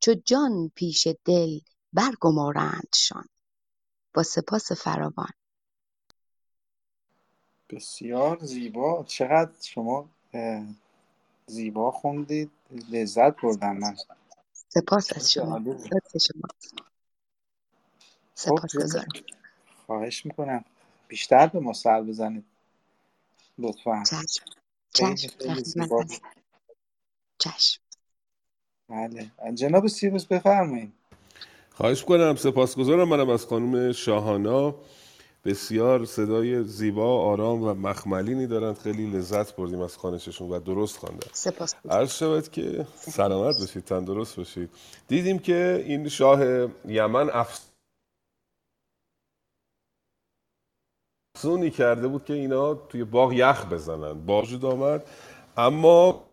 چو 0.00 0.14
جان 0.14 0.70
پیش 0.74 1.08
دل 1.24 1.58
برگمارندشان. 1.92 3.28
با 4.14 4.22
سپاس 4.22 4.72
فراوان. 4.72 5.32
بسیار 7.70 8.38
زیبا. 8.44 9.04
چقدر 9.04 9.52
شما 9.62 10.08
زیبا 11.46 11.90
خوندید. 11.90 12.50
لذت 12.90 13.40
بردم 13.40 13.76
من. 13.76 13.96
سپاس 14.52 15.12
از 15.16 15.32
شما. 15.32 15.58
بود. 15.58 15.76
لطف 15.76 16.16
شما. 16.16 16.48
خب 18.36 18.56
سپاسگزارم. 18.66 19.08
خواهش 19.86 20.26
می‌کنم. 20.26 20.64
بیشتر 21.08 21.46
به 21.46 21.60
ما 21.60 21.72
سر 21.72 22.02
بزنید. 22.02 22.44
لطفا. 23.58 24.02
چشم. 27.38 27.80
بله. 28.88 29.30
جناب 29.54 29.86
سیروس 29.86 30.26
بفرمایید. 30.26 30.92
خواهش 31.70 32.04
کنم 32.04 32.36
سپاسگزارم 32.36 33.08
منم 33.08 33.30
از 33.30 33.46
خانم 33.46 33.92
شاهانا. 33.92 34.74
بسیار 35.44 36.04
صدای 36.04 36.64
زیبا 36.64 37.20
آرام 37.24 37.62
و 37.62 37.74
مخملینی 37.74 38.46
دارند. 38.46 38.78
خیلی 38.78 39.06
لذت 39.06 39.56
بردیم 39.56 39.80
از 39.80 39.96
خانششون 39.96 40.50
و 40.50 40.60
درست 40.60 40.96
خواندن. 40.96 41.26
سپاس 41.32 41.74
عرض 41.90 42.14
شود 42.14 42.50
که 42.50 42.86
سلامت 42.96 43.54
باشید 43.60 43.84
تندرست 43.84 44.36
باشید. 44.36 44.70
دیدیم 45.08 45.38
که 45.38 45.84
این 45.86 46.08
شاه 46.08 46.40
یمن 46.88 47.30
افسونی 51.36 51.70
کرده 51.70 52.08
بود 52.08 52.24
که 52.24 52.32
اینا 52.32 52.74
توی 52.74 53.04
باغ 53.04 53.32
یخ 53.32 53.66
بزنن. 53.66 54.26
با 54.26 54.42
وجود 54.42 54.64
آمد. 54.64 55.04
اما 55.56 56.24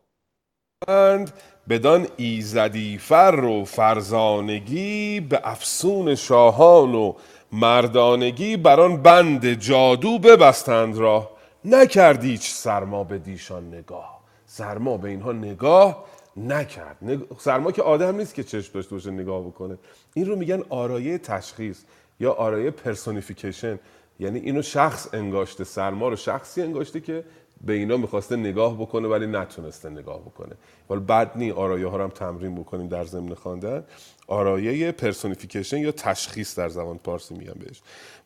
بدان 1.70 2.08
ایزدی 2.18 2.98
فر 2.98 3.44
و 3.44 3.66
فرزانگی 3.66 5.20
به 5.20 5.42
افسون 5.44 6.16
شاهان 6.16 6.96
و 6.96 7.14
مردانگی 7.52 8.58
بر 8.58 8.80
آن 8.80 9.02
بند 9.02 9.54
جادو 9.54 10.20
ببستند 10.20 10.98
راه. 10.98 11.30
نکرد 11.66 12.24
هیچ 12.24 12.52
سرما 12.52 13.04
به 13.04 13.18
دیشان 13.18 13.68
نگاه. 13.68 14.22
سرما 14.46 14.98
به 14.98 15.10
اینها 15.10 15.32
نگاه 15.32 16.06
نکرد. 16.38 16.98
سرما 17.40 17.72
که 17.72 17.82
آدم 17.82 18.16
نیست 18.16 18.36
که 18.36 18.44
چشم 18.44 18.74
داشته 18.74 18.96
باشه 18.96 19.12
نگاه 19.12 19.42
بکنه. 19.42 19.78
این 20.14 20.26
رو 20.26 20.36
میگن 20.36 20.64
آرایه 20.70 21.18
تشخیص 21.18 21.82
یا 22.20 22.32
آرایه 22.34 22.72
personification. 22.72 23.80
یعنی 24.22 24.40
اینو 24.40 24.62
شخص 24.62 25.08
انگاشته 25.14 25.64
سرما 25.64 26.10
رو 26.10 26.16
شخصی 26.16 26.62
انگاشته 26.62 27.00
که 27.00 27.24
به 27.64 27.74
اینا 27.74 27.98
می‌خواسته 27.98 28.36
نگاه 28.36 28.78
بکنه 28.78 29.08
ولی 29.08 29.28
نتونسته 29.28 29.90
نگاه 29.90 30.22
بکنه. 30.22 30.56
ولی 30.90 31.00
بد 31.00 31.32
نی 31.36 31.52
آرایه 31.52 31.88
ها 31.88 31.98
رو 31.98 32.04
هم 32.04 32.10
تمرین 32.10 32.56
بکنیم 32.56 32.88
در 32.88 33.06
ضمن 33.06 33.34
خواندن. 33.34 33.84
آرایه 34.28 34.92
personification 34.92 35.78
یا 35.78 35.92
تشخیص 35.92 36.60
در 36.60 36.70
زبان 36.70 36.98
پارسی 36.98 37.36
میگن 37.36 37.54
بهش. 37.60 37.82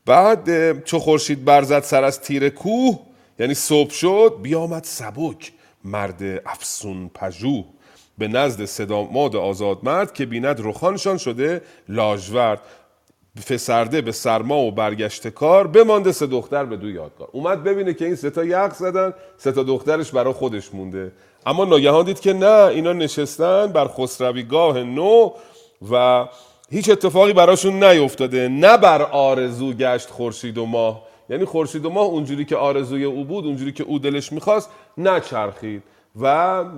بعد 0.06 0.84
چو 0.84 1.00
خورشید 1.00 1.46
برزد 1.46 1.84
سر 1.84 2.04
از 2.04 2.22
تیر 2.22 2.50
کوه 2.50 3.00
یعنی 3.40 3.54
صبح 3.54 3.90
شد 3.90 4.40
بیامد 4.42 4.84
سبک 4.84 5.54
مرد 5.84 6.24
افسون 6.46 7.10
پژوه. 7.14 7.66
به 8.18 8.28
نزد 8.28 8.66
صداماد 8.66 9.36
آزاد 9.36 9.80
مرد 9.84 10.14
که 10.14 10.26
بیند 10.26 10.58
رخانشان 10.60 11.18
شده 11.18 11.62
لاجورد 11.90 12.62
فسرده 13.42 14.02
به 14.02 14.12
سرما 14.12 14.58
و 14.58 14.72
برگشت 14.72 15.28
کار 15.28 15.68
بمانده 15.68 16.12
سه 16.12 16.28
دختر 16.28 16.66
به 16.66 16.78
دو 16.78 16.90
یادگار. 16.90 17.30
اومد 17.32 17.64
ببینه 17.64 17.94
که 17.94 18.06
این 18.06 18.16
سه 18.16 18.30
تا 18.30 18.44
یخ 18.44 18.74
زدن 18.74 19.14
سه 19.38 19.52
تا 19.52 19.64
دخترش 19.64 20.12
برا 20.12 20.34
خودش 20.34 20.74
مونده. 20.74 21.12
اما 21.46 21.66
ناگهان 21.66 22.06
دید 22.06 22.20
که 22.20 22.34
نه 22.34 22.66
اینا 22.66 22.94
نشستن 22.94 23.68
بر 23.68 23.88
خسرویگاه 23.88 24.84
نو 24.84 25.32
و 25.92 26.26
هیچ 26.70 26.90
اتفاقی 26.90 27.34
براشون 27.34 27.84
نیفتاده. 27.84 28.48
نه 28.48 28.78
بر 28.78 29.02
آرزو 29.02 29.74
گشت 29.74 30.10
خورشید 30.10 30.58
و 30.58 30.66
ماه. 30.66 31.02
یعنی 31.30 31.46
خورشید 31.46 31.86
و 31.86 31.90
ماه 31.90 32.06
اونجوری 32.06 32.46
که 32.46 32.56
آرزوی 32.56 33.04
او 33.04 33.24
بود 33.24 33.46
اونجوری 33.46 33.72
که 33.72 33.84
او 33.84 34.00
دلش 34.00 34.32
می‌خواست 34.32 34.70
نچرخید. 34.98 35.84
و 36.22 36.26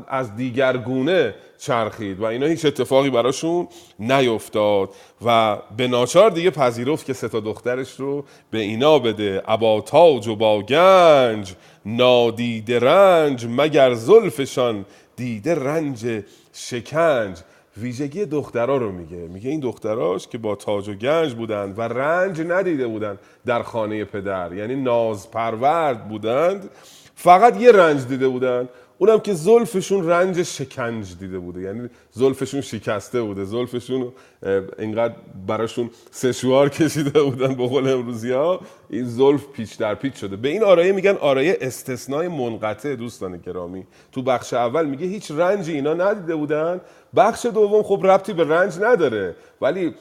از 0.07 0.35
دیگر 0.35 0.77
گونه 0.77 1.35
چرخید 1.57 2.19
و 2.19 2.23
اینا 2.23 2.45
هیچ 2.45 2.65
اتفاقی 2.65 3.09
براشون 3.09 3.67
نیفتاد 3.99 4.89
و 5.25 5.57
به 5.77 5.87
ناچار 5.87 6.29
دیگه 6.29 6.49
پذیرفت 6.49 7.05
که 7.05 7.13
سه 7.13 7.29
تا 7.29 7.39
دخترش 7.39 7.99
رو 7.99 8.25
به 8.51 8.59
اینا 8.59 8.99
بده. 8.99 9.43
ابا 9.47 9.81
تاج 9.81 10.27
و 10.27 10.35
با 10.35 10.61
گنج 10.61 11.53
نادیده 11.85 12.79
رنج 12.79 13.47
مگر 13.49 13.93
زلفشان 13.93 14.85
دیده 15.15 15.55
رنج 15.55 16.23
شکنج. 16.53 17.37
ویژگی 17.77 18.25
دخترها 18.25 18.77
رو 18.77 18.91
میگه. 18.91 19.17
میگه 19.17 19.49
این 19.49 19.59
دختراش 19.59 20.27
که 20.27 20.37
با 20.37 20.55
تاج 20.55 20.89
و 20.89 20.93
گنج 20.93 21.33
بودند 21.33 21.79
و 21.79 21.81
رنج 21.81 22.41
ندیده 22.41 22.87
بودند 22.87 23.19
در 23.45 23.63
خانه 23.63 24.05
پدر. 24.05 24.53
یعنی 24.53 24.75
ناز 24.75 25.31
پرورد 25.31 26.07
بودند. 26.09 26.69
فقط 27.15 27.61
یه 27.61 27.71
رنج 27.71 28.07
دیده 28.07 28.27
بودن 28.27 28.69
اونم 28.97 29.19
که 29.19 29.33
زلفشون 29.33 30.09
رنج 30.09 30.43
شکنج 30.43 31.17
دیده 31.19 31.39
بوده. 31.39 31.61
یعنی 31.61 31.89
زلفشون 32.11 32.61
شکسته 32.61 33.21
بوده. 33.21 33.45
زلفشون 33.45 34.11
اینقدر 34.79 35.15
براشون 35.47 35.89
سشوار 36.11 36.69
کشیده 36.69 37.23
بودن 37.23 37.55
به 37.55 37.67
قول 37.67 37.89
امروزی 37.89 38.31
ها 38.31 38.61
این 38.89 39.05
زلف 39.05 39.47
پیچ 39.53 39.77
در 39.77 39.95
پیچ 39.95 40.13
شده. 40.15 40.35
به 40.35 40.49
این 40.49 40.63
آرایه 40.63 40.91
میگن 40.91 41.17
آرایه 41.21 41.57
استثنای 41.61 42.27
منقطع 42.27 42.95
دوستان 42.95 43.37
گرامی. 43.37 43.87
تو 44.11 44.21
بخش 44.21 44.53
اول 44.53 44.85
میگه 44.85 45.05
هیچ 45.05 45.31
رنجی 45.31 45.73
اینا 45.73 45.93
ندیده 45.93 46.35
بودن. 46.35 46.81
بخش 47.15 47.45
دوم 47.45 47.83
خب 47.83 48.05
ربطی 48.05 48.33
به 48.33 48.43
رنج 48.43 48.73
نداره. 48.81 49.35
ولی 49.61 49.93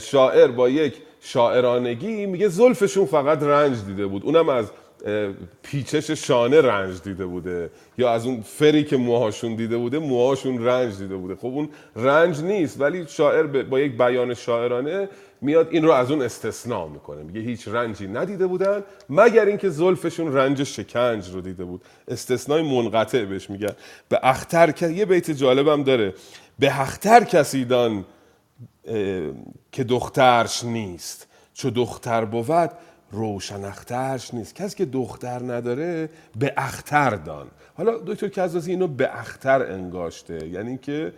شاعر 0.00 0.48
با 0.48 0.68
یک 0.68 0.94
شاعرانگی 1.20 2.26
میگه 2.26 2.48
زلفشون 2.48 3.06
فقط 3.06 3.42
رنج 3.42 3.84
دیده 3.86 4.06
بود. 4.06 4.24
اونم 4.24 4.48
از 4.48 4.70
پیچش 5.62 6.10
شانه 6.10 6.60
رنج 6.60 7.02
دیده 7.02 7.26
بوده. 7.26 7.70
یا 7.98 8.10
از 8.10 8.26
اون 8.26 8.40
فری 8.40 8.84
که 8.84 8.96
موهاشون 8.96 9.54
دیده 9.54 9.76
بوده 9.76 9.98
موهاشون 9.98 10.64
رنج 10.64 10.98
دیده 10.98 11.16
بوده. 11.16 11.34
خب 11.34 11.46
اون 11.46 11.68
رنج 11.96 12.42
نیست 12.42 12.80
ولی 12.80 13.06
شاعر 13.08 13.62
با 13.62 13.80
یک 13.80 13.98
بیان 13.98 14.34
شاعرانه 14.34 15.08
میاد 15.40 15.68
این 15.70 15.84
رو 15.84 15.92
از 15.92 16.10
اون 16.10 16.22
استثناء 16.22 16.88
می‌کنه. 16.88 17.22
میگه 17.22 17.40
هیچ 17.40 17.68
رنجی 17.68 18.06
ندیده 18.06 18.46
بودن 18.46 18.82
مگر 19.10 19.44
اینکه 19.44 19.70
زلفشون 19.70 20.34
رنج 20.34 20.62
شکنج 20.62 21.30
رو 21.30 21.40
دیده 21.40 21.64
بود. 21.64 21.82
استثنای 22.08 22.62
منقطع 22.62 23.24
بهش 23.24 23.50
میگن. 23.50 23.74
به 24.08 24.20
اختر 24.22 24.90
یه 24.90 25.04
بیت 25.04 25.30
جالبم 25.30 25.82
داره. 25.82 26.14
به 26.58 26.80
اختر 26.80 27.24
کسی 27.24 27.64
دان 27.64 28.04
که 29.72 29.84
دخترش 29.84 30.64
نیست. 30.64 31.28
چو 31.54 31.70
دختر 31.70 32.24
بود 32.24 32.70
روشن 33.14 33.64
اخترش 33.64 34.34
نیست. 34.34 34.54
کسی 34.54 34.76
که 34.76 34.84
دختر 34.84 35.42
نداره 35.42 36.08
به 36.38 36.52
اختر 36.56 37.10
دان. 37.10 37.46
حالا 37.76 37.98
دکتر 38.06 38.28
کزازی 38.28 38.70
اینو 38.70 38.86
به 38.86 39.18
اختر 39.18 39.62
انگاشته. 39.62 40.48
یعنی 40.48 40.78
که 40.78 41.12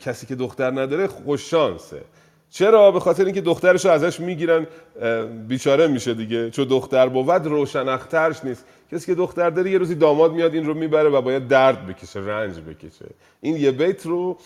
کسی 0.00 0.26
که 0.26 0.34
دختر 0.34 0.70
نداره 0.70 1.06
خوش 1.06 1.50
شانسه. 1.50 2.00
چرا؟ 2.50 2.90
به 2.90 3.00
خاطر 3.00 3.24
اینکه 3.24 3.40
دخترش 3.40 3.84
رو 3.84 3.90
ازش 3.90 4.20
می‌گیرن 4.20 4.66
بیچاره 5.48 5.86
میشه 5.86 6.14
دیگه. 6.14 6.50
چون 6.50 6.68
دختر 6.68 7.08
بود 7.08 7.46
روشن 7.46 7.88
اخترش 7.88 8.44
نیست. 8.44 8.64
کسی 8.92 9.06
که 9.06 9.14
دختر 9.14 9.50
داره 9.50 9.70
یه 9.70 9.78
روزی 9.78 9.94
داماد 9.94 10.32
میاد 10.32 10.54
این 10.54 10.66
رو 10.66 10.74
می‌بره 10.74 11.08
و 11.08 11.20
باید 11.20 11.48
درد 11.48 11.86
بکشه 11.86 12.20
رنج 12.20 12.60
بکشه. 12.60 13.06
این 13.40 13.56
یه 13.56 13.70
بیت 13.70 14.06
رو 14.06 14.38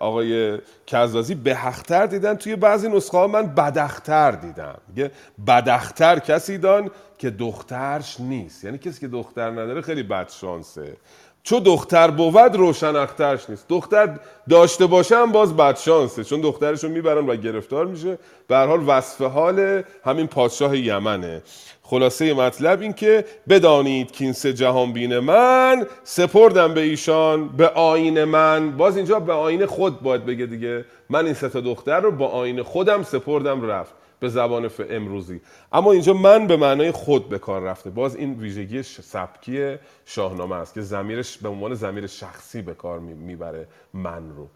آقای 0.00 0.58
کزازی 0.86 1.34
به 1.34 1.54
حقتر 1.54 2.06
دیدن 2.06 2.34
توی 2.34 2.56
بعضی 2.56 2.88
نسخه 2.88 3.18
ها 3.18 3.26
من 3.26 3.46
بدختر 3.46 4.30
دیدم. 4.30 4.78
میگه 4.88 5.10
بدختر 5.46 6.18
کسی 6.18 6.58
دان 6.58 6.90
که 7.18 7.30
دخترش 7.30 8.20
نیست. 8.20 8.64
یعنی 8.64 8.78
کسی 8.78 9.00
که 9.00 9.08
دختر 9.08 9.50
نداره 9.50 9.80
خیلی 9.80 10.02
بد 10.02 10.28
شانسه. 10.28 10.96
چون 11.42 11.62
دختر 11.62 12.10
بود 12.10 12.56
روشن 12.56 12.96
اخترش 12.96 13.50
نیست. 13.50 13.68
دختر 13.68 14.18
داشته 14.48 14.86
باشه 14.86 15.16
هم 15.16 15.32
باز 15.32 15.56
بد 15.56 15.76
شانسه 15.76 16.24
چون 16.24 16.40
دخترش 16.40 16.84
رو 16.84 16.90
می‌برن 16.90 17.26
و 17.26 17.36
گرفتار 17.36 17.86
میشه. 17.86 18.18
به 18.48 18.56
حال 18.56 18.84
وصف 18.86 19.20
حال 19.22 19.82
همین 20.04 20.26
پادشاه 20.26 20.78
یمنه. 20.78 21.42
خلاصه 21.82 22.34
مطلب 22.34 22.80
این 22.80 22.92
که 22.92 23.24
بدانید 23.48 24.10
که 24.10 24.24
این 24.24 24.32
سه 24.32 24.52
جهان 24.52 24.92
بین 24.92 25.18
من 25.18 25.86
سپردم 26.04 26.74
به 26.74 26.80
ایشان 26.80 27.48
به 27.48 27.68
آین 27.68 28.24
من. 28.24 28.76
باز 28.76 28.96
اینجا 28.96 29.20
به 29.20 29.32
آین 29.32 29.66
خود 29.66 30.00
باید 30.00 30.26
بگه 30.26 30.46
دیگه. 30.46 30.84
من 31.10 31.24
این 31.24 31.34
سه 31.34 31.48
تا 31.48 31.60
دختر 31.60 32.00
رو 32.00 32.10
با 32.12 32.28
آین 32.28 32.62
خودم 32.62 33.02
سپردم 33.02 33.62
رفت. 33.62 33.99
به 34.20 34.28
زبان 34.28 34.70
امروزی. 34.90 35.40
اما 35.72 35.92
اینجا 35.92 36.14
من 36.14 36.46
به 36.46 36.56
معنای 36.56 36.90
خود 36.90 37.28
به 37.28 37.38
کار 37.38 37.62
رفته. 37.62 37.90
باز 37.90 38.16
این 38.16 38.34
ویژگی 38.40 38.82
سبکی 38.82 39.76
شاهنامه 40.04 40.56
است 40.56 40.74
که 40.74 40.80
زمیرش 40.80 41.38
به 41.38 41.48
عنوان 41.48 41.74
زمیر 41.74 42.06
شخصی 42.06 42.62
به 42.62 42.74
کار 42.74 42.98
می‌بره 42.98 43.68
من 43.94 44.30
رو. 44.30 44.48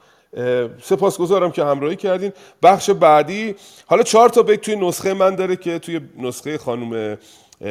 سپاسگزارم 0.82 1.52
که 1.52 1.64
همراهی 1.64 1.96
کردین. 1.96 2.32
بخش 2.62 2.90
بعدی 2.90 3.54
حالا 3.86 4.02
چهار 4.02 4.28
تا 4.28 4.42
بیت 4.42 4.60
توی 4.60 4.76
نسخه 4.76 5.14
من 5.14 5.34
داره 5.34 5.56
که 5.56 5.78
توی 5.78 6.00
نسخه 6.16 6.58
خانم 6.58 7.18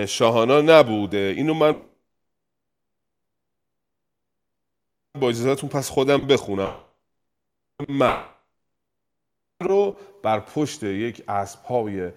شاهانا 0.07 0.61
نبوده. 0.61 1.34
اینو 1.38 1.53
من 1.53 1.76
با 5.20 5.30
اجازهتون 5.30 5.70
پس 5.70 5.90
خودم 5.90 6.18
بخونم. 6.18 6.76
من. 7.90 8.33
رو 9.64 9.95
بر 10.23 10.40
پشت 10.40 10.84
یک 10.84 11.23
اسب 11.27 11.64
های 11.65 12.10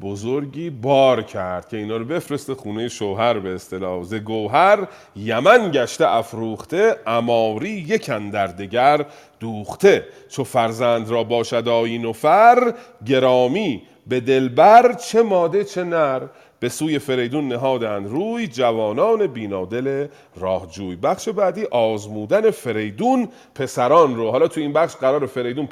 بزرگی 0.00 0.70
بار 0.70 1.22
کرد 1.22 1.68
که 1.68 1.76
اینا 1.76 1.96
رو 1.96 2.04
بفرسته 2.04 2.54
خونه 2.54 2.88
شوهر 2.88 3.38
به 3.38 3.54
اصطلاح. 3.54 4.02
ز 4.02 4.14
گوهر 4.14 4.88
یمن 5.16 5.70
گشته 5.70 6.08
افروخته 6.08 6.96
اماری 7.06 7.70
یک 7.70 8.06
در 8.06 8.46
دگر 8.46 9.06
دوخته. 9.40 10.06
چو 10.28 10.44
فرزند 10.44 11.10
را 11.10 11.24
باشد 11.24 11.68
آیین 11.68 12.04
و 12.04 12.12
فر 12.12 12.74
گرامی 13.06 13.82
به 14.06 14.20
دلبر 14.20 14.92
چه 14.92 15.22
ماده 15.22 15.64
چه 15.64 15.84
نر. 15.84 16.20
به 16.62 16.68
سوی 16.68 16.98
فریدون 16.98 17.48
نهادند. 17.48 18.08
روی 18.08 18.46
جوانان 18.46 19.26
بینادل 19.26 20.08
راهجوی. 20.36 20.96
بخش 20.96 21.28
بعدی 21.28 21.64
آزمودن 21.64 22.50
فریدون 22.50 23.28
پسران 23.54 24.16
رو. 24.16 24.30
حالا 24.30 24.48
تو 24.48 24.60
این 24.60 24.72
بخش 24.72 24.96
قرار 24.96 25.26
فریدون 25.26 25.66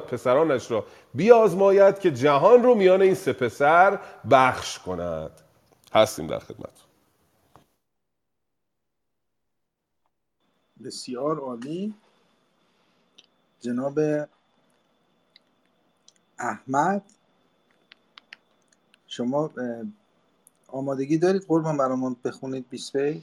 پسرانش 0.00 0.70
را 0.70 0.86
بیازماید 1.14 1.98
که 1.98 2.10
جهان 2.10 2.62
رو 2.62 2.74
میان 2.74 3.02
این 3.02 3.14
سه 3.14 3.32
پسر 3.32 3.98
بخش 4.30 4.78
کند. 4.78 5.30
هستیم 5.94 6.26
در 6.26 6.38
خدمت 6.38 6.84
بسیار 10.84 11.38
عالی. 11.38 11.94
جناب 13.60 13.98
احمد 16.38 17.02
شما 19.06 19.50
آمادگی 20.74 21.18
دارید؟ 21.18 21.44
قربان 21.48 21.76
برامون 21.76 22.16
بخونید 22.24 22.68
20 22.70 22.96
بیت 22.96 23.22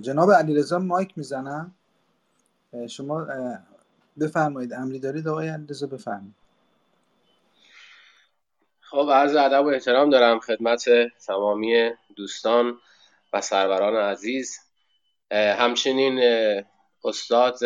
جناب 0.00 0.32
علیرضا 0.32 0.78
مایک 0.78 1.18
می‌زنم 1.18 1.74
شما 2.88 3.26
بفرمایید. 4.20 4.72
امری 4.72 4.98
دارید؟ 4.98 5.28
آقای 5.28 5.48
علیرضا 5.48 5.86
بفرمایید. 5.86 6.34
خب 8.80 9.08
عرض 9.12 9.36
ادب 9.36 9.64
و 9.64 9.68
احترام 9.68 10.10
دارم 10.10 10.40
خدمت 10.40 10.84
تمامی 11.26 11.90
دوستان 12.16 12.78
و 13.32 13.40
سروران 13.40 13.96
عزیز. 13.96 14.58
همچنین 15.30 16.20
استاد 17.04 17.58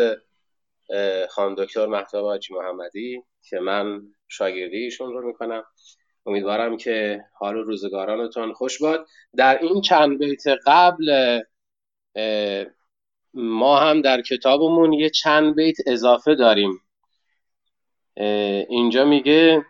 خانم 1.31 1.55
دکتر 1.55 1.87
مهتاب 1.87 2.25
حاجی 2.25 2.55
محمدی 2.55 3.23
که 3.43 3.59
من 3.59 4.03
شاگردی 4.29 4.77
ایشون 4.77 5.13
رو 5.13 5.27
می‌کنم. 5.27 5.65
امیدوارم 6.29 6.77
که 6.77 7.25
حال 7.39 7.57
و 7.57 7.63
روزگارانتان 7.63 8.53
خوش 8.53 8.83
باد. 8.83 9.07
در 9.37 9.59
این 9.63 9.81
چند 9.81 10.19
بیت 10.19 10.43
قبل 10.67 11.41
ما 13.35 13.77
هم 13.81 14.01
در 14.01 14.23
کتابمون 14.23 14.93
یه 14.93 15.11
چند 15.11 15.55
بیت 15.55 15.77
اضافه 15.87 16.35
داریم. 16.35 16.81
اینجا 18.69 19.05
میگه 19.05 19.65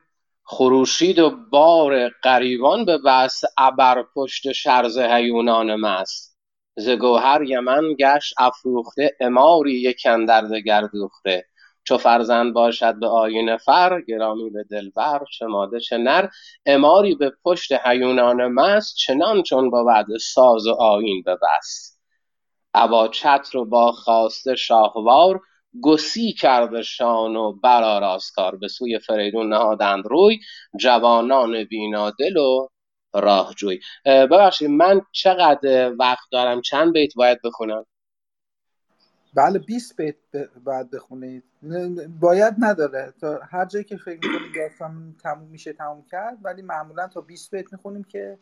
خروشید 0.45 1.19
و 1.19 1.31
بار 1.51 2.09
قریبان 2.09 2.85
به 2.85 2.99
بس 2.99 3.43
ابر 3.59 4.05
پشت 4.15 4.53
شرز 4.53 4.99
هیونان 4.99 5.75
مست. 5.75 6.39
ز 6.77 6.89
گوهر 6.89 7.43
یمن 7.43 7.95
گشت 7.95 8.35
افروخته 8.39 9.17
اماری 9.21 9.73
یک 9.73 10.03
در 10.29 10.41
دگر 10.41 10.81
دوخته. 10.81 11.48
چو 11.89 11.99
فرزند 11.99 12.55
باشد 12.55 13.01
به 13.01 13.09
آین 13.09 13.57
فر 13.57 14.01
گرامی 14.01 14.51
به 14.51 14.65
دلبر 14.71 15.21
چه 15.39 15.47
ماده 15.47 15.81
چه 15.81 15.99
نر 15.99 16.29
اماری 16.67 17.15
به 17.15 17.33
پشت 17.45 17.73
هیونان 17.85 18.47
مست 18.47 18.97
چنان 18.97 19.43
چون 19.43 19.71
بعد 19.71 20.07
ساز 20.21 20.67
و 20.67 20.73
آین 20.73 21.23
ببست 21.27 22.01
ابا 22.75 23.09
چتر 23.09 23.59
و 23.59 23.65
با 23.65 23.93
خواسته 23.93 24.55
شاهوار 24.55 25.41
گسی 25.83 26.33
کرده 26.33 26.83
شان 26.83 27.37
و 27.37 27.53
برآراست 27.53 28.35
کار 28.35 28.57
به 28.57 28.69
سوی 28.69 28.99
فریدون 28.99 29.49
نهادند 29.53 30.07
روی 30.07 30.39
جوانان 30.81 31.65
بینادل 31.65 32.37
و 32.37 32.69
راهجوی. 33.15 33.81
ببخشید 34.05 34.71
من 34.71 35.01
چقدر 35.13 35.93
وقت 35.99 36.29
دارم؟ 36.33 36.61
چند 36.61 36.93
بیت 36.93 37.15
باید 37.17 37.39
بخونم؟ 37.45 37.85
بله 39.35 39.59
20 39.59 39.97
بیت 39.97 40.17
باید 40.65 40.91
بخونید. 40.91 41.45
باید 42.21 42.55
نداره. 42.59 43.13
تا 43.21 43.41
هر 43.51 43.65
جایی 43.65 43.85
که 43.85 43.97
فکر 43.97 44.29
می‌کنید 44.29 44.55
داستان 44.55 45.15
تموم 45.23 45.49
میشه 45.49 45.73
تموم 45.73 46.05
کرد 46.11 46.39
ولی 46.43 46.63
معمولا 46.63 47.09
تا 47.09 47.21
20 47.21 47.51
بیت 47.51 47.73
می‌خونیم 47.73 48.05
که 48.05 48.39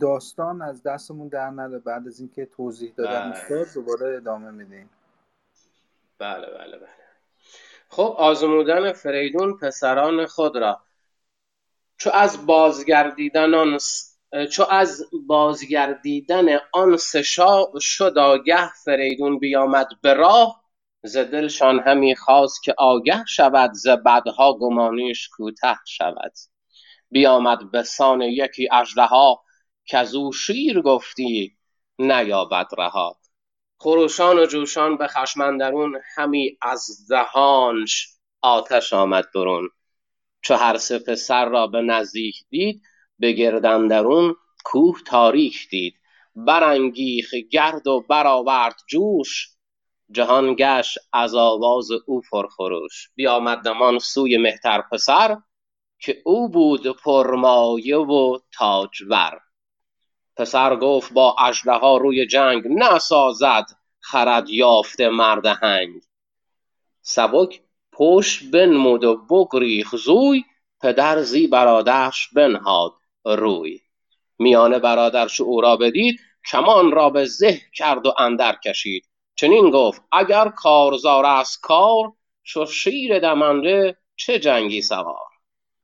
داستان 0.00 0.62
از 0.62 0.82
دستمون 0.82 1.28
در 1.28 1.50
نره. 1.50 1.78
بعد 1.78 2.06
از 2.06 2.20
اینکه 2.20 2.46
توضیح 2.46 2.92
دادن 2.96 3.32
استاد 3.32 3.66
دوباره 3.74 4.16
ادامه 4.16 4.50
میدیم. 4.50 4.90
بله 6.18 6.46
بله 6.46 6.78
بله. 6.78 6.88
خب 7.88 8.14
آزمودن 8.18 8.92
فریدون 8.92 9.56
پسران 9.56 10.26
خود 10.26 10.56
را 10.56 10.80
چو 11.96 12.10
از 12.14 12.46
بازگردیدن 12.46 13.54
آن 13.54 13.78
چو 14.52 14.66
از 14.70 15.04
بازگردیدن 15.26 16.46
آن 16.72 16.96
سشا 16.96 17.64
شد 17.80 18.18
آگه 18.18 18.70
فریدون 18.84 19.38
بیامد 19.38 19.88
به 20.02 20.14
راه. 20.14 20.64
ز 21.02 21.16
دلشان 21.16 21.80
همی 21.80 22.16
خواست 22.16 22.62
که 22.62 22.74
آگه 22.78 23.24
شود 23.28 23.72
ز 23.72 23.88
بدها 23.88 24.52
گمانیش 24.52 25.28
کوته 25.28 25.76
شود. 25.86 26.32
بیامد 27.10 27.70
به 27.70 27.82
سان 27.82 28.22
یکی 28.22 28.68
اژدها 28.72 29.42
کزو 29.86 30.32
شیر 30.32 30.80
گفتی 30.80 31.56
نیابد 31.98 32.66
رها. 32.78 33.16
خروشان 33.78 34.38
و 34.38 34.46
جوشان 34.46 34.96
به 34.96 35.06
خشم 35.06 35.40
اندرون 35.40 36.00
همی 36.16 36.58
از 36.62 37.06
دهانش 37.10 38.08
آتش 38.40 38.92
آمد 38.92 39.24
برون. 39.34 39.68
چو 40.42 40.54
هر 40.54 40.76
سه 40.76 40.98
پسر 40.98 41.48
را 41.48 41.66
به 41.66 41.82
نزدیک 41.82 42.36
دید 42.50 42.82
به 43.18 43.32
گرد 43.32 43.66
اندرون 43.66 44.36
کوه 44.64 44.98
تاریک 45.06 45.68
دید. 45.70 45.94
برانگیخت 46.36 47.34
گرد 47.34 47.86
و 47.86 48.00
برآورد 48.08 48.74
جوش. 48.88 49.48
جهان 50.10 50.54
گشت 50.58 50.98
از 51.12 51.34
آواز 51.34 51.88
او 52.06 52.22
پرخروش. 52.30 53.10
بیامد 53.14 53.58
دمان 53.58 53.98
سوی 53.98 54.36
مهتر 54.36 54.82
پسر 54.92 55.36
که 56.00 56.22
او 56.24 56.48
بود 56.48 56.86
پرمایه 56.86 57.96
و 57.96 58.38
تاجور. 58.52 59.40
پسر 60.36 60.76
گفت 60.76 61.12
با 61.12 61.36
اژدها 61.38 61.96
روی 61.96 62.26
جنگ 62.26 62.62
نسازد 62.66 63.66
خرد 64.00 64.50
یافته 64.50 65.08
مرد 65.08 65.46
هنگ. 65.46 66.02
سبک 67.02 67.60
پشت 67.92 68.50
بنمود 68.50 69.04
و 69.04 69.16
بگریخت 69.16 69.96
زوی 69.96 70.44
پدر 70.80 71.22
زی 71.22 71.46
برادرش 71.46 72.28
بنهاد. 72.34 72.92
روی. 73.24 73.80
میان 74.38 74.78
برادرش 74.78 75.40
او 75.40 75.60
را 75.60 75.76
بدید 75.76 76.20
کمان 76.50 76.92
را 76.92 77.10
به 77.10 77.24
زه 77.24 77.60
کرد 77.74 78.06
و 78.06 78.14
اندر 78.18 78.56
کشید. 78.64 79.08
چنین 79.34 79.70
گفت 79.70 80.02
اگر 80.12 80.48
کارزار 80.48 81.26
است 81.26 81.60
کار 81.60 82.12
چو 82.42 82.66
شیر 82.66 83.18
دمنده 83.18 83.96
چه 84.16 84.38
جنگی 84.38 84.82
سوار؟ 84.82 85.28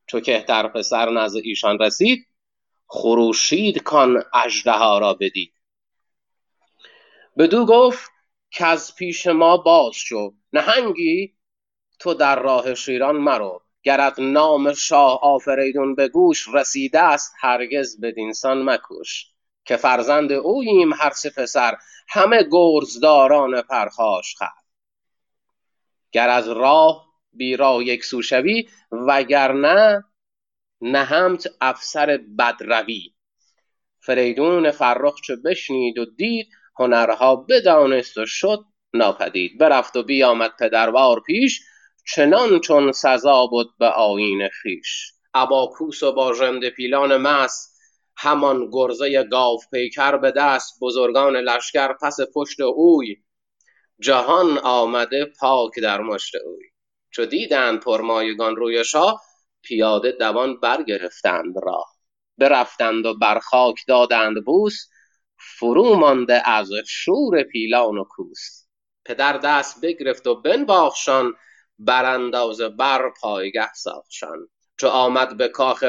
چو 0.07 0.21
کهتر 0.21 0.69
پسر 0.69 1.11
نزد 1.11 1.41
ایشان 1.45 1.79
رسید 1.79 2.27
خروشید 2.87 3.83
کان 3.83 4.23
اژدها 4.33 4.99
را 4.99 5.15
بدید. 5.15 5.53
بدو 7.39 7.67
گفت 7.67 8.11
از 8.61 8.97
پیش 8.97 9.27
ما 9.27 9.57
باز 9.57 9.95
شو. 9.95 10.35
نهنگی 10.53 11.35
تو 11.99 12.15
در 12.15 12.43
راه 12.43 12.75
شیران 12.75 13.17
مرو. 13.17 13.64
گرت 13.85 14.19
نام 14.19 14.73
شاه 14.73 15.21
آفریدون 15.23 15.95
به 15.95 16.09
گوش 16.09 16.49
رسیده 16.55 17.01
است 17.01 17.35
هرگز 17.41 18.01
بدینسان 18.01 18.63
مکوش 18.63 19.27
که 19.65 19.77
فرزند 19.77 20.33
اوییم 20.33 20.93
هر 20.93 21.11
سه 21.11 21.31
پسر 21.31 21.77
همه 22.09 22.49
گرزداران 22.51 23.63
پرخاش 23.63 24.35
خر. 24.37 24.49
گر 26.13 26.29
از 26.29 26.49
راه 26.49 27.07
بی 27.33 27.57
راه 27.57 27.85
یک 27.85 28.05
سو 28.05 28.23
شوی 28.23 28.69
وگرنه 28.93 30.05
نهمت 30.81 31.47
افسر 31.61 32.21
بدروی 32.39 33.15
فریدون 34.01 34.71
فرخ 34.71 35.21
چو 35.21 35.37
بشنید 35.45 35.99
و 35.99 36.05
دید 36.05 36.49
هنرها 36.79 37.37
بدانست 37.37 38.19
و 38.19 38.27
شد 38.27 38.65
ناپدید. 38.95 39.59
برفت 39.59 39.97
و 39.97 40.03
بیامد 40.03 40.57
پدروار 40.59 41.21
پیش 41.21 41.61
چنان 42.07 42.61
چون 42.61 42.93
سزا 42.93 43.47
بود 43.47 43.79
به 43.79 43.87
آیین 43.87 44.49
خویش. 44.63 45.13
ابا 45.35 45.67
کوس 45.67 46.03
و 46.03 46.13
با 46.13 46.35
ژنده 46.35 46.71
پیلان 46.71 47.17
مست 47.17 47.75
همان 48.17 48.71
گرزه 48.73 49.23
گاو 49.23 49.59
پیکر 49.73 50.17
به 50.17 50.31
دست 50.31 50.79
بزرگان 50.81 51.37
لشکر 51.37 51.93
پس 51.93 52.17
پشت 52.35 52.61
اوی. 52.61 53.17
جهان 54.01 54.59
آمده 54.59 55.25
پاک 55.41 55.79
در 55.83 56.01
مشت 56.01 56.35
اوی. 56.35 56.65
چو 57.11 57.25
دیدند 57.25 57.81
پرمایگان 57.81 58.57
روی 58.57 58.85
شاه 58.85 59.23
پیاده 59.63 60.13
دوان 60.13 60.61
برگرفتند 60.61 61.55
راه. 61.63 61.95
برفتند 62.39 63.07
و 63.07 63.15
بر 63.15 63.39
خاک 63.39 63.77
دادند 63.89 64.45
بوس 64.45 64.89
فرو 65.37 65.95
مانده 65.95 66.49
از 66.49 66.71
شور 66.87 67.43
پیلان 67.43 67.99
و 67.99 68.05
کوس. 68.05 68.67
پدر 69.05 69.33
دست 69.39 69.81
بگرفت 69.81 70.27
و 70.27 70.41
بنواختشان 70.41 71.35
براندازه 71.79 72.69
بر 72.69 73.11
پایگه 73.21 73.73
ساختشان 73.73 74.49
چو 74.77 74.89
آمد 74.89 75.37
به 75.37 75.49
کاخ 75.49 75.85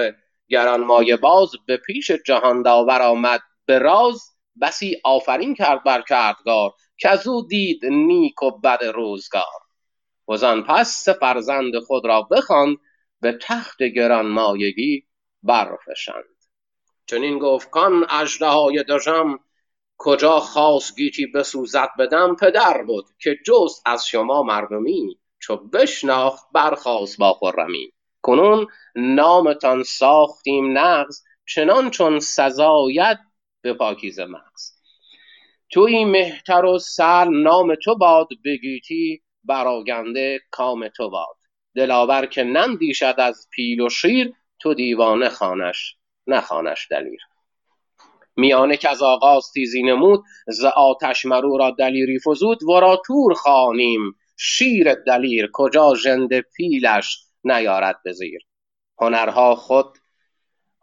گرانمایه 0.49 1.17
باز 1.17 1.51
به 1.67 1.77
پیش 1.77 2.11
جهان 2.11 2.61
داور 2.61 3.01
آمد. 3.01 3.41
به 3.65 3.79
راز 3.79 4.21
بسی 4.61 5.01
آفرین 5.03 5.55
کرد 5.55 5.83
بر 5.83 6.01
کردگار 6.01 6.71
کزو 6.97 7.47
دید 7.47 7.85
نیک 7.85 8.43
و 8.43 8.51
بد 8.51 8.83
روزگار. 8.83 9.43
وزان 10.29 10.63
پس 10.63 11.03
سه 11.03 11.13
فرزند 11.13 11.79
خود 11.79 12.05
را 12.05 12.21
بخواند 12.21 12.77
به 13.21 13.37
تخت 13.41 13.83
گرانمایگی 13.83 15.03
برفشاند. 15.43 16.35
چنین 17.05 17.39
گفت 17.39 17.69
کان 17.69 18.05
اژدهای 18.09 18.83
دژم 18.83 19.39
کجا 19.97 20.39
خواست 20.39 20.95
گیتی 20.95 21.25
بسوزد 21.25 21.89
بدم 21.99 22.35
پدر 22.35 22.83
بود 22.83 23.05
که 23.19 23.37
جست 23.45 23.81
از 23.85 24.07
شما 24.07 24.43
مردمی. 24.43 25.19
چو 25.45 25.57
بشناخت 25.57 26.45
برخاست 26.53 27.17
با 27.17 27.33
خرمی. 27.33 27.91
کنون 28.21 28.67
نامتان 28.95 29.83
ساختیم 29.83 30.77
نغز 30.77 31.23
چنان 31.47 31.89
چون 31.89 32.19
سزاید 32.19 33.17
به 33.61 33.73
پاکیزه 33.73 34.25
مغز. 34.25 34.71
تویی 35.69 36.05
مهتر 36.05 36.65
و 36.65 36.79
سر 36.79 37.25
نام 37.25 37.75
تو 37.75 37.95
باد 37.95 38.27
به 38.43 38.57
گیتی 38.57 39.21
برآگنده 39.43 40.39
کام 40.51 40.87
تو 40.87 41.09
باد. 41.09 41.35
دلاور 41.75 42.25
که 42.25 42.43
نندیشد 42.43 43.15
از 43.17 43.47
پیل 43.51 43.81
و 43.81 43.89
شیر 43.89 44.33
تو 44.59 44.73
دیوانه 44.73 45.29
خوانش 45.29 45.95
نخوانش 46.27 46.87
دلیر. 46.91 47.21
میانه 48.35 48.77
کز 48.77 49.01
آغاز 49.01 49.51
تیزی 49.53 49.83
نمود 49.83 50.23
ز 50.47 50.65
آتش 50.65 51.25
مرو 51.25 51.57
را 51.57 51.71
دلیری 51.71 52.19
فزود 52.19 52.63
ورا 52.63 53.01
تور 53.05 53.33
خوانیم. 53.33 54.15
شیر 54.37 54.93
دلیر 54.93 55.49
کجا 55.53 55.95
ژنده 55.95 56.41
پیلش 56.41 57.19
نیارد 57.43 57.99
به 58.03 58.13
زیر. 58.13 58.41
هنرها 59.01 59.55
خود 59.55 59.97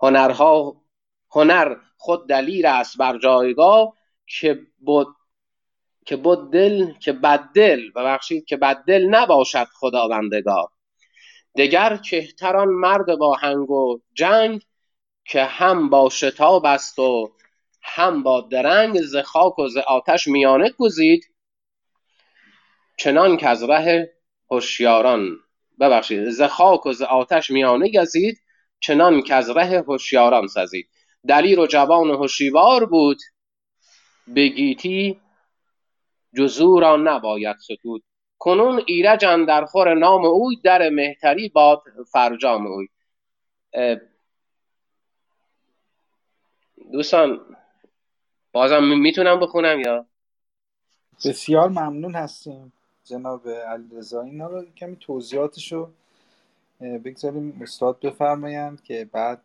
هنرها 0.02 0.82
هنر 1.30 1.76
خود 1.96 2.28
دلیر 2.28 2.66
است 2.66 2.98
بر 2.98 3.18
جایگاه 3.18 3.94
که 4.26 4.54
بد 4.86 5.06
که 6.06 6.16
بد 6.16 6.38
دل 6.52 6.92
که 6.92 7.12
بد 7.12 7.40
دل 7.54 7.90
ببخشید 7.90 8.44
که 8.44 8.56
بد 8.56 8.84
دل 8.86 9.06
نباشد 9.06 9.66
خداوندگار. 9.74 10.68
دگر 11.56 11.96
کهتران 11.96 12.68
مرد 12.68 13.18
با 13.18 13.34
هنگ 13.34 13.70
و 13.70 13.98
جنگ 14.14 14.62
که 15.24 15.44
هم 15.44 15.90
با 15.90 16.08
شتاب 16.08 16.66
است 16.66 16.98
و 16.98 17.32
هم 17.82 18.22
با 18.22 18.40
درنگ 18.40 19.00
ز 19.02 19.16
خاک 19.16 19.58
و 19.58 19.68
ز 19.68 19.76
آتش 19.76 20.28
میانه 20.28 20.70
گزید 20.78 21.31
چنان 23.02 23.36
کز 23.36 23.62
ره 23.62 24.12
هوشیاران 24.50 25.38
ببخشید 25.80 26.30
ز 26.30 26.42
خاک 26.42 26.86
و 26.86 26.92
ز 26.92 27.02
آتش 27.02 27.50
میانه 27.50 27.90
گزید 28.00 28.38
چنان 28.80 29.22
کز 29.22 29.50
ره 29.50 29.82
هوشیاران 29.88 30.46
سزید. 30.46 30.88
دلیر 31.28 31.60
و 31.60 31.66
جوان 31.66 32.10
و 32.10 32.16
هوشیوار 32.16 32.86
بود 32.86 33.18
به 34.26 34.48
گیتی 34.48 35.20
جز 36.36 36.60
او 36.60 36.80
را 36.80 36.96
نباید 36.96 37.56
ستود. 37.56 38.02
کنون 38.38 38.82
ایرج 38.86 39.24
اندرخور 39.24 39.94
نام 39.94 40.24
اوی 40.24 40.56
در 40.64 40.88
مهتری 40.88 41.48
باد 41.48 41.82
فرجام 42.12 42.66
اوی. 42.66 42.88
دوستان 46.92 47.40
بازم 48.52 48.84
می‌تونم 48.84 49.40
بخونم 49.40 49.80
یا؟ 49.80 50.06
بسیار 51.24 51.68
ممنون 51.68 52.14
هستیم. 52.14 52.72
جناب 53.04 53.48
علیرضا 53.48 54.22
اینا 54.22 54.46
رو 54.46 54.64
کمی 54.76 54.96
توضیحاتشو 54.96 55.88
اه، 56.80 56.98
بگذاریم 56.98 57.58
استاد 57.62 58.00
بفرمایند 58.00 58.82
که 58.82 59.08
بعد 59.12 59.42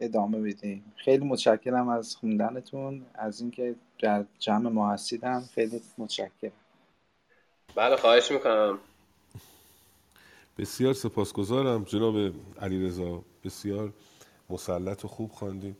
ادامه 0.00 0.40
بدیم. 0.40 0.92
خیلی 0.96 1.24
متشکرم 1.24 1.88
از 1.88 2.16
خوندنتون 2.16 3.06
از 3.14 3.40
اینکه 3.40 3.74
در 4.02 4.24
جمع 4.38 4.70
ما 4.70 4.90
هستیدم 4.90 5.44
خیلی 5.54 5.80
متشکرم. 5.98 6.52
بله 7.74 7.96
خواهش 7.96 8.32
می‌کنم. 8.32 8.78
بسیار 10.58 10.94
سپاسگزارم 10.94 11.84
جناب 11.84 12.14
علیرضا. 12.60 13.22
بسیار 13.44 13.92
مسلط 14.50 15.04
و 15.04 15.08
خوب 15.08 15.30
خواندید 15.30 15.76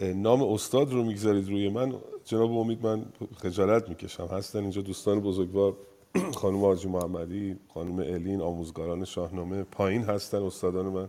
نام 0.00 0.42
استاد 0.42 0.92
رو 0.92 1.04
می‌گذارید 1.04 1.48
روی 1.48 1.68
من. 1.68 1.94
جناب 2.24 2.52
امید 2.52 2.86
من 2.86 3.04
خجالت 3.36 3.88
می‌کشم. 3.88 4.26
هستن 4.26 4.58
اینجا 4.58 4.82
دوستان 4.82 5.20
بزرگوار. 5.20 5.76
خانم 6.42 6.64
آجی 6.64 6.88
محمدی 6.88 7.56
خانم 7.74 7.98
الین 7.98 8.40
آموزگاران 8.40 9.04
شاهنامه 9.04 9.62
پایین 9.62 10.02
هستن 10.02 10.42
استادان 10.42 10.86
من. 10.86 11.08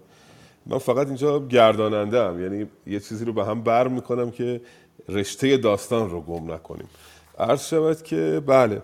من 0.65 0.77
فقط 0.77 1.07
اینجا 1.07 1.39
گرداننده 1.39 2.19
ام. 2.19 2.41
یعنی 2.41 2.67
یه 2.87 2.99
چیزی 2.99 3.25
رو 3.25 3.33
به 3.33 3.45
هم 3.45 3.63
بر 3.63 3.87
می‌کنم 3.87 4.31
که 4.31 4.61
رشته 5.09 5.57
داستان 5.57 6.09
رو 6.09 6.21
گم 6.21 6.51
نکنیم. 6.51 6.89
عرض 7.39 7.67
شود 7.67 8.01
که 8.01 8.41
بله 8.45 8.81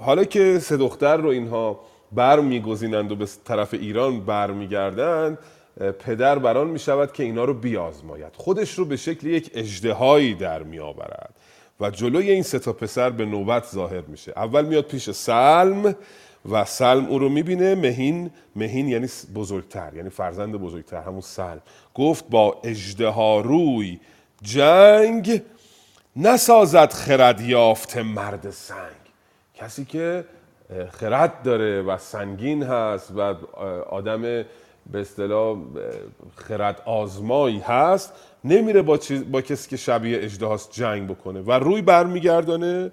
حالا 0.00 0.24
که 0.24 0.58
سه 0.58 0.76
دختر 0.76 1.16
رو 1.16 1.28
اینها 1.28 1.80
بر 2.12 2.40
میگزینند 2.40 3.12
و 3.12 3.16
به 3.16 3.26
طرف 3.44 3.74
ایران 3.74 4.20
برمیگردند 4.20 5.38
پدر 5.98 6.38
بران 6.38 6.66
می 6.66 6.78
شود 6.78 7.12
که 7.12 7.22
اینا 7.22 7.44
رو 7.44 7.54
بیازماید. 7.54 8.32
خودش 8.36 8.78
رو 8.78 8.84
به 8.84 8.96
شکل 8.96 9.26
یک 9.26 9.50
اجدهایی 9.54 10.34
در 10.34 10.62
می 10.62 10.78
آورد 10.78 11.34
و 11.82 11.90
جلوی 11.90 12.30
این 12.30 12.42
سه 12.42 12.58
تا 12.58 12.72
پسر 12.72 13.10
به 13.10 13.24
نوبت 13.24 13.66
ظاهر 13.66 14.00
میشه. 14.00 14.32
اول 14.36 14.64
میاد 14.64 14.84
پیش 14.84 15.10
سلم 15.10 15.94
و 16.50 16.64
سلم 16.64 17.06
او 17.06 17.18
رو 17.18 17.28
می‌بینه. 17.28 17.74
مهین 17.74 18.30
مهین 18.56 18.88
یعنی 18.88 19.08
بزرگتر 19.34 19.92
یعنی 19.94 20.10
فرزند 20.10 20.54
بزرگتر 20.54 21.00
همون 21.00 21.20
سلم. 21.20 21.62
گفت 21.94 22.24
با 22.30 22.60
اژدهاروی 22.64 24.00
جنگ 24.42 25.42
نسازد 26.16 26.92
خرد 26.92 27.40
یافته 27.40 28.02
مرد 28.02 28.50
سنگ. 28.50 29.02
کسی 29.54 29.84
که 29.84 30.24
خرد 30.90 31.42
داره 31.42 31.82
و 31.82 31.98
سنگین 31.98 32.62
هست 32.62 33.10
و 33.16 33.20
آدم 33.90 34.44
به 34.90 35.00
اصطلاح 35.00 35.56
خرد 36.36 36.82
آزمایی 36.86 37.58
هست 37.58 38.12
نمیره 38.44 38.82
با, 38.82 38.98
چیز- 38.98 39.30
با 39.30 39.40
کسی 39.40 39.70
که 39.70 39.76
شبیه 39.76 40.18
اجدهاست 40.22 40.72
جنگ 40.72 41.08
بکنه 41.08 41.40
و 41.40 41.52
روی 41.52 41.82
برمیگردانه 41.82 42.92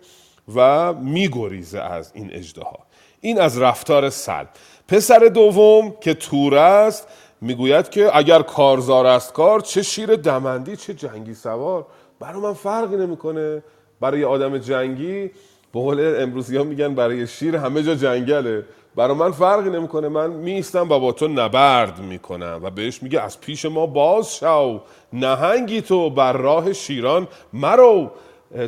و 0.56 0.94
میگریزه 0.94 1.80
از 1.80 2.12
این 2.14 2.30
اجدها 2.34 2.80
این 3.22 3.42
از 3.42 3.62
رفتار 3.62 4.10
سلم 4.10 4.48
پسر 4.88 5.20
دوم 5.20 5.94
که 6.02 6.14
تور 6.14 6.56
است 6.56 7.08
می‌گوید 7.42 7.90
که 7.90 8.18
اگر 8.18 8.42
کارزار 8.42 9.06
است 9.06 9.34
کار 9.34 9.60
چه 9.60 9.84
شیر 9.84 10.16
دمندی 10.16 10.76
چه 10.76 10.94
جنگی 10.94 11.34
سوار. 11.34 11.86
برای 12.20 12.42
من 12.42 12.54
فرقی 12.54 12.96
نمی‌کنه. 12.96 13.64
برای 14.02 14.24
آدم 14.24 14.58
جنگی 14.58 15.28
به 15.74 15.80
قول 15.80 16.16
امروزی 16.20 16.58
ها 16.58 16.64
میگن 16.64 16.96
برای 16.96 17.28
شیر 17.28 17.56
همه 17.56 17.84
جا 17.84 17.96
جنگله. 17.96 18.66
برای 18.96 19.18
من 19.18 19.32
فرقی 19.32 19.70
نمی‌کنه. 19.70 20.08
من 20.08 20.30
میستم 20.30 20.92
و 20.92 21.00
با 21.00 21.12
تو 21.12 21.28
نبرد 21.28 22.00
می‌کنم 22.00 22.60
و 22.64 22.70
بهش 22.70 23.04
میگه 23.04 23.22
از 23.22 23.42
پیش 23.42 23.66
ما 23.66 23.86
باز 23.86 24.36
شو. 24.36 24.82
نهنگی 25.14 25.82
تو 25.82 26.10
بر 26.10 26.34
راه 26.34 26.74
شیران 26.74 27.28
مرو. 27.54 28.12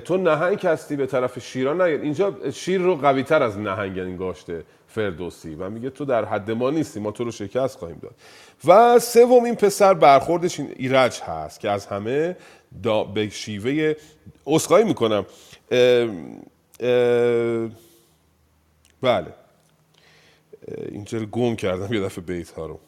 تو 0.06 0.18
نهنگ 0.18 0.66
هستی 0.66 0.96
به 0.96 1.06
طرف 1.06 1.40
شیران 1.40 1.82
نیاد 1.82 2.02
اینجا 2.02 2.36
شیر 2.54 2.82
رو 2.82 2.96
قوی 2.96 3.24
تر 3.24 3.44
از 3.44 3.58
نهنگ 3.58 4.00
انگاشته 4.00 4.64
فردوسی 4.88 5.56
و 5.56 5.70
میگه 5.70 5.90
تو 5.90 6.06
در 6.06 6.26
حد 6.26 6.52
ما 6.52 6.70
نیستی. 6.70 7.00
ما 7.00 7.12
تو 7.12 7.24
رو 7.24 7.32
شکست 7.32 7.78
خواهیم 7.80 8.00
داد. 8.02 8.16
و 8.68 9.00
سوم 9.00 9.44
این 9.44 9.56
پسر 9.56 9.94
برخوردش 9.94 10.60
این 10.60 10.74
ایرج 10.76 11.20
هست 11.20 11.60
که 11.60 11.70
از 11.70 11.86
همه 11.86 12.38
به 13.14 13.30
شیوه 13.30 13.96
اسخایی 14.48 14.86
می‌کنم. 14.86 15.26
بله. 19.02 19.34
اینجا 20.92 21.20
گم 21.20 21.56
کردم 21.56 21.94
یه 21.94 22.02
دفعه 22.02 22.24
بیت 22.24 22.52
ها 22.52 22.66
رو. 22.66 22.80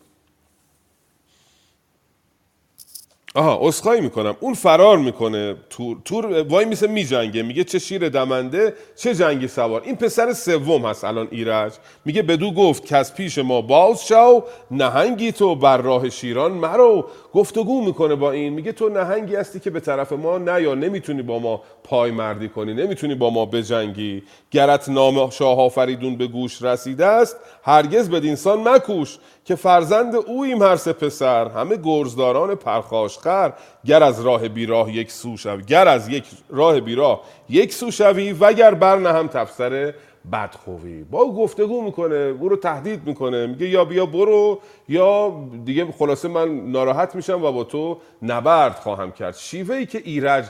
آها 3.36 3.68
اسخایی 3.68 4.02
می‌کنم. 4.02 4.36
اون 4.40 4.54
فرار 4.54 4.98
می‌کنه. 4.98 5.56
تور 5.70 5.98
تور 6.06 6.44
وای 6.44 6.66
میسه 6.66 6.88
میجنگه. 6.88 7.44
میگه 7.44 7.64
چه 7.64 7.80
شیر 7.80 8.10
دمنده 8.10 8.74
چه 8.96 9.16
جنگی 9.16 9.48
سوار. 9.48 9.82
این 9.82 9.96
پسر 9.96 10.34
سوم 10.34 10.86
هست 10.86 11.04
الان 11.04 11.28
ایرج. 11.32 11.74
میگه 12.06 12.22
بدو 12.22 12.52
گفت 12.52 12.86
که 12.86 12.98
از 12.98 13.16
پیش 13.16 13.38
ما 13.38 13.62
باز 13.62 14.08
شو 14.08 14.44
نهنگی 14.72 15.32
تو 15.32 15.56
بر 15.56 15.78
راه 15.78 16.10
شیران 16.10 16.52
مرو. 16.52 17.10
گفتگو 17.34 17.86
می‌کنه 17.86 18.16
با 18.16 18.32
این. 18.32 18.54
میگه 18.54 18.72
تو 18.72 18.90
نهنگی 18.90 19.36
هستی 19.36 19.60
که 19.60 19.70
به 19.70 19.80
طرف 19.80 20.12
ما 20.12 20.38
نیا 20.38 20.76
نمی‌تونی 20.76 21.22
با 21.22 21.40
ما 21.40 21.62
پای 21.84 22.12
مردی 22.12 22.50
کنی. 22.50 22.74
نمی‌تونی 22.74 23.16
با 23.16 23.30
ما 23.30 23.46
بجنگی. 23.46 24.24
گرت 24.52 24.90
نام 24.90 25.30
شاه 25.30 25.60
آفریدون 25.60 26.16
به 26.16 26.28
گوش 26.28 26.62
رسیده 26.62 27.06
است. 27.06 27.38
هرگز 27.64 28.10
به 28.10 28.18
انسان 28.18 28.68
مکوش 28.68 29.18
که 29.46 29.56
فرزند 29.56 30.16
اویم 30.16 30.64
هر 30.64 30.76
سه 30.76 30.94
پسر. 30.94 31.48
همه 31.48 31.78
گرزداران 31.84 32.56
پرخاشخر 32.56 33.54
گر 33.86 34.04
از 34.04 34.22
راه 34.22 34.48
بیراه 34.48 34.96
یک 34.96 35.12
سو 35.12 35.38
شوی 35.38 35.64
گر 35.64 35.88
از 35.88 36.10
یک 36.10 36.24
راه 36.50 36.80
بیراه 36.80 37.22
یک 37.50 37.74
سو 37.74 37.92
شوی 37.92 38.34
وگر 38.34 38.74
بر 38.74 38.98
هم 38.98 39.28
تفسر 39.28 39.94
بدخوی. 40.32 41.04
با 41.04 41.22
او 41.22 41.36
گفتگو 41.36 41.82
می‌کنه 41.82 42.36
او 42.40 42.50
رو 42.50 42.56
تهدید 42.56 43.08
می‌کنه. 43.08 43.48
میگه 43.48 43.70
یا 43.70 43.86
بیا 43.86 44.06
برو 44.06 44.60
یا 44.90 45.34
دیگه 45.66 45.88
خلاصه 45.92 46.28
من 46.28 46.72
ناراحت 46.72 47.16
میشم 47.16 47.44
و 47.44 47.52
با 47.52 47.64
تو 47.64 47.98
نبرد 48.22 48.76
خواهم 48.76 49.12
کرد. 49.12 49.36
شیوه 49.36 49.76
ای 49.76 49.86
که 49.86 50.02
ایرج 50.06 50.46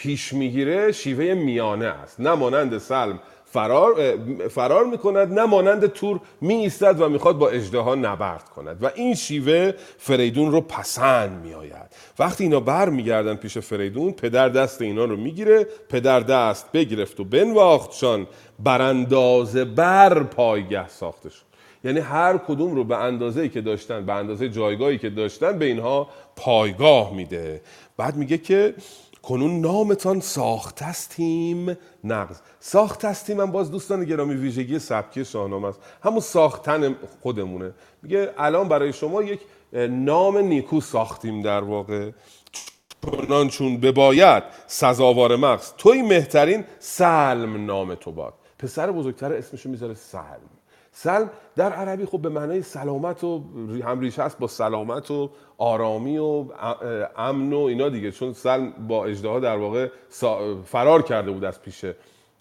پیش 0.00 0.32
می‌گیره 0.32 0.92
شیوه 0.92 1.34
میانه 1.34 1.86
است. 1.86 2.20
نه 2.20 2.34
مانند 2.34 2.78
سلم 2.78 3.18
فرار, 3.44 4.18
فرار 4.48 4.84
می‌کند 4.84 5.38
نه 5.38 5.44
مانند 5.44 5.86
تور 5.86 6.20
می 6.40 6.54
ایستد 6.54 7.00
و 7.00 7.08
می‌خواد 7.08 7.38
با 7.38 7.48
اجده 7.48 7.94
نبرد 7.94 8.48
کند. 8.48 8.82
و 8.82 8.90
این 8.94 9.14
شیوه 9.14 9.72
فریدون 9.98 10.52
رو 10.52 10.60
پسند 10.60 11.44
میآید. 11.44 11.90
وقتی 12.18 12.44
اینا 12.44 12.60
بر 12.60 12.88
میگردن 12.88 13.34
پیش 13.34 13.58
فریدون 13.58 14.12
پدر 14.12 14.48
دست 14.48 14.82
اینا 14.82 15.04
رو 15.04 15.16
می‌گیره 15.16 15.66
پدر 15.88 16.20
دست 16.20 16.72
بگرفت 16.72 17.20
و 17.20 17.24
بنواختشان 17.24 18.26
براندازه 18.58 19.64
بر 19.64 20.22
پایگه 20.22 20.88
ساخته 20.88 21.28
شد. 21.28 21.50
یعنی 21.84 22.00
هر 22.00 22.38
کدوم 22.38 22.74
رو 22.74 22.84
به 22.84 22.96
اندازه‌ای 22.96 23.48
که 23.48 23.60
داشتن 23.60 24.06
به 24.06 24.12
اندازه 24.12 24.48
جایگاهی 24.48 24.98
که 24.98 25.10
داشتن 25.10 25.58
به 25.58 25.64
اینها 25.64 26.08
پایگاه 26.36 27.14
میده. 27.14 27.60
بعد 27.96 28.16
میگه 28.16 28.38
که 28.38 28.74
کنون 29.22 29.60
نامتان 29.60 30.20
ساختستیم 30.20 31.76
نقض. 32.04 32.40
ساختستیم 32.60 33.36
من 33.36 33.52
باز 33.52 33.70
دوستان 33.70 34.04
گرامی 34.04 34.34
ویژگی 34.34 34.78
سبکی 34.78 35.24
شاهنامه 35.24 35.68
است. 35.68 35.80
همون 36.02 36.20
ساختن 36.20 36.96
خودمونه. 37.22 37.72
میگه 38.02 38.34
الان 38.38 38.68
برای 38.68 38.92
شما 38.92 39.22
یک 39.22 39.40
نام 39.90 40.38
نیکو 40.38 40.80
ساختیم 40.80 41.42
در 41.42 41.60
واقع. 41.60 42.10
چنان 43.02 43.48
چون 43.48 43.80
بباید 43.80 44.42
سزاوار 44.66 45.36
مغز. 45.36 45.72
توی 45.78 46.02
مهترین 46.02 46.64
سلم 46.78 47.66
نام 47.66 47.94
تو 47.94 48.12
باد. 48.12 48.34
پسر 48.58 48.92
بزرگتر 48.92 49.32
اسمشو 49.32 49.68
می‌ذاره 49.68 49.94
سلم. 49.94 50.59
سلم 50.92 51.30
در 51.56 51.72
عربی 51.72 52.04
خب 52.04 52.18
به 52.18 52.28
معنای 52.28 52.62
سلامت 52.62 53.24
و 53.24 53.42
هم 53.84 54.00
ریشه 54.00 54.22
است 54.22 54.38
با 54.38 54.46
سلامت 54.46 55.10
و 55.10 55.30
آرامی 55.58 56.18
و 56.18 56.44
امن 57.16 57.52
و 57.52 57.58
اینا 57.58 57.88
دیگه. 57.88 58.12
چون 58.12 58.32
سلم 58.32 58.72
با 58.88 59.04
اجده 59.04 59.40
در 59.40 59.56
واقع 59.56 59.88
فرار 60.64 61.02
کرده 61.02 61.30
بود 61.30 61.44
از 61.44 61.62
پیش 61.62 61.84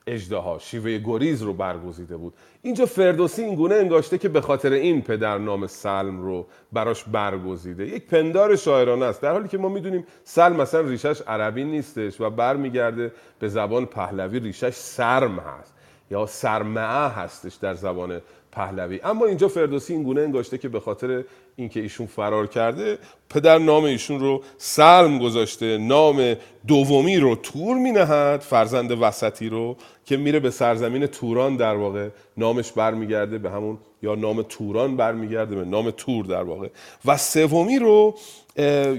اجده 0.08 0.60
شیوه 0.60 0.98
گریز 0.98 1.42
رو 1.42 1.54
برگزیده 1.54 2.18
بود. 2.18 2.34
اینجا 2.62 2.86
فردوسی 2.86 3.44
این 3.44 3.56
گونه 3.56 3.76
انگاشته 3.76 4.18
که 4.18 4.30
به 4.30 4.42
خاطر 4.42 4.72
این 4.72 5.02
پدر 5.02 5.38
نام 5.38 5.68
سلم 5.68 6.22
رو 6.22 6.48
براش 6.74 7.04
برگزیده. 7.04 7.88
یک 7.88 8.08
پندار 8.08 8.56
شاعرانه 8.56 9.06
است. 9.06 9.22
در 9.22 9.32
حالی 9.32 9.48
که 9.48 9.58
ما 9.58 9.70
می‌دونیم 9.70 10.06
سلم 10.24 10.56
مثلا 10.56 10.82
ریشش 10.82 11.22
عربی 11.22 11.64
نیستش 11.64 12.22
و 12.22 12.30
برمیگرده 12.30 13.12
به 13.40 13.48
زبان 13.48 13.86
پهلوی. 13.86 14.40
ریشش 14.40 14.74
سرم 14.74 15.40
هست 15.40 15.74
یا 16.12 16.26
سرمعه 16.26 17.10
هستش 17.10 17.56
در 17.56 17.74
زبان 17.74 18.22
پهلوی. 18.52 19.00
اما 19.04 19.26
اینجا 19.26 19.48
فردوسی 19.48 19.94
این 19.94 20.04
گونه 20.04 20.22
انگاشته 20.22 20.58
که 20.58 20.70
به 20.70 20.80
خاطر 20.80 21.24
اینکه 21.60 21.80
ایشون 21.80 22.08
فرار 22.08 22.48
کرده 22.48 22.98
پدر 23.30 23.58
نام 23.58 23.84
ایشون 23.84 24.20
رو 24.20 24.44
سلم 24.58 25.20
گذاشته 25.20 25.78
نام 25.78 26.36
دومی 26.68 27.18
رو 27.18 27.36
تور 27.36 27.78
می 27.78 27.92
نهد 27.92 28.40
فرزند 28.40 28.92
وسطی 28.92 29.50
رو 29.50 29.78
که 30.06 30.18
میره 30.18 30.40
به 30.40 30.50
سرزمین 30.50 31.08
توران 31.08 31.56
در 31.56 31.76
واقع 31.76 32.10
نامش 32.38 32.72
برمیگرده 32.72 33.38
به 33.38 33.52
همون 33.52 33.78
یا 34.02 34.16
نام 34.16 34.42
توران 34.42 34.98
برمیگرده 34.98 35.56
به 35.56 35.66
نام 35.66 35.92
تور 35.92 36.26
در 36.26 36.44
واقع. 36.44 36.68
و 37.06 37.18
سومی 37.18 37.80
رو 37.80 38.16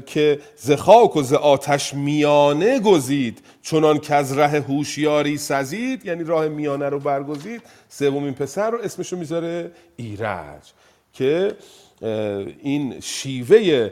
که 0.06 0.40
ز 0.56 0.72
خاک 0.72 1.16
و 1.16 1.22
ز 1.22 1.32
آتش 1.32 1.94
میانه 1.94 2.80
گزید 2.80 3.42
چنان 3.62 3.98
که 3.98 4.14
از 4.14 4.38
ره 4.38 4.60
هوشیاری 4.60 5.38
سزید 5.38 6.06
یعنی 6.06 6.24
راه 6.24 6.48
میانه 6.48 6.88
رو 6.88 6.98
برگزید 6.98 7.62
سومین 7.88 8.34
پسر 8.34 8.70
رو 8.70 8.78
اسمشو 8.82 9.16
می‌ذاره 9.16 9.70
ایرج 9.96 10.72
که 11.12 11.54
این 12.02 13.00
شیوه 13.00 13.90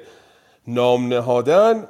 نام 0.67 1.09
نهادن 1.09 1.89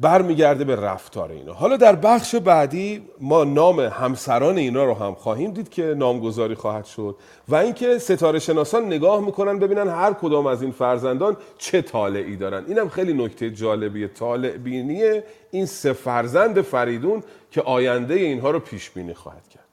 برمیگرده 0.00 0.64
به 0.64 0.76
رفتار 0.76 1.30
اینا. 1.30 1.52
حالا 1.52 1.76
در 1.76 1.96
بخش 1.96 2.34
بعدی 2.34 3.02
ما 3.20 3.44
نام 3.44 3.80
همسران 3.80 4.58
اینا 4.58 4.84
رو 4.84 4.94
هم 4.94 5.14
خواهیم 5.14 5.50
دید 5.50 5.68
که 5.68 5.82
نامگذاری 5.82 6.54
خواهد 6.54 6.84
شد 6.84 7.16
و 7.48 7.54
اینکه 7.54 7.98
ستاره 7.98 8.38
شناسان 8.38 8.86
نگاه 8.86 9.20
می‌کنن 9.20 9.58
ببینن 9.58 9.88
هر 9.88 10.12
کدام 10.12 10.46
از 10.46 10.62
این 10.62 10.72
فرزندان 10.72 11.36
چه 11.58 11.82
طالعی 11.82 12.36
دارن. 12.36 12.64
اینم 12.68 12.88
خیلی 12.88 13.12
نکته 13.12 13.50
جالبیه. 13.50 14.08
طالع 14.08 14.56
بینی 14.56 15.20
این 15.50 15.66
سه 15.66 15.92
فرزند 15.92 16.60
فریدون 16.60 17.22
که 17.50 17.62
آینده 17.62 18.14
اینها 18.14 18.50
رو 18.50 18.58
پیش 18.58 18.90
بینی 18.90 19.14
خواهد 19.14 19.48
کرد. 19.48 19.64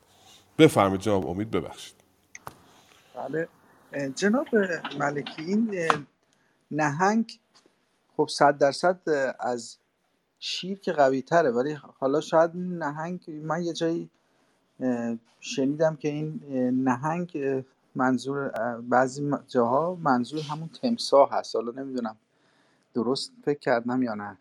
بفرمایید 0.57 1.01
جناب 1.01 1.27
امید 1.29 1.51
ببخشید. 1.51 1.95
بله. 3.15 3.47
جناب 4.15 4.47
ملکی 4.99 5.41
این 5.41 5.89
نهنگ 6.71 7.39
خب 8.17 8.27
صد 8.27 8.57
درصد 8.57 8.99
از 9.39 9.77
شیر 10.39 10.79
که 10.79 10.91
قوی 10.91 11.21
تره 11.21 11.51
ولی 11.51 11.73
حالا 11.73 12.21
شاید 12.21 12.51
نهنگ 12.55 13.31
من 13.43 13.63
یه 13.63 13.73
جایی 13.73 14.09
شنیدم 15.39 15.95
که 15.95 16.07
این 16.07 16.41
نهنگ 16.83 17.63
منظور 17.95 18.49
بعضی 18.81 19.31
جاها 19.47 19.95
منظور 19.95 20.41
همون 20.41 20.69
تمساه 20.81 21.31
هست. 21.31 21.55
حالا 21.55 21.71
نمی‌دونم 21.81 22.15
درست 22.93 23.31
فکر 23.45 23.59
کردم 23.59 24.03
یا 24.03 24.13
نه. 24.13 24.37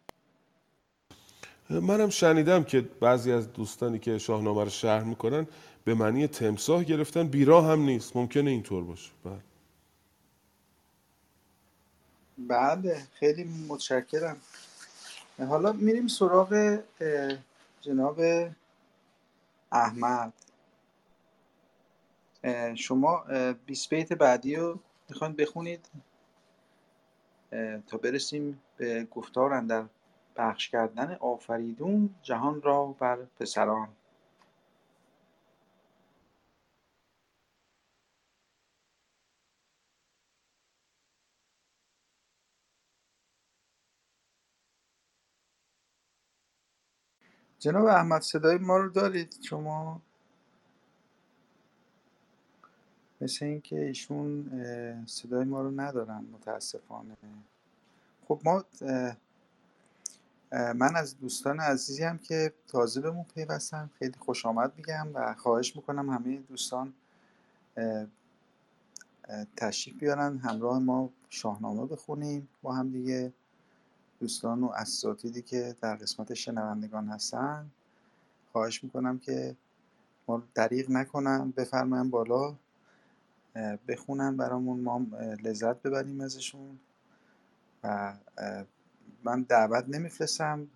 منم 1.70 2.09
شنیدم 2.09 2.65
که 2.65 2.81
بعضی 2.81 3.33
از 3.33 3.53
دوستانی 3.53 3.99
که 3.99 4.19
شاهنامه 4.19 4.65
رو 4.65 4.70
شهر 4.70 5.05
می‌کنن 5.05 5.47
به 5.85 5.95
معنی 5.95 6.27
تمساه 6.27 6.85
گرفتن 6.85 7.29
بیراه 7.29 7.67
هم 7.67 7.81
نیست. 7.81 8.17
ممکنه 8.17 8.51
اینطور 8.51 8.85
باشه. 8.85 9.11
بله. 9.25 9.41
بله 12.39 13.03
خیلی 13.15 13.45
متشکرم. 13.69 14.37
حالا 15.39 15.73
میریم 15.73 16.09
سراغ 16.09 16.79
جناب 17.81 18.21
احمد. 19.73 20.33
شما 22.75 23.25
20 23.67 23.91
بیت 23.91 24.13
بعدی 24.13 24.57
رو 24.57 24.79
می‌خواین 25.09 25.33
بخونید 25.33 25.89
تا 27.87 27.97
برسیم 28.03 28.63
به 28.77 29.05
گفتار 29.05 29.61
در 29.61 29.85
پخش 30.37 30.69
کردن 30.69 31.15
آفریدون 31.15 32.15
جهان 32.23 32.63
را 32.63 32.87
بر 32.87 33.19
پسران. 33.41 33.89
جناب 47.63 47.87
احمد 47.87 48.23
صدای 48.23 48.59
ما 48.59 48.77
رو 48.77 48.89
دارید 48.89 49.37
شما؟ 49.43 50.01
مثل 53.21 53.45
اینکه 53.45 53.81
ایشون 53.85 54.51
صدای 55.07 55.45
ما 55.45 55.63
رو 55.63 55.81
ندارن 55.81 56.25
متاسفانه. 56.33 57.17
خب 58.29 58.41
ما 58.45 58.65
من 60.53 60.97
از 60.97 61.19
دوستان 61.19 61.61
عزیزی 61.61 62.05
هم 62.05 62.19
که 62.19 62.53
تازه 62.69 63.01
بهمون 63.01 63.25
پیوستن 63.35 63.91
خیلی 63.99 64.19
خوش 64.19 64.47
آمد 64.47 64.73
میگم 64.77 65.09
و 65.15 65.35
خواهش 65.35 65.77
می‌کنم 65.77 66.11
همه 66.11 66.37
دوستان 66.37 66.93
تشریف 69.57 69.99
بیارن 69.99 70.39
همراه 70.39 70.79
ما 70.79 71.11
شاهنامه 71.31 71.87
بخونیم 71.87 72.49
با 72.63 72.75
هم 72.75 72.93
دیگه 72.93 73.33
دوستان 74.23 74.65
و 74.65 74.66
اساتیدی 74.66 75.43
که 75.43 75.77
در 75.81 75.97
قسمت 75.97 76.35
شنوندگان 76.35 77.09
هستن 77.09 77.70
خواهش 78.53 78.85
می‌کنم 78.85 79.19
که 79.19 79.57
ما 80.28 80.43
دریغ 80.55 80.90
نکنن 80.90 81.51
بفرماین 81.51 82.11
بالا 82.11 82.55
بخونن 83.89 84.36
برامون 84.36 84.81
ما 84.81 85.07
لذت 85.44 85.82
ببریم 85.82 86.20
ازشون 86.20 86.78
و 87.85 88.15
من 89.24 89.43
دعوت 89.43 89.85
نمیفرستم 89.89 90.66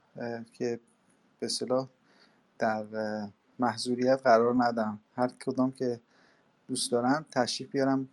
که 0.53 0.81
به 1.41 1.49
صلاح 1.49 1.89
در 2.59 2.85
محضوریت 3.59 4.21
قرار 4.25 4.55
ندم. 4.65 4.99
هر 5.17 5.29
کدام 5.29 5.73
که 5.73 6.01
دوست 6.69 6.93
دارن 6.93 7.25
تشریف 7.31 7.71
بیارم 7.71 8.09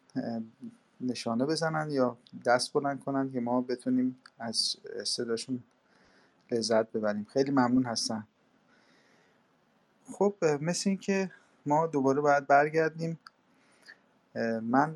نشانه 1.04 1.46
بزنن 1.46 1.92
یا 1.92 2.18
دست 2.46 2.74
بلند 2.74 3.04
کنن 3.04 3.32
که 3.32 3.40
ما 3.40 3.62
بتونیم 3.62 4.20
از 4.40 4.78
صداشون 5.04 5.64
لذت 6.52 6.92
ببریم. 6.92 7.28
خیلی 7.30 7.52
ممنون 7.52 7.86
هستم. 7.86 8.28
خب 10.12 10.36
مثل 10.62 10.90
اینکه 10.90 11.32
ما 11.66 11.88
دوباره 11.88 12.22
باید 12.22 12.48
برگردیم. 12.48 13.20
من 14.62 14.96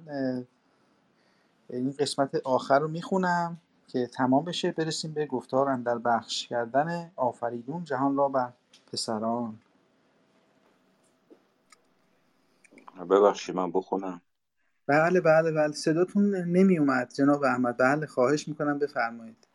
این 1.69 1.91
قسمت 1.99 2.35
آخر 2.35 2.79
رو 2.79 2.87
می‌خونم 2.87 3.57
که 3.87 4.07
تمام 4.07 4.45
بشه. 4.45 4.71
برسیم 4.71 5.11
به 5.13 5.25
گفتار 5.25 5.69
اندر 5.69 5.97
بخش 5.97 6.47
کردن 6.47 7.11
آفریدون 7.15 7.83
جهان 7.83 8.17
را 8.17 8.29
بر 8.29 8.53
پسران. 8.93 9.59
ببخشید 13.09 13.55
من 13.55 13.71
بخونم. 13.71 14.21
بله 14.87 15.21
بله 15.21 15.51
بله. 15.51 15.71
صداتون 15.71 16.35
نمی 16.35 16.77
اومد 16.77 17.13
جناب 17.13 17.43
احمد. 17.43 17.77
بله 17.77 18.05
خواهش 18.05 18.47
می‌کنم 18.47 18.79
بفرمایید. 18.79 19.47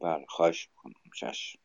بله 0.00 0.24
خواهش 0.28 0.68
می‌کنم. 0.70 1.02
چشم. 1.14 1.58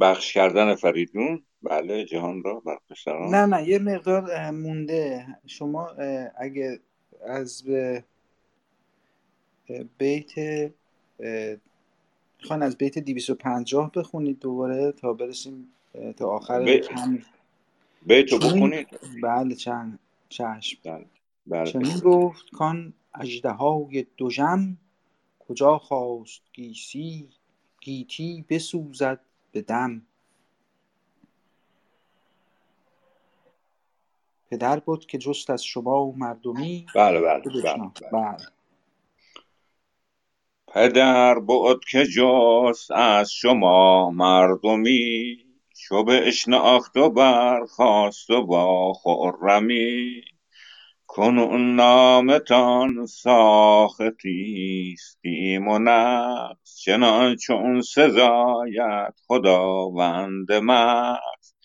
بخش 0.00 0.32
کردن 0.32 0.74
فریدون؟ 0.74 1.44
بله 1.62 2.04
جهان 2.04 2.42
را 2.42 2.60
بر 2.60 2.78
پسران. 2.90 3.34
نه 3.34 3.46
نه 3.46 3.68
یه 3.68 3.78
مقدار 3.78 4.50
مونده. 4.50 5.26
شما 5.46 5.88
اگه 6.38 6.80
از 7.26 7.62
به 7.62 8.04
بیت 9.98 10.32
اه، 12.42 12.44
می‌خواین 12.44 12.62
از 12.62 12.76
بیت 12.76 12.98
250 12.98 13.92
بخونید 13.92 14.38
دوباره 14.38 14.92
تا 14.92 15.12
برسیم 15.12 15.68
تا 16.16 16.28
آخر 16.28 16.62
بی... 16.62 16.80
همین 16.94 17.24
بیتو 18.06 18.38
بخونید؟ 18.38 18.88
بله 19.22 19.54
چند؟ 19.54 19.98
چشم. 20.28 20.78
بله 20.84 21.06
بله. 21.46 21.66
چنین 21.66 21.98
گفت 21.98 22.50
کان 22.50 22.92
اژدهای 23.14 24.06
دژم 24.18 24.76
کجا 25.38 25.78
خواست 25.78 26.42
گیسی؟ 26.52 27.28
گیتی 27.80 28.44
بسوزد 28.48 29.20
به 29.52 29.62
دم. 29.62 30.02
پدر 34.50 34.78
بود 34.78 35.06
که 35.06 35.18
جست 35.18 35.50
از 35.50 35.64
شما 35.64 36.06
و 36.06 36.18
مردمی. 36.18 36.86
بله 36.94 37.20
بله 37.20 37.40
بله 37.40 37.62
بله. 37.62 38.10
بله. 38.12 38.36
پدر 40.74 41.38
بود 41.38 41.84
که 41.84 42.04
جست 42.04 42.90
از 42.90 43.30
شما 43.32 44.10
مردمی 44.10 45.36
چو 45.88 46.04
بشناخت 46.04 46.96
و 46.96 47.10
برخاست 47.10 48.30
و 48.30 48.46
با 48.46 48.92
خرمی. 48.92 50.22
کنون 51.06 51.76
نامتان 51.76 53.06
ساختیستیم 53.06 54.08
و 55.68 55.78
نقص 55.78 56.76
چنان 56.84 57.36
چون 57.36 57.80
سزاید 57.80 59.14
خداوند 59.26 60.52
مست. 60.52 61.56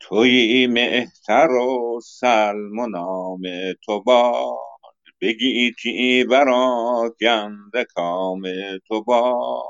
تویی 0.00 0.66
مهتر 0.66 1.50
و 1.50 2.00
سلم 2.04 2.78
و 2.78 2.86
نام 2.86 3.42
تو 3.84 4.02
باد 5.20 5.28
بگیتی 5.28 6.24
براکنده 6.24 7.84
کام 7.84 8.42
تو 8.88 9.04
باد 9.04 9.64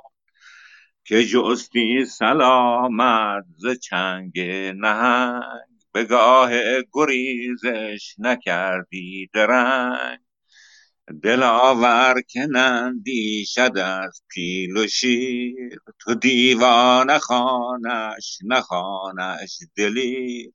که 1.05 1.25
جستی 1.25 2.05
سلامت 2.05 3.45
ز 3.57 3.66
چنگ 3.79 4.41
نهنگ. 4.77 5.69
به 5.93 6.05
گاه 6.05 6.51
گریزش 6.93 8.15
نکردی 8.19 9.31
درنگ. 9.35 10.19
دلاور 11.23 12.23
که 12.29 12.41
نندیشد 12.41 13.79
از 13.79 14.23
پیل 14.29 14.77
و 14.77 14.87
شیر. 14.87 15.79
تو 16.01 16.15
دیوانه 16.15 17.19
خانش 17.19 18.39
نخوانش 18.45 19.59
دلیر. 19.77 20.53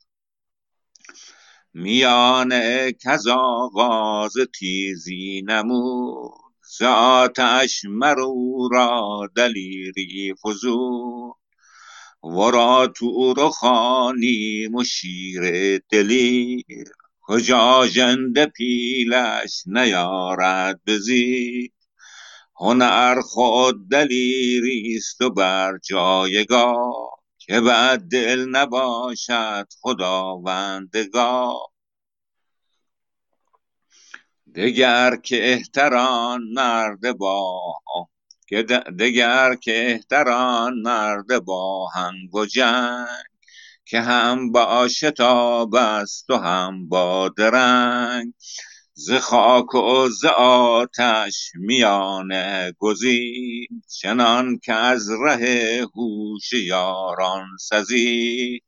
میانه 1.73 2.91
کز 2.91 3.27
آغاز 3.27 4.33
تیزی 4.59 5.43
نمود 5.47 6.31
ز 6.77 6.81
آتش 6.81 7.81
مرو 7.85 8.69
را 8.71 9.29
دلیری 9.35 10.33
فزود. 10.33 11.35
ورا 12.23 12.87
تور 12.87 13.39
و 13.39 13.49
خانیم 13.49 14.75
و 14.75 14.83
شیر 14.83 15.77
دلیر 15.89 16.85
کجا 17.21 17.87
ژنده 17.87 18.45
پیلش 18.45 19.63
نیارد 19.65 20.79
به 20.85 20.97
زیر. 20.97 21.71
هنر 22.59 23.21
خود 23.21 23.89
دلیریست 23.91 25.21
و 25.21 25.29
بر 25.29 25.77
جایگاه 25.77 27.22
که 27.45 27.61
بعد 27.61 28.01
دل 28.11 28.45
نباشد 28.49 29.67
خداوندگاه 29.81 31.73
دگر 34.55 35.15
که 35.15 35.53
احتران 35.53 36.41
مرد 36.53 37.17
با 37.17 37.75
دگر 38.99 39.55
که 39.55 39.91
احتران 39.91 40.73
مرد 40.73 41.39
با 41.39 41.87
هنگ 41.87 42.35
و 42.35 42.45
جنگ 42.45 43.07
که 43.85 44.01
هم 44.01 44.51
با 44.51 44.87
شتاب 44.87 45.75
است 45.75 46.29
و 46.29 46.37
هم 46.37 46.87
با 46.87 47.29
درنگ. 47.37 48.33
ز 48.95 49.11
خاک 49.11 49.75
و 49.75 50.09
ز 50.09 50.25
آتش 50.37 51.51
میانه 51.55 52.73
گزید 52.79 53.69
چنان 54.01 54.59
که 54.63 54.73
از 54.73 55.09
ره 55.09 55.87
هوش 55.95 56.53
یاران 56.53 57.47
سزید 57.59 58.63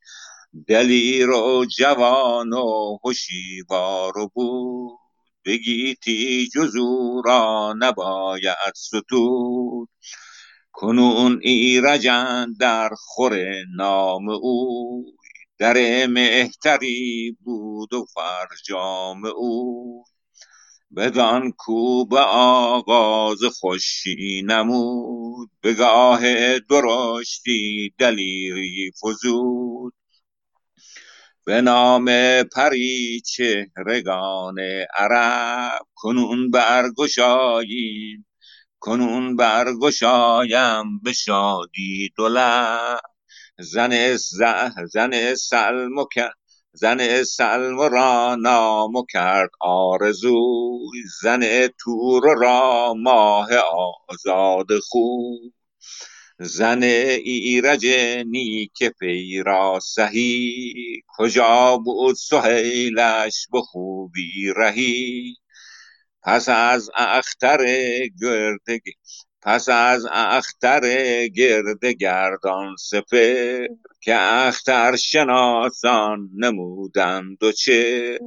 دلیر 0.68 1.30
و 1.30 1.65
جوان 1.77 2.53
و 2.53 2.97
هشیوار 3.06 4.18
و 4.18 4.30
بود 4.34 4.99
بگیتی 5.45 6.49
جز 6.56 6.76
او 6.76 7.22
را 7.26 7.73
نباید 7.80 8.73
ستود. 8.76 9.89
کنون 10.72 11.39
ایرجند 11.41 12.57
در 12.60 12.89
خور 12.97 13.64
نام 13.76 14.30
او 14.30 15.06
در 15.57 16.07
مهتری 16.07 17.38
بود 17.43 17.93
و 17.93 18.06
فرجام 18.14 19.26
او 19.26 20.03
بدان 20.97 21.51
کو 21.51 22.05
به 22.05 22.19
آغاز 22.19 23.39
خوشی 23.59 24.41
نمود 24.45 25.49
به 25.61 25.73
گاه 25.73 26.21
درشتی 26.59 27.93
دلیری 27.99 28.91
فزود. 28.91 29.93
به 31.45 31.61
نام 31.61 32.05
پری 32.43 33.21
چهرگان 33.21 34.55
عرب 34.95 35.87
کنون 35.95 36.51
برگشاییم 36.51 38.27
کنون 38.79 39.35
برگشایم 39.35 40.99
به 41.03 41.13
شادی 41.13 42.11
دو 42.17 42.29
لب. 42.29 42.99
زن 43.59 44.15
ز- 44.17 44.43
زن 44.93 45.35
سلم 45.35 45.97
و 45.97 46.05
ک- 46.05 46.44
زن 46.76 47.23
سلم 47.23 47.80
را 47.80 48.35
نام 48.35 48.91
کرد 49.10 49.49
آرزوی. 49.60 51.03
زن 51.22 51.68
تور 51.68 52.22
را 52.38 52.93
ماه 52.93 53.49
آزاد 54.07 54.68
خوی. 54.89 55.53
زن 56.39 56.84
ایرج 56.84 57.85
نیک 58.27 58.84
پی 58.99 59.43
را 59.45 59.80
سهی 59.84 60.73
کجا 61.18 61.77
بود 61.85 62.15
سهیلش 62.15 63.47
به 63.52 63.61
خوبی 63.61 64.53
رهی؟ 64.56 65.35
پس 66.23 66.49
از 66.49 66.89
اختر 66.95 67.65
گرد 68.22 68.81
پس 69.45 69.69
از 69.69 70.05
اختر 70.11 70.81
گرد 71.27 71.85
گردان 71.85 72.76
سپر 72.80 73.67
که 74.01 74.15
اختر 74.15 74.95
شناسان 74.95 76.30
نمودند 76.35 77.43
و 77.43 77.51
چه؟ 77.51 78.19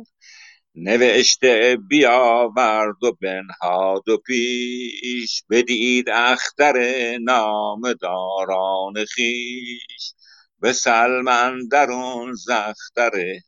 نوشته 0.74 1.78
بیاورد 1.88 3.04
و 3.04 3.12
بنهاد 3.12 4.08
و 4.08 4.16
پیش 4.16 5.42
بدید 5.50 6.08
اختر 6.08 6.78
نامداران 7.18 8.94
خویش 9.14 10.14
به 10.60 10.72
سلم 10.72 11.68
درون 11.70 12.34
زختره 12.34 13.42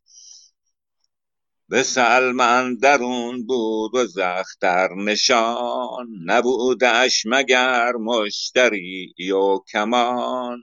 به 1.71 1.83
سلم 1.83 2.77
درون 2.77 3.47
بود 3.47 3.95
و 3.95 4.07
زختر 4.07 4.89
نشان. 4.95 6.09
نبودش 6.25 7.23
مگر 7.27 7.93
مشتری 7.93 9.15
و 9.33 9.59
کمان. 9.73 10.63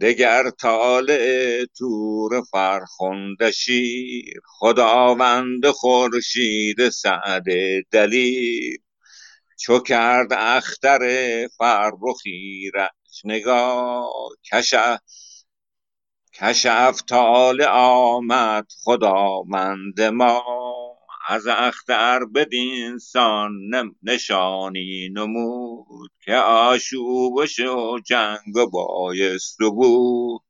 دگر 0.00 0.50
طالع 0.50 1.64
تور 1.78 2.42
فرخنده 2.50 3.50
شیر. 3.50 4.40
خداوند 4.44 5.66
خورشید 5.66 6.88
سعد 6.88 7.44
دلیر. 7.90 8.80
چو 9.60 9.78
کرد 9.78 10.32
اختر 10.32 11.00
فرخی 11.58 12.70
نگاه 13.24 14.12
کشف 14.52 14.98
کشف 16.34 17.00
طالع 17.06 17.68
آمد 17.70 18.66
خداوند 18.84 20.00
ما. 20.02 20.42
از 21.28 21.46
اختر 21.46 22.24
بدین 22.24 22.98
سان 22.98 23.52
نشانی 24.02 25.08
نمود 25.08 26.10
که 26.24 26.34
آشوبش 26.34 27.60
و 27.60 27.98
جنگ 28.06 28.54
بایست 28.72 29.58
بود. 29.58 30.42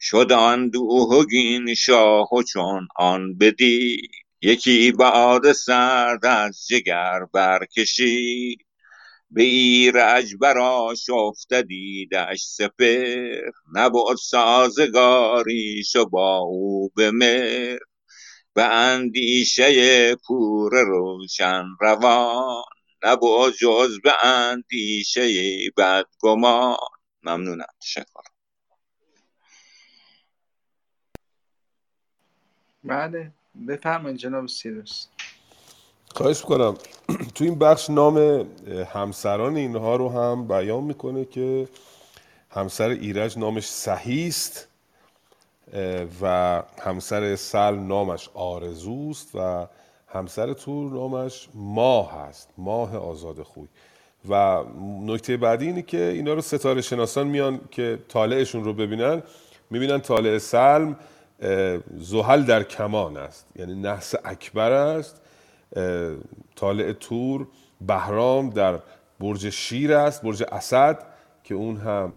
شد 0.00 0.32
آن 0.32 0.68
دوهگین 0.68 1.74
شاه 1.74 2.34
و 2.34 2.42
چون 2.42 2.88
آن 2.96 3.38
بدید. 3.38 4.10
یکی 4.42 4.92
باد 4.92 5.52
سرد 5.52 6.26
از 6.26 6.66
جگر 6.68 7.20
برکشید. 7.32 8.67
به 9.30 9.42
ایرج 9.42 10.34
برآشفته 10.40 11.62
دیدش 11.62 12.42
سپهر 12.44 13.52
نبد 13.74 14.16
سازگاریش 14.22 15.96
و 15.96 16.06
با 16.06 16.38
او 16.38 16.88
به 16.96 17.10
مهر. 17.10 17.78
به 18.54 18.64
اندیشه 18.64 20.14
پور 20.16 20.72
روشن 20.86 21.64
روان 21.80 22.62
نبود 23.04 23.54
جز 23.60 24.00
به 24.04 24.26
اندیشه 24.26 25.30
بدگمان. 25.76 26.76
ممنونم 27.22 27.66
تشکر. 27.80 28.22
بله 32.84 33.32
بفرمایید 33.68 34.18
جناب 34.18 34.46
سیروس. 34.46 35.06
خواهش 36.18 36.40
می‌کنم. 36.40 36.74
تو 37.34 37.44
این 37.44 37.58
بخش 37.58 37.90
نام 37.90 38.46
همسران 38.92 39.56
اینها 39.56 39.96
رو 39.96 40.08
هم 40.08 40.48
بیان 40.48 40.84
می‌کنه 40.84 41.24
که 41.24 41.68
همسر 42.50 42.88
ایرج 42.88 43.38
نامش 43.38 43.68
سهیست 43.68 44.68
و 46.22 46.62
همسر 46.80 47.36
سل 47.36 47.74
نامش 47.74 48.28
آرزوست 48.34 49.30
و 49.34 49.66
همسر 50.08 50.52
تور 50.52 50.92
نامش 50.92 51.48
ماه 51.54 52.20
هست 52.20 52.48
ماه 52.58 52.96
آزاد 52.96 53.42
خوی. 53.42 53.68
و 54.28 54.64
نکته 55.06 55.36
بعدی 55.36 55.66
اینه 55.66 55.82
که 55.82 56.02
اینا 56.02 56.34
رو 56.34 56.40
ستاره 56.40 56.80
شناسان 56.80 57.26
میان 57.26 57.60
که 57.70 57.98
طالعشون 58.08 58.64
رو 58.64 58.72
ببینن 58.72 59.22
می‌بینن 59.70 60.00
طالع 60.00 60.38
سلم 60.38 60.96
زحل 61.98 62.42
در 62.42 62.62
کمان 62.62 63.16
است 63.16 63.46
یعنی 63.56 63.74
نحس 63.74 64.14
اکبر 64.24 64.72
است 64.72 65.20
طالع 66.56 66.92
تور 66.92 67.48
بهرام 67.80 68.50
در 68.50 68.78
برج 69.20 69.50
شیر 69.50 69.92
است 69.92 70.22
برج 70.22 70.44
اسد 70.52 71.04
که 71.44 71.54
اون 71.54 71.76
هم 71.76 72.12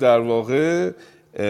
در 0.00 0.18
واقع 0.18 0.90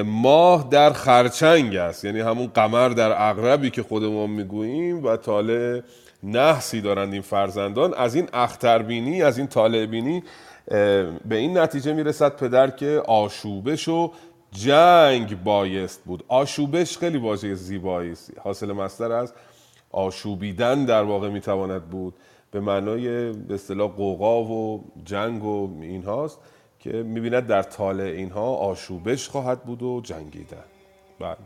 ماه 0.05 0.69
در 0.70 0.93
خرچنگ 0.93 1.77
است. 1.77 2.05
یعنی 2.05 2.20
همون 2.20 2.47
قمر 2.47 2.89
در 2.89 3.31
اغربی 3.31 3.70
که 3.70 3.82
خودمون 3.82 4.31
می‌گوییم 4.31 5.05
و 5.05 5.16
طالع 5.16 5.82
نحسی 6.23 6.81
دارند 6.81 7.12
این 7.12 7.23
فرزندان. 7.23 7.94
از 7.94 8.15
این 8.15 8.28
اختربینی 8.32 9.23
از 9.23 9.39
این 9.39 9.47
طالع 9.47 9.86
بینی 9.86 10.23
به 11.24 11.36
این 11.36 11.59
نتیجه 11.59 11.93
می‌رسد 11.93 12.36
پدر 12.36 12.70
که 12.70 13.03
آشوبش 13.07 13.89
و 13.89 14.12
جنگ 14.52 15.43
بایست 15.43 16.05
بود. 16.05 16.24
آشوبش 16.28 16.98
خیلی 16.98 17.18
واژه 17.18 17.55
زیبایی 17.55 18.12
است. 18.12 18.39
حاصل 18.39 18.73
مصدر 18.73 19.12
از 19.12 19.32
آشوبیدن 19.90 20.85
در 20.85 21.02
واقع 21.02 21.28
می‌تواند 21.28 21.90
بود. 21.90 22.14
به 22.51 22.60
معنای 22.60 23.32
به 23.32 23.55
اصطلاح 23.55 23.90
قوقا 23.90 24.44
و 24.44 24.85
جنگ 25.05 25.44
و 25.44 25.78
این 25.81 26.02
هاست 26.05 26.39
که 26.78 26.93
می‌بیند 26.93 27.47
در 27.47 27.62
طالع 27.62 28.05
اینها 28.05 28.55
آشوبش 28.55 29.28
خواهد 29.28 29.64
بود 29.64 29.82
و 29.82 30.01
جنگیدن. 30.05 30.64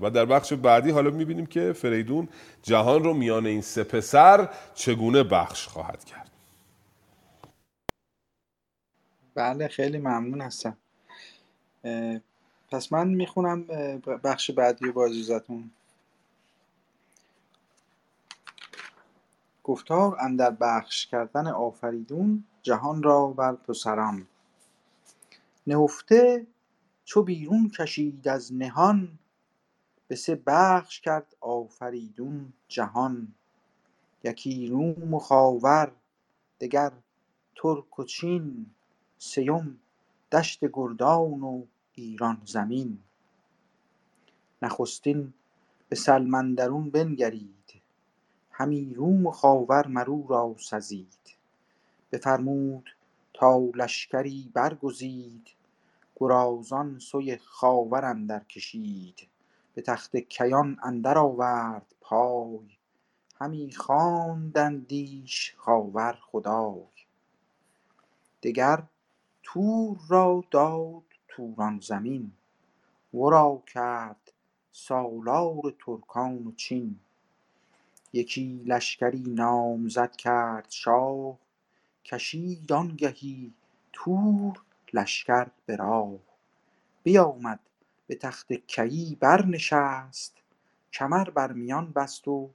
و 0.00 0.10
در 0.10 0.24
بخش 0.24 0.52
بعدی 0.52 0.90
حالا 0.90 1.10
می‌بینیم 1.10 1.46
که 1.46 1.72
فریدون 1.72 2.28
جهان 2.62 3.04
رو 3.04 3.14
میان 3.14 3.46
این 3.46 3.60
سه 3.60 3.84
پسر 3.84 4.48
چگونه 4.74 5.22
بخش 5.22 5.66
خواهد 5.66 6.04
کرد. 6.04 6.30
بله 9.34 9.68
خیلی 9.68 9.98
ممنون 9.98 10.40
هستم. 10.40 10.76
پس 12.70 12.92
من 12.92 13.08
می‌خونم 13.08 13.64
بخش 14.24 14.50
بعدی 14.50 14.90
با 14.90 15.06
اجازتون 15.06 15.70
گفتار 19.64 20.16
اندر 20.20 20.50
بخش 20.50 21.06
کردن 21.06 21.46
آفریدون 21.46 22.44
جهان 22.62 23.02
را 23.02 23.26
بر 23.26 23.52
پسران. 23.52 24.26
نهفته 25.66 26.46
چو 27.04 27.22
بیرون 27.22 27.70
کشید 27.78 28.28
از 28.28 28.54
نهان 28.54 29.18
به 30.08 30.16
سه 30.16 30.34
بخش 30.46 31.00
کرد 31.00 31.36
آفریدون 31.40 32.52
جهان. 32.68 33.34
یکی 34.24 34.66
روم 34.66 35.14
و 35.14 35.18
خاور 35.18 35.92
دگر 36.60 36.92
ترک 37.56 37.98
و 37.98 38.04
چین 38.04 38.66
سیم 39.18 39.80
دشت 40.32 40.64
گردان 40.72 41.42
و 41.42 41.64
ایران 42.02 42.42
زمین. 42.44 42.98
نخستین 44.62 45.32
به 45.88 45.96
سلم 45.96 46.34
اندرون 46.34 46.90
بنگرید. 46.90 47.82
همی 48.50 48.94
روم 48.94 49.26
و 49.26 49.30
خاور 49.30 49.86
مر 49.86 50.10
او 50.10 50.26
را 50.28 50.56
سزید. 50.58 51.36
بفرمود 52.12 52.90
تا 53.34 53.58
لشکری 53.74 54.50
برگزید. 54.54 55.48
گرازان 56.16 56.98
سوی 56.98 57.36
خاور 57.36 58.04
اندر 58.04 58.44
کشید. 58.44 59.28
به 59.74 59.82
تخت 59.82 60.16
کیان 60.16 60.78
اندر 60.82 61.18
آورد 61.18 61.94
پای. 62.00 62.58
همی 63.40 63.72
خواندندیش 63.72 65.54
خاور 65.56 66.18
خدای. 66.22 66.82
دگر 68.42 68.82
تور 69.42 69.98
را 70.08 70.44
داد 70.50 71.09
توران 71.30 71.80
زمین. 71.80 72.32
ورا 73.14 73.62
کرد 73.66 74.32
سالار 74.72 75.74
ترکان 75.86 76.46
و 76.46 76.52
چین. 76.52 77.00
یکی 78.12 78.62
لشکری 78.66 79.24
نامزد 79.26 80.16
کرد 80.16 80.66
شاه 80.70 81.38
کشید 82.04 82.72
آنگهی 82.72 83.52
تور 83.92 84.60
لشکر 84.92 85.46
به 85.66 85.76
راه. 85.76 86.18
بیامد 87.02 87.60
به 88.06 88.14
تخت 88.14 88.52
کیی 88.52 89.16
برنشست 89.20 90.36
کمر 90.92 91.30
بر 91.30 91.52
میان 91.52 91.92
بست 91.92 92.28
و 92.28 92.50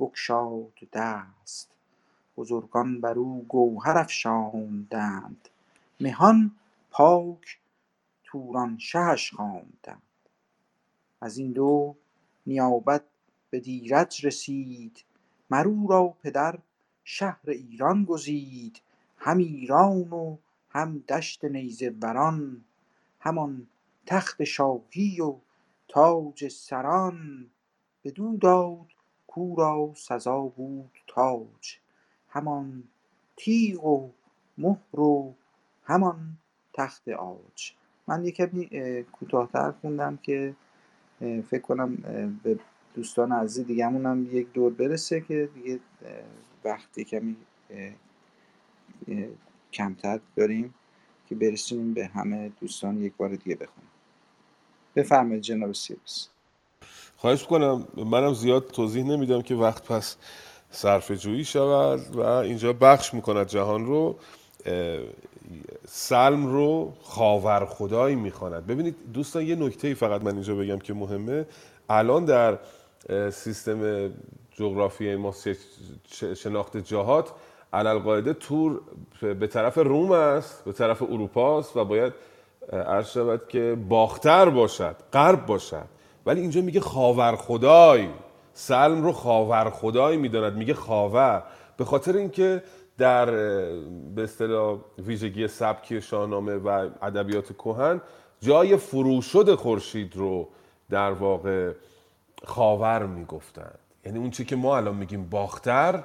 بگشاد 0.00 0.72
دست. 0.92 1.70
بزرگان 2.36 3.00
بر 3.00 3.18
او 3.18 3.44
گوهر 3.48 3.98
افشاندند. 3.98 5.48
مهان 6.00 6.56
پاک 6.90 7.58
توران 8.34 8.78
شهش 8.78 9.32
خواندند. 9.34 10.02
از 11.20 11.38
این 11.38 11.52
دو 11.52 11.96
نیابت 12.46 13.04
به 13.50 13.60
دیرج 13.60 14.26
رسید. 14.26 15.04
مر 15.50 15.68
او 15.68 15.86
را 15.88 16.08
پدر 16.22 16.58
شهر 17.04 17.50
ایران 17.50 18.04
گزید. 18.04 18.80
هم 19.18 19.38
ایران 19.38 20.10
و 20.10 20.36
هم 20.70 20.98
دشت 20.98 21.44
نیزه 21.44 21.94
وران 22.02 22.64
همان 23.20 23.66
تخت 24.06 24.44
شاهی 24.44 25.20
و 25.20 25.36
تاج 25.88 26.48
سران. 26.48 27.50
بدو 28.04 28.36
داد 28.36 28.86
کاو 29.26 29.56
را 29.56 29.92
سزا 29.96 30.40
بود 30.40 30.98
تاج. 31.06 31.78
همان 32.28 32.84
تیغ 33.36 33.84
و 33.84 34.10
مهر 34.58 35.00
و 35.00 35.34
همان 35.84 36.38
تخت 36.72 37.08
عاج. 37.08 37.74
من 38.08 38.24
یه 38.24 38.30
کمی 38.30 38.68
کوتاهتر 39.12 39.72
خوندم 39.80 40.18
که 40.22 40.54
فکر 41.20 41.62
کنم 41.62 41.96
به 42.42 42.58
دوستان 42.94 43.32
عزیز 43.32 43.66
دیگه‌مون 43.66 44.06
هم 44.06 44.28
یک 44.32 44.52
دور 44.52 44.72
برسه 44.72 45.20
که 45.20 45.48
دیگه 45.54 45.80
وقتی 46.64 47.04
کمی 47.04 47.36
کمتر 49.72 50.20
داریم 50.36 50.74
که 51.28 51.34
برسونیم 51.34 51.94
به 51.94 52.06
همه 52.06 52.52
دوستان 52.60 53.00
یک 53.00 53.12
بار 53.16 53.28
دیگه 53.28 53.54
بخونیم. 53.54 53.90
بفرمایید 54.96 55.42
جناب 55.42 55.72
سیروس. 55.72 56.28
خواهش 57.16 57.44
کنم 57.44 57.88
منم 57.96 58.34
زیاد 58.34 58.66
توضیح 58.66 59.04
نمیدم 59.04 59.42
که 59.42 59.54
وقت 59.54 59.84
پس 59.84 60.16
صرف 60.70 61.12
جویی 61.12 61.44
شود 61.44 62.16
و 62.16 62.20
اینجا 62.20 62.72
بخش 62.72 63.14
می‌کند 63.14 63.46
جهان 63.46 63.86
رو. 63.86 64.18
سلم 65.86 66.46
رو 66.46 66.92
خاور 67.02 67.64
خدایی 67.64 68.16
می‌خواند. 68.16 68.66
ببینید 68.66 68.96
دوستان 69.12 69.46
یه 69.46 69.56
نکته 69.56 69.94
فقط 69.94 70.22
من 70.22 70.32
اینجا 70.32 70.54
بگم 70.54 70.78
که 70.78 70.94
مهمه. 70.94 71.46
الان 71.88 72.24
در 72.24 72.58
سیستم 73.30 74.10
جغرافی 74.52 75.16
ما 75.16 75.34
شناخت 76.36 76.76
جهات 76.76 77.32
علالقاعده 77.72 78.32
تور 78.32 78.80
به 79.20 79.46
طرف 79.46 79.78
روم 79.78 80.12
است 80.12 80.64
به 80.64 80.72
طرف 80.72 81.02
اروپا 81.02 81.58
است 81.58 81.76
و 81.76 81.84
باید 81.84 82.12
عرض 82.72 83.10
شود 83.10 83.48
که 83.48 83.76
باختر 83.88 84.48
باشد 84.48 84.96
غرب 85.12 85.46
باشد. 85.46 85.86
ولی 86.26 86.40
اینجا 86.40 86.60
میگه 86.60 86.80
خاور 86.80 87.36
خدای. 87.36 88.08
سلم 88.54 89.02
رو 89.02 89.12
خاور 89.12 89.70
خدای 89.70 90.16
می‌داند 90.16 90.56
میگه 90.56 90.74
خاور. 90.74 91.42
به 91.76 91.84
خاطر 91.84 92.16
اینکه 92.16 92.62
در 92.98 93.26
به 94.14 94.22
اصطلاح 94.22 94.78
ویژگی 94.98 95.48
سبکی 95.48 96.00
شاهنامه 96.00 96.54
و 96.54 96.68
ادبیات 97.02 97.52
کهن 97.52 98.00
جای 98.40 98.76
فروشد 98.76 99.54
خورشید 99.54 100.16
رو 100.16 100.48
در 100.90 101.10
واقع 101.10 101.72
خاور 102.44 103.06
می‌گفتند. 103.06 103.78
یعنی 104.04 104.18
اون 104.18 104.30
چی 104.30 104.44
که 104.44 104.56
ما 104.56 104.76
الان 104.76 104.94
میگیم 104.94 105.28
باختر 105.28 106.04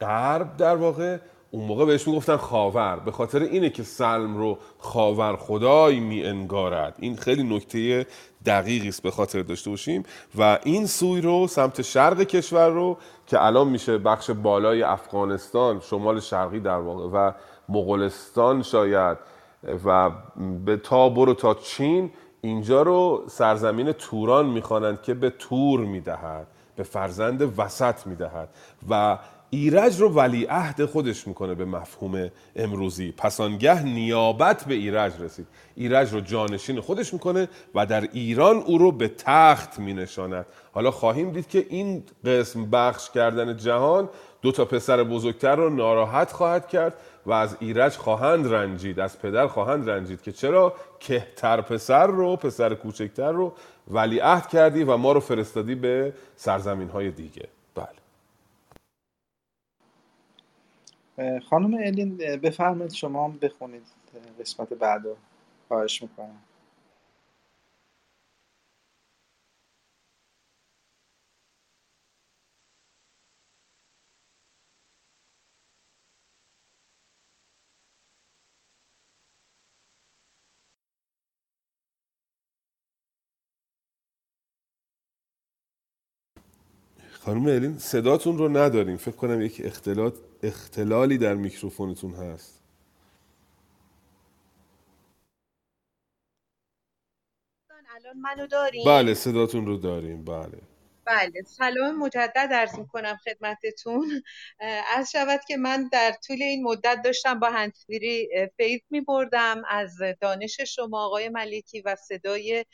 غرب 0.00 0.56
در 0.56 0.76
واقع 0.76 1.18
اون 1.50 1.64
موقع 1.64 1.84
بهش 1.84 2.08
می‌گفتن 2.08 2.36
خاور. 2.36 2.96
به 2.96 3.10
خاطر 3.10 3.42
اینه 3.42 3.70
که 3.70 3.82
سلم 3.82 4.36
رو 4.36 4.58
خاور 4.78 5.36
خدای 5.36 6.00
می 6.00 6.24
انگارد. 6.24 6.96
این 6.98 7.16
خیلی 7.16 7.56
نکته 7.56 8.06
دقیقی 8.46 8.88
است 8.88 9.02
به 9.02 9.10
خاطر 9.10 9.42
داشته 9.42 9.70
باشیم. 9.70 10.02
و 10.38 10.58
این 10.64 10.86
سوی 10.86 11.20
رو 11.20 11.46
سمت 11.46 11.82
شرق 11.82 12.22
کشور 12.22 12.68
رو 12.68 12.96
که 13.26 13.44
الان 13.44 13.68
میشه 13.68 13.98
بخش 13.98 14.30
بالای 14.30 14.82
افغانستان 14.82 15.80
شمال 15.80 16.20
شرقی 16.20 16.60
در 16.60 16.78
واقع 16.78 17.04
و 17.04 17.32
مغولستان 17.68 18.62
شاید 18.62 19.18
و 19.84 20.10
به 20.64 20.76
تا 20.76 21.08
برو 21.08 21.34
تا 21.34 21.54
چین 21.54 22.10
اینجا 22.40 22.82
رو 22.82 23.24
سرزمین 23.28 23.92
توران 23.92 24.46
می‌خوانند 24.46 25.02
که 25.02 25.14
به 25.14 25.30
تور 25.30 25.80
می‌دهد 25.80 26.46
به 26.76 26.82
فرزند 26.82 27.58
وسط 27.58 28.06
می‌دهد. 28.06 28.48
و 28.90 29.18
ایرج 29.50 30.00
رو 30.00 30.08
ولی 30.08 30.44
عهد 30.44 30.84
خودش 30.84 31.26
می‌کنه 31.26 31.54
به 31.54 31.64
مفهوم 31.64 32.30
امروزی. 32.56 33.12
پسانگه 33.12 33.82
نیابت 33.82 34.64
به 34.64 34.74
ایرج 34.74 35.12
رسید. 35.20 35.46
ایرج 35.74 36.12
رو 36.12 36.20
جانشین 36.20 36.80
خودش 36.80 37.12
می‌کنه 37.12 37.48
و 37.74 37.86
در 37.86 38.08
ایران 38.12 38.56
او 38.56 38.78
رو 38.78 38.92
به 38.92 39.08
تخت 39.08 39.78
مینشاند. 39.78 40.46
حالا 40.72 40.90
خواهیم 40.90 41.30
دید 41.30 41.48
که 41.48 41.66
این 41.68 42.02
قسم 42.24 42.70
بخش 42.70 43.10
کردن 43.10 43.56
جهان 43.56 44.08
دو 44.42 44.52
تا 44.52 44.64
پسر 44.64 45.04
بزرگتر 45.04 45.56
رو 45.56 45.70
ناراحت 45.70 46.32
خواهد 46.32 46.68
کرد 46.68 46.94
و 47.26 47.32
از 47.32 47.56
ایرج 47.60 47.96
خواهند 47.96 48.54
رنجید. 48.54 49.00
از 49.00 49.18
پدر 49.18 49.46
خواهند 49.46 49.90
رنجید 49.90 50.22
که 50.22 50.32
چرا 50.32 50.74
کهتر 51.00 51.60
پسر 51.60 52.06
رو 52.06 52.36
پسر 52.36 52.74
کوچکتر 52.74 53.32
رو 53.32 53.52
ولی 53.88 54.18
عهد 54.18 54.46
کردی 54.48 54.84
و 54.84 54.96
ما 54.96 55.12
رو 55.12 55.20
فرستادی 55.20 55.74
به 55.74 56.12
سرزمین 56.36 56.88
های 56.88 57.10
دیگه 57.10 57.48
بله 57.74 57.88
خانم 61.50 61.74
الین 61.74 62.16
بفرمایید 62.18 62.92
شما 62.92 63.24
هم 63.24 63.38
بخونید 63.38 63.82
قسمت 64.40 64.74
بعد 64.74 65.04
رو 65.04 65.16
خواهش 65.68 66.02
می‌کنم. 66.02 66.42
خانم 87.12 87.46
الین 87.46 87.78
صداتون 87.78 88.38
رو 88.38 88.48
نداریم. 88.48 88.96
فکر 88.96 89.16
کنم 89.16 89.42
یک 89.42 89.62
اختلاط 89.64 90.14
اختلالی 90.42 91.18
در 91.18 91.34
میکروفونتون 91.34 92.14
هست. 92.14 92.62
الان 97.96 98.18
منو 98.18 98.46
داریم 98.46 98.84
بله 98.86 99.14
صداتون 99.14 99.66
رو 99.66 99.76
داریم. 99.76 100.24
بله. 100.24 100.62
بله 101.10 101.42
سلام 101.46 101.98
مجدد 101.98 102.48
عرض 102.52 102.74
کنم 102.92 103.16
خدمتتون. 103.24 104.22
از 104.96 105.10
شود 105.12 105.40
که 105.48 105.56
من 105.56 105.88
در 105.92 106.12
طول 106.26 106.42
این 106.42 106.62
مدت 106.64 107.02
داشتم 107.04 107.40
با 107.40 107.50
هنسفیری 107.50 108.28
فیض 108.56 108.80
می 108.90 109.00
بردم 109.00 109.62
از 109.68 109.98
دانش 110.20 110.60
شما 110.60 111.06
آقای 111.06 111.28
ملکی 111.28 111.80
و 111.80 111.96
صدای 111.96 112.64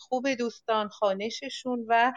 خوب 0.00 0.28
دوستان 0.34 0.88
خانششون 0.88 1.84
و 1.88 2.12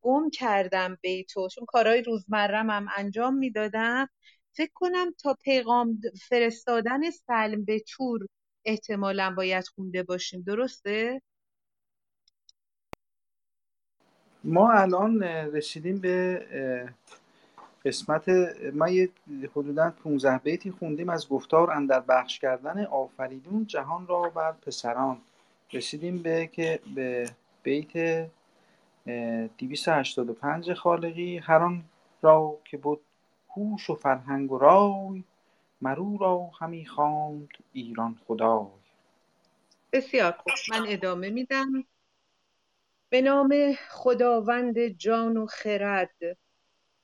گم 0.00 0.30
کردم 0.30 0.98
بیتو. 1.02 1.48
چون 1.48 1.64
کارهای 1.68 2.02
روزمرم 2.02 2.70
هم 2.70 2.88
انجام 2.96 3.34
می‌دادم. 3.34 4.08
فکر 4.52 4.70
کنم 4.74 5.14
تا 5.22 5.34
پیغام 5.34 6.00
فرستادن 6.28 7.10
سلم 7.10 7.64
به 7.64 7.80
تور 7.80 8.26
احتمالا 8.64 9.34
باید 9.36 9.64
خونده 9.68 10.02
باشیم. 10.02 10.42
درسته؟ 10.46 11.22
ما 14.44 14.72
الان 14.72 15.22
رسیدیم 15.22 15.98
به 15.98 16.46
قسمت 17.84 18.28
ما 18.74 18.88
یه 18.88 19.08
حدودا 19.56 19.90
15 20.04 20.38
بیتی 20.38 20.70
خوندیم 20.70 21.08
از 21.08 21.28
گفتار 21.28 21.70
اندر 21.70 22.00
بخش 22.00 22.38
کردن 22.38 22.84
آفریدون 22.84 23.66
جهان 23.66 24.06
را 24.06 24.22
بر 24.22 24.52
پسران. 24.52 25.18
رسیدیم 25.72 26.18
به 26.18 26.46
که 26.46 26.80
به 26.94 27.30
بیت 27.62 28.26
285 29.58 30.72
خالقی 30.72 31.38
هر 31.38 31.58
آن 31.58 31.84
را 32.22 32.56
که 32.64 32.76
بود 32.76 33.00
هوش 33.56 33.90
و 33.90 33.94
فرهنگ 33.94 34.52
و 34.52 34.58
رای 34.58 35.24
مرو 35.80 36.18
را 36.18 36.50
همی 36.60 36.86
خواند 36.86 37.48
ایران 37.72 38.18
خدای. 38.26 38.66
بسیار 39.92 40.32
خوب. 40.32 40.52
من 40.70 40.84
ادامه 40.88 41.30
میدم. 41.30 41.84
به 43.10 43.20
نام 43.22 43.72
خداوند 43.90 44.86
جان 44.88 45.36
و 45.36 45.46
خرد 45.46 46.38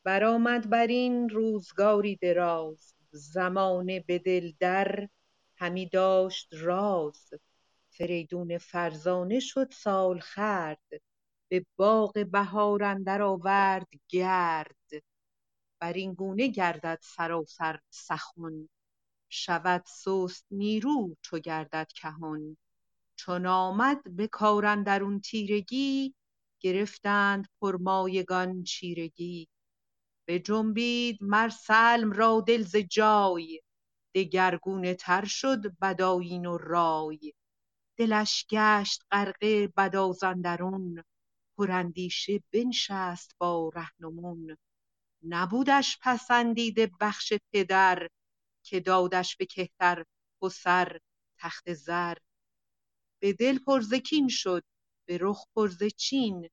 برآمد 0.04 0.70
بر 0.70 0.86
این 0.86 1.28
روزگاری 1.28 2.16
دراز 2.16 2.94
زمانه 3.10 4.00
به 4.00 4.18
دل 4.18 4.52
در 4.60 5.08
همی 5.56 5.88
داشت 5.88 6.48
راز. 6.52 7.30
فریدون 7.90 8.58
فرزانه 8.58 9.40
شد 9.40 9.70
سالخورد 9.70 10.88
به 11.48 11.66
باغ 11.76 12.26
بهار 12.32 12.84
اندر 12.84 13.22
آورد 13.22 13.88
گرد. 14.08 14.90
بر 15.80 15.92
این 15.92 16.14
گونه 16.14 16.48
گردد 16.48 16.98
سراسر 17.02 17.80
سخن 17.90 18.68
شود 19.28 19.84
سست 19.86 20.46
نیرو 20.50 21.16
چو 21.22 21.38
گردد 21.38 21.88
کهن. 21.94 22.56
چون 23.16 23.46
آمد 23.46 24.16
به 24.16 24.26
کار 24.26 24.66
اندرون 24.66 25.20
تیرگی 25.20 26.14
گرفتند 26.60 27.48
پرمایگان 27.60 28.62
چیرگی. 28.62 29.48
بجنبید 30.28 31.18
مر 31.20 31.48
سلم 31.48 32.12
را 32.12 32.40
دل 32.40 32.62
ز 32.62 32.76
جای 32.76 33.60
دگرگونه 34.14 34.94
تر 34.94 35.24
شد 35.24 35.78
بدآیین 35.78 36.46
و 36.46 36.58
رای. 36.58 37.32
دلش 37.96 38.46
گشت 38.50 39.02
غرقه 39.10 39.68
بداز 39.68 40.22
اندرون 40.22 41.04
پراندیشه 41.58 42.42
بنشست 42.52 43.36
با 43.38 43.70
رهنمون. 43.74 44.56
نبودش 45.22 45.98
پسندیده 46.02 46.90
بخش 47.00 47.32
پدر 47.52 48.08
که 48.62 48.80
دادش 48.80 49.36
به 49.36 49.46
کهتر 49.46 50.04
و 50.42 50.48
سر 50.48 50.98
تخت 51.38 51.72
زر. 51.72 52.16
به 53.26 53.32
دل 53.32 53.58
پر 53.58 53.80
ز 53.80 53.94
کین 53.94 54.28
شد 54.28 54.64
به 55.08 55.18
رخ 55.20 55.44
پر 55.54 55.68
ز 55.68 55.82
چین. 55.96 56.48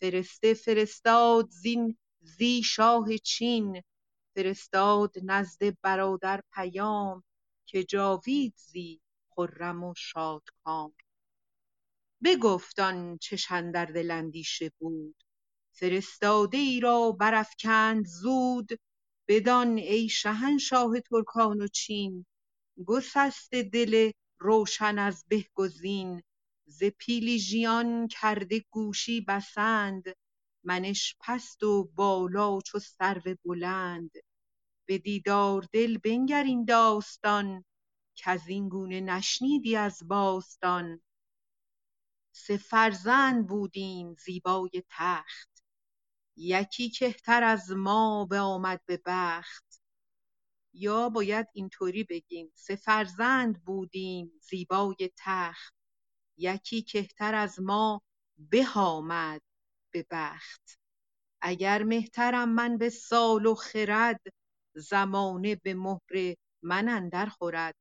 فرسته 0.00 0.54
فرستاد 0.54 1.48
زین 1.50 1.98
زی 2.20 2.62
شاه 2.62 3.16
چین. 3.18 3.82
فرستاد 4.34 5.14
نزد 5.22 5.80
برادر 5.82 6.40
پیام 6.54 7.24
که 7.66 7.84
جاوید 7.84 8.54
زی 8.56 9.00
خرم 9.30 9.84
و 9.84 9.94
شادکام 9.96 10.94
بگفت 12.24 12.80
آنچش 12.80 13.52
اندر 13.52 13.86
دل 13.86 14.10
اندیشه 14.10 14.70
بود. 14.78 15.24
فرستاده 15.72 16.58
ای 16.58 16.80
را 16.80 17.12
برافکند 17.12 18.06
زود. 18.06 18.68
بدان 19.28 19.78
ای 19.78 20.08
شهنشاه 20.08 21.00
ترکان 21.00 21.62
و 21.62 21.68
چین. 21.68 22.26
گسسته 22.86 23.62
دل 23.62 24.10
روشن 24.38 24.98
از 24.98 25.24
به 25.28 25.46
گزین 25.54 26.22
ز 26.66 26.84
پیل 26.84 27.38
ژیان 27.38 28.08
کرده 28.08 28.64
گوشی 28.70 29.20
بسند 29.20 30.04
منش 30.64 31.16
پست 31.20 31.62
و 31.62 31.84
بالا 31.94 32.60
چو 32.60 32.78
سرو 32.78 33.36
بلند. 33.44 34.10
به 34.88 34.98
دیدار 34.98 35.68
دل 35.72 35.98
بنگر 35.98 36.42
این 36.42 36.64
داستان 36.64 37.64
کز 38.16 38.40
این 38.48 38.68
گونه 38.68 39.00
نشنیدی 39.00 39.76
از 39.76 40.02
باستان. 40.08 41.00
سه 42.32 42.56
فرزند 42.56 43.46
بودیم 43.46 44.14
زیبای 44.14 44.82
تخت 44.90 45.64
یکی 46.36 46.90
کهتر 46.90 47.42
از 47.44 47.70
ما 47.70 48.24
بآمد 48.30 48.80
به 48.86 49.02
بخت. 49.06 49.73
یا 50.74 51.08
باید 51.08 51.46
اینطوری 51.52 52.04
بگیم 52.04 52.52
سه 52.54 52.76
فرزند 52.76 53.64
بودیم 53.64 54.32
زیبای 54.40 55.10
تخت 55.16 55.74
یکی 56.38 56.82
کهتر 56.82 57.34
از 57.34 57.60
ما 57.60 58.02
به 58.38 58.66
آمد 58.74 59.42
به 59.90 60.06
بخت. 60.10 60.78
اگر 61.40 61.82
مهترم 61.82 62.48
من 62.48 62.78
به 62.78 62.90
سال 62.90 63.46
و 63.46 63.54
خرد 63.54 64.20
زمانه 64.74 65.54
به 65.54 65.74
مهر 65.74 66.34
من 66.62 66.88
اندر 66.88 67.26
خورد. 67.26 67.74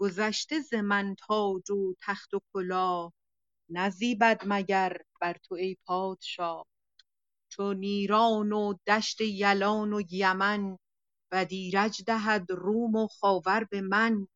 گذشته 0.00 0.60
ز 0.60 0.74
من 0.74 1.14
تاج 1.18 1.70
و 1.70 1.94
تخت 2.00 2.34
و 2.34 2.40
کلاه 2.52 3.12
نزیبد 3.68 4.42
مگر 4.46 4.96
بر 5.20 5.36
تو 5.42 5.54
ای 5.54 5.76
پادشاه. 5.86 6.66
چو 7.48 7.72
نیران 7.72 8.52
و 8.52 8.74
دشت 8.86 9.20
یلان 9.20 9.92
و 9.92 10.02
یمن 10.10 10.78
بد 11.30 11.48
ایرج 11.50 12.02
دهد 12.06 12.52
روم 12.52 12.94
و 12.94 13.06
خاور 13.06 13.64
به 13.64 13.80
من 13.80 14.28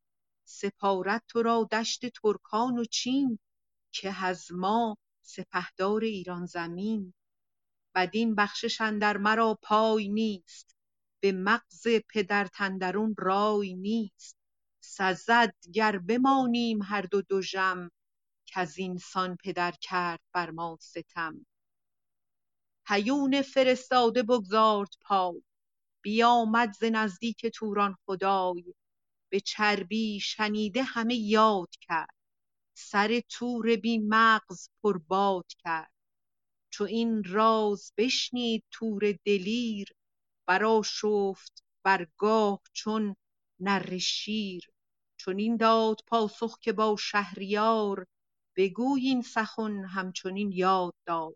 سپارد 0.44 1.22
تو 1.28 1.42
را 1.42 1.68
دشت 1.72 2.06
ترکان 2.06 2.78
و 2.78 2.84
چین 2.84 3.38
که 3.92 4.24
از 4.24 4.52
ما 4.52 4.96
سپهدار 5.22 6.04
ایران 6.04 6.46
زمین. 6.46 7.14
بدین 7.94 8.34
بخشش 8.34 8.80
اندر 8.80 9.16
مرا 9.16 9.58
پای 9.62 10.08
نیست 10.08 10.76
به 11.22 11.32
مغز 11.32 11.86
پدرت 12.08 12.60
اندرون 12.60 13.14
رای 13.18 13.74
نیست. 13.74 14.36
سزد 14.80 15.54
گر 15.72 15.98
بمانیم 15.98 16.82
هر 16.82 17.02
دو 17.02 17.22
دژم 17.30 17.90
کز 18.46 18.78
اینسان 18.78 19.36
پدر 19.44 19.72
کرد 19.80 20.20
بر 20.32 20.50
ما 20.50 20.78
ستم. 20.80 21.46
هیون 22.86 23.42
فرستاده 23.42 24.22
بگزارد 24.22 24.90
پای 25.00 25.42
بیامد 26.02 26.72
ز 26.72 26.84
نزدیک 26.84 27.46
توران 27.46 27.96
خدای 28.06 28.74
به 29.32 29.40
چربی 29.40 30.20
شنیده 30.20 30.82
همه 30.82 31.14
یاد 31.14 31.70
کرد 31.80 32.14
سر 32.76 33.20
تور 33.28 33.76
بی 33.76 33.98
مغز 33.98 34.68
پر 34.82 34.98
باد 34.98 35.46
کرد. 35.58 35.92
چو 36.70 36.84
این 36.84 37.24
راز 37.24 37.92
بشنید 37.96 38.64
تور 38.70 39.12
دلیر 39.24 39.94
برآشفت 40.46 41.64
بر 41.84 42.06
گاه 42.16 42.60
چون 42.72 43.16
نره 43.60 43.98
شیر. 43.98 44.70
چنین 45.20 45.56
داد 45.56 45.96
پاسخ 46.06 46.58
که 46.60 46.72
با 46.72 46.96
شهریار 46.98 48.06
بگوی 48.56 49.00
این 49.06 49.22
سخن 49.22 49.84
همچنین 49.84 50.52
یاد 50.52 50.94
دار. 51.06 51.34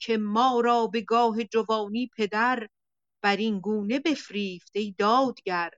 که 0.00 0.16
ما 0.18 0.60
را 0.60 0.86
به 0.86 1.00
گاه 1.00 1.44
جوانی 1.44 2.10
پدر 2.16 2.68
برین 3.22 3.60
گونه 3.60 3.98
بفریفت 3.98 4.70
ای 4.76 4.94
دادگر! 4.98 5.70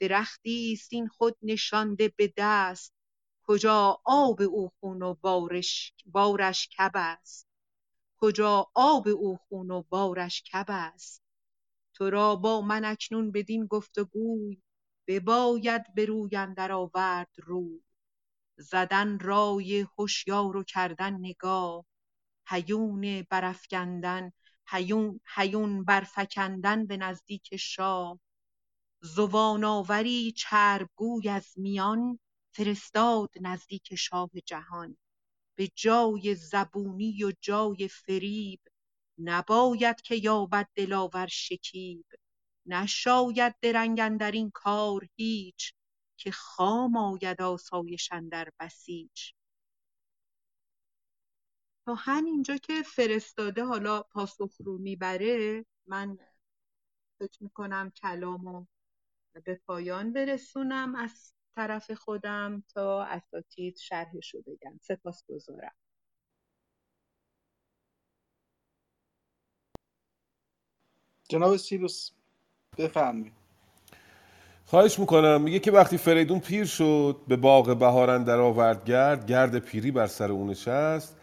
درختی 0.00 0.72
است 0.72 0.92
این 0.92 1.08
خود 1.08 1.36
نشانده 1.42 2.12
به 2.16 2.32
دست 2.36 2.94
کجا 3.42 4.00
آب 4.04 4.42
او 4.42 4.70
خون 4.80 5.02
و 5.02 5.14
بارش 5.14 6.68
کب 6.78 6.92
است؟ 6.94 7.48
کجا 8.16 8.70
آب 8.74 9.08
او 9.08 9.36
خون 9.36 9.70
و 9.70 9.82
بارش 9.82 10.42
کب 10.42 10.92
تو 11.94 12.10
را 12.10 12.36
با 12.36 12.60
من 12.60 12.84
اکنون 12.84 13.32
بدین 13.32 13.66
گفت 13.66 13.98
وگوی 13.98 14.62
بباید 15.06 15.94
به 15.94 16.04
روی 16.04 16.36
اندر 16.36 16.72
آورد 16.72 17.30
روی. 17.36 17.80
زدن 18.56 19.18
رای 19.18 19.86
هشیار 19.98 20.56
و 20.56 20.64
کردن 20.64 21.14
نگاه 21.14 21.84
هیون 22.48 23.22
برافگندن 23.30 24.32
هیون 25.36 25.84
برفکندن 25.84 26.86
به 26.86 26.96
نزدیک 26.96 27.56
شاه 27.56 28.20
زبان 29.02 29.64
آوری 29.64 30.32
چرب 30.32 30.90
گوی 30.96 31.28
از 31.28 31.46
میان 31.56 32.18
فرستاد 32.54 33.30
نزدیک 33.40 33.94
شاه 33.94 34.30
جهان. 34.46 34.96
به 35.58 35.68
جای 35.74 36.34
زبونی 36.34 37.24
و 37.24 37.32
جای 37.40 37.88
فریب 37.88 38.60
نباید 39.18 40.00
که 40.00 40.14
یابد 40.14 40.68
دلاور 40.74 41.26
شکیب. 41.26 42.06
نشاید 42.66 43.54
درنگ 43.62 44.00
اندرین 44.00 44.50
کار 44.54 45.08
هیچ 45.16 45.72
که 46.16 46.30
خام 46.30 46.96
آید 46.96 47.42
آسایش 47.42 48.12
اندر 48.12 48.48
بسیچ 48.60 49.34
تا 51.88 51.94
همینجا 51.94 52.56
که 52.56 52.82
فرستاده 52.82 53.64
حالا 53.64 54.02
پاسخ 54.02 54.50
رو 54.64 54.78
می‌بره 54.78 55.64
من 55.86 56.18
فکر 57.18 57.42
می‌کنم 57.42 57.90
کلامو 57.90 58.66
به 59.44 59.60
پایان 59.66 60.12
برسونم 60.12 60.94
از 60.94 61.32
طرف 61.54 61.90
خودم 61.90 62.62
تا 62.74 63.02
اساتید 63.02 63.76
شرحشو 63.76 64.42
بگن. 64.42 64.78
سپاسگزارم. 64.82 65.74
جناب 71.28 71.56
سیروس 71.56 72.10
بفرمایید. 72.78 73.32
خواهش 74.66 74.98
می‌کنم. 74.98 75.42
میگه 75.42 75.58
که 75.58 75.72
وقتی 75.72 75.98
فریدون 75.98 76.40
پیر 76.40 76.64
شد 76.64 77.20
به 77.28 77.36
باغ 77.36 77.78
بهار 77.78 78.10
اندر 78.10 78.38
آورد 78.38 78.84
گرد 78.84 79.26
گرد 79.26 79.58
پیری 79.58 79.90
بر 79.90 80.06
سر 80.06 80.32
او 80.32 80.46
نشست. 80.46 81.17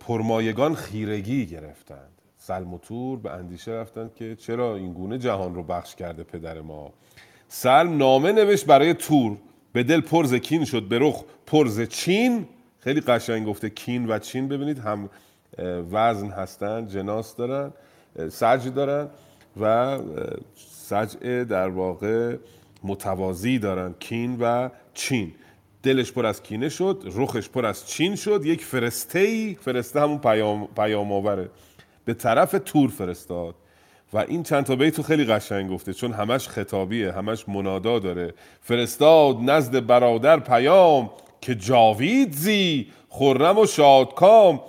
پرمایگان 0.00 0.74
خیرگی 0.74 1.46
گرفتند. 1.46 2.10
سلم 2.36 2.74
و 2.74 2.78
تور 2.78 3.18
به 3.18 3.30
اندیشه 3.30 3.70
رفتند 3.70 4.14
که 4.14 4.36
چرا 4.36 4.76
این 4.76 4.92
گونه 4.92 5.18
جهان 5.18 5.54
رو 5.54 5.62
بخش 5.62 5.94
کرده 5.94 6.22
پدر 6.22 6.60
ما. 6.60 6.92
سلم 7.48 7.96
نامه 7.96 8.32
نوشت 8.32 8.66
برای 8.66 8.94
تور. 8.94 9.36
به 9.72 9.82
دل 9.82 10.00
پرز 10.00 10.34
کین 10.34 10.64
شد 10.64 10.82
به 10.88 10.98
رخ 10.98 11.24
پرز 11.46 11.80
چین. 11.80 12.46
خیلی 12.78 13.00
قشنگ 13.00 13.46
گفته 13.46 13.70
کین 13.70 14.10
و 14.10 14.18
چین. 14.18 14.48
ببینید 14.48 14.78
هم 14.78 15.10
وزن 15.92 16.28
هستن 16.30 16.86
جناس 16.86 17.36
دارن 17.36 17.72
سج 18.30 18.68
دارن 18.68 19.08
و 19.60 19.98
سجع 20.56 21.44
در 21.44 21.68
واقع 21.68 22.36
متوازی 22.84 23.58
دارن 23.58 23.94
کین 23.98 24.36
و 24.40 24.68
چین. 24.94 25.32
دلش 25.82 26.12
پر 26.12 26.26
از 26.26 26.42
کینه 26.42 26.68
شد 26.68 27.12
رخش 27.16 27.48
پر 27.48 27.66
از 27.66 27.88
چین 27.88 28.16
شد 28.16 28.40
یک 28.44 28.64
فرسته 28.64 29.18
ای 29.18 29.56
فرسته 29.60 30.00
همون 30.00 30.18
پیام, 30.18 30.66
پیام 30.66 31.12
آوره 31.12 31.50
به 32.04 32.14
طرف 32.14 32.54
تور 32.64 32.90
فرستاد. 32.90 33.54
و 34.12 34.18
این 34.18 34.42
چند 34.42 34.64
تا 34.64 34.76
بیتو 34.76 35.02
خیلی 35.02 35.24
قشنگ 35.24 35.70
گفته 35.70 35.92
چون 35.92 36.12
همش 36.12 36.48
خطابیه 36.48 37.12
همش 37.12 37.48
منادا 37.48 37.98
داره. 37.98 38.34
فرستاد 38.62 39.36
نزد 39.40 39.86
برادر 39.86 40.38
پیام 40.38 41.10
که 41.40 41.54
جاوید 41.54 42.32
زی 42.32 42.86
خرم 43.08 43.58
و 43.58 43.66
شادکام. 43.66 44.60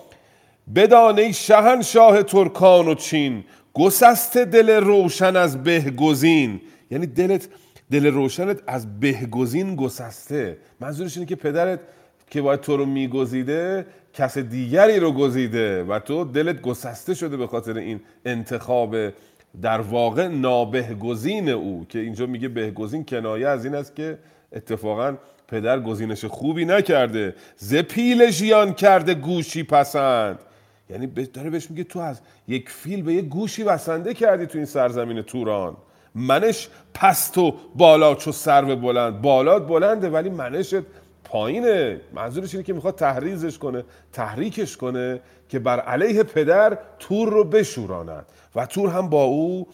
بدان 0.76 1.20
ای 1.20 1.34
شهنشاه 1.34 2.24
ترکان 2.24 2.88
و 2.88 2.96
چین 2.96 3.44
گسست 3.74 4.38
دل 4.38 4.70
روشن 4.70 5.36
از 5.36 5.64
بهگزین 5.64 6.62
یعنی 6.92 7.06
دلت 7.06 7.48
دل 7.92 8.06
روشنت 8.06 8.60
از 8.68 9.00
بهگزین 9.00 9.76
گسسته. 9.76 10.58
منظورش 10.80 11.18
اینه 11.18 11.30
که 11.30 11.36
پدرت 11.36 11.80
که 12.30 12.42
باید 12.42 12.60
تو 12.60 12.78
رو 12.78 12.86
میگزیده 12.86 13.86
کس 14.14 14.38
دیگری 14.38 15.00
رو 15.00 15.12
گزیده 15.12 15.84
و 15.84 16.00
تو 16.00 16.24
دلت 16.24 16.62
گسسته 16.62 17.14
شده 17.14 17.38
به 17.38 17.48
خاطر 17.48 17.78
این 17.78 18.00
انتخاب 18.26 18.96
در 19.62 19.82
واقع 19.82 20.28
نابهگزین 20.28 21.50
او 21.50 21.86
که 21.90 22.00
اینجا 22.00 22.26
میگه 22.26 22.48
بهگزین 22.48 23.06
کنایه 23.06 23.48
از 23.48 23.66
این 23.66 23.76
است 23.76 23.96
که 23.96 24.18
اتفاقا 24.54 25.18
پدر 25.48 25.80
گزینش 25.80 26.26
خوبی 26.26 26.66
نکرده. 26.66 27.36
ز 27.56 27.76
پیل 27.76 28.32
ژیان 28.32 28.74
کرده 28.74 29.14
گوشی 29.14 29.64
پسند. 29.64 30.40
یعنی 30.90 31.08
داره 31.08 31.50
بهش 31.50 31.70
میگه 31.70 31.84
تو 31.84 32.00
از 32.00 32.22
یک 32.48 32.70
فیل 32.70 33.02
به 33.04 33.14
یک 33.14 33.26
گوشی 33.26 33.64
بسنده 33.64 34.14
کردی 34.14 34.46
تو 34.46 34.58
این 34.58 34.66
سرزمین 34.66 35.22
توران. 35.22 35.78
منش 36.16 36.70
پست 36.94 37.38
و 37.38 37.56
بالا 37.76 38.16
چو 38.16 38.32
سرو 38.32 38.76
بلند. 38.76 39.22
بالات 39.22 39.68
بلنده 39.68 40.10
ولی 40.10 40.30
منشت 40.30 40.82
پایینه. 41.24 42.02
منظورش 42.14 42.54
اینه 42.54 42.64
که 42.64 42.74
می‌خواد 42.74 42.96
تحریزش 42.96 43.58
کنه 43.58 43.84
تحریکش 44.14 44.78
کنه 44.78 45.22
که 45.50 45.60
بر 45.60 45.80
علیه 45.80 46.24
پدر 46.24 46.78
تور 47.00 47.30
رو 47.30 47.44
بشوراند. 47.44 48.26
و 48.56 48.66
تور 48.66 48.90
هم 48.90 49.10
با 49.10 49.24
او 49.24 49.68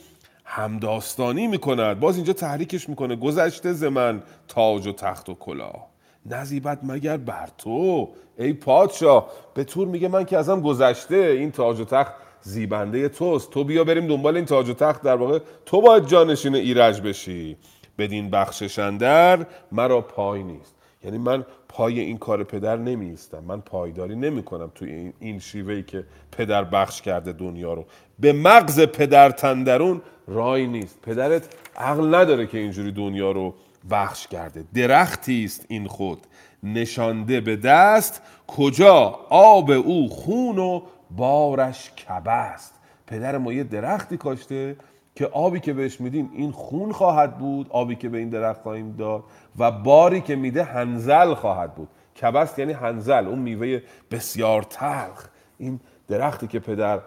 همداستانی 0.46 1.48
می‌کند. 1.48 2.00
باز 2.00 2.16
اینجا 2.16 2.34
تحریکش 2.34 2.90
می‌کنه. 2.90 3.16
گذشته 3.16 3.74
ز 3.74 3.84
من 3.84 4.24
تاج 4.48 4.88
و 4.88 4.92
تخت 4.92 5.30
و 5.30 5.34
کلاه. 5.34 5.88
نزیبت 6.26 6.80
مگر 6.84 7.18
بر 7.18 7.50
تو؟ 7.58 8.10
ای 8.38 8.54
پادشاه 8.54 9.32
به 9.54 9.64
تور 9.64 9.88
میگه 9.88 10.08
من 10.08 10.26
که 10.26 10.38
ازم 10.38 10.62
گذشته 10.62 11.16
این 11.16 11.52
تاج 11.52 11.80
و 11.80 11.86
تخت 11.86 12.14
زیبنده 12.48 13.10
توست. 13.10 13.50
تو 13.50 13.64
بیا 13.64 13.84
بریم 13.84 14.08
دنبال 14.08 14.36
این 14.36 14.46
تاج 14.46 14.70
و 14.70 14.74
تخت. 14.74 15.02
در 15.02 15.16
واقع 15.16 15.40
تو 15.66 15.82
باید 15.82 16.06
جانشین 16.06 16.56
ایرج 16.56 17.02
بشی. 17.02 17.58
بدین 17.98 18.30
بخششندر 18.30 19.46
مرا 19.72 20.02
پای 20.02 20.44
نیست. 20.44 20.76
یعنی 21.04 21.18
من 21.18 21.46
پای 21.70 22.00
این 22.00 22.18
کار 22.18 22.44
پدر 22.44 22.78
نمیستم 22.78 23.44
من 23.48 23.62
پایداری 23.62 24.16
نمی 24.16 24.44
کنم 24.44 24.72
توی 24.76 25.14
این, 25.20 25.40
شیوهی 25.40 25.84
که 25.84 26.04
پدر 26.32 26.64
بخش 26.64 27.02
کرده 27.02 27.32
دنیا 27.32 27.74
رو. 27.74 27.86
به 28.20 28.34
مغز 28.34 28.80
پدر 28.80 29.30
تندرون 29.30 30.02
رای 30.28 30.68
نیست. 30.68 31.02
پدرت 31.02 31.48
عقل 31.78 32.16
نداره 32.16 32.48
که 32.48 32.58
اینجوری 32.58 32.92
دنیا 32.92 33.32
رو 33.32 33.54
بخش 33.92 34.28
کرده. 34.28 34.64
درختی 34.74 35.46
است 35.46 35.66
این 35.68 35.88
خود. 35.88 36.20
نشانده 36.64 37.42
به 37.42 37.56
دست. 37.56 38.22
کجا؟ 38.48 39.20
آب 39.30 39.72
او 39.72 40.10
خون 40.10 40.60
و 40.60 40.82
بارش 41.12 41.92
کبه 41.92 42.32
است 42.32 42.74
پدر 43.08 43.38
ما 43.38 43.54
یه 43.54 43.64
درختی 43.64 44.18
کاشته 44.18 44.76
که 45.16 45.26
آبی 45.26 45.60
که 45.60 45.74
بهش 45.74 46.02
میدیم 46.02 46.30
این 46.34 46.52
خون 46.52 46.92
خواهد 46.92 47.38
بود 47.38 47.68
آبی 47.70 47.96
که 47.96 48.10
به 48.10 48.18
این 48.18 48.30
درخت 48.30 48.62
خواهیم 48.62 48.92
داد 48.92 49.24
و 49.58 49.72
باری 49.72 50.22
که 50.22 50.36
میده 50.36 50.64
هنزل 50.64 51.34
خواهد 51.34 51.76
بود. 51.76 51.88
کبست 52.22 52.60
یعنی 52.60 52.74
هنزل 52.74 53.28
اون 53.28 53.40
میوه 53.40 53.82
بسیار 54.12 54.64
تلخ. 54.64 55.28
این 55.58 55.80
درختی 56.08 56.48
که 56.48 56.60
پدر 56.60 57.00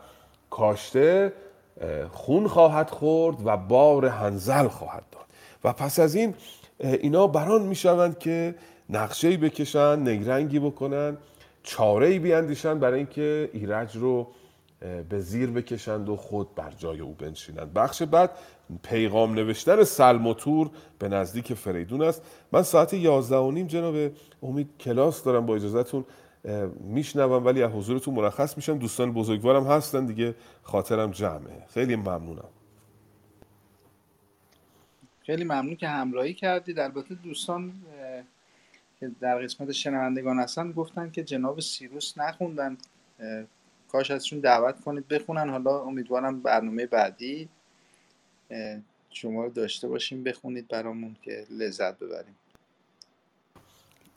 کاشته 0.51 1.33
خون 2.11 2.49
خواهد 2.49 2.91
خورد 2.91 3.37
و 3.45 3.57
بار 3.57 4.07
هنزل 4.07 4.69
خواهد 4.69 5.03
داد. 5.13 5.25
و 5.65 5.73
پس 5.73 6.01
از 6.01 6.15
این 6.15 6.35
اینا 6.79 7.27
بران 7.27 7.63
می‌شوند 7.63 8.19
که 8.19 8.55
نقشه 8.91 9.37
بکشن 9.37 10.09
نگرنگی 10.09 10.59
بکنن. 10.59 11.17
چاره 11.63 12.19
بیاندیشن 12.19 12.79
برای 12.79 12.97
اینکه 12.97 13.51
ایرج 13.53 13.97
رو 13.97 14.29
به 15.09 15.21
زیر 15.21 15.51
بکشند 15.51 16.09
و 16.09 16.17
خود 16.17 16.55
بر 16.55 16.71
جای 16.71 17.01
او 17.01 17.15
بنشینند. 17.15 17.73
بخش 17.75 18.03
بعد 18.03 18.31
پیغام 18.83 19.35
نوشتن 19.35 19.85
سلموتور 19.85 20.71
به 20.99 21.09
نزدیک 21.09 21.55
فریدون 21.55 22.03
است. 22.03 22.23
من 22.53 22.63
ساعت 22.63 22.95
یازده 22.95 23.37
و 23.37 23.51
نیم 23.51 23.67
جناب 23.67 24.13
امید 24.43 24.69
کلاس 24.81 25.25
دارم 25.25 25.47
با 25.47 25.57
اجازهتون 25.57 26.05
میشنوم 26.81 27.45
ولی 27.45 27.63
از 27.63 27.71
حضورتون 27.71 28.15
مرخص 28.15 28.57
میشم. 28.57 28.79
دوستان 28.79 29.13
بزرگوارم 29.13 29.67
هستن 29.67 30.07
دیگه 30.07 30.35
خاطرم 30.63 31.11
جمعه. 31.11 31.67
خیلی 31.75 31.97
ممنونم. 31.97 32.49
خیلی 35.23 35.45
ممنون 35.45 35.77
که 35.77 35.89
همراهی 35.89 36.35
کردید. 36.35 36.79
البته 36.79 37.15
دوستان 37.15 37.73
که 39.01 39.11
در 39.21 39.39
قسمت 39.39 39.73
شنوندگان 39.73 40.39
هستن 40.39 40.73
گفتن 40.73 41.11
که 41.11 41.23
جناب 41.23 41.61
سیروس 41.61 42.19
نخوندن 42.19 42.77
کاش 43.93 44.11
ازشون 44.11 44.41
دعوت 44.41 44.81
کنید 44.81 45.09
بخونن. 45.09 45.51
حالا 45.51 45.81
امیدوارم 45.81 46.41
برنامه 46.41 46.87
بعدی 46.87 47.49
شما 49.11 49.45
رو 49.45 49.51
داشته 49.51 49.89
باشیم 49.89 50.25
بخونید 50.25 50.69
برامون 50.69 51.17
که 51.23 51.47
لذت 51.51 51.99
ببریم. 51.99 52.37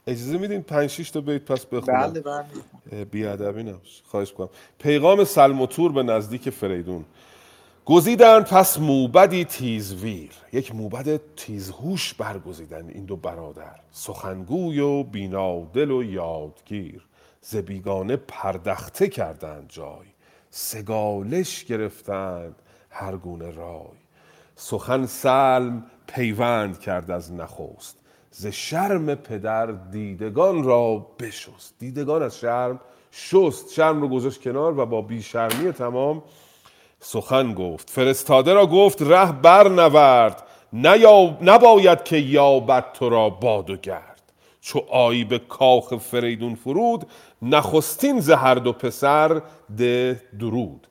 اجازه 0.08 0.38
میدین 0.38 0.62
5 0.64 0.90
6 0.90 1.12
تا 1.12 1.22
بیت 1.22 1.46
پس 1.46 1.66
بخونم؟ 1.66 2.14
بله 2.14 2.22
بله. 2.22 3.06
بی 3.06 3.26
ادبی 3.26 3.64
نباش. 3.64 4.02
خواهش 4.06 4.32
کنم 4.34 4.50
پیغام 4.80 5.24
سلموتور 5.24 5.92
به 5.92 6.04
نزدیک 6.04 6.50
فریدون. 6.50 7.06
گزیدن 7.86 8.42
پس 8.42 8.80
موبدی 8.80 9.46
تیزویر. 9.46 10.32
یک 10.54 10.76
موبد 10.76 11.20
تیزهوش 11.36 12.14
برگزیدن 12.14 12.90
این 12.90 13.06
دو 13.06 13.16
برادر. 13.16 13.76
سخنگوی 13.92 14.80
و 14.80 15.04
بینادل 15.04 15.92
و 15.92 16.04
یادگیر. 16.04 17.02
ز 17.42 17.56
بیگانه 17.56 18.16
پردخته 18.16 19.08
کردند 19.08 19.70
جای. 19.70 20.08
سگالش 20.50 21.66
گرفتند 21.66 22.56
هر 22.90 23.18
گونه 23.18 23.52
رای. 23.52 23.98
سخن 24.56 25.06
سلم 25.06 25.86
پیوند 26.08 26.80
کرد 26.80 27.12
از 27.12 27.34
نخست. 27.34 27.98
ز 28.32 28.48
شرم 28.48 29.16
پدر 29.16 29.66
دیدگان 29.66 30.64
را 30.64 31.08
بشست. 31.20 31.76
دیدگان 31.80 32.24
از 32.24 32.38
شرم 32.40 32.80
شست. 33.12 33.74
شرم 33.74 34.02
رو 34.02 34.08
گذاشت 34.08 34.42
کنار 34.42 34.80
و 34.80 34.86
با 34.86 35.02
بیشرمی 35.02 35.72
تمام 35.72 36.24
سخن 37.04 37.54
گفت. 37.54 37.90
فرستاده 37.90 38.54
را 38.54 38.68
گفت 38.68 39.02
ره 39.02 39.32
بر 39.32 39.68
نورد 39.68 40.44
نباید 41.42 42.04
که 42.04 42.18
یابد 42.18 42.86
تو 42.94 43.10
را 43.10 43.30
باد 43.30 43.70
و 43.70 43.78
گرد. 43.78 44.22
چو 44.62 44.80
آیی 44.90 45.24
به 45.24 45.40
کاخ 45.40 45.98
فریدون 45.98 46.56
فرود 46.56 47.06
نخستین 47.42 48.20
ز 48.20 48.30
هر 48.30 48.56
دو 48.56 48.74
پسر 48.74 49.42
ده 49.78 50.22
درود. 50.40 50.88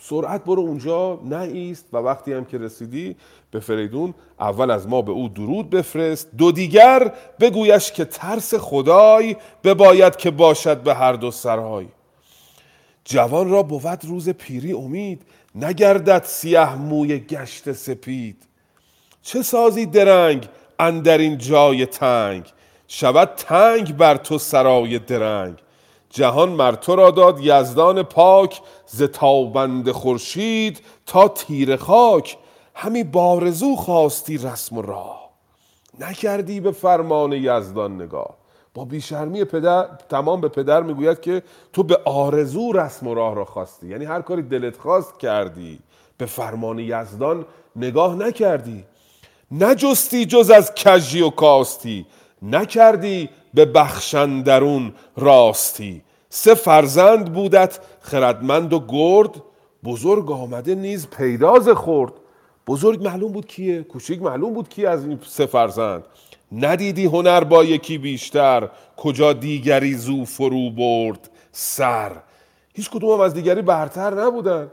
سرعت 0.00 0.44
برو 0.44 0.62
اونجا 0.62 1.20
نایست 1.24 1.86
و 1.92 1.96
وقتی 1.96 2.32
هم 2.32 2.44
که 2.44 2.58
رسیدی 2.58 3.16
به 3.50 3.60
فریدون 3.60 4.14
اول 4.40 4.70
از 4.70 4.88
ما 4.88 5.02
به 5.02 5.12
او 5.12 5.28
درود 5.28 5.70
بفرست. 5.70 6.28
دو 6.36 6.52
دیگر 6.52 7.12
بگویش 7.40 7.92
که 7.92 8.04
ترس 8.04 8.54
خدای 8.54 9.36
بباید 9.64 10.16
که 10.16 10.30
باشد 10.30 10.78
به 10.82 10.94
هر 10.94 11.12
دو 11.12 11.30
سرای. 11.30 11.86
جوان 13.04 13.50
را 13.50 13.62
بود 13.62 14.04
روز 14.04 14.28
پیری 14.28 14.72
امید 14.72 15.22
نگردد 15.56 16.22
سیه 16.24 16.74
موی 16.74 17.18
گشت 17.18 17.72
سپید. 17.72 18.42
چه 19.22 19.42
سازی 19.42 19.86
درنگ 19.86 20.48
اندر 20.78 21.18
این 21.18 21.38
جای 21.38 21.86
تنگ؟ 21.86 22.52
شود 22.88 23.34
تنگ 23.36 23.96
بر 23.96 24.16
تو 24.16 24.38
سرای 24.38 24.98
درنگ. 24.98 25.58
جهان 26.10 26.48
مر 26.48 26.72
تو 26.72 26.96
را 26.96 27.10
داد 27.10 27.40
یزدان 27.40 28.02
پاک 28.02 28.60
ز 28.86 29.02
تابند 29.02 29.90
خورشید 29.90 30.80
تا 31.06 31.28
تیر 31.28 31.76
خاک. 31.76 32.38
همی 32.74 33.04
بارزو 33.04 33.76
خواستی 33.76 34.38
رسم 34.38 34.78
و 34.78 34.82
راه. 34.82 35.30
نکردی 36.00 36.60
به 36.60 36.72
فرمان 36.72 37.32
یزدان 37.32 38.02
نگاه. 38.02 38.45
با 38.76 38.84
بیشرمی 38.84 39.44
پدر 39.44 39.88
تمام 40.08 40.40
به 40.40 40.48
پدر 40.48 40.82
می‌گوید 40.82 41.20
که 41.20 41.42
تو 41.72 41.82
به 41.82 42.00
آرزو 42.04 42.72
رسم 42.72 43.06
و 43.06 43.14
راه 43.14 43.34
را 43.34 43.44
خواستی. 43.44 43.86
یعنی 43.86 44.04
هر 44.04 44.22
کاری 44.22 44.42
دلت 44.42 44.76
خواست 44.76 45.18
کردی. 45.18 45.78
به 46.18 46.26
فرمان 46.26 46.78
یزدان 46.78 47.44
نگاه 47.76 48.14
نکردی. 48.14 48.84
نجستی 49.50 50.26
جز 50.26 50.50
از 50.50 50.74
کجی 50.74 51.22
و 51.22 51.30
کاستی. 51.30 52.06
نکردی 52.42 53.28
به 53.54 53.64
بخشندرون 53.64 54.92
راستی. 55.16 56.02
سه 56.28 56.54
فرزند 56.54 57.32
بودت 57.32 57.80
خردمند 58.00 58.72
و 58.72 58.82
گرد. 58.88 59.42
بزرگ 59.84 60.30
آمده 60.30 60.74
نیز 60.74 61.08
پیداز 61.10 61.68
خورد 61.68 62.12
بزرگ 62.66 63.04
معلوم 63.04 63.32
بود 63.32 63.46
کیه؟ 63.46 63.82
کوچیک 63.82 64.22
معلوم 64.22 64.54
بود 64.54 64.68
کی 64.68 64.86
از 64.86 65.04
این 65.04 65.18
سه 65.26 65.46
فرزند. 65.46 66.04
ندیدی 66.52 67.04
هنر 67.04 67.44
با 67.44 67.64
یکی 67.64 67.98
بیشتر؟ 67.98 68.68
کجا 68.96 69.32
دیگری 69.32 69.94
زو 69.94 70.24
فرو 70.24 70.70
برد 70.70 71.30
سر؟ 71.52 72.12
هیچ 72.74 72.90
کدوم 72.90 73.10
هم 73.10 73.20
از 73.20 73.34
دیگری 73.34 73.62
برتر 73.62 74.14
نبودن. 74.14 74.70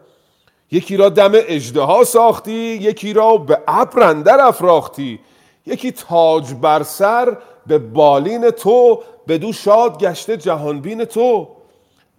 یکی 0.71 0.97
را 0.97 1.09
دم 1.09 1.31
اجدها 1.33 2.03
ساختی 2.03 2.51
یکی 2.51 3.13
را 3.13 3.37
به 3.37 3.59
ابر 3.67 4.03
اندر 4.03 4.41
افراختی. 4.41 5.19
یکی 5.65 5.91
تاج 5.91 6.53
بر 6.53 6.83
سر 6.83 7.37
به 7.67 7.77
بالین 7.77 8.49
تو 8.49 9.03
بدو 9.27 9.53
شاد 9.53 9.99
گشته 9.99 10.37
جهانبین 10.37 11.05
تو. 11.05 11.47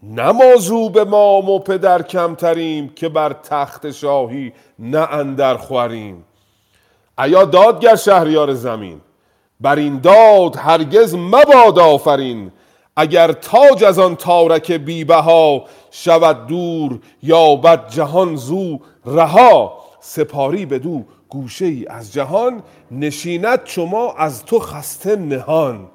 نمازو 0.02 0.88
به 0.88 1.04
مام 1.04 1.48
و 1.48 1.58
پدر 1.58 2.02
کمتریم 2.02 2.88
که 2.88 3.08
بر 3.08 3.32
تخت 3.32 3.90
شاهی 3.90 4.52
نه 4.78 4.98
اندر 4.98 5.56
خوریم 5.56 6.24
ایا 7.18 7.44
دادگر 7.44 7.96
شهریار 7.96 8.54
زمین؟ 8.54 9.00
بر 9.64 9.76
این 9.76 10.00
داد 10.00 10.56
هرگز 10.56 11.14
مباد 11.14 11.78
آفرین. 11.78 12.50
اگر 12.96 13.32
تاج 13.32 13.84
از 13.84 13.98
آن 13.98 14.16
تارک 14.16 14.72
بیبها 14.72 15.64
شود 15.90 16.46
دور 16.46 16.98
یا 17.22 17.56
بد 17.56 17.88
جهان 17.88 18.36
زو 18.36 18.78
رها. 19.06 19.72
سپاری 20.00 20.66
بدو 20.66 21.04
گوشه 21.28 21.64
ای 21.64 21.86
از 21.88 22.12
جهان 22.12 22.62
نشیند 22.90 23.60
شما 23.64 24.12
از 24.12 24.44
تو 24.44 24.58
خسته 24.58 25.16
نهان. 25.16 25.86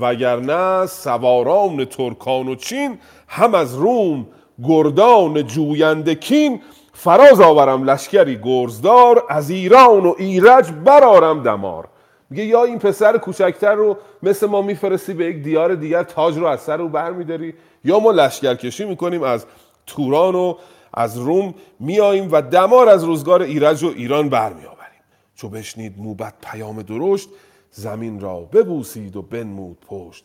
وگرنه 0.00 0.86
سواران 0.86 1.84
ترکان 1.84 2.48
و 2.48 2.54
چین 2.54 2.98
هم 3.28 3.54
از 3.54 3.74
روم 3.74 4.26
گردان 4.64 5.42
جوینده 5.42 6.14
کین. 6.14 6.60
فراز 6.92 7.40
آورم 7.40 7.84
لشکری 7.84 8.38
گرزدار 8.42 9.24
از 9.28 9.50
ایران 9.50 10.06
و 10.06 10.14
ایرج 10.18 10.72
برارم 10.84 11.42
دمار. 11.42 11.91
میگه 12.32 12.44
یا 12.44 12.64
این 12.64 12.78
پسر 12.78 13.18
کوچکتر 13.18 13.74
رو 13.74 13.96
مثل 14.22 14.46
ما 14.46 14.62
میفرستی 14.62 15.14
به 15.14 15.24
یک 15.24 15.42
دیار 15.42 15.74
دیگر 15.74 16.02
تاج 16.02 16.38
رو 16.38 16.46
از 16.46 16.60
سر 16.60 16.82
او 16.82 16.88
برمیداری 16.88 17.54
یا 17.84 17.98
ما 17.98 18.10
لشکرکشی 18.10 18.84
می‌کنیم 18.84 19.22
از 19.22 19.46
توران 19.86 20.34
و 20.34 20.54
از 20.94 21.18
روم 21.18 21.54
میاییم 21.80 22.32
و 22.32 22.42
دمار 22.42 22.88
از 22.88 23.04
روزگار 23.04 23.42
ایرج 23.42 23.82
و 23.82 23.92
ایران 23.96 24.28
برمیآوریم. 24.28 25.02
چو 25.34 25.48
بشنید 25.48 25.94
موبت 25.98 26.34
پیام 26.42 26.82
درشت 26.82 27.28
زمین 27.70 28.20
را 28.20 28.40
ببوسید 28.40 29.16
و 29.16 29.22
بنمود 29.22 29.78
پشت. 29.88 30.24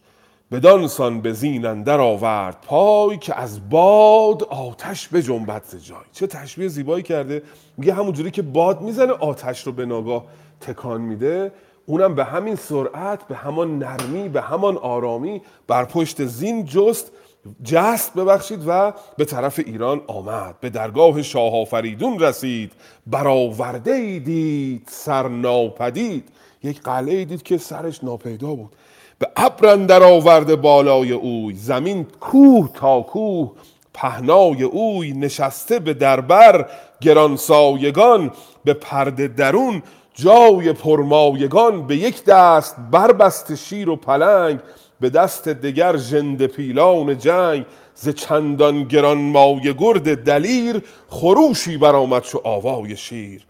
بدان 0.51 0.87
سان 0.87 1.21
به 1.21 1.33
زین 1.33 1.65
اندر 1.65 1.99
آورد 1.99 2.57
پای 2.67 3.17
که 3.17 3.39
از 3.39 3.69
باد 3.69 4.43
آتش 4.43 5.07
به 5.07 5.21
جنبت 5.21 5.75
جای. 5.75 5.97
چه 6.11 6.27
تشبیه 6.27 6.67
زیبایی 6.67 7.03
کرده. 7.03 7.43
میگه 7.77 7.93
همونجوری 7.93 8.31
که 8.31 8.41
باد 8.41 8.81
می‌زنه 8.81 9.11
آتش 9.11 9.67
رو 9.67 9.71
به 9.71 9.85
ناگاه 9.85 10.25
تکان 10.61 11.01
میده. 11.01 11.51
اونم 11.89 12.15
به 12.15 12.23
همین 12.23 12.55
سرعت 12.55 13.27
به 13.27 13.35
همان 13.35 13.79
نرمی 13.79 14.29
به 14.29 14.41
همان 14.41 14.77
آرامی 14.77 15.41
بر 15.67 15.85
پشت 15.85 16.25
زین 16.25 16.65
جست 16.65 17.11
جست 17.63 18.13
ببخشید 18.13 18.63
و 18.67 18.93
به 19.17 19.25
طرف 19.25 19.59
ایران 19.59 20.01
آمد. 20.07 20.55
به 20.59 20.69
درگاه 20.69 21.21
شاه 21.21 21.61
آفریدون 21.61 22.19
رسید. 22.19 22.71
برآورده 23.07 23.91
ای 23.91 24.19
دید 24.19 24.87
سر 24.91 25.27
ناپدید. 25.27 26.29
یک 26.63 26.81
قلعه 26.81 27.25
دید 27.25 27.43
که 27.43 27.57
سرش 27.57 28.03
ناپیدا 28.03 28.55
بود. 28.55 28.75
به 29.19 29.27
ابر 29.35 29.67
اندر 29.67 30.03
آورده 30.03 30.55
بالای 30.55 31.11
اوی. 31.11 31.55
زمین 31.55 32.03
کوه 32.19 32.69
تا 32.73 33.01
کوه. 33.01 33.51
پهنای 33.93 34.63
اوی 34.63 35.11
نشسته 35.11 35.79
به 35.79 35.93
دربر. 35.93 36.69
گرانسایگان 37.01 38.31
به 38.65 38.73
پرده 38.73 39.27
درون 39.27 39.83
جای 40.19 40.73
پرمایگان 40.73 41.87
به 41.87 41.95
یک 41.95 42.23
دست 42.23 42.75
بربست 42.91 43.55
شیر 43.55 43.89
و 43.89 43.95
پلنگ 43.95 44.59
به 44.99 45.09
دست 45.09 45.49
دگر 45.49 45.97
ژنده 45.97 46.47
پیلان 46.47 47.17
جنگ. 47.17 47.65
ز 47.95 48.09
چندان 48.09 48.83
گران 48.83 49.17
مایه 49.17 49.73
گرد 49.73 50.23
دلیر 50.23 50.81
خروشی 51.09 51.77
برآمد 51.77 52.21
چو 52.21 52.41
آوای 52.43 52.95
شیر. 52.95 53.45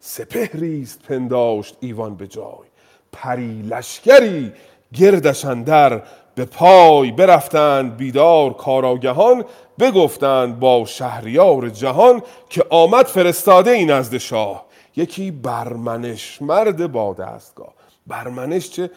سپهریست 0.00 1.02
پنداشت 1.08 1.76
ایوان 1.80 2.14
به 2.14 2.26
جای. 2.26 2.68
پری 3.12 3.62
لشکری 3.62 4.52
گردش 4.94 5.44
اندر 5.44 6.02
به 6.34 6.44
پای 6.44 7.10
برفتند. 7.12 7.96
بیدار 7.96 8.52
کاراگهان 8.52 9.44
بگفتند 9.78 10.60
با 10.60 10.84
شهریار 10.84 11.68
جهان 11.68 12.22
که 12.50 12.64
آمد 12.70 13.06
فرستاده 13.06 13.70
ای 13.70 13.84
نزد 13.84 14.18
شاه 14.18 14.67
یکی 14.98 15.30
برمنش. 15.30 16.42
مرد 16.42 16.92
با 16.92 17.14
دستگاه. 17.14 17.74
برمنش 18.06 18.70
چه؟ 18.70 18.90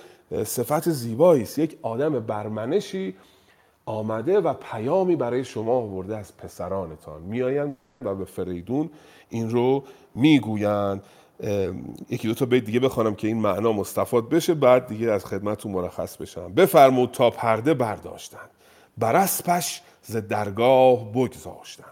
صفت 0.46 0.90
زیبایی 0.90 1.44
است. 1.44 1.60
یک 1.60 1.78
آدم 1.82 2.20
برمنشی 2.20 3.16
آمده 3.86 4.40
و 4.40 4.54
پیامی 4.54 5.16
برای 5.16 5.44
شما 5.44 5.74
آورده 5.74 6.18
از 6.18 6.38
پسرانتان. 6.38 7.22
میآیند 7.22 7.78
و 8.02 8.16
به 8.16 8.26
فریدون 8.26 8.90
این 9.30 9.50
رو 9.50 9.84
می‌گویند. 10.16 11.04
یکی 12.10 12.28
دو 12.28 12.34
تا 12.34 12.46
بیت 12.46 12.66
دیگه 12.66 12.80
بخوانم 12.80 13.16
که 13.16 13.28
این 13.28 13.38
معنا 13.38 13.72
مستفاد 13.72 14.30
بشه 14.30 14.54
بعد 14.54 14.88
دیگه 14.88 15.12
از 15.12 15.26
خدمتتون 15.26 15.72
مرخص 15.72 16.18
بشم. 16.18 16.54
بفرمود 16.54 17.12
تا 17.12 17.30
پرده 17.30 17.74
برداشتن 17.74 18.50
بر 18.98 19.16
اسپش 19.16 19.82
ز 20.02 20.16
درگاه 20.16 21.12
بگذاشتن 21.12 21.84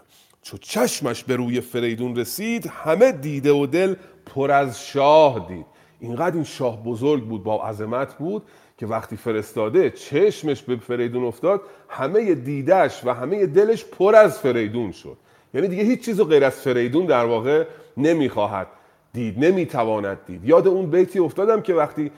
چو 0.42 0.58
چشمش 0.58 1.24
به 1.24 1.36
روی 1.36 1.60
فریدون 1.60 2.16
رسید 2.16 2.66
همه 2.66 3.12
دیده 3.12 3.52
و 3.52 3.66
دل 3.66 3.94
پر 4.26 4.50
از 4.50 4.86
شاه 4.86 5.48
دید. 5.48 5.66
اینقدر 6.00 6.34
این 6.34 6.44
شاه 6.44 6.84
بزرگ 6.84 7.24
بود 7.24 7.44
با 7.44 7.68
عظمت 7.68 8.14
بود 8.14 8.42
که 8.78 8.86
وقتی 8.86 9.16
فرستاده 9.16 9.90
چشمش 9.90 10.62
به 10.62 10.76
فریدون 10.76 11.24
افتاد 11.24 11.60
همه 11.88 12.34
دیدش 12.34 13.04
و 13.04 13.14
همه 13.14 13.46
دلش 13.46 13.84
پر 13.84 14.14
از 14.14 14.38
فریدون 14.38 14.92
شد. 14.92 15.16
یعنی 15.54 15.68
دیگه 15.68 15.82
هیچ 15.82 16.04
چیز 16.04 16.20
غیر 16.20 16.44
از 16.44 16.60
فریدون 16.60 17.06
در 17.06 17.24
واقع 17.24 17.66
نمی‌خواهد 17.96 18.66
دید 19.12 19.44
نمی‌تواند 19.44 20.18
دید. 20.26 20.44
یاد 20.44 20.68
اون 20.68 20.90
بیتی 20.90 21.18
افتادم 21.18 21.60
که 21.60 21.74
وقتی 21.74 22.10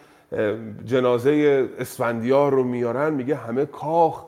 جنازه 0.84 1.68
اسفندیار 1.78 2.52
رو 2.52 2.65
میارن 2.65 3.15
میگه 3.15 3.34
همه 3.36 3.67
کاخ 3.67 4.25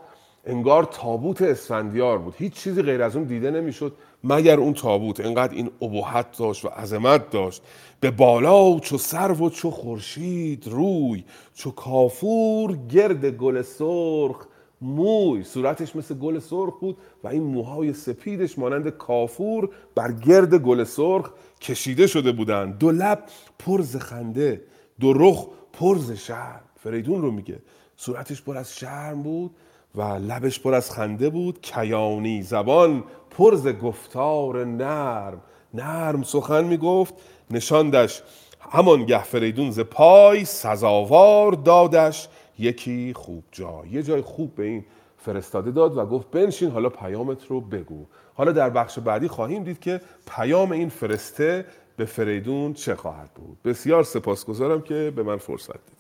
انگار 0.47 0.85
تابوت 0.85 1.43
اسفندیار 1.43 2.19
بود. 2.19 2.35
هیچ 2.39 2.53
چیزی 2.53 2.83
غیر 2.83 3.03
از 3.03 3.17
اون 3.17 3.25
دیده 3.25 3.51
نمی‌شد 3.51 3.97
مگر 4.25 4.57
اون 4.57 4.75
تابوت. 4.75 5.21
انقدر 5.21 5.55
این 5.55 5.71
ابهت 5.83 6.39
داشت 6.39 6.65
و 6.65 6.69
عظمت 6.69 7.31
داشت. 7.31 7.63
به 8.01 8.11
بالا 8.11 8.79
چو 8.79 8.99
سرو 8.99 9.47
و 9.47 9.51
چو 9.51 9.71
خورشید 9.71 10.69
روی 10.69 11.25
چو 11.55 11.71
کافور 11.71 12.77
گرد 12.77 13.27
گل 13.27 13.63
سرخ 13.63 14.47
موی. 14.81 15.45
صورتش 15.45 15.97
مثل 15.97 16.15
گل 16.15 16.39
سرخ 16.39 16.79
بود 16.81 16.97
و 17.25 17.29
این 17.29 17.43
موهای 17.43 17.93
سپیدش 17.93 18.59
مانند 18.59 18.89
کافور 18.89 19.71
بر 19.95 20.13
گرد 20.13 20.55
گل 20.55 20.85
سرخ 20.85 21.31
کشیده 21.61 22.07
شده 22.07 22.33
بودند. 22.33 22.79
دو 22.79 22.91
لب 22.91 23.25
پرز 23.59 23.97
خنده 23.97 24.63
دو 25.01 25.13
رخ 25.13 25.47
پرز 25.73 26.13
شرم. 26.13 26.61
فریدون 26.77 27.23
رو 27.23 27.31
میگه. 27.31 27.59
صورتش 27.97 28.43
پر 28.43 28.57
از 28.57 28.77
شرم 28.77 29.23
بود. 29.23 29.51
و 29.95 30.03
لبش 30.03 30.61
پر 30.61 30.75
از 30.75 30.91
خنده 30.91 31.31
بود 31.31 31.61
کیانی 31.61 32.43
زبان 32.43 33.05
پرز 33.31 33.69
گفتار 33.69 34.65
نرم. 34.65 35.41
نرم 35.75 36.23
سخن 36.23 36.65
می‌گفت 36.65 37.15
نشاندش 37.51 38.23
همان 38.71 39.05
گه 39.05 39.23
فریدون 39.23 39.71
ز 39.71 39.81
پای 39.81 40.45
سزاوار 40.45 41.53
دادش. 41.53 42.29
یکی 42.59 43.13
خوب 43.17 43.45
جای 43.53 43.89
یه 43.91 44.03
جای 44.03 44.21
خوب 44.21 44.55
به 44.55 44.65
این 44.65 44.85
فرستاده 45.17 45.71
داد 45.71 45.97
و 45.97 46.07
گفت 46.07 46.31
بنشین 46.31 46.71
حالا 46.71 46.89
پیامت 46.89 47.47
رو 47.47 47.61
بگو. 47.61 48.07
حالا 48.35 48.53
در 48.53 48.71
بخش 48.71 48.99
بعدی 48.99 49.29
خواهیم 49.29 49.65
دید 49.65 49.81
که 49.81 50.01
پیام 50.27 50.73
این 50.73 50.89
فرسته 50.89 51.65
به 51.97 52.05
فریدون 52.05 52.73
چه 52.73 52.95
خواهد 52.95 53.31
بود. 53.35 53.59
بسیار 53.65 54.03
سپاسگزارم 54.03 54.83
که 54.83 55.13
به 55.17 55.23
من 55.23 55.37
فرصت 55.37 55.73
دید 55.73 55.94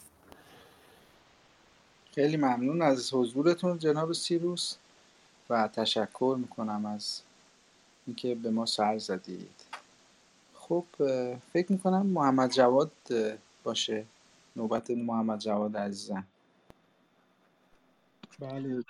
خیلی 2.15 2.37
ممنون 2.37 2.83
از 2.83 3.15
حضورتون 3.15 3.79
جناب 3.79 4.13
سیروس 4.13 4.77
و 5.51 5.69
تشکر 5.69 6.37
می‌کنم 6.39 6.87
از 6.87 7.23
اینکه 8.07 8.35
به 8.35 8.51
ما 8.51 8.67
سر 8.67 8.99
زدید. 8.99 9.65
خب 10.55 10.85
فکر 11.53 11.73
می‌کنم 11.73 12.07
محمد 12.07 12.51
جواد 12.53 12.91
باشه 13.65 14.05
نوبت 14.57 14.91
محمد 14.91 15.39
جواد 15.39 15.77
عزیزم. 15.77 16.27
بله 18.41 18.85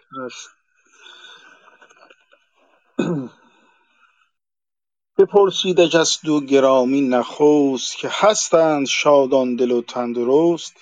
بپرسیدش 5.19 5.95
از 5.95 6.19
دو 6.25 6.41
گرامی 6.41 7.01
نخست 7.01 7.97
که 7.97 8.09
هستند 8.11 8.87
شادان 8.87 9.57
دل 9.57 9.71
و 9.71 9.83
تندرست 9.83 10.75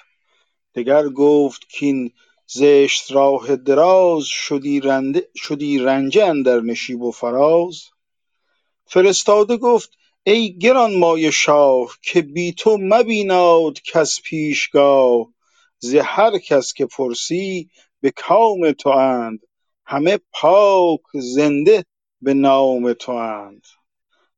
دگر 0.75 1.09
گفت 1.09 1.69
کین 1.69 2.13
زشت 2.55 3.13
راه 3.13 3.57
دراز 3.57 4.25
شدی, 4.27 4.81
رنده 4.81 5.29
شدی 5.37 5.79
رنجه 5.79 6.25
اندر 6.25 6.61
نشیب 6.61 7.03
و 7.03 7.11
فراز. 7.11 7.83
فرستاده 8.87 9.57
گفت 9.57 9.91
ای 10.25 10.59
گرانمایه 10.59 11.31
شاه 11.31 11.97
که 12.03 12.23
بی 12.23 12.53
تو 12.53 12.79
مبیناد 12.81 13.83
کس 13.83 14.21
پیشگاه. 14.25 15.27
ز 15.79 15.95
هر 15.95 16.39
کس 16.39 16.73
که 16.73 16.87
پرسی 16.87 17.71
به 18.01 18.11
کام 18.11 18.73
تواند 18.73 19.41
همه 19.87 20.19
پاک 20.33 21.01
زنده 21.15 21.85
به 22.23 22.35
نام 22.35 22.93
تواند 22.93 23.67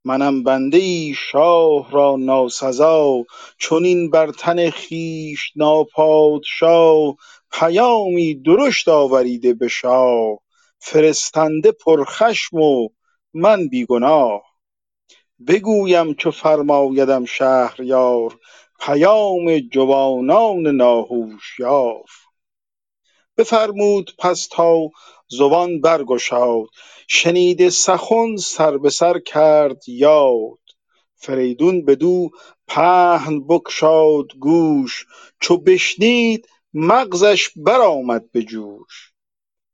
منم 0.05 0.43
بنده 0.43 0.79
ای 0.79 1.15
شاه 1.17 1.91
را 1.93 2.17
ناسزا. 2.17 3.25
چنین 3.59 4.11
بر 4.11 4.33
تن 4.33 4.71
خویش 4.71 5.53
ناپادشا 5.57 7.13
پیامی 7.59 8.35
درشت 8.35 8.89
آوریده 8.89 9.55
به 9.55 9.69
شاه 9.69 10.39
فرستنده 10.79 11.73
پرخشم 11.73 12.57
و 12.57 12.89
من 13.35 13.69
بی 13.69 13.87
گناه 13.87 14.43
بگویم 15.47 16.15
چو 16.15 16.31
فرمایدم 16.31 17.25
شهریار 17.25 18.39
پیام 18.81 19.59
جوانان 19.59 20.67
ناهوشیار. 20.67 22.05
بفرمود 23.37 24.11
پس 24.19 24.49
تا 24.53 24.79
زبان 25.29 25.81
برگشاد 25.81 26.67
شنیده 27.09 27.71
سخن 27.71 28.37
سر 28.37 28.79
به 28.79 28.91
سر 28.91 29.19
کرد 29.19 29.89
یاد. 29.89 30.59
فریدون 31.17 31.85
بدو 31.85 32.31
پهن 32.69 33.41
بگشاد 33.47 34.27
گوش 34.41 35.07
چو 35.41 35.57
بشنید 35.57 36.49
مغزش 36.75 37.51
برآمد 37.57 38.31
به 38.33 38.43
جوش. 38.43 39.13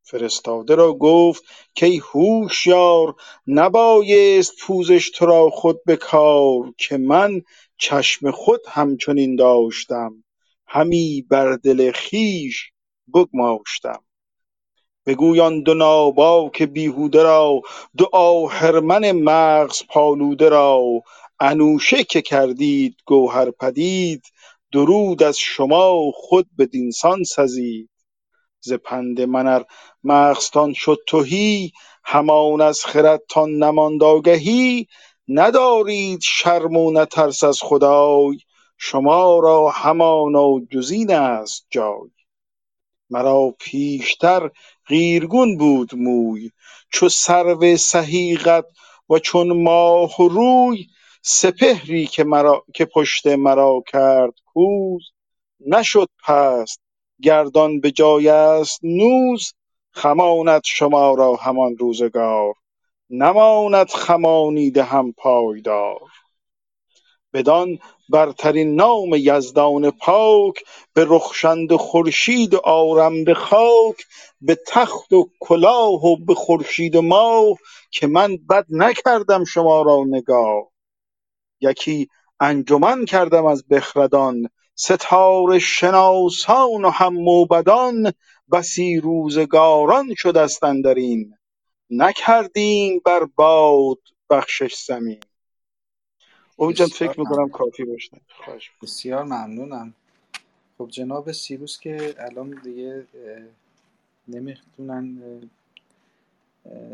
فرستاده 0.03 0.75
را 0.75 0.93
گفت 0.93 1.45
کای 1.81 2.01
هوشیار 2.15 3.15
نبایست 3.47 4.53
پوزش 4.61 5.11
تو 5.11 5.27
را 5.27 5.51
خود 5.51 5.85
به 5.85 5.97
کار 5.97 6.73
که 6.79 6.97
من 6.97 7.43
چشم 7.79 8.31
خود 8.31 8.61
همچنین 8.69 9.37
داشتم. 9.37 10.25
همی 10.67 11.27
بر 11.31 11.57
دل 11.57 11.93
خویش 11.93 12.73
بگماشتم. 13.15 14.05
بگوی 15.07 15.41
آن 15.41 15.63
دو 15.63 15.75
ناباک 15.75 16.63
بیهوده 16.63 17.23
را 17.23 17.61
دو 17.97 18.09
آهرمن 18.13 19.13
مغز 19.13 19.83
پالوده 19.89 20.49
را. 20.49 20.83
انوشه 21.41 22.05
که 22.05 22.23
کردید 22.23 22.97
گوهر 23.07 23.51
پدید 23.51 24.23
درود 24.73 25.23
از 25.23 25.39
شما 25.39 26.11
خود 26.15 26.47
بدینسان 26.59 27.25
سزید 27.25 27.91
ز 28.61 28.73
پند 28.73 29.21
من 29.21 29.47
ار 29.47 29.65
مغزتان 30.05 30.73
شد 30.73 30.99
تهی 31.09 31.73
همان 32.05 32.61
از 32.61 32.85
خردتان 32.85 33.51
نماند 33.51 34.03
آگهی. 34.03 34.87
ندارید 35.29 36.21
شرم 36.23 36.77
و 36.77 36.91
نه 36.91 37.07
ترس 37.07 37.45
از 37.45 37.59
خدای 37.63 38.39
شما 38.79 39.39
را 39.39 39.71
همانا 39.71 40.61
جز 40.71 40.91
این 40.91 41.13
است 41.13 41.67
جای. 41.71 42.11
مرا 43.11 43.55
پیشتر 43.61 44.51
قیرگون 44.87 45.57
بود 45.59 45.95
موی 45.95 46.51
چو 46.93 47.09
سرو 47.09 47.77
سهی 47.77 48.37
قد 48.37 48.65
و 49.11 49.19
چون 49.19 49.63
ماه 49.63 50.11
روی 50.19 50.87
سپهری 51.23 52.07
که 52.07 52.25
مرا 52.25 52.65
که 52.75 52.85
پشت 52.85 53.27
مرا 53.27 53.83
کرد 53.87 54.35
کوز 54.47 55.11
نشد 55.67 56.09
پست 56.27 56.81
گردان 57.23 57.81
به 57.81 57.91
جای 57.91 58.29
است 58.29 58.81
نوز. 58.83 59.53
خماند 59.93 60.63
شما 60.65 61.15
را 61.15 61.37
همان 61.37 61.77
روزگار 61.77 62.55
نماند 63.11 63.89
خمانیده 63.89 64.83
هم 64.83 65.13
پایدار. 65.13 66.01
بدان 67.33 67.79
برترین 68.09 68.75
نام 68.75 69.15
یزدان 69.15 69.91
پاک 69.91 70.55
به 70.95 71.07
رخشنده 71.09 71.77
خورشید 71.77 72.55
آرم 72.55 73.25
به 73.25 73.35
خاک 73.35 73.97
به 74.41 74.59
تخت 74.67 75.13
و 75.13 75.31
کلاه 75.41 76.05
و 76.05 76.17
به 76.17 76.35
خورشید 76.35 76.97
ماه 76.97 77.57
که 77.91 78.07
من 78.07 78.37
بد 78.51 78.67
نکردم 78.71 79.45
شما 79.45 79.83
را 79.83 80.05
نگاه. 80.09 80.70
یکی 81.61 82.09
انجمن 82.41 83.05
کردم 83.05 83.47
از 83.47 83.69
بخردان 83.69 84.49
ستاره 84.75 85.59
شناسان 85.59 86.85
و 86.85 86.91
هم 86.91 87.15
موبدان 87.15 88.13
بسی 88.53 89.01
روزگاران 89.01 90.15
شدست 90.15 90.65
اندرین 90.65 91.35
نکردیم 91.91 93.01
بر 93.05 93.25
باد 93.25 93.99
بخشش 94.31 94.75
زمین. 94.87 95.21
بسیار 96.59 96.89
فکر 96.89 97.21
می‌کنم 97.21 97.49
کافی 97.49 97.85
باشه. 97.85 98.21
بسیار 98.83 99.25
ممنونم. 99.25 99.95
خب 100.79 100.89
جناب 100.89 101.33
سیروس 101.33 101.81
که 101.81 102.15
الان 102.19 102.61
دیگه 102.65 103.07
نمی‌تونن 104.29 105.23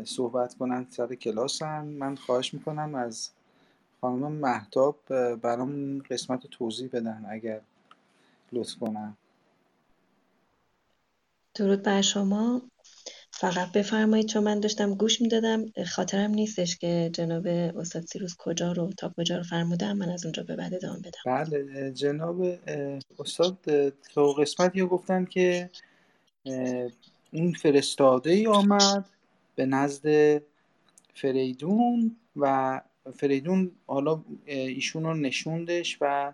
صحبت 0.05 0.57
کنن 0.57 0.87
سر 0.89 1.15
کلاسن. 1.15 1.85
من 1.85 2.15
خواهش 2.15 2.53
می‌کنم 2.53 2.95
از 2.95 3.29
خانم 4.01 4.31
مهتاب 4.31 4.99
برام 5.35 5.99
قسمت 5.99 6.47
توضیح 6.47 6.89
بدن 6.93 7.25
اگر 7.29 7.61
لطف 8.53 8.75
کنن 8.75 9.17
درود 11.55 11.83
بر 11.83 12.01
شما. 12.01 12.61
فقط 13.31 13.71
بفرمایید 13.71 14.27
چون 14.27 14.43
من 14.43 14.59
داشتم 14.59 14.93
گوش 14.93 15.21
می‌دادم 15.21 15.65
خاطرم 15.95 16.31
نیستش 16.31 16.77
که 16.77 17.09
جناب 17.13 17.47
استاد 17.47 18.01
سیروس 18.03 18.35
کجا 18.39 18.71
رو 18.71 18.91
تا 18.97 19.13
کجا 19.17 19.37
رو 19.37 19.43
فرمودن. 19.43 19.93
من 19.93 20.09
از 20.09 20.25
اونجا 20.25 20.43
به 20.43 20.55
بعد 20.55 20.73
ادامه 20.73 20.99
بدم. 20.99 21.11
بله 21.25 21.91
جناب 21.91 22.59
استاد 23.19 23.89
تو 23.89 24.33
قسمتی 24.33 24.81
گفتن 24.81 25.25
که 25.25 25.69
این 27.31 27.53
فرستاده 27.53 28.31
ای 28.31 28.47
آمد 28.47 29.05
به 29.55 29.65
نزد 29.65 30.41
فریدون 31.15 32.15
و 32.35 32.81
فریدون 33.15 33.71
حالا 33.87 34.23
ایشون 34.45 35.03
رو 35.03 35.13
نشوندش 35.13 35.97
و 36.01 36.33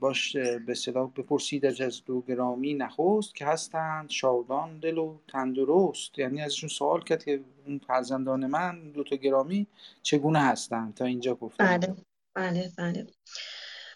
باش 0.00 0.36
به 0.36 0.64
اصطلاح 0.68 1.10
بپرسید 1.16 1.66
از 1.66 2.04
دو 2.06 2.20
گرامی 2.20 2.74
نخست 2.74 3.34
که 3.34 3.46
هستند 3.46 4.10
شادان 4.10 4.78
دل 4.78 4.98
و 4.98 5.18
تندرست. 5.28 6.18
یعنی 6.18 6.42
ازشون 6.42 6.68
سوال 6.68 7.04
کرد 7.04 7.24
که 7.24 7.40
اون 7.66 7.80
فرزندان 7.86 8.46
من 8.46 8.90
دو 8.90 9.04
تا 9.04 9.16
گرامی 9.16 9.66
چگونه 10.02 10.38
هستند؟ 10.38 10.94
تا 10.94 11.04
اینجا 11.04 11.34
گفتن 11.34 11.78
بله 11.78 11.96
بله 12.34 12.72
بله. 12.78 13.06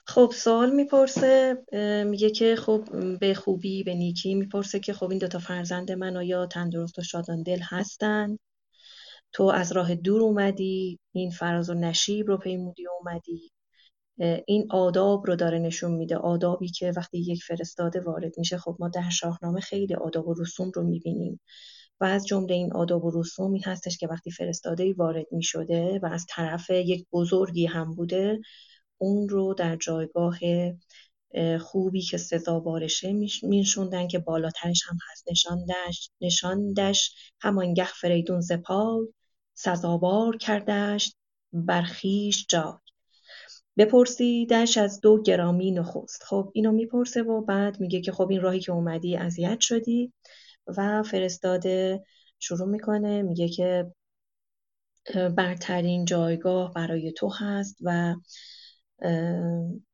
خب 0.06 0.31
سوال 0.34 0.74
می‌پرسه 0.74 1.64
میگه 2.06 2.31
که 2.31 2.56
خب 2.56 2.84
به 3.18 3.34
خوبی 3.34 3.82
به 3.82 3.94
نیکی 3.94 4.34
می‌پرسه 4.34 4.81
که 4.81 4.92
خب 4.92 5.10
این 5.10 5.18
دوتا 5.18 5.39
فرزند 5.39 5.92
من 5.92 6.16
آیا 6.16 6.47
تندرست 6.47 6.98
و 6.98 7.02
شادان 7.02 7.42
دل 7.42 7.60
هستن 7.62 8.39
تو 9.35 9.45
از 9.45 9.73
راه 9.73 9.95
دور 9.95 10.23
اومدی 10.23 10.99
این 11.13 11.31
فراز 11.31 11.71
و 11.71 11.75
نشیب 11.75 12.29
رو 12.29 12.37
پیمودی 12.37 12.85
اومدی. 12.99 13.51
این 14.47 14.67
آداب 14.71 15.27
رو 15.27 15.37
داره 15.37 15.59
نشون 15.59 15.93
میده. 15.93 16.17
آدابی 16.17 16.69
که 16.69 16.93
وقتی 16.97 17.19
یک 17.19 17.45
فرستاده 17.45 18.01
وارد 18.01 18.39
میشه 18.39 18.59
خب 18.59 18.77
ما 18.81 18.89
در 18.89 19.11
شاهنامه 19.11 19.61
خیلی 19.61 19.95
آداب 19.95 20.29
و 20.29 20.35
رسوم 20.39 20.71
رو 20.75 20.83
می‌بینیم. 20.83 21.41
و 22.01 22.05
از 22.05 22.27
جمله 22.27 22.55
این 22.55 22.73
آداب 22.73 23.05
و 23.05 23.21
رسوم 23.21 23.53
این 23.53 23.63
هستش 23.65 23.99
که 23.99 24.07
وقتی 24.07 24.31
فرستاده‌ای 24.31 24.93
وارد 24.93 25.27
می‌شده 25.33 26.01
و 26.03 26.07
از 26.07 26.27
طرف 26.29 26.71
یک 26.71 27.07
بزرگی 27.13 27.67
هم 27.67 27.95
بوده 27.95 28.41
اون 28.99 29.29
رو 29.29 29.55
در 29.55 29.77
جایگاه 29.77 30.39
اه، 31.35 31.59
خوبی 31.59 32.03
که 32.03 32.19
سزاوارشه 32.19 33.13
میشوندن 33.43 34.09
که 34.09 34.19
بالاترش 34.19 34.83
هم 34.89 34.99
هست. 35.11 35.25
نشاندش 35.31 36.11
نشاندش 36.21 37.15
همانگه 37.41 37.87
فریدون 37.87 38.41
ز 38.41 38.53
پای 38.53 39.07
سزاوار 39.55 40.36
کردش 40.36 41.15
بر 41.52 41.83
خویش 41.83 42.47
جای. 42.49 42.73
بپرسیدش 43.76 44.78
از 44.78 45.00
دو 45.00 45.23
گرامی 45.23 45.70
نخست. 45.70 46.23
خب 46.23 46.50
اینو 46.55 46.73
می‌پرسه 46.73 47.23
و 47.23 47.41
بعد 47.41 47.81
میگه 47.81 48.00
که 48.00 48.12
خب 48.12 48.31
این 48.31 48.41
راهی 48.41 48.60
که 48.60 48.73
اومدی 48.73 49.16
اذیت 49.16 49.60
شدی 49.60 50.12
و 50.66 51.02
فرستاده 51.02 52.05
شروع 52.39 52.68
می‌کنه. 52.68 53.23
میگه 53.23 53.49
که 53.49 53.92
برترین 55.36 56.05
جایگاه 56.05 56.73
برای 56.73 57.12
تو 57.12 57.28
هست 57.28 57.76
و 57.81 58.15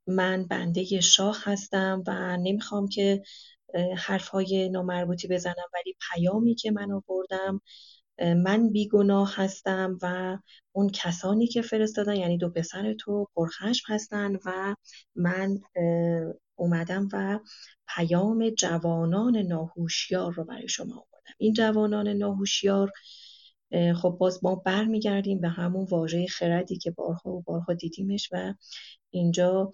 من 0.07 0.47
بنده 0.47 1.01
شاه 1.01 1.39
هستم 1.43 2.03
و 2.07 2.37
نمی‌خوام 2.37 2.89
که 2.89 3.23
حرفهای 3.97 4.69
نامربوطی 4.69 5.29
بزنم 5.29 5.55
ولی 5.75 5.97
پیامی 6.13 6.55
که 6.55 6.71
من 6.71 6.93
آوردم 6.93 7.61
من 8.21 8.71
بیگناه 8.73 9.35
هستم 9.37 9.99
و 10.03 10.39
اون 10.73 10.91
کسانی 10.91 11.47
که 11.47 11.63
فرستادن 11.63 12.17
یعنی 12.17 12.39
دو 12.39 12.51
پسر 12.51 12.93
تو 12.95 13.29
پرخشم 13.35 13.95
هستن 13.95 14.37
و 14.47 14.75
من 15.15 15.59
اومدم 16.57 17.09
و 17.13 17.39
پیام 17.97 18.51
جوانان 18.51 19.37
ناهوشیار 19.37 20.33
رو 20.33 20.45
برای 20.45 20.69
شما 20.69 20.95
آوردم. 20.95 21.35
این 21.39 21.53
جوانان 21.53 22.09
ناهوشیار 22.09 22.93
اه، 23.73 23.95
خب 23.95 24.17
باز 24.21 24.45
ما 24.45 24.55
برمیگردیم 24.55 25.41
به 25.41 25.49
همون 25.49 25.87
واژه 25.91 26.27
خردی 26.27 26.79
که 26.79 26.91
بارها 26.91 27.31
و 27.31 27.43
بارها 27.43 27.75
دیدیمش 27.75 28.29
و 28.33 28.55
اینجا 29.11 29.73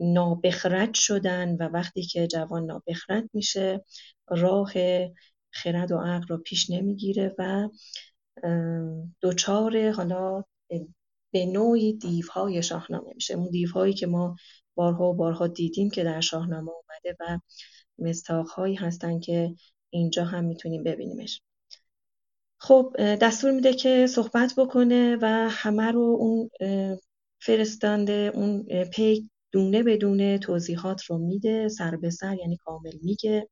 نابخرد 0.00 0.94
شدن 0.94 1.56
و 1.56 1.62
وقتی 1.62 2.02
که 2.02 2.26
جوان 2.26 2.64
نابخرد 2.66 3.30
میشه 3.34 3.84
راه 4.28 4.72
خرد 5.50 5.92
و 5.92 5.98
عقل 5.98 6.26
رو 6.26 6.38
پیش 6.38 6.70
نمی‌گیره 6.70 7.34
و 7.38 7.68
دچار 9.22 9.90
حالا 9.90 10.44
به 11.32 11.46
نوعی 11.46 11.92
دیوهای 11.92 12.62
شاهنامه 12.62 13.12
میشه. 13.14 13.34
اون 13.34 13.50
دیوهایی 13.50 13.94
که 13.94 14.06
ما 14.06 14.36
بارها 14.74 15.04
و 15.10 15.14
بارها 15.14 15.46
دیدیم 15.46 15.90
که 15.90 16.04
در 16.04 16.20
شاهنامه 16.20 16.70
اومده 16.70 17.16
و 17.20 17.38
مستاقهایی 17.98 18.74
هستن 18.74 19.20
که 19.20 19.54
اینجا 19.90 20.24
هم 20.24 20.44
می‌تونیم 20.44 20.82
ببینیمش. 20.82 21.42
خب 22.58 22.96
دستور 22.98 23.50
میده 23.50 23.74
که 23.74 24.06
صحبت 24.06 24.54
بکنه 24.56 25.16
و 25.22 25.48
همه 25.50 25.90
رو 25.90 26.16
اون 26.20 26.50
اه، 26.60 26.98
فرستنده 27.40 28.32
اون 28.34 28.84
پیک 28.84 29.24
دونه 29.52 29.82
به 29.82 29.96
دونه 29.96 30.38
توضیحات 30.38 31.02
رو 31.02 31.18
میده 31.18 31.68
سر 31.68 31.96
به 31.96 32.10
سر 32.10 32.36
یعنی 32.36 32.56
کامل 32.56 32.92
میگه. 33.02 33.48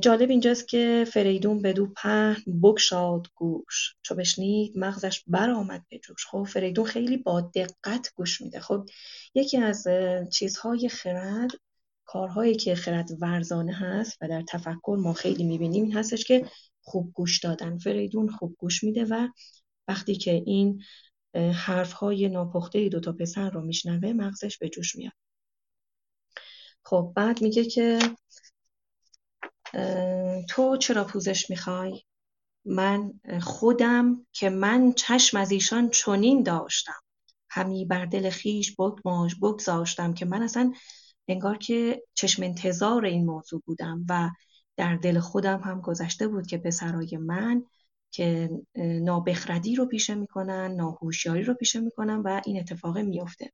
جالب 0.00 0.30
اینجاست 0.30 0.68
که 0.68 1.04
فریدون 1.12 1.62
بدو 1.62 1.86
پهن 1.86 2.60
بگشاد 2.62 3.26
گوش. 3.34 3.94
چو 4.02 4.14
بشنید 4.14 4.78
مغزش 4.78 5.22
برآمد 5.26 5.84
به 5.88 5.98
جوش. 5.98 6.26
خب 6.26 6.44
فریدون 6.44 6.84
خیلی 6.84 7.16
با 7.16 7.40
دقت 7.40 8.12
گوش 8.14 8.40
میده. 8.40 8.60
خب 8.60 8.88
یکی 9.34 9.56
از 9.56 9.86
چیزهای 10.32 10.88
خرد 10.88 11.50
کارهایی 12.04 12.54
که 12.54 12.74
خرد 12.74 13.08
ورزانه 13.20 13.72
هست 13.72 14.18
و 14.20 14.28
در 14.28 14.42
تفکر 14.48 14.96
ما 15.00 15.12
خیلی 15.12 15.44
می‌بینیم 15.44 15.84
این 15.84 15.96
هستش 15.96 16.24
که 16.24 16.46
خوب 16.82 17.12
گوش 17.12 17.40
دادن. 17.40 17.78
فریدون 17.78 18.28
خوب 18.28 18.56
گوش 18.58 18.84
میده 18.84 19.04
و 19.04 19.28
وقتی 19.88 20.16
که 20.16 20.32
این 20.32 20.82
حرفهای 21.34 22.28
ناپخته 22.28 22.88
دو 22.88 23.00
تا 23.00 23.12
پسر 23.12 23.50
رو 23.50 23.60
میشنوه 23.60 24.12
مغزش 24.12 24.58
به 24.58 24.68
جوش 24.68 24.96
میاد. 24.96 25.12
خب 26.84 27.12
بعد 27.16 27.42
میگه 27.42 27.64
که 27.64 27.98
تو 30.48 30.76
چرا 30.76 31.04
پوزش 31.04 31.50
می‌خوای؟ 31.50 32.02
من 32.64 33.12
خودم 33.40 34.26
که 34.32 34.50
من 34.50 34.92
چشم 34.92 35.36
از 35.36 35.50
ایشان 35.50 35.90
چنین 35.90 36.42
داشتم. 36.42 37.00
همی 37.50 37.84
بر 37.84 38.04
دل 38.04 38.30
خویش 38.30 38.76
بگماش 38.76 39.34
بگذاشتم 39.34 40.14
که 40.14 40.24
من 40.24 40.42
اصلا 40.42 40.72
انگار 41.28 41.58
که 41.58 42.02
چشم 42.14 42.42
انتظار 42.42 43.04
این 43.04 43.26
موضوع 43.26 43.62
بودم 43.66 44.06
و 44.08 44.30
در 44.76 44.96
دل 44.96 45.18
خودم 45.18 45.60
هم 45.60 45.80
گذشته 45.80 46.28
بود 46.28 46.46
که 46.46 46.58
پسرای 46.58 47.16
من 47.16 47.64
که 48.10 48.50
نابخردی 48.76 49.74
رو 49.74 49.86
پیشه 49.86 50.14
می‌کنن 50.14 50.74
ناهوشیاری 50.74 51.42
رو 51.42 51.54
پیشه 51.54 51.80
می‌کنن 51.80 52.16
و 52.16 52.40
این 52.46 52.60
اتفاق 52.60 52.98
میفته 52.98 53.52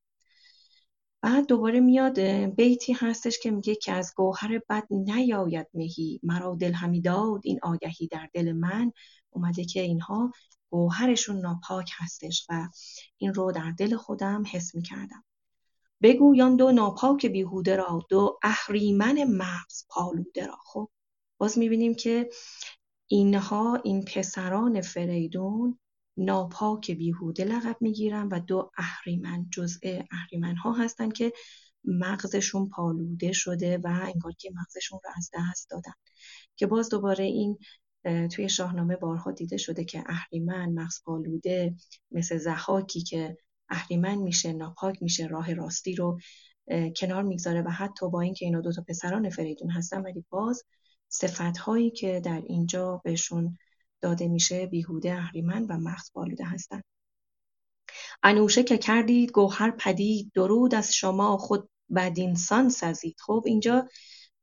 بعد 1.25 1.47
دوباره 1.47 1.81
میاد 1.81 2.21
بیتی 2.57 2.93
هستش 2.93 3.39
که 3.39 3.51
میگه 3.51 3.75
که 3.75 3.93
از 3.93 4.13
گوهر 4.17 4.61
بد 4.69 4.87
نیاید 4.91 5.67
مهی. 5.75 6.21
مرا 6.23 6.57
دل 6.61 6.73
همی 6.73 7.01
داد 7.01 7.41
این 7.45 7.59
آگهی 7.63 8.07
در 8.07 8.29
دل 8.33 8.53
من. 8.53 8.93
اومده 9.31 9.65
که 9.65 9.81
اینها 9.81 10.33
گوهرشون 10.71 11.41
ناپاک 11.41 11.91
هستش 11.95 12.47
و 12.49 12.69
این 13.17 13.35
رو 13.35 13.53
در 13.53 13.71
دل 13.79 13.97
خودم 13.97 14.43
حس 14.53 14.75
می‌کردم. 14.75 15.25
بگویان 16.03 16.57
دو 16.57 16.73
ناپاک 16.73 17.27
بیهوده 17.27 17.77
را 17.77 18.07
دو 18.09 18.39
اهریمن 18.43 19.25
مغز 19.25 19.85
پالوده 19.89 20.47
را. 20.47 20.57
خب 20.65 20.91
باز 21.39 21.59
می‌بینیم 21.59 21.95
که 21.95 22.29
اینها 23.07 23.77
این 23.77 24.05
پسران 24.05 24.81
فریدون 24.81 25.79
ناپاک 26.17 26.91
بیهوده 26.91 27.45
لقب 27.45 27.77
می‌گیرن 27.81 28.29
و 28.29 28.41
دو 28.41 28.71
اهریمن 28.79 29.47
جزء 29.53 30.03
اهریمن 30.11 30.57
ها 30.57 30.73
هستن 30.73 31.11
که 31.11 31.33
مغزشون 31.85 32.69
پالوده 32.69 33.33
شده 33.33 33.79
و 33.79 33.87
انگار 33.87 34.33
که 34.33 34.51
مغزشون 34.55 35.01
رو 35.05 35.11
از 35.17 35.31
دست 35.35 35.71
دادن. 35.71 35.93
که 36.57 36.67
باز 36.67 36.89
دوباره 36.89 37.25
این 37.25 37.59
توی 38.33 38.49
شاهنامه 38.49 38.97
بارها 38.97 39.31
دیده 39.31 39.57
شده 39.57 39.85
که 39.85 40.05
اهریمن 40.07 40.73
مغز 40.73 41.03
پالوده 41.05 41.75
مثل 42.11 42.39
زحاکی 42.39 43.01
که 43.03 43.37
اهریمن 43.69 44.15
میشه 44.15 44.53
ناپاک 44.53 45.03
میشه 45.03 45.27
راه 45.27 45.55
راستی 45.55 45.95
رو 45.95 46.19
کنار 46.97 47.23
می‌گذاره 47.23 47.63
و 47.63 47.69
حتی 47.71 48.11
با 48.11 48.21
اینکه 48.21 48.45
اینا 48.45 48.61
دو 48.61 48.73
تا 48.73 48.85
پسران 48.89 49.31
فریدون 49.31 49.71
هستن 49.71 50.03
ولی 50.03 50.25
باز 50.31 50.63
صفت 51.09 51.59
هایی 51.59 51.91
که 51.91 52.21
در 52.21 52.43
اینجا 52.47 53.01
بهشون 53.05 53.59
داده 54.05 54.29
میشه 54.29 54.67
بیهوده 54.67 55.15
اهریمن 55.15 55.67
و 55.67 55.79
مغز 55.79 56.11
بالوده 56.15 56.45
هستند 56.45 56.85
انوشه 58.23 58.63
که 58.63 58.79
کردید 58.79 59.33
گوهر 59.33 59.71
پدید 59.71 60.33
درود 60.35 60.75
از 60.75 60.95
شما 60.95 61.37
خود 61.37 61.69
بدینسان 61.97 62.69
سزید. 62.69 63.17
خب 63.21 63.43
اینجا 63.47 63.89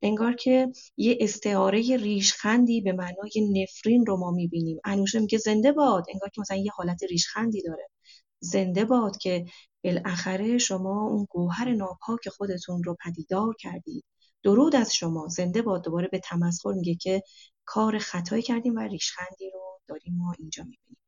انگار 0.02 0.34
که 0.34 0.72
یه 0.96 1.18
استعاره 1.20 1.96
ریشخندی 1.96 2.80
به 2.80 2.92
معنای 2.92 3.62
نفرین 3.62 4.06
رو 4.06 4.16
ما 4.16 4.30
می‌بینیم. 4.30 4.80
انوشه 4.84 5.20
میگه 5.20 5.38
زنده 5.38 5.72
باد. 5.72 6.04
انگار 6.12 6.28
که 6.28 6.40
مثلا 6.40 6.56
یه 6.56 6.70
حالت 6.74 7.02
ریشخندی 7.10 7.62
داره. 7.62 7.88
زنده 8.40 8.84
باد 8.84 9.16
که 9.16 9.44
بالاخره 9.84 10.58
شما 10.58 11.06
اون 11.08 11.26
گوهر 11.30 11.74
ناپاک 11.74 12.28
خودتون 12.28 12.82
رو 12.82 12.96
پدیدار 13.04 13.54
کردید. 13.58 14.04
درود 14.42 14.76
از 14.76 14.94
شما. 14.94 15.28
زنده 15.28 15.62
باد 15.62 15.84
دوباره 15.84 16.08
به 16.08 16.18
تمسخر 16.18 16.72
میگه 16.72 16.94
که 16.94 17.22
کار 17.64 17.98
خطایی 17.98 18.42
کردیم 18.42 18.76
و 18.76 18.80
ریشخندی 18.80 19.50
رو 19.50 19.80
داریم 19.86 20.16
ما 20.16 20.34
اینجا 20.38 20.64
می‌بینیم. 20.64 20.98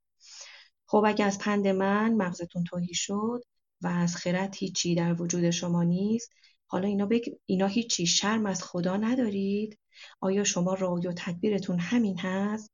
خب 0.86 1.04
اگه 1.06 1.24
از 1.24 1.38
پند 1.38 1.68
من 1.68 2.14
مغزتون 2.14 2.64
توهی 2.64 2.94
شد 2.94 3.42
و 3.80 3.86
از 3.86 4.16
خرد 4.16 4.54
هیچی 4.56 4.94
در 4.94 5.22
وجود 5.22 5.50
شما 5.50 5.82
نیست 5.82 6.30
حالا 6.66 6.88
اینا, 6.88 7.06
بگ... 7.06 7.28
اینا 7.46 7.66
هیچی 7.66 8.06
شرم 8.06 8.46
از 8.46 8.62
خدا 8.62 8.96
ندارید؟ 8.96 9.78
آیا 10.20 10.44
شما 10.44 10.74
رای 10.74 11.06
و 11.06 11.12
تدبیرتون 11.16 11.78
همین 11.78 12.18
هست؟ 12.18 12.70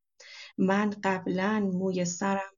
من 0.58 0.90
قبلا 1.04 1.70
موی 1.72 2.04
سرم 2.04 2.50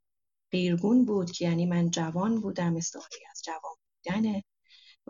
قیرگون 0.50 1.04
بود 1.04 1.30
که 1.30 1.44
یعنی 1.44 1.66
من 1.66 1.90
جوان 1.90 2.40
بودم 2.40 2.76
استعاره 2.76 3.16
از 3.30 3.42
جوان 3.44 3.74
بودنه. 4.04 4.44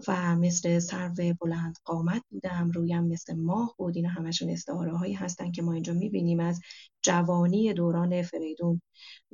و 0.09 0.37
مثل 0.37 0.79
سرو 0.79 1.35
بلند 1.41 1.77
قامت 1.85 2.23
بودم. 2.31 2.71
رویم 2.71 3.05
مثل 3.05 3.35
ماه 3.35 3.75
بود. 3.79 3.97
اینا 3.97 4.09
همشون 4.09 4.51
استعاره 4.51 4.97
هایی 4.97 5.15
هستن 5.15 5.53
که 5.53 5.63
ما 5.63 5.73
اینجا 5.73 5.93
می‌بینیم 5.93 6.41
از 6.41 6.61
جوانی 7.03 7.73
دوران 7.73 8.23
فریدون. 8.23 8.83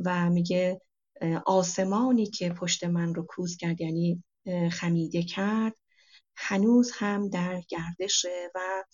و 0.05 0.31
میگه 0.31 0.81
آسمانی 1.47 2.27
که 2.27 2.51
پشت 2.51 2.85
من 2.85 3.15
رو 3.15 3.23
کوز 3.23 3.57
کرد 3.57 3.81
یعنی 3.81 4.23
خمیده 4.71 5.23
کرد 5.23 5.75
هنوز 6.37 6.91
هم 6.95 7.29
در 7.29 7.63
گردشه 7.69 8.51
و 8.55 8.85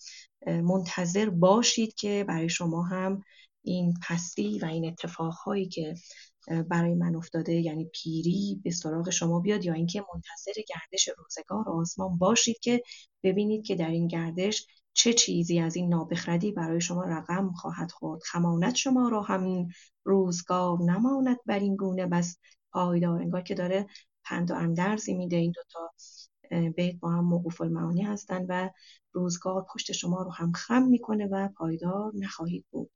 منتظر 0.47 1.29
باشید 1.29 1.93
که 1.93 2.25
برای 2.27 2.49
شما 2.49 2.83
هم 2.83 3.21
این 3.61 3.93
پستی 4.07 4.59
و 4.59 4.65
این 4.65 4.85
اتفاقهایی 4.85 5.65
که 5.65 5.95
برای 6.69 6.95
من 6.95 7.15
افتاده. 7.15 7.53
یعنی 7.53 7.89
پیری 7.93 8.61
به 8.63 8.71
سراغ 8.71 9.09
شما 9.09 9.39
بیاد 9.39 9.65
یا 9.65 9.73
اینکه 9.73 10.05
منتظر 10.13 10.61
گردش 10.67 11.09
روزگار 11.17 11.69
آسمان 11.69 12.17
باشید 12.17 12.59
که 12.59 12.83
ببینید 13.23 13.65
که 13.65 13.75
در 13.75 13.89
این 13.89 14.07
گردش 14.07 14.67
چه 14.93 15.13
چیزی 15.13 15.59
از 15.59 15.75
این 15.75 15.89
نابخردی 15.89 16.51
برای 16.51 16.81
شما 16.81 17.03
رقم 17.03 17.51
خواهد 17.51 17.91
خورد. 17.91 18.21
خمانت 18.23 18.75
شما 18.75 19.09
را 19.09 19.21
همین 19.21 19.71
روزگار 20.03 20.81
نماند 20.81 21.37
بر 21.45 21.59
این 21.59 21.75
گونه. 21.75 22.05
بس 22.05 22.37
پایدار 22.71 23.21
انگار 23.21 23.41
که 23.41 23.55
داره 23.55 23.87
پند 24.23 24.51
و 24.51 24.53
اندرزی 24.53 25.13
میده. 25.13 25.35
این 25.35 25.51
دوتا 25.55 25.91
بیت 26.75 26.99
با 26.99 27.09
هم 27.09 27.25
موقوف 27.25 27.61
المعانی 27.61 28.01
هستن 28.01 28.45
و 28.49 28.69
روزگار 29.11 29.65
پشت 29.73 29.91
شما 29.91 30.21
رو 30.21 30.31
هم 30.31 30.51
خم 30.51 30.83
می‌کنه 30.83 31.27
و 31.31 31.49
پایدار 31.57 32.11
نخواهید 32.15 32.65
بود. 32.71 32.91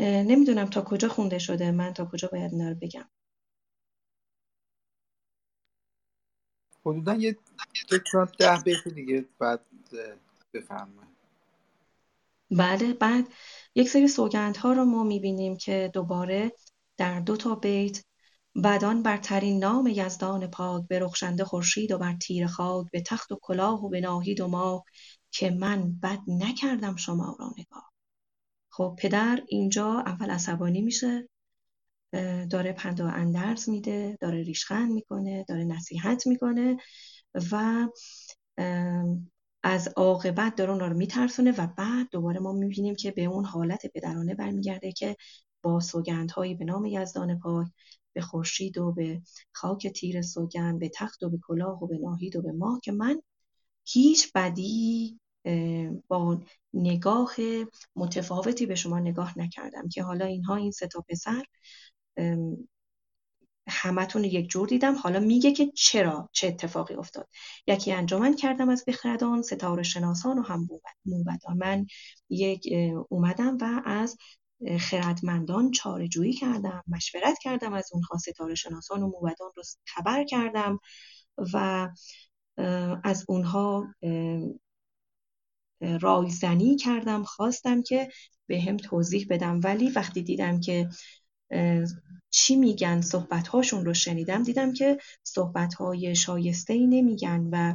نمی‌دونم 0.00 0.66
تا 0.66 0.82
کجا 0.82 1.08
خونده 1.08 1.38
شده. 1.38 1.70
من 1.70 1.92
تا 1.92 2.04
کجا 2.04 2.28
باید 2.32 2.52
اینا 2.52 2.68
رو 2.68 2.74
بگم. 2.74 3.08
حدودا 6.86 7.14
یه 7.14 7.36
ده 8.38 8.58
بیت 8.64 8.88
دیگه 8.88 9.24
بعد 9.38 9.60
بفرمایید 10.54 11.10
بله 12.50 12.92
بعد 12.94 13.28
یک 13.74 13.88
سری 13.88 14.08
سوگندها 14.08 14.72
رو 14.72 14.84
ما 14.84 15.04
می‌بینیم 15.04 15.56
که 15.56 15.90
دوباره 15.94 16.52
در 16.96 17.20
دو 17.20 17.36
تا 17.36 17.54
بیت 17.54 18.04
بدان 18.64 19.02
برترین 19.02 19.58
نام 19.58 19.86
یزدان 19.86 20.46
پاک 20.46 20.88
به 20.88 20.98
رخشنده 20.98 21.44
خورشید 21.44 21.92
و 21.92 21.98
بر 21.98 22.16
تیر 22.16 22.46
خاک 22.46 22.90
به 22.92 23.00
تخت 23.02 23.32
و 23.32 23.38
کلاه 23.42 23.84
و 23.84 23.88
به 23.88 24.00
ناهید 24.00 24.40
و 24.40 24.48
ماه 24.48 24.84
که 25.30 25.50
من 25.50 25.92
بد 26.00 26.20
نکردم 26.28 26.96
شما 26.96 27.36
را 27.40 27.54
نگاه. 27.58 27.89
خب 28.80 28.96
پدر 28.98 29.42
اینجا 29.48 30.02
اول 30.06 30.30
عصبانی 30.30 30.82
میشه 30.82 31.28
داره 32.50 32.72
پند 32.72 33.00
و 33.00 33.04
اندرز 33.04 33.68
میده 33.68 34.18
داره 34.20 34.42
ریشخند 34.42 34.92
می‌کنه 34.92 35.44
داره 35.48 35.64
نصیحت 35.64 36.26
می‌کنه 36.26 36.76
و 37.52 37.86
از 39.62 39.88
عاقبت 39.96 40.54
داره 40.54 40.70
اونا 40.70 40.86
رو 40.86 40.96
میترسونه 40.96 41.52
و 41.52 41.66
بعد 41.66 42.08
دوباره 42.10 42.40
ما 42.40 42.52
می‌بینیم 42.52 42.94
که 42.94 43.10
به 43.10 43.24
اون 43.24 43.44
حالت 43.44 43.86
پدرانه 43.86 44.34
برمیگرده 44.34 44.92
که 44.92 45.16
با 45.62 45.80
سوگندهایی 45.80 46.54
به 46.54 46.64
نام 46.64 46.84
یزدان 46.84 47.38
پاک 47.38 47.68
به 48.12 48.20
خورشید 48.20 48.78
و 48.78 48.92
به 48.92 49.22
خاک 49.52 49.86
تیر 49.86 50.22
سوگند 50.22 50.78
به 50.78 50.90
تخت 50.94 51.22
و 51.22 51.30
به 51.30 51.38
کلاه 51.42 51.84
و 51.84 51.86
به 51.86 51.98
ناهید 51.98 52.36
و 52.36 52.42
به 52.42 52.52
ماه 52.52 52.80
که 52.82 52.92
من 52.92 53.22
هیچ 53.84 54.32
بدی 54.34 55.19
با 56.08 56.40
نگاه 56.74 57.34
متفاوتی 57.96 58.66
به 58.66 58.74
شما 58.74 58.98
نگاه 58.98 59.38
نکردم 59.38 59.88
که 59.88 60.02
حالا 60.02 60.24
اینها 60.24 60.56
این 60.56 60.70
سه 60.70 60.86
تا 60.86 61.04
پسر 61.08 61.44
همتون 63.68 64.24
یک 64.24 64.48
جور 64.48 64.68
دیدم. 64.68 64.94
حالا 64.94 65.20
میگه 65.20 65.52
که 65.52 65.72
چرا؟ 65.74 66.28
چه 66.32 66.46
اتفاقی 66.48 66.94
افتاد؟ 66.94 67.28
یکی 67.66 67.92
انجامن 67.92 68.36
کردم 68.36 68.68
از 68.68 68.84
بخردان 68.86 69.42
ستاره 69.42 69.82
شناسان 69.82 70.38
و 70.38 70.42
هم 70.42 70.68
موبدان. 71.04 71.56
من 71.58 71.86
یک 72.28 72.68
اومدم 73.08 73.58
و 73.60 73.82
از 73.84 74.16
خردمندان 74.80 75.70
چاره 75.70 76.08
جویی 76.08 76.32
کردم 76.32 76.84
مشورت 76.88 77.38
کردم 77.38 77.72
از 77.72 77.90
اونها 77.92 78.18
ستاره 78.18 78.54
شناسان 78.54 79.02
و 79.02 79.06
موبدان 79.06 79.50
رو 79.56 79.62
خبر 79.86 80.24
کردم 80.24 80.78
و 81.52 81.88
از 83.04 83.24
اونها 83.28 83.94
رایزنی 85.80 86.76
کردم 86.76 87.22
خواستم 87.22 87.82
که 87.82 88.08
به 88.46 88.60
هم 88.60 88.76
توضیح 88.76 89.26
بدم. 89.30 89.60
ولی 89.64 89.90
وقتی 89.90 90.22
دیدم 90.22 90.60
که 90.60 90.88
چی 92.30 92.56
میگن 92.56 93.00
صحبتهاشون 93.00 93.84
رو 93.84 93.94
شنیدم 93.94 94.42
دیدم 94.42 94.72
که 94.72 94.98
صحبتهای 95.24 96.14
شایسته 96.14 96.72
ای 96.72 96.86
نمیگن 96.86 97.48
و 97.52 97.74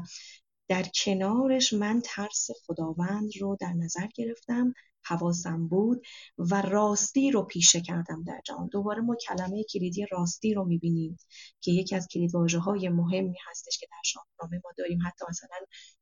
در 0.67 0.83
کنارش 0.83 1.73
من 1.73 2.01
ترس 2.05 2.47
خداوند 2.65 3.31
رو 3.41 3.57
در 3.59 3.73
نظر 3.73 4.07
گرفتم. 4.15 4.73
حواسم 5.07 5.67
بود 5.67 6.05
و 6.37 6.61
راستی 6.61 7.31
رو 7.31 7.43
پیشه 7.43 7.81
کردم 7.81 8.23
در 8.23 8.41
جهان. 8.45 8.67
دوباره 8.67 9.01
ما 9.01 9.15
کلمه 9.15 9.63
کلیدی 9.63 10.05
راستی 10.11 10.53
رو 10.53 10.65
می‌بینیم 10.65 11.17
که 11.61 11.71
یکی 11.71 11.95
از 11.95 12.07
کلیدواژه 12.07 12.59
های 12.59 12.89
مهمی 12.89 13.37
هستش 13.49 13.77
که 13.77 13.87
در 13.91 14.01
شاهنامه 14.03 14.61
ما 14.63 14.71
داریم. 14.77 14.99
حتی 15.05 15.25
مثلا 15.29 15.57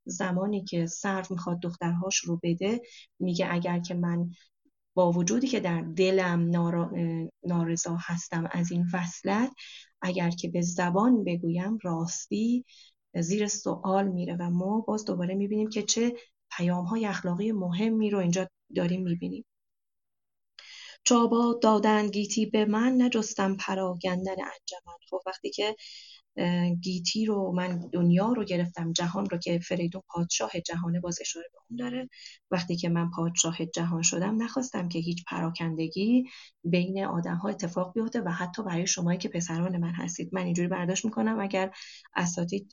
زمانی 0.06 0.64
که 0.64 0.86
سرو 0.86 1.26
می‌خواد 1.30 1.60
دخترهاش 1.60 2.18
رو 2.18 2.40
بده 2.44 2.82
میگه 3.20 3.48
اگر 3.52 3.80
که 3.80 3.94
من 3.94 4.30
با 4.96 5.12
وجودی 5.12 5.48
که 5.48 5.60
در 5.60 5.82
دلم 5.82 6.50
نارضا 7.44 7.98
هستم 8.00 8.50
از 8.52 8.72
این 8.72 8.86
وصلت 8.94 9.54
اگر 10.02 10.30
که 10.30 10.48
به 10.50 10.62
زبان 10.62 11.24
بگویم 11.24 11.78
راستی 11.84 12.66
زیر 13.16 13.48
سوال 13.48 14.08
میره 14.08 14.38
و 14.40 14.50
ما 14.50 14.82
باز 14.82 15.06
دوباره 15.06 15.36
می‌بینیم 15.36 15.70
که 15.70 15.84
چه 15.84 16.16
پیام 16.58 16.86
های 16.86 17.06
اخلاقی 17.06 17.52
مهمی 17.52 18.10
رو 18.10 18.20
اینجا 18.20 18.48
داریم 18.76 19.04
می‌بینیم. 19.04 19.46
چابا 21.04 21.60
دادن 21.62 22.08
گیتی 22.08 22.46
به 22.46 22.66
من 22.66 23.02
نجستم 23.02 23.58
پراگندن 23.58 24.32
انجمن. 24.32 24.98
خب 25.10 25.20
وقتی 25.26 25.50
که 25.50 25.76
گیتی 26.82 27.26
رو 27.26 27.52
من 27.52 27.90
دنیا 27.94 28.34
رو 28.34 28.44
گرفتم 28.44 28.94
جهان 28.94 29.26
رو 29.26 29.38
که 29.38 29.60
فریدون 29.60 30.02
پادشاه 30.08 30.52
جهانه 30.66 31.00
باز 31.00 31.18
اشاره 31.22 31.48
به 31.54 31.58
اون 31.70 31.78
داره. 31.78 32.10
وقتی 32.52 32.76
که 32.76 32.90
من 32.90 33.10
پادشاه 33.12 33.66
جهان 33.66 34.02
شدم 34.02 34.44
نخواستم 34.44 34.90
که 34.90 35.00
هیچ 35.00 35.24
پراکندگی 35.28 36.26
بین 36.64 37.06
آدم 37.06 37.36
ها 37.36 37.50
اتفاق 37.50 37.94
بیفته 37.94 38.22
و 38.22 38.30
حتی 38.30 38.64
برای 38.64 38.88
شمایی 38.88 39.18
که 39.20 39.30
پسران 39.30 39.78
من 39.78 39.94
هستید. 39.94 40.30
من 40.34 40.46
اینجوری 40.46 40.68
برداشت 40.68 41.06
می‌کنم 41.06 41.40
اگر 41.40 41.72
اساتید 42.16 42.72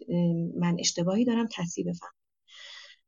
من 0.59 0.77
اشتباهی 0.79 1.25
دارم 1.25 1.49
تصیب 1.57 1.89
بفهم 1.89 2.11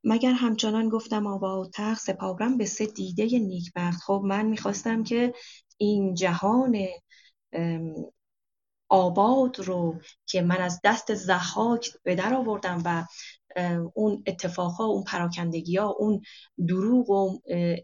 مگر 0.05 0.32
همچنان 0.32 0.89
گفتم 0.89 1.26
آبا 1.26 1.62
و 1.62 1.70
تخت 1.74 2.02
سپارم 2.02 2.56
به 2.58 2.66
سه 2.66 2.86
دیده 2.86 3.39
نیکبخت؟ 3.39 4.02
خب 4.02 4.22
من 4.24 4.47
می‌خواستم 4.47 5.05
که 5.05 5.34
این 5.76 6.14
جهان 6.14 6.76
آباد 8.89 9.60
رو 9.60 10.00
که 10.26 10.42
من 10.42 10.56
از 10.56 10.81
دست 10.84 11.14
زحاک 11.14 11.90
به 12.02 12.14
در 12.14 12.34
آوردم 12.34 12.82
و 12.84 13.05
اون 13.94 14.22
اتفاقها 14.26 14.84
اون 14.84 15.05
پراکندگی 15.05 15.76
ها 15.76 15.89
اون 15.98 16.22
دروغ 16.68 17.10
و 17.10 17.39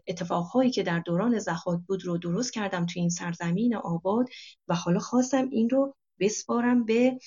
اتفاقهایی 0.07 0.71
که 0.71 0.83
در 0.83 0.99
دوران 0.99 1.39
زحاک 1.39 1.79
بود 1.87 2.05
رو 2.05 2.17
درست 2.17 2.53
کردم 2.53 2.85
توی 2.85 3.01
این 3.01 3.09
سرزمین 3.09 3.75
آباد 3.75 4.25
و 4.67 4.75
حالا 4.75 4.99
خواستم 4.99 5.49
این 5.49 5.69
رو 5.69 5.95
بسپارم 6.19 6.85
به 6.85 7.17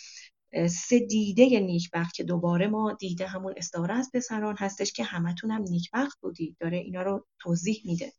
سه 0.71 0.99
دیده 0.99 1.61
نیکبخت 1.61 2.15
که 2.15 2.25
دوباره 2.25 2.67
ما 2.67 2.93
دیده 2.93 3.27
همون 3.27 3.55
استعاره 3.57 3.95
از 3.95 4.11
پسران 4.15 4.57
هستش 4.59 4.93
که 4.93 5.05
همتون 5.05 5.51
هم 5.51 5.63
نیکبخت 5.63 6.21
بودید. 6.21 6.57
داره 6.61 6.77
اینا 6.77 7.03
رو 7.03 7.27
توضیح 7.39 7.83
میده. 7.85 8.13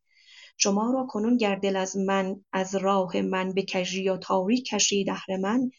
شما 0.58 0.92
را 0.92 1.08
کنون 1.10 1.38
گر 1.38 1.56
دل 1.56 1.76
از 1.76 1.98
من 1.98 2.46
از 2.54 2.76
راه 2.76 3.22
من 3.22 3.54
بکژی 3.54 4.04
یا 4.04 4.18
تاریک 4.18 4.66
کشی 4.66 5.04
دهر 5.04 5.38
من 5.38 5.72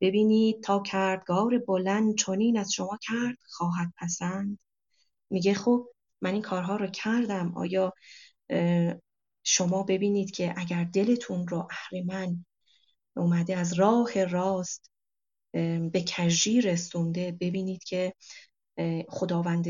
ببینید 0.00 0.62
تا 0.62 0.80
کردگار 0.80 1.58
بلند 1.58 2.18
چنین 2.18 2.58
از 2.58 2.72
شما 2.72 2.98
کرد 3.02 3.38
خواهد 3.44 3.92
پسند. 3.98 4.58
میگه 5.30 5.54
خب 5.54 5.88
من 6.20 6.32
این 6.32 6.42
کارها 6.42 6.76
رو 6.76 6.86
کردم. 6.86 7.52
آیا 7.56 7.92
شما 9.44 9.82
ببینید 9.82 10.30
که 10.30 10.54
اگر 10.56 10.84
دلتون 10.84 11.48
رو 11.48 11.68
اهریمن 11.70 12.44
اومده 13.16 13.56
از 13.56 13.72
راه 13.72 14.24
راست 14.24 14.91
به 15.92 16.04
کژی 16.06 16.60
رسونده 16.60 17.36
ببینید 17.40 17.84
که 17.84 18.14
خداوند 19.08 19.66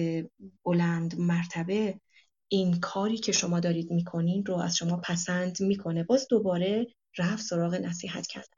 بلند 0.64 1.18
مرتبه 1.18 2.00
این 2.48 2.80
کاری 2.80 3.18
که 3.18 3.32
شما 3.32 3.60
دارید 3.60 3.90
می‌کنین 3.90 4.46
رو 4.46 4.56
از 4.56 4.76
شما 4.76 4.96
پسند 5.04 5.60
می‌کنه. 5.60 6.04
باز 6.04 6.26
دوباره 6.30 6.86
رفت 7.18 7.42
سراغ 7.44 7.74
نصیحت 7.74 8.26
کردن. 8.26 8.56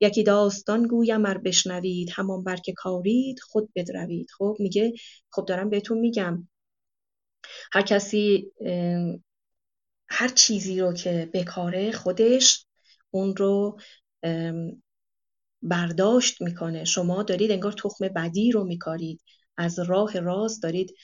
یکی 0.00 0.22
داستان 0.22 0.86
گویم 0.86 1.26
ار 1.26 1.38
بشنوید 1.38 2.10
همان 2.14 2.44
بر 2.44 2.56
که 2.56 2.72
کارید 2.76 3.40
خود 3.40 3.70
بدروید. 3.74 4.26
خب 4.38 4.56
میگه 4.58 4.92
خب 5.30 5.44
دارم 5.48 5.70
بهتون 5.70 5.98
میگم. 5.98 6.48
هر 7.72 7.82
کسی 7.82 8.52
هر 10.08 10.28
چیزی 10.28 10.80
رو 10.80 10.92
که 10.92 11.30
بکاره 11.34 11.92
خودش 11.92 12.66
اون 13.10 13.36
رو 13.36 13.78
برداشت 15.62 16.42
می‌کنه. 16.42 16.84
شما 16.84 17.22
دارید 17.22 17.50
انگار 17.50 17.72
تخم 17.72 18.08
بدی 18.08 18.52
رو 18.52 18.64
میکارید. 18.64 19.20
از 19.56 19.78
راه 19.78 20.20
راست 20.20 20.62
دارید 20.62 20.94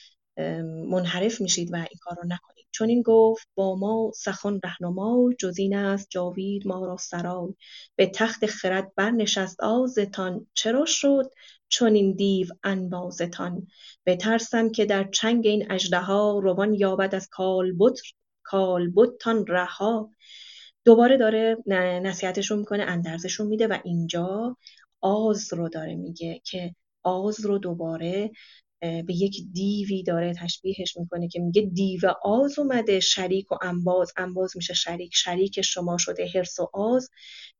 منحرف 0.87 1.41
میشید 1.41 1.73
و 1.73 1.75
این 1.75 1.99
کار 2.01 2.15
رو 2.15 2.23
نکنید. 2.23 2.65
چون 2.71 2.89
این 2.89 3.01
گفت 3.01 3.47
با 3.55 3.75
ما 3.75 4.11
سخن 4.15 4.59
رهنما 4.63 5.29
جز 5.39 5.59
این 5.59 5.75
است 5.75 6.07
جاوید 6.09 6.67
ما 6.67 6.85
را 6.85 6.97
سرای. 6.97 7.53
به 7.95 8.07
تخت 8.07 8.45
خرد 8.45 8.91
برنشست 8.95 9.61
آزتان. 9.63 10.47
چرا 10.53 10.85
شد 10.85 11.31
چون 11.69 11.95
این 11.95 12.15
دیو 12.15 12.47
انبازتان؟ 12.63 13.67
بترسم 14.05 14.71
که 14.71 14.85
در 14.85 15.03
چنگ 15.03 15.47
این 15.47 15.71
اژدها 15.71 16.39
روان 16.39 16.73
یابد 16.73 17.15
از 17.15 17.27
کالبد 17.31 17.93
کالبدتان 18.43 19.45
رها. 19.47 20.09
دوباره 20.85 21.17
داره 21.17 21.57
نصیحتشون 22.03 22.59
می‌کنه 22.59 22.83
اندرزشون 22.83 23.47
میده 23.47 23.67
و 23.67 23.77
اینجا 23.83 24.57
آز 25.01 25.53
رو 25.53 25.69
داره 25.69 25.95
میگه 25.95 26.41
که 26.45 26.75
آز 27.03 27.45
رو 27.45 27.57
دوباره 27.57 28.31
به 28.81 29.05
یک 29.09 29.35
دیوی 29.53 30.03
داره 30.03 30.33
تشبیهش 30.33 30.97
می‌کنه 30.97 31.27
که 31.27 31.39
میگه 31.39 31.61
دیو 31.61 32.01
آز 32.23 32.59
اومده 32.59 32.99
شریک 32.99 33.51
و 33.51 33.55
انباز. 33.61 34.13
انباز 34.17 34.57
میشه 34.57 34.73
شریک. 34.73 35.11
شریک 35.15 35.61
شما 35.61 35.97
شده 35.97 36.27
هرس 36.35 36.59
و 36.59 36.69
آز 36.73 37.09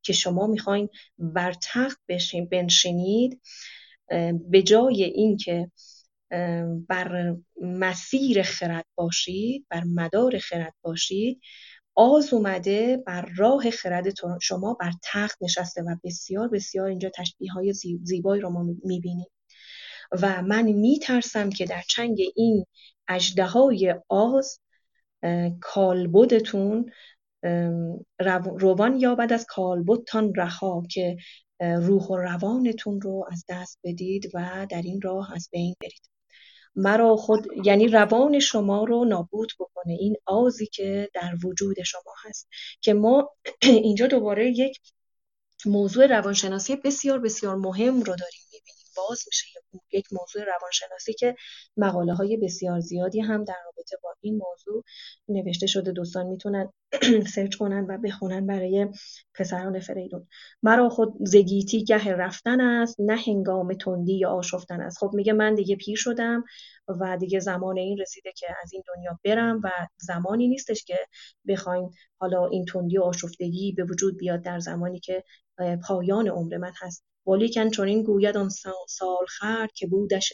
که 0.01 0.13
شما 0.13 0.47
می‌خواین 0.47 0.89
بر 1.17 1.53
تخت 1.63 1.99
بشین 2.07 2.45
بنشینید. 2.49 3.41
به 4.49 4.61
جای 4.63 5.03
اینکه 5.03 5.71
بر 6.89 7.35
مسیر 7.61 8.43
خرد 8.43 8.85
باشید 8.95 9.65
بر 9.69 9.83
مدار 9.83 10.39
خرد 10.39 10.73
باشید 10.81 11.41
آز 11.95 12.33
اومده 12.33 12.97
بر 12.97 13.29
راه 13.37 13.69
خرد 13.69 14.13
شما 14.41 14.73
بر 14.73 14.91
تخت 15.03 15.37
نشسته 15.43 15.81
و 15.81 15.95
بسیار 16.03 16.47
بسیار 16.47 16.87
اینجا 16.87 17.09
تشبیه 17.15 17.51
های 17.53 17.73
زیبایی 18.03 18.41
رو 18.41 18.49
ما 18.49 18.63
می‌بینیم. 18.83 19.27
و 20.21 20.41
من 20.41 20.71
میترسم 20.71 21.49
که 21.49 21.65
در 21.65 21.81
چنگ 21.89 22.21
این 22.35 22.65
های 23.39 23.95
آز 24.09 24.59
کالبدتون 25.61 26.91
روان 28.59 28.99
یابد 28.99 29.33
از 29.33 29.45
کالبدتان 29.49 30.33
رها 30.35 30.83
که 30.91 31.17
روح 31.59 32.03
و 32.03 32.17
روانتون 32.17 33.01
رو 33.01 33.25
از 33.31 33.45
دست 33.49 33.79
بدید 33.83 34.31
و 34.33 34.67
در 34.69 34.81
این 34.81 35.01
راه 35.01 35.33
از 35.35 35.49
بین 35.51 35.75
برید. 35.81 36.12
مرا 36.75 37.15
خود 37.15 37.47
یعنی 37.65 37.87
روان 37.87 38.39
شما 38.39 38.83
رو 38.83 39.05
نابود 39.05 39.53
بکنه. 39.59 39.93
این 39.93 40.15
آزی 40.25 40.65
که 40.67 41.09
در 41.13 41.35
وجود 41.43 41.83
شما 41.83 42.13
هست 42.25 42.47
که 42.81 42.93
ما 42.93 43.29
اینجا 43.61 44.07
دوباره 44.07 44.51
یک 44.51 44.79
موضوع 45.65 46.07
روانشناسی 46.07 46.75
بسیار 46.75 47.19
بسیار 47.19 47.55
مهم 47.55 47.97
رو 47.97 48.15
داریم. 48.15 48.52
باز 48.97 49.23
میشه 49.27 49.45
یک 49.91 50.05
موضوع 50.13 50.43
روانشناسی 50.43 51.13
که 51.13 51.35
مقاله 51.77 52.13
های 52.13 52.37
بسیار 52.37 52.79
زیادی 52.79 53.21
هم 53.21 53.43
در 53.43 53.55
رابطه 53.65 53.97
با 54.03 54.13
این 54.21 54.33
موضوع 54.37 54.83
نوشته 55.27 55.67
شده. 55.67 55.91
دوستان 55.91 56.25
می‌تونن 56.27 56.69
سرچ 57.35 57.55
کنن 57.55 57.85
و 57.89 57.97
بخونن 57.97 58.47
برای 58.47 58.87
پسران 59.35 59.79
فریدون. 59.79 60.27
مرا 60.63 60.89
خود 60.89 61.13
زگیتی 61.21 61.83
گه 61.83 62.11
رفتن 62.11 62.61
است 62.61 62.95
نه 62.99 63.15
هنگام 63.27 63.73
تندی 63.73 64.17
یا 64.17 64.29
آشفتن 64.29 64.81
است. 64.81 64.97
خب 64.97 65.11
میگه 65.13 65.33
من 65.33 65.55
دیگه 65.55 65.75
پیر 65.75 65.97
شدم 65.97 66.43
و 66.87 67.17
دیگه 67.17 67.39
زمان 67.39 67.77
این 67.77 67.97
رسیده 67.97 68.31
که 68.37 68.47
از 68.63 68.73
این 68.73 68.83
دنیا 68.87 69.19
برم 69.23 69.61
و 69.63 69.69
زمانی 69.97 70.47
نیستش 70.47 70.83
که 70.85 70.97
بخوایم 71.47 71.89
حالا 72.19 72.47
این 72.47 72.65
تندی 72.65 72.97
و 72.97 73.03
آشفتگی 73.03 73.71
به 73.71 73.83
وجود 73.83 74.17
بیاد 74.17 74.41
در 74.41 74.59
زمانی 74.59 74.99
که 74.99 75.23
پایان 75.87 76.27
عمر 76.27 76.57
من 76.57 76.73
هست. 76.81 77.03
ولیکن 77.27 77.69
چنین 77.69 78.03
گوید 78.03 78.37
آن 78.37 78.49
خرد 79.27 79.71
که 79.71 79.87
بودش 79.87 80.33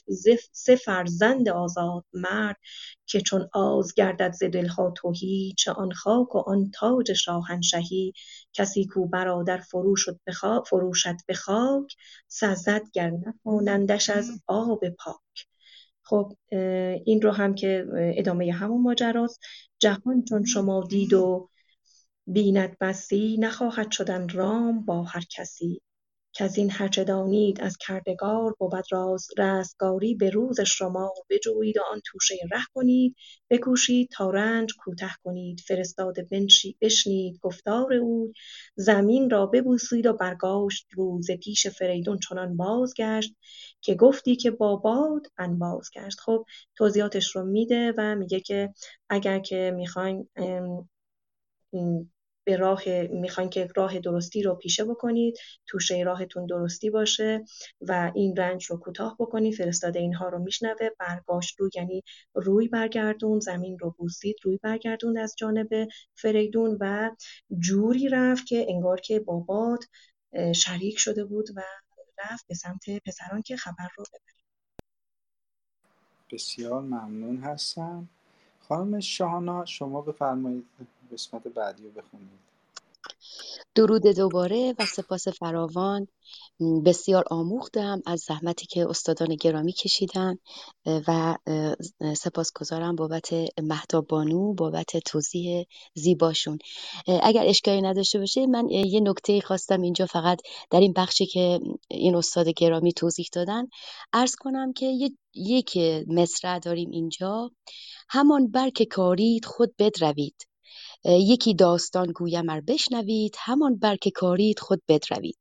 سه 0.52 0.76
فرزند 0.76 1.50
آزاد 1.50 2.06
مرد 2.14 2.58
که 3.06 3.22
چون 3.22 3.50
آز 3.54 3.94
گردد 3.94 4.32
ز 4.32 4.44
دلها 4.44 4.94
تهی 5.02 5.54
چه 5.58 5.72
آن 5.72 5.92
خاک 5.92 6.36
و 6.36 6.38
آن 6.38 6.72
تاج 6.72 7.14
شاهنشهی. 7.14 8.14
کسی 8.54 8.86
کو 8.86 9.08
برادر 9.08 9.58
فروشد 9.58 10.20
فروشد 10.70 11.16
به 11.28 11.34
خاک 11.34 11.96
سزد 12.28 12.82
گر 12.94 13.10
نخوانندش 13.10 14.10
از 14.10 14.42
آب 14.48 14.90
پاک. 14.90 15.48
خب 16.04 16.34
این 17.06 17.22
رو 17.22 17.32
هم 17.32 17.56
که 17.56 17.86
ادامه 18.18 18.54
همون 18.54 18.82
ماجراست. 18.82 19.40
جهان 19.80 20.24
چون 20.30 20.46
شما 20.46 20.84
دید 20.90 21.14
و 21.14 21.50
بیند 22.28 22.78
بسی 22.82 23.38
نخواهد 23.40 23.92
شدن 23.92 24.30
رام 24.30 24.86
با 24.86 25.04
هر 25.04 25.24
کسی. 25.30 25.82
این 26.58 26.72
هرچه 26.72 27.04
دانید 27.04 27.62
از 27.62 27.78
کردگار 27.78 28.56
بود 28.60 28.84
راز 28.92 29.28
رستگاری 29.38 30.16
به 30.16 30.30
روز 30.30 30.62
شما 30.62 31.14
بجویید 31.30 31.78
و 31.78 31.82
آن 31.92 32.02
توشه 32.06 32.36
ره 32.52 32.62
کنید 32.74 33.16
بکوشید 33.50 34.10
تا 34.12 34.30
رنج 34.30 34.74
کوته 34.80 35.10
کنید 35.24 35.60
فرستاده 35.60 36.28
بشنید 36.82 37.40
گفتار 37.42 37.94
او 37.94 38.34
زمین 38.76 39.30
را 39.30 39.46
ببوسید 39.46 40.06
و 40.06 40.14
برگاشت 40.14 40.88
روز 40.94 41.32
پیش 41.32 41.68
فریدون 41.68 42.20
چنان 42.20 42.58
بازگشت 42.58 43.34
که 43.82 43.96
گفتی 43.96 44.36
که 44.36 44.52
با 44.52 44.76
باد 44.76 45.28
انباز 45.38 45.90
گشت 45.96 46.20
خب 46.20 46.46
توضیحاتش 46.76 47.36
رو 47.36 47.46
میده 47.46 47.94
و 47.98 48.16
میگه 48.16 48.40
که 48.40 48.74
اگر 49.10 49.40
که 49.40 49.74
می‌خواین 49.76 50.28
به 52.50 52.58
راه 52.58 52.84
می‌خواین 53.12 53.50
که 53.50 53.68
راه 53.76 54.00
درستی 54.00 54.44
رو 54.44 54.56
پیشه 54.56 54.86
بکنید 54.86 55.38
توشه 55.68 56.04
راهتون 56.06 56.46
درستی 56.46 56.90
باشه 56.90 57.46
و 57.82 58.12
این 58.16 58.36
رنج 58.36 58.66
رو 58.66 58.78
کوتاه 58.78 59.16
بکنید 59.20 59.56
فرستاده 59.56 60.00
اینها 60.00 60.30
رو 60.30 60.40
میشنوه 60.40 60.90
برگاشت 61.00 61.60
رو 61.60 61.70
یعنی 61.76 62.04
روی 62.36 62.68
برگردون 62.68 63.40
زمین 63.40 63.80
رو 63.80 63.96
بوسید 63.98 64.36
روی 64.44 64.60
برگردون 64.64 65.18
از 65.18 65.36
جانب 65.38 65.88
فریدون 66.16 66.78
و 66.82 67.12
جوری 67.60 68.10
رفت 68.10 68.46
که 68.46 68.66
انگار 68.70 69.00
که 69.00 69.20
بابات 69.20 69.86
شریک 70.56 71.00
شده 71.00 71.26
بود 71.26 71.48
و 71.56 71.62
رفت 72.18 72.48
به 72.48 72.56
سمت 72.56 72.90
پسران 73.06 73.42
که 73.42 73.58
خبر 73.58 73.90
رو 73.98 74.04
ببره. 74.10 74.44
بسیار 76.32 76.82
ممنون 76.82 77.38
هستم. 77.38 78.08
خانم 78.60 79.00
شاهانا 79.00 79.66
شما 79.66 80.02
بفرمایید. 80.02 80.66
قسمت 81.12 81.48
بعدی 81.48 81.84
رو 81.84 81.92
بخونید 81.92 82.50
درود 83.76 84.08
دوباره 84.08 84.76
و 84.80 84.86
سپاس 84.86 85.28
فراوان. 85.28 86.08
بسیار 86.86 87.24
آموختم 87.32 88.02
از 88.06 88.20
زحمتی 88.20 88.66
که 88.66 88.90
استادان 88.90 89.36
گرامی 89.36 89.74
کشیدن 89.74 90.36
و 90.86 91.36
سپاسگزارم 92.18 92.96
بابت 92.96 93.30
مهتاب 93.62 94.08
بانو 94.08 94.54
بابت 94.54 94.98
توضیح 94.98 95.66
زیباشون. 95.94 96.60
اگر 97.24 97.44
اشکالی 97.48 97.82
نداشته 97.82 98.20
باشه 98.20 98.48
من 98.48 98.70
یه 98.70 99.00
نکته 99.00 99.42
خواستم 99.42 99.82
اینجا 99.82 100.06
فقط 100.06 100.42
در 100.72 100.80
این 100.80 100.94
بخشی 100.94 101.26
که 101.26 101.60
این 101.88 102.16
استاد 102.16 102.48
گرامی 102.48 102.94
توضیح 102.94 103.28
دادن 103.34 103.68
ارز 104.14 104.36
کنم 104.36 104.74
که 104.74 105.10
یک 105.36 105.78
مصرع 106.08 106.60
داریم 106.60 106.90
اینجا. 106.92 107.52
همان 108.10 108.52
برک 108.52 108.84
کارید 108.84 109.46
خود 109.46 109.74
بدروید. 109.80 110.49
یکی 111.06 111.54
داستان 111.54 112.12
گویم 112.12 112.50
ار 112.50 112.62
بشنوید 112.62 113.36
همان 113.38 113.76
برکه 113.76 114.12
کارید 114.12 114.60
خود 114.60 114.82
بدروید. 114.88 115.38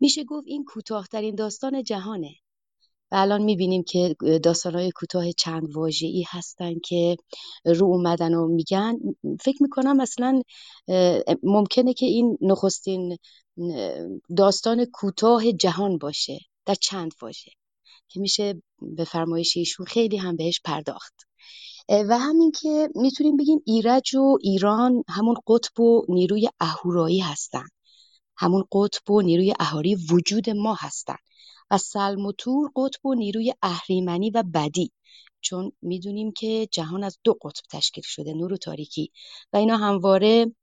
میشه 0.00 0.24
گفت 0.24 0.46
این 0.46 0.64
کوتاهترین 0.64 1.34
داستان 1.34 1.82
جهانه. 1.82 2.34
و 3.12 3.14
الان 3.16 3.42
می‌بینیم 3.42 3.82
که 3.82 4.16
داستانهای 4.42 4.90
کوتاه 4.90 5.32
چند 5.32 5.76
واژه‌ای 5.76 6.24
هستن 6.28 6.78
که 6.78 7.16
رو 7.64 7.86
اومدن 7.86 8.34
و 8.34 8.46
میگن. 8.48 8.98
فکر 9.40 9.62
می‌کنم 9.62 10.00
اصلا 10.00 10.42
ممکنه 11.42 11.94
که 11.94 12.06
این 12.06 12.38
نخستین 12.40 13.18
داستان 14.36 14.84
کوتاه 14.84 15.52
جهان 15.52 15.98
باشه 15.98 16.38
در 16.66 16.74
چند 16.74 17.12
واژه 17.22 17.50
که 18.08 18.20
میشه 18.20 18.62
به 18.82 19.04
فرمایش 19.04 19.56
ایشون 19.56 19.86
خیلی 19.86 20.16
هم 20.16 20.36
بهش 20.36 20.60
پرداخت. 20.64 21.25
و 21.88 22.18
همین 22.18 22.52
که 22.52 22.88
می‌تونیم 22.94 23.36
بگیم 23.36 23.58
ایرج 23.66 24.14
و 24.14 24.38
ایران 24.42 25.04
همون 25.08 25.36
قطب 25.46 25.80
و 25.80 26.02
نیروی 26.08 26.48
اهورایی 26.60 27.20
هستن. 27.20 27.66
همون 28.36 28.64
قطب 28.72 29.10
و 29.10 29.20
نیروی 29.20 29.54
اهوری 29.60 29.94
وجود 30.10 30.50
ما 30.50 30.74
هستن. 30.80 31.16
و 31.70 31.78
سلم 31.78 32.26
و 32.26 32.32
تور 32.32 32.70
قطب 32.76 33.06
و 33.06 33.14
نیروی 33.14 33.54
اهریمنی 33.62 34.30
و 34.30 34.44
بدی. 34.54 34.92
چون 35.40 35.72
می‌دونیم 35.82 36.32
که 36.32 36.68
جهان 36.72 37.04
از 37.04 37.18
دو 37.24 37.34
قطب 37.42 37.62
تشکیل 37.70 38.04
شده 38.06 38.32
نور 38.32 38.52
و 38.52 38.56
تاریکی. 38.56 39.12
و 39.52 39.56
اینا 39.56 39.76
همواره 39.76 40.54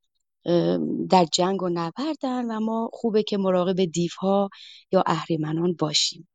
در 1.10 1.26
جنگ 1.34 1.64
و 1.64 1.70
نبردن 1.70 2.46
و 2.52 2.60
ما 2.60 2.90
خوبه 2.94 3.24
که 3.24 3.38
مراقب 3.38 3.86
دیوها 3.86 4.50
یا 4.92 5.04
اهریمنان 5.06 5.74
باشیم. 5.74 6.28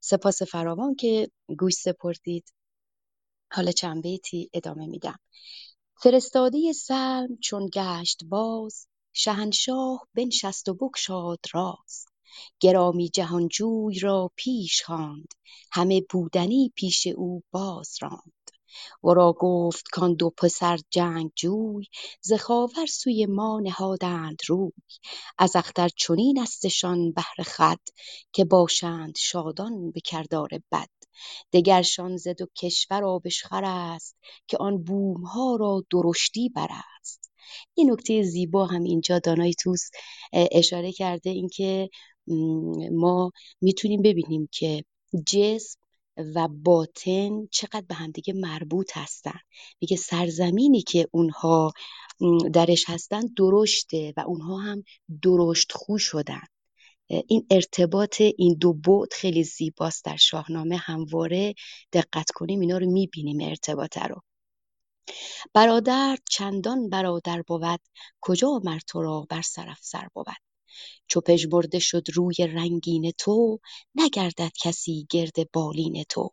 سپاس 0.00 0.42
فراوان 0.42 0.94
که 0.94 1.28
گوش 1.58 1.72
سپردید. 1.74 2.44
حالا 3.52 3.72
چند 3.72 4.02
بیتی 4.02 4.50
ادامه 4.54 4.86
میدم. 4.86 5.18
فرستاده 6.02 6.72
سلم 6.72 7.36
چون 7.42 7.70
گشت 7.74 8.24
باز 8.24 8.86
شهنشاه 9.12 10.08
بنشست 10.14 10.68
و 10.68 10.74
بگشاد 10.74 11.38
راز. 11.52 12.06
گرامی 12.60 13.08
جهانجوی 13.08 13.98
را 13.98 14.30
پیش 14.36 14.82
خواند 14.82 15.34
همه 15.72 16.02
بودنی 16.10 16.72
پیش 16.74 17.06
او 17.06 17.42
باز 17.50 17.96
راند. 18.02 18.50
ورا 19.02 19.34
گفت 19.38 19.88
کان 19.92 20.14
دو 20.14 20.30
پسر 20.30 20.78
جنگجوی 20.90 21.86
ز 22.20 22.32
خاور 22.32 22.86
سوی 22.86 23.26
ما 23.26 23.60
نهادند 23.60 24.38
روی. 24.48 24.72
از 25.38 25.56
اختر 25.56 25.88
چنین 25.88 26.40
استشان 26.40 27.12
بهر 27.12 27.42
خود 27.46 27.80
که 28.32 28.44
باشند 28.44 29.14
شادان 29.18 29.90
به 29.90 30.00
کردار 30.00 30.48
بد. 30.72 30.88
دگرشان 31.52 32.16
ز 32.16 32.28
دو 32.28 32.46
کشور 32.56 33.04
آبشخور 33.04 33.64
است 33.64 34.16
که 34.46 34.56
آن 34.58 34.82
بومها 34.84 35.56
را 35.56 35.84
درشتی 35.90 36.48
بر 36.48 36.68
است. 37.00 37.32
یه 37.76 37.84
نکته 37.84 38.22
زیبا 38.22 38.66
هم 38.66 38.82
اینجا 38.82 39.18
دانای 39.18 39.54
توس 39.54 39.90
اشاره 40.32 40.92
کرده 40.92 41.30
اینکه 41.30 41.90
ما 42.92 43.32
می‌تونیم 43.60 44.02
ببینیم 44.02 44.48
که 44.52 44.84
جسم 45.26 45.80
و 46.16 46.48
باطن 46.48 47.46
چقدر 47.50 47.84
به 47.88 47.94
همدیگه 47.94 48.32
مربوط 48.32 48.90
هستن. 48.94 49.38
میگه 49.80 49.96
سرزمینی 49.96 50.82
که 50.82 51.08
اونها 51.12 51.72
درش 52.52 52.84
هستن 52.90 53.20
درشته 53.36 54.14
و 54.16 54.20
اونها 54.20 54.56
هم 54.58 54.84
درشت 55.22 55.72
خو 55.72 55.98
شدن. 55.98 56.42
این 57.08 57.46
ارتباط 57.50 58.20
این 58.20 58.54
دو 58.60 58.72
بود 58.72 59.14
خیلی 59.14 59.44
زیباست 59.44 60.04
در 60.04 60.16
شاهنامه 60.16 60.76
همواره. 60.76 61.54
دقت 61.92 62.30
کنیم 62.30 62.60
اینا 62.60 62.78
رو 62.78 62.90
می‌بینیم 62.90 63.48
ارتباطه 63.48 64.02
رو. 64.02 64.20
برادر 65.54 66.18
چندان 66.30 66.88
برادر 66.88 67.42
بود؟ 67.42 67.80
کجا 68.20 68.60
مر 68.64 68.78
تو 68.88 69.02
را 69.02 69.26
بر 69.30 69.42
سر 69.42 69.68
افسر 69.68 70.08
بود؟ 70.14 70.26
چو 71.08 71.20
پژمرده 71.20 71.78
شد 71.78 72.04
روی 72.14 72.34
رنگین 72.40 73.12
تو 73.18 73.60
نگردد 73.94 74.52
کسی 74.62 75.06
گرد 75.10 75.52
بالین 75.52 76.04
تو. 76.04 76.30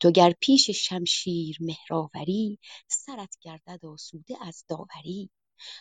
تو 0.00 0.10
گر 0.10 0.34
پیش 0.40 0.70
شمشیر 0.70 1.56
مهر 1.60 1.94
سرت 2.88 3.36
گردد 3.42 3.86
آسوده 3.86 4.36
از 4.40 4.64
داوری. 4.68 5.30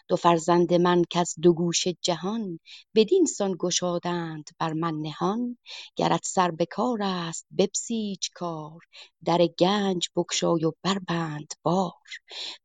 دو 0.07 0.15
فرزند 0.15 0.73
من 0.73 1.03
کز 1.09 1.33
دو 1.41 1.53
گوش 1.53 1.87
جهان 1.87 2.59
بدین 2.95 3.25
سان 3.25 3.55
گشادند 3.59 4.49
بر 4.59 4.73
من 4.73 4.93
نهان 5.01 5.57
گرت 5.95 6.25
سر 6.25 6.51
به 6.51 6.65
کار 6.65 6.99
است 7.03 7.47
ببسیج 7.57 8.29
کار 8.33 8.79
در 9.25 9.47
گنج 9.59 10.09
بگشای 10.15 10.65
و 10.65 10.71
بربند 10.83 11.53
بار. 11.63 11.93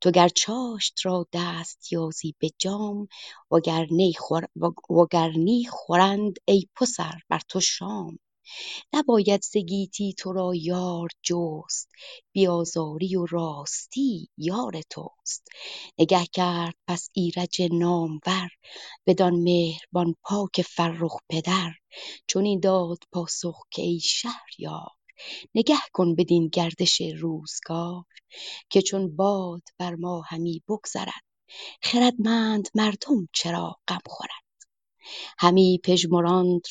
تو 0.00 0.10
گر 0.10 0.28
چاشت 0.28 1.06
را 1.06 1.26
دست 1.32 1.92
یازی 1.92 2.34
به 2.38 2.50
جام 2.58 3.08
وگر 4.90 5.30
نی 5.36 5.64
خورند 5.70 6.36
ای 6.44 6.66
پسر 6.76 7.14
بر 7.28 7.40
تو 7.48 7.60
شام. 7.60 8.18
نباید 8.92 9.42
ز 9.42 9.56
گیتی 9.56 10.14
تو 10.18 10.32
را 10.32 10.54
یار 10.54 11.08
جست 11.22 11.88
بیازاری 12.32 13.16
و 13.16 13.26
راستی 13.26 14.28
یار 14.38 14.80
توست. 14.90 15.48
نگه 15.98 16.26
کرد 16.32 16.74
پس 16.88 17.08
ایرج 17.12 17.62
نامور 17.72 18.48
بدان 19.06 19.34
مهربان 19.34 20.14
پاک 20.22 20.62
فرخ 20.62 21.16
پدر. 21.30 21.72
چنین 22.26 22.60
داد 22.60 22.98
پاسخ 23.12 23.58
که 23.70 23.82
ای 23.82 24.00
شهریار 24.00 24.90
نگه 25.54 25.78
کن 25.92 26.14
بدین 26.14 26.48
گردش 26.48 27.00
روزگار. 27.00 28.04
که 28.70 28.82
چون 28.82 29.16
باد 29.16 29.62
بر 29.78 29.94
ما 29.94 30.20
همی 30.20 30.62
بگذرد 30.68 31.24
خردمند 31.82 32.68
مردم 32.74 33.28
چرا 33.32 33.76
غم 33.88 34.00
خورد؟ 34.06 34.41
همی 35.38 35.80
پژمراند 35.84 36.62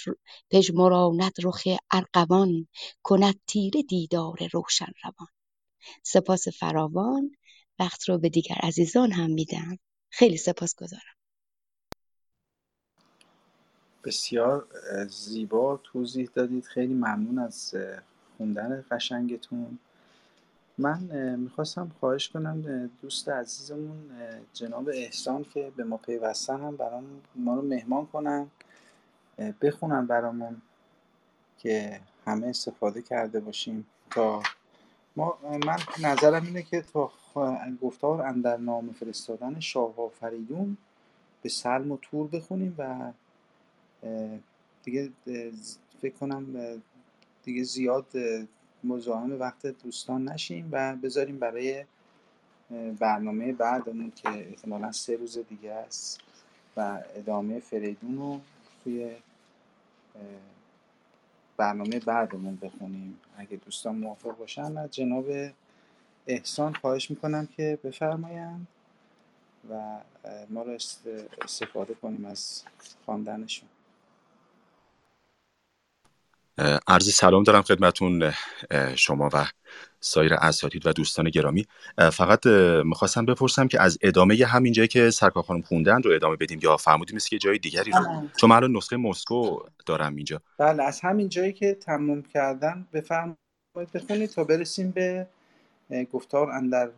رخ 1.44 1.64
ارغوان 1.92 2.68
کند 3.04 3.40
تیره 3.48 3.84
دیدار 3.84 4.38
روشن 4.54 4.92
روان. 5.04 5.28
سپاس 6.04 6.48
فراوان 6.48 7.32
وقت 7.80 8.10
رو 8.10 8.18
به 8.18 8.30
دیگر 8.30 8.56
عزیزان 8.56 9.12
هم 9.12 9.32
میدم. 9.32 9.78
خیلی 10.10 10.38
سپاسگزارم. 10.38 11.02
بسیار 14.04 14.68
زیبا 15.10 15.80
توضیح 15.84 16.30
دادید. 16.34 16.66
خیلی 16.66 16.94
ممنون 16.94 17.40
از 17.40 17.76
خوندن 18.38 18.86
قشنگتون. 18.92 19.80
من 20.82 21.00
می‌خواستم 21.36 21.92
خواهش 22.00 22.30
کنم 22.30 22.90
دوست 23.02 23.30
عزیزمون 23.30 24.12
جناب 24.54 24.90
احسان 24.94 25.44
که 25.44 25.72
به 25.76 25.84
ما 25.84 25.98
پیوستن 25.98 26.62
هم 26.62 26.76
برام 26.76 27.06
ما 27.36 27.56
رو 27.56 27.62
مهمان 27.62 28.06
کنن 28.06 28.48
بخونن 29.62 30.06
برامون 30.06 30.62
که 31.58 32.02
همه 32.26 32.48
استفاده 32.48 33.02
کرده 33.02 33.40
باشیم 33.40 33.88
تا 34.12 34.44
ما 35.16 35.38
من 35.44 35.78
نظرم 36.02 36.46
اینه 36.46 36.64
که 36.64 36.82
تا 36.82 37.12
گفتار 37.82 38.22
اندر 38.22 38.58
نام 38.58 38.92
فرستادن 38.92 39.60
شاه 39.60 40.12
فریدون 40.20 40.78
به 41.42 41.50
سلم 41.50 41.92
و 41.92 41.98
تور 41.98 42.28
بخونیم 42.28 42.76
و 42.78 43.12
دیگه 44.84 45.10
فکر 46.02 46.16
کنم 46.20 46.46
دیگه 47.44 47.64
زیاد 47.64 48.06
مزاحم 48.84 49.40
وقت 49.40 49.66
دوستان 49.66 50.30
نشیم 50.30 50.70
و 50.72 50.96
بذاریم 50.96 51.40
برای 51.40 51.86
برنامه 53.00 53.54
بعدمون 53.54 54.12
که 54.16 54.30
احتمالا 54.30 54.92
سه 54.92 55.16
روز 55.16 55.38
دیگه 55.38 55.72
است 55.72 56.20
و 56.78 57.00
ادامه 57.16 57.60
فریدون 57.60 58.18
رو 58.18 58.42
توی 58.84 59.16
برنامه 61.58 62.00
بعدمون 62.00 62.56
بخونیم. 62.56 63.20
اگه 63.38 63.58
دوستان 63.58 63.96
موافق 63.96 64.38
باشن 64.38 64.78
از 64.78 64.92
جناب 64.92 65.26
احسان 66.28 66.74
خواهش 66.74 67.10
می‌کنم 67.12 67.48
که 67.58 67.80
بفرمایند 67.84 68.68
و 69.70 69.98
ما 70.50 70.64
رو 70.64 70.78
استفاده 71.42 71.94
کنیم 71.94 72.26
از 72.26 72.64
خواندنشون. 73.06 73.70
عرض 76.88 77.10
سلام 77.10 77.44
دارم 77.44 77.62
خدمتون 77.62 78.32
شما 78.96 79.30
و 79.34 79.46
سایر 80.00 80.34
اساتید 80.34 80.88
و 80.88 80.94
دوستان 80.94 81.30
گرامی. 81.30 81.66
فقط 82.12 82.46
می‌خواستم 82.86 83.26
بپرسم 83.26 83.68
که 83.68 83.82
از 83.82 83.98
ادامه 84.02 84.46
همین 84.46 84.74
جایی 84.74 84.88
که 84.88 85.10
سرکار 85.10 85.44
خانم 85.44 85.62
خوندن 85.62 86.02
رو 86.02 86.12
ادامه 86.12 86.36
بدیم 86.36 86.60
یا 86.64 86.78
فرمودیم 86.78 87.20
که 87.30 87.38
جای 87.38 87.58
دیگری 87.58 87.92
رو؟ 87.92 88.04
بله. 88.04 88.30
چون 88.40 88.50
من 88.50 88.72
نسخه 88.72 88.98
مسکو 88.98 89.60
دارم 89.86 90.16
اینجا. 90.16 90.42
بله 90.58 90.84
از 90.84 91.02
همین 91.02 91.30
جایی 91.30 91.54
که 91.54 91.74
تموم 91.74 92.22
کردن 92.22 92.88
بفرمایید 92.94 93.92
بخونید 93.94 94.30
تا 94.30 94.44
برسیم 94.44 94.92
به 94.92 95.28
گفتار 96.14 96.52
اندر 96.52 96.90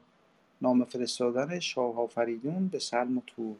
نام 0.61 0.85
فرستادن 0.85 1.59
شاه 1.59 2.07
فریدون 2.07 2.67
به 2.67 2.79
سلم 2.79 3.17
و 3.17 3.21
تور. 3.27 3.55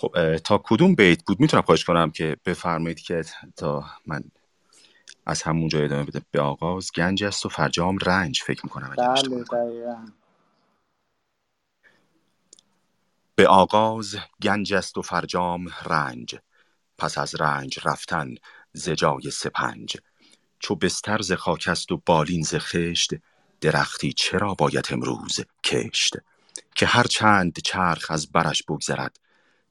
خب 0.00 0.36
تا 0.36 0.60
کدوم 0.64 0.94
بیت 0.94 1.24
بود؟ 1.24 1.40
می‌تونم 1.40 1.62
خواهش 1.62 1.84
کنم 1.84 2.10
که 2.10 2.36
بفرمایید 2.44 3.00
که 3.00 3.24
تا 3.56 3.84
من 4.06 4.24
از 5.26 5.42
همونجا 5.42 5.84
ادامه 5.84 6.04
بده. 6.04 6.22
به 6.30 6.40
آغاز 6.40 6.92
گنج 6.92 7.24
است 7.24 7.46
و 7.46 7.48
فرجام 7.48 7.98
رنج 7.98 8.42
فکر 8.42 8.60
می‌کنم 8.64 8.94
بله 8.98 9.44
به 13.34 13.48
آغاز 13.48 14.16
گنج 14.42 14.74
است 14.74 14.98
و 14.98 15.02
فرجام 15.02 15.68
رنج. 15.86 16.36
پس 16.98 17.18
از 17.18 17.34
رنج 17.34 17.78
رفتن 17.84 18.34
زجای 18.72 19.30
سپنج. 19.32 19.96
چو 20.58 20.74
بستر 20.74 21.22
ز 21.22 21.32
خاک 21.32 21.64
است 21.68 21.92
و 21.92 22.02
بالین 22.06 22.42
ز 22.42 22.54
خشت 22.54 23.10
درختی 23.60 24.12
چرا 24.12 24.54
باید 24.54 24.88
امروز 24.90 25.40
کشت؟ 25.64 26.16
که 26.74 26.86
هر 26.86 27.04
چند 27.04 27.58
چرخ 27.58 28.10
از 28.10 28.32
برش 28.32 28.62
بگذرد 28.62 29.18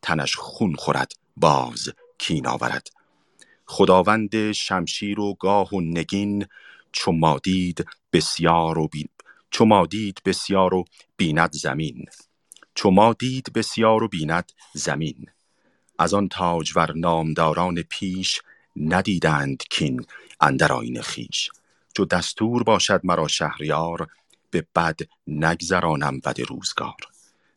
تنش 0.01 0.35
خون 0.35 0.75
خورد 0.75 1.11
باز 1.37 1.89
کین 2.17 2.47
آورد. 2.47 2.87
خداوند 3.65 4.51
شمشیر 4.51 5.19
و 5.19 5.33
گاه 5.33 5.69
و 5.75 5.81
نگین 5.81 6.45
چو 6.91 7.11
ما 7.11 7.39
دید 7.43 7.85
بسیار 8.13 8.77
و 8.77 8.87
بین 8.87 9.07
چو 9.51 9.65
ما 9.65 9.85
دید 9.85 10.21
بسیار 10.25 10.73
و 10.73 10.85
بیند 11.17 11.53
زمین. 11.53 12.05
چو 12.75 12.91
ما 12.91 13.13
دید 13.13 13.53
بسیار 13.55 14.03
و 14.03 14.07
بیند 14.07 14.51
زمین. 14.73 15.25
از 15.99 16.13
آن 16.13 16.29
تاجور 16.29 16.93
نامداران 16.97 17.81
پیش 17.81 18.41
ندیدند 18.75 19.63
کین 19.69 20.05
اندر 20.41 20.71
آیین 20.73 21.01
خویش. 21.01 21.49
چو 21.93 22.05
دستور 22.05 22.63
باشد 22.63 23.01
مرا 23.03 23.27
شهریار 23.27 24.07
به 24.51 24.67
بد 24.75 24.99
نگذرانم 25.27 26.19
بد 26.19 26.41
روزگار. 26.41 26.95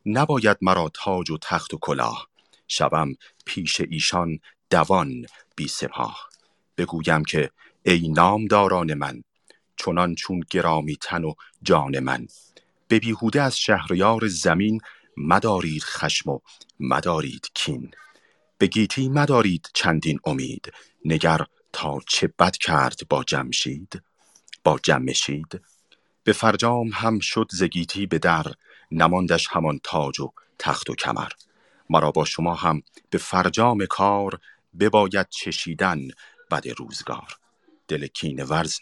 نباید 0.07 0.57
مرا 0.62 0.91
تاج 0.94 1.31
و 1.31 1.39
تخت 1.43 1.75
و 1.75 1.78
کلاه 1.78 2.30
شوم 2.70 3.15
پیش 3.44 3.81
ایشان 3.81 4.39
دوان 4.70 5.26
بی 5.57 5.68
سپاه. 5.68 6.28
بگویم 6.78 7.24
که 7.24 7.50
ای 7.82 8.08
نامداران 8.08 8.94
من 8.94 9.23
چنان 9.76 10.15
چون 10.15 10.40
گرامی 10.50 10.97
تن 10.97 11.24
و 11.24 11.34
جان 11.62 11.99
من 11.99 12.26
به 12.89 12.99
بیهوده 12.99 13.42
از 13.42 13.58
شهریار 13.58 14.28
زمین 14.28 14.81
مدارید 15.16 15.82
خشم 15.82 16.31
و 16.31 16.39
مدارید 16.81 17.50
کین. 17.55 17.90
به 18.58 18.66
گیتی 18.66 19.08
مدارید 19.08 19.70
چندین 19.74 20.18
امید 20.24 20.73
نگر 21.05 21.47
تا 21.73 21.99
چه 22.08 22.26
بد 22.39 22.57
کرد 22.57 23.00
با 23.08 23.24
جمشید؟ 23.24 24.02
با 24.65 24.78
جمشید 24.82 25.60
به 26.24 26.32
فرجام 26.32 26.89
هم 26.92 27.18
شد 27.18 27.49
زگیتی 27.52 28.07
به 28.07 28.18
در 28.18 28.47
نماندش 28.90 29.49
همان 29.50 29.81
تاج 29.82 30.20
و 30.20 30.32
تخت 30.58 30.90
و 30.90 30.94
کمر. 30.94 31.28
مرا 31.91 32.10
با 32.10 32.25
شما 32.25 32.55
هم 32.55 32.83
به 33.10 33.19
فرجام 33.19 33.86
کار 33.86 34.41
بباید 34.81 35.28
چشیدن 35.28 36.09
بد 36.51 36.69
روزگار. 36.69 37.39
دل 37.89 38.07
کین 38.07 38.43
ورز 38.43 38.78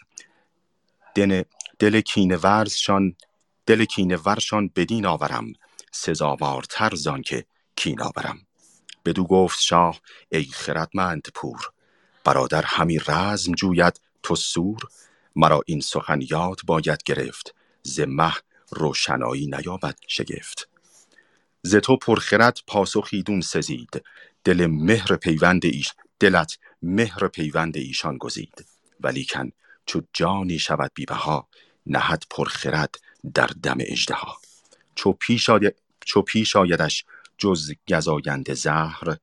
دل, 1.15 1.43
دل 1.79 2.01
کین 2.01 2.35
ورزشان 2.35 3.15
دل 3.65 3.85
کین 3.85 4.15
ورشان 4.15 4.71
بدین 4.75 5.05
آورم. 5.05 5.53
سزاوارتر 5.91 6.95
زان 6.95 7.21
که 7.21 7.45
کین 7.75 8.01
آورم. 8.01 8.47
بدو 9.05 9.23
گفت 9.23 9.61
شاه 9.61 10.01
ای 10.31 10.43
خردمند 10.43 11.27
پور 11.33 11.71
برادر 12.23 12.63
همی 12.65 12.99
رزم 13.07 13.53
جوید 13.53 14.01
تو 14.23 14.35
سور. 14.35 14.79
مرا 15.35 15.61
این 15.65 15.81
سخن 15.81 16.19
یاد 16.31 16.59
باید 16.67 17.03
گرفت 17.03 17.55
ز 17.83 18.01
روشنایی 18.71 19.47
نیابد 19.47 19.95
شگفت. 20.07 20.68
ز 21.63 21.75
تو 21.75 21.97
پرخرد 21.97 22.57
پاسخی 22.67 23.23
دون 23.23 23.41
سزید. 23.41 24.03
دل 24.43 24.67
مهر 24.67 25.15
پیوند 25.15 25.65
ایش 25.65 25.93
دلت 26.19 26.57
مهر 26.81 27.27
پیوند 27.27 27.77
ایشان 27.77 28.17
گزید. 28.17 28.65
ولیکن 28.99 29.51
چو 29.85 30.01
جانی 30.13 30.59
شود 30.59 30.91
بی 30.95 31.05
بها 31.05 31.47
نهد 31.85 32.23
پرخرد 32.29 32.95
در 33.33 33.47
دم 33.63 33.77
اژدها. 33.79 34.37
چو 34.95 35.13
پیش 35.13 35.49
آید 35.49 35.75
چو 36.05 36.21
پیش 36.21 36.55
آیدش 36.55 37.05
جز 37.37 37.71
گزاینده 37.89 38.53
زهر 38.53 39.17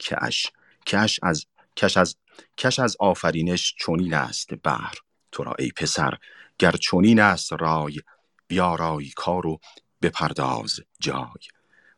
کش 0.00 0.46
کش 0.86 1.20
از 1.22 1.46
کش 1.76 1.96
از 1.96 2.16
کش 2.58 2.78
از 2.78 2.96
آفرینش 3.00 3.74
چنین 3.78 4.14
است 4.14 4.54
بهر. 4.54 4.94
تو 5.32 5.44
را 5.44 5.54
ای 5.58 5.70
پسر 5.70 6.18
گر 6.58 6.72
چنین 6.72 7.20
است 7.20 7.52
رای 7.52 8.00
بیارای 8.48 9.10
کار 9.16 9.46
و 9.46 9.60
بپرداز 10.04 10.80
جای. 11.00 11.44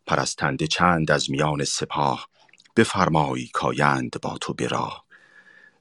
پرستنده 0.07 0.67
چند 0.67 1.11
از 1.11 1.31
میان 1.31 1.65
سپاه 1.65 2.29
بفرمای 2.77 3.47
کایند 3.47 4.21
با 4.23 4.39
تو 4.39 4.55
براه 4.55 5.05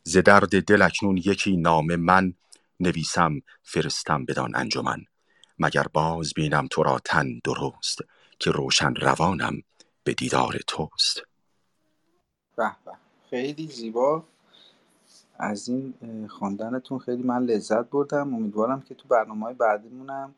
ز 0.03 0.17
درد 0.17 0.63
دل 0.63 0.81
اکنون 0.81 1.17
یکی 1.17 1.57
نامه 1.57 1.95
من 1.95 2.33
نویسم 2.79 3.41
فرستم 3.63 4.25
بدان 4.25 4.55
انجمن. 4.55 5.05
مگر 5.59 5.85
باز 5.93 6.33
بینم 6.33 6.67
تو 6.67 6.83
را 6.83 6.99
تن 7.05 7.39
درست 7.43 7.99
که 8.39 8.51
روشن 8.51 8.95
روانم 8.95 9.61
به 10.03 10.13
دیدار 10.13 10.57
توست. 10.67 11.21
به 12.55 12.75
به. 12.85 12.91
خیلی 13.29 13.67
زیبا. 13.67 14.23
از 15.39 15.69
این 15.69 16.27
خواندنتون 16.27 16.99
خیلی 16.99 17.23
من 17.23 17.43
لذت 17.43 17.89
بردم. 17.89 18.33
امیدوارم 18.33 18.81
که 18.81 18.95
تو 18.95 19.07
برنامه 19.07 19.45
های 19.45 19.53
بعدیمونم 19.53 20.35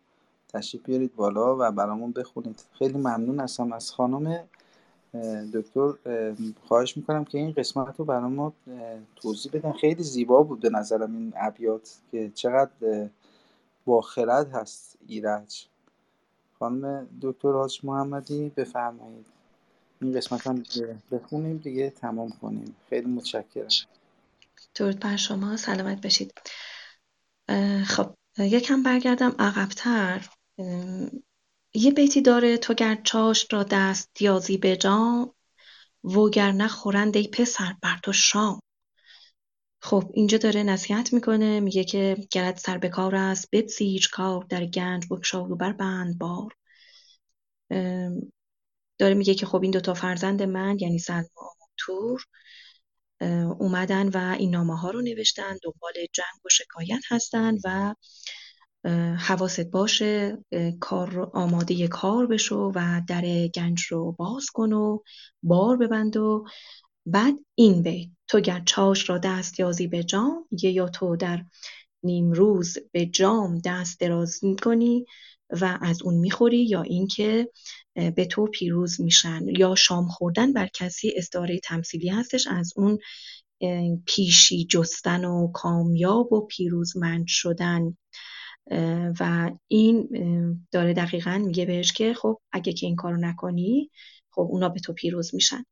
تشریف 0.54 0.86
بیارید 0.86 1.16
بالا 1.16 1.58
و 1.60 1.72
برامون 1.72 2.12
بخونید. 2.12 2.64
خیلی 2.80 2.98
ممنون 2.98 3.40
هستم 3.40 3.72
از 3.74 3.92
خانم 3.92 4.44
دکتر. 5.54 5.94
خواهش 6.68 6.98
می‌کنم 6.98 7.26
که 7.26 7.38
این 7.38 7.52
قسمت 7.52 7.96
رو 7.98 8.06
برای 8.06 8.32
ما 8.32 8.54
توضیح 9.16 9.52
بدن. 9.52 9.72
خیلی 9.72 10.04
زیبا 10.04 10.44
بود 10.44 10.60
به 10.60 10.70
نظرم 10.70 11.16
این 11.16 11.34
ابیات 11.36 11.96
که 12.12 12.32
چقدر 12.36 13.10
با 13.86 14.02
خرد 14.02 14.52
هست 14.52 14.98
ایرج. 15.08 15.66
خانم 16.60 17.08
دکتر 17.22 17.52
حاج 17.52 17.80
محمدی 17.84 18.50
بفرمایید. 18.50 19.26
این 20.02 20.14
قسمت 20.14 20.48
هم 20.48 20.64
بخونیم 21.12 21.58
دیگه 21.58 21.90
تمام 21.90 22.30
کنیم. 22.30 22.76
خیلی 22.90 23.08
متشکرم. 23.08 23.68
درود 24.76 25.00
بر 25.00 25.16
شما. 25.16 25.58
سلامت 25.58 26.02
بشید 26.02 26.34
خب 27.86 28.14
یکم 28.38 28.84
برگردم. 28.84 29.36
عقبتر 29.40 30.30
یه 31.74 31.92
بیتی 31.96 32.22
داره 32.22 32.58
تو 32.58 32.74
گر 32.74 33.02
چاشت 33.04 33.54
را 33.54 33.64
دست 33.64 34.22
یازی 34.22 34.58
به 34.58 34.78
جام 34.78 35.34
وگر 36.04 36.52
نخورند 36.52 37.18
ای 37.18 37.28
پسر 37.28 37.76
بر 37.82 38.00
تو 38.04 38.14
شام. 38.14 38.62
خب 39.82 40.12
اینجا 40.14 40.38
داره 40.38 40.64
نصیحت 40.64 41.14
می‌کنه 41.14 41.60
میگه 41.60 41.84
که 41.84 42.18
گرد 42.32 42.58
سر 42.58 42.78
به 42.78 42.90
کار 42.90 43.16
است 43.16 43.50
بپذیر 43.52 44.10
کار 44.12 44.46
در 44.50 44.66
گنج 44.66 45.06
بگشای 45.12 45.52
و 45.52 45.56
بند 45.56 46.18
بار 46.18 46.54
داره 48.98 49.14
میگه 49.14 49.36
که 49.36 49.46
خب 49.46 49.62
این 49.62 49.72
دوتا 49.72 49.94
فرزند 49.94 50.44
من 50.44 50.78
یعنی 50.80 51.00
سلما 51.00 51.56
و 51.62 51.66
تور 51.78 52.26
اومدن 53.60 54.08
و 54.08 54.36
این 54.40 54.52
نامه 54.52 54.80
ها 54.80 54.92
رو 54.92 55.02
نوشتن 55.02 55.58
دنبال 55.64 55.94
جنگ 56.14 56.46
و 56.46 56.50
شکایت 56.50 57.02
هستن 57.10 57.58
و 57.66 57.96
حواست 59.18 59.72
باشه 59.72 60.38
کار 60.80 61.32
آماده 61.34 61.88
کار 61.88 62.28
بشو 62.28 62.72
و 62.76 63.02
در 63.08 63.48
گنج 63.48 63.82
رو 63.82 64.12
باز 64.12 64.46
کن 64.46 64.74
و 64.74 65.00
بار 65.44 65.78
ببند 65.78 66.18
و 66.18 66.46
بعد 67.06 67.36
این 67.56 67.82
بیت 67.82 68.10
تو 68.28 68.40
گر 68.40 68.62
چاش 68.66 69.10
را 69.10 69.18
دست 69.18 69.60
یازی 69.60 69.88
به 69.88 70.04
جام 70.04 70.48
یا 70.52 70.90
تو 70.90 71.16
در 71.16 71.46
روز 72.32 72.78
به 72.92 73.06
جام 73.06 73.60
دست 73.66 74.00
دراز 74.00 74.40
کنی 74.64 75.06
و 75.62 75.80
از 75.82 76.02
اون 76.02 76.16
می‌خوری 76.16 76.66
یا 76.66 76.82
اینکه 76.82 77.50
به 77.94 78.26
تو 78.26 78.48
پیروز 78.48 79.02
میشن 79.02 79.42
یا 79.48 79.76
شام 79.76 80.08
خوردن 80.08 80.54
بر 80.54 80.68
کسی 80.68 81.14
استعاره 81.16 81.60
تمثیلی 81.60 82.10
هستش 82.10 82.48
از 82.48 82.74
اون 82.76 83.00
پیشی 84.06 84.66
جستن 84.66 85.26
و 85.26 85.52
کامیاب 85.52 86.34
و 86.34 86.46
پیروزمند 86.46 87.26
شدن 87.28 87.98
و 89.20 89.52
این 89.68 90.10
داره 90.72 90.94
دقیقا 90.94 91.38
میگه 91.46 91.66
بهش 91.66 91.92
که 91.92 92.14
خب 92.14 92.40
اگه 92.52 92.74
که 92.74 92.86
این 92.86 92.96
کارو 92.96 93.18
نکنی 93.18 93.92
خب 94.32 94.42
اونا 94.52 94.70
به 94.70 94.80
تو 94.80 94.94
پیروز 94.94 95.36
میشن. 95.36 95.64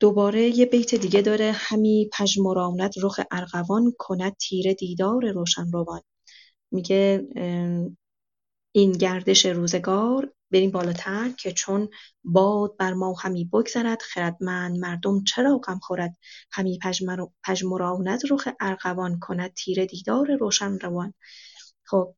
دوباره 0.00 0.58
یه 0.58 0.66
بیت 0.66 0.94
دیگه 0.94 1.22
داره 1.22 1.52
همی 1.54 2.10
پژمراند 2.12 2.92
رخ 3.02 3.20
ارغوان 3.30 3.92
کند 3.98 4.36
تیره 4.36 4.74
دیدار 4.74 5.30
روشن 5.32 5.72
روان 5.72 6.00
میگه 6.70 7.28
این 8.72 8.92
گردش 8.92 9.46
روزگار 9.46 10.32
بریم 10.50 10.70
بالاتر 10.70 11.30
که 11.38 11.52
چون 11.52 11.88
باد 12.24 12.76
بر 12.76 12.92
ما 12.92 13.14
همی 13.14 13.44
بگذرد 13.44 14.02
خردمند 14.02 14.78
مردم 14.78 15.24
چرا 15.24 15.58
غم 15.58 15.78
خورد؟ 15.78 16.16
همی 16.52 16.78
پژمراند 17.44 18.20
رخ 18.30 18.48
ارغوان 18.60 19.18
کند 19.18 19.54
تیره 19.54 19.86
دیدار 19.86 20.36
روشن 20.36 20.78
روان. 20.78 21.14
خب 21.84 22.14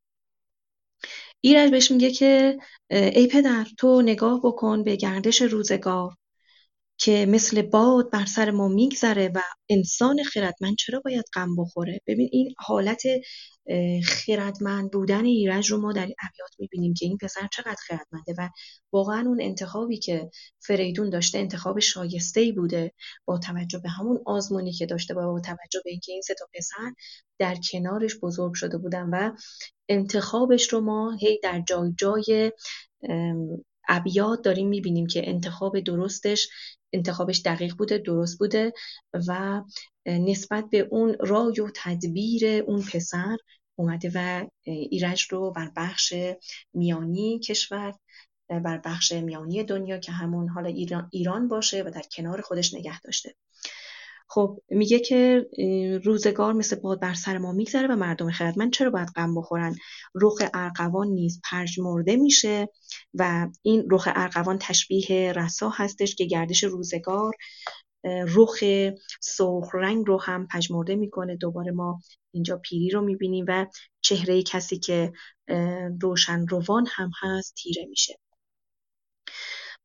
ایرج 1.40 1.70
بهش 1.70 1.90
میگه 1.90 2.10
که 2.10 2.58
ای 2.90 3.26
پدر 3.26 3.66
تو 3.78 4.02
نگاه 4.02 4.40
بکن 4.44 4.84
به 4.84 4.96
گردش 4.96 5.42
روزگار. 5.42 6.16
که 7.04 7.26
مثل 7.28 7.62
باد 7.62 8.10
بر 8.10 8.24
سر 8.24 8.50
ما 8.50 8.68
میگذره 8.68 9.28
و 9.34 9.40
انسان 9.68 10.22
خردمند 10.22 10.76
چرا 10.78 11.00
باید 11.04 11.24
غم 11.34 11.56
بخوره؟ 11.56 12.00
ببین 12.06 12.28
این 12.32 12.54
حالت 12.58 13.02
خردمند 14.04 14.90
بودن 14.92 15.24
ایرج 15.24 15.70
رو 15.70 15.80
ما 15.80 15.92
در 15.92 16.02
ابیات 16.02 16.50
می‌بینیم 16.58 16.94
که 16.94 17.06
این 17.06 17.18
پسر 17.22 17.48
چقدر 17.52 17.76
خردمنده 17.86 18.34
و 18.38 18.48
واقعا 18.92 19.20
اون 19.20 19.40
انتخابی 19.40 19.98
که 19.98 20.30
فریدون 20.60 21.10
داشته 21.10 21.38
انتخاب 21.38 21.78
شایسته 21.78 22.40
ای 22.40 22.52
بوده 22.52 22.92
با 23.24 23.38
توجه 23.38 23.78
به 23.78 23.88
همون 23.88 24.18
آزمونی 24.26 24.72
که 24.72 24.86
داشته 24.86 25.14
با 25.14 25.40
توجه 25.40 25.80
به 25.84 25.90
اینکه 25.90 26.12
این 26.12 26.22
سه 26.22 26.34
تا 26.34 26.46
پسر 26.54 26.92
در 27.38 27.56
کنارش 27.72 28.16
بزرگ 28.22 28.54
شده 28.54 28.78
بودن 28.78 29.08
و 29.12 29.32
انتخابش 29.88 30.72
رو 30.72 30.80
ما 30.80 31.16
هی 31.20 31.40
در 31.42 31.62
جای 31.68 31.92
جای 31.98 32.52
ابیات 33.88 34.42
داریم 34.42 34.68
می‌بینیم 34.68 35.06
که 35.06 35.28
انتخاب 35.28 35.80
درستش 35.80 36.48
انتخابش 36.92 37.42
دقیق 37.44 37.74
بوده 37.76 37.98
درست 37.98 38.38
بوده 38.38 38.72
و 39.28 39.62
نسبت 40.06 40.64
به 40.70 40.78
اون 40.78 41.16
رای 41.20 41.60
و 41.60 41.70
تدبیر 41.74 42.62
اون 42.62 42.82
پسر 42.82 43.36
اومده 43.76 44.10
و 44.14 44.46
ایرج 44.64 45.26
رو 45.30 45.50
بر 45.50 45.70
بخش 45.76 46.14
میانی 46.74 47.38
کشور 47.38 47.94
بر 48.48 48.78
بخش 48.84 49.12
میانی 49.12 49.64
دنیا 49.64 49.98
که 49.98 50.12
همون 50.12 50.48
حالا 50.48 50.68
ایران, 50.68 51.08
ایران 51.12 51.48
باشه 51.48 51.82
و 51.82 51.90
در 51.90 52.02
کنار 52.16 52.40
خودش 52.40 52.74
نگه 52.74 53.00
داشته. 53.00 53.34
خب 54.34 54.60
میگه 54.70 54.98
که 54.98 55.46
روزگار 56.04 56.52
مثل 56.52 56.76
باد 56.76 57.00
بر 57.00 57.14
سر 57.14 57.38
ما 57.38 57.52
میگذره 57.52 57.88
و 57.88 57.96
مردم 57.96 58.30
خردمند 58.30 58.72
چرا 58.72 58.90
باید 58.90 59.08
غم 59.08 59.34
بخورن؟ 59.34 59.76
رخ 60.14 60.42
ارقوان 60.54 61.08
نیز 61.08 61.40
مرده 61.78 62.16
میشه 62.16 62.68
و 63.14 63.48
این 63.62 63.84
رخ 63.90 64.08
ارقوان 64.14 64.58
تشبیه 64.60 65.32
رسا 65.32 65.68
هستش 65.68 66.14
که 66.14 66.24
گردش 66.24 66.64
روزگار 66.64 67.34
رخ 68.04 68.58
سرخ 69.20 69.74
رنگ 69.74 70.04
رو 70.06 70.20
هم 70.20 70.46
پژمرده 70.46 70.96
می‌کنه. 70.96 71.36
دوباره 71.36 71.72
ما 71.72 72.00
اینجا 72.34 72.56
پیری 72.56 72.90
رو 72.90 73.00
می‌بینیم 73.00 73.44
و 73.48 73.66
چهره 74.00 74.42
کسی 74.42 74.78
که 74.78 75.12
روشن 76.02 76.46
روان 76.46 76.86
هم 76.90 77.10
هست 77.22 77.54
تیره 77.54 77.86
میشه. 77.86 78.21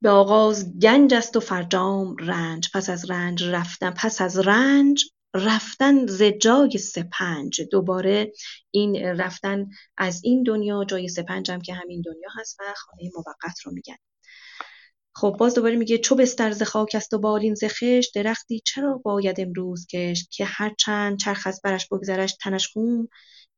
به 0.02 0.10
آغاز 0.10 0.80
گنج 0.80 1.14
است 1.14 1.36
و 1.36 1.40
فرجام 1.40 2.16
رنج. 2.20 2.70
پس 2.74 2.90
از 2.90 3.10
رنج 3.10 3.44
رفتن 3.44 3.92
پس 3.92 4.22
از 4.22 4.40
رنج 4.40 5.06
رفتن 5.34 6.08
ز 6.08 6.24
جای 6.24 6.78
سپنج. 6.78 7.62
دوباره 7.72 8.32
این 8.72 9.06
رفتن 9.06 9.68
از 9.98 10.22
این 10.24 10.44
دنیا 10.44 10.86
جای 10.86 11.08
سپنج 11.08 11.52
هم 11.52 11.62
که 11.62 11.74
همین 11.74 12.02
دنیا 12.02 12.30
هست 12.40 12.58
و 12.60 12.64
خانه 12.76 13.12
موقت 13.16 13.60
رو 13.66 13.72
میگن. 13.72 13.96
خب 15.16 15.36
باز 15.40 15.56
دوباره 15.56 15.76
میگه 15.76 15.98
چو 15.98 16.16
بستر 16.16 16.52
ز 16.52 16.64
خاک 16.64 16.92
است 16.96 17.14
و 17.14 17.20
بالین 17.20 17.56
ز 17.56 17.64
خشت 17.64 18.16
درختی 18.16 18.62
چرا 18.66 19.02
باید 19.04 19.40
امروز 19.42 19.88
کشت 19.88 20.32
که 20.32 20.46
هر 20.46 20.74
چند 20.78 21.20
چرخ 21.20 21.48
از 21.48 21.62
برش 21.64 21.88
بگذرش 21.88 22.36
تنش 22.42 22.68
خون 22.68 23.08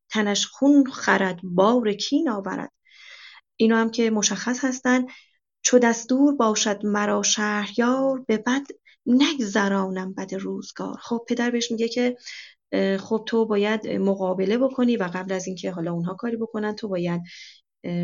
تنش 0.09 0.45
خون 0.45 0.91
خرد 0.91 1.39
بار 1.43 1.93
کین 1.93 2.29
آورد. 2.29 2.71
اینو 3.55 3.75
هم 3.75 3.91
که 3.91 4.09
مشخص 4.09 4.65
هستن 4.65 5.05
چو 5.69 5.79
دستور 5.79 6.35
باشد 6.35 6.85
مرا 6.85 7.23
شهریار 7.23 8.23
به 8.27 8.37
بد 8.37 8.61
نگذرانم 9.05 10.13
بد 10.13 10.35
روزگار. 10.35 10.97
خب 11.01 11.25
پدر 11.27 11.51
بهش 11.51 11.71
میگه 11.71 11.87
که 11.87 12.17
خب 12.97 13.23
تو 13.27 13.45
باید 13.45 13.87
مقابله 13.87 14.57
بکنی 14.57 14.97
و 14.97 15.03
قبل 15.13 15.31
از 15.31 15.47
اینکه 15.47 15.71
حالا 15.71 15.93
اونها 15.93 16.13
کاری 16.13 16.37
بکنن 16.37 16.75
تو 16.75 16.87
باید 16.87 17.21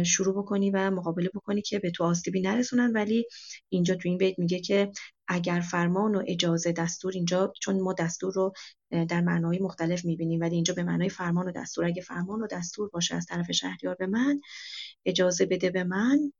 شروع 0.05 0.35
بکنی 0.37 0.71
و 0.71 0.91
مقابله 0.91 1.29
بکنی 1.35 1.61
که 1.61 1.79
به 1.79 1.91
تو 1.91 2.03
آسیبی 2.03 2.41
نرسونن. 2.41 2.91
ولی 2.91 3.27
اینجا 3.69 3.95
تو 3.95 4.09
این 4.09 4.17
بیت 4.17 4.39
میگه 4.39 4.59
که 4.59 4.91
اگر 5.27 5.59
فرمان 5.59 6.15
و 6.15 6.23
اجازه 6.27 6.71
دستور 6.71 7.11
اینجا 7.15 7.53
چون 7.61 7.79
ما 7.79 7.93
دستور 7.93 8.33
رو 8.33 8.53
در 9.09 9.21
معنای 9.21 9.59
مختلف 9.59 10.05
می‌بینیم 10.05 10.41
ولی 10.41 10.55
اینجا 10.55 10.73
به 10.73 10.83
معنای 10.83 11.09
فرمان 11.09 11.47
و 11.47 11.51
دستور. 11.51 11.85
اگه 11.85 12.01
فرمان 12.01 12.41
و 12.41 12.47
دستور 12.47 12.89
باشه 12.89 13.15
از 13.15 13.25
طرف 13.25 13.51
شهریار 13.51 13.95
به 13.95 14.07
من 14.07 14.41
اجازه 15.05 15.45
بده 15.45 15.69
به 15.69 15.83
من 15.83 16.31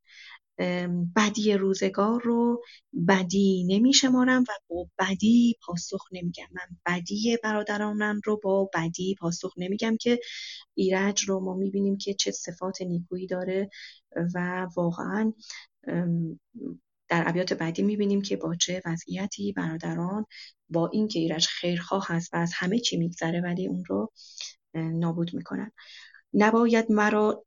بدی 1.16 1.53
روزگار 1.53 2.22
رو 2.22 2.64
بدی 3.08 3.66
نمیشمارم 3.69 4.42
و 4.42 4.51
با 4.67 4.88
بدی 5.00 5.58
پاسخ 5.66 6.03
نمیگم. 6.11 6.48
من 6.51 6.77
بدی 6.85 7.38
برادرانم 7.43 8.22
رو 8.25 8.40
با 8.43 8.69
بدی 8.74 9.16
پاسخ 9.19 9.53
نمیگم 9.58 9.98
که 9.98 10.19
ایرج 10.74 11.24
رو 11.30 11.40
ما 11.40 11.53
می‌بینیم 11.53 11.98
که 11.98 12.14
چه 12.14 12.32
صفات 12.32 12.82
نیکویی 12.82 13.27
داره 13.27 13.69
و 14.35 14.67
واقعا 14.75 15.34
در 17.08 17.24
ابیات 17.27 17.53
بعدی 17.53 17.84
می‌بینیم 17.84 18.22
که 18.22 18.38
با 18.38 18.56
چه 18.56 18.82
وضعیتی 18.85 19.51
برادران 19.53 20.25
با 20.69 20.88
اینکه 20.93 21.19
ایرج 21.19 21.48
خیرخواه 21.48 22.06
هست 22.08 22.34
و 22.34 22.38
از 22.38 22.51
همه 22.56 22.80
چی 22.80 22.98
میگذره 22.98 23.42
ولی 23.42 23.67
اون 23.67 23.84
رو 23.85 24.11
نابود 24.74 25.34
می‌کنن. 25.34 25.72
نباید 26.34 26.92
مرا 26.92 27.45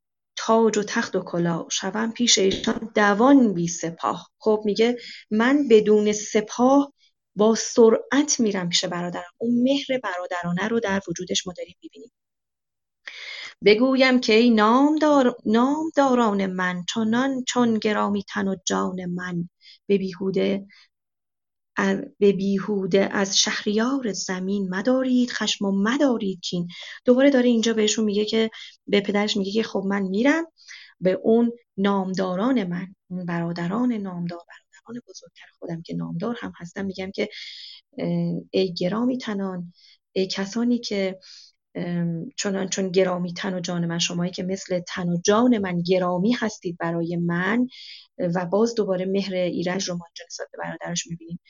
تاج 0.48 0.78
و 0.78 0.82
تخت 0.82 1.16
و 1.16 1.20
کلاه 1.20 1.66
شوم 1.70 2.12
پیش 2.12 2.38
ایشان 2.38 2.90
دوان 2.94 3.54
بی 3.54 3.68
سپاه. 3.68 4.30
خب 4.38 4.62
میگه 4.64 4.96
من 5.30 5.68
بدون 5.68 6.12
سپاه 6.12 6.92
با 7.36 7.54
سرعت 7.54 8.40
میرم 8.40 8.68
پیش 8.68 8.84
برادرم. 8.84 9.32
اون 9.38 9.62
مهر 9.62 9.86
برادرانه 10.02 10.68
رو 10.68 10.80
در 10.80 11.00
وجودش 11.08 11.46
ما 11.46 11.52
داریم 11.56 11.76
می‌بینیم. 11.82 12.12
بگویم 13.64 14.20
که 14.20 14.32
ای 14.32 14.50
نامدار 14.50 15.36
نامداران 15.46 16.46
من 16.46 16.84
چنان 16.94 17.44
چون 17.44 17.78
گرامی 17.78 18.24
تن 18.28 18.48
و 18.48 18.56
جان 18.64 19.06
من 19.06 19.48
به 19.86 19.98
بیهوده 19.98 20.66
به 22.18 22.32
بیهوده 22.32 23.08
از 23.12 23.38
شهریار 23.38 24.12
زمین 24.12 24.68
مدارید 24.74 25.30
خشم 25.30 25.64
و 25.64 25.72
مدارید 25.72 26.40
کین 26.40 26.68
دوباره 27.04 27.30
داره 27.30 27.48
اینجا 27.48 27.72
بهشون 27.72 28.04
میگه 28.04 28.24
که 28.24 28.50
به 28.86 29.00
پدرش 29.00 29.36
میگه 29.36 29.52
که 29.52 29.62
خب 29.62 29.84
من 29.86 30.02
میرم 30.02 30.44
به 31.00 31.20
اون 31.22 31.52
نامداران 31.76 32.64
من 32.64 32.94
اون 33.10 33.24
برادران 33.26 33.92
نامدار 33.92 34.38
برادران 34.48 35.02
بزرگتر 35.08 35.46
خودم 35.58 35.82
که 35.82 35.94
نامدار 35.94 36.36
هم 36.40 36.52
هستم. 36.56 36.84
میگم 36.84 37.10
که 37.10 37.28
ای 38.50 38.74
گرامی 38.74 39.18
تنان 39.18 39.72
ای 40.12 40.26
کسانی 40.26 40.78
که 40.78 41.18
چون 42.36 42.68
چون 42.68 42.88
گرامی 42.88 43.32
تن 43.32 43.54
و 43.54 43.60
جان 43.60 43.86
من 43.86 43.98
شمایی 43.98 44.32
که 44.32 44.42
مثل 44.42 44.80
تن 44.80 45.08
و 45.08 45.20
جان 45.24 45.58
من 45.58 45.82
گرامی 45.82 46.32
هستید 46.32 46.76
برای 46.76 47.16
من 47.16 47.66
و 48.18 48.46
باز 48.46 48.74
دوباره 48.74 49.06
مهر 49.06 49.34
ایرج 49.34 49.88
رو 49.88 49.96
ما 49.96 50.04
اینجا 50.06 50.24
نسبت 50.26 50.48
به 50.52 50.58
برادرش 50.58 51.06
می‌بینیم. 51.06 51.40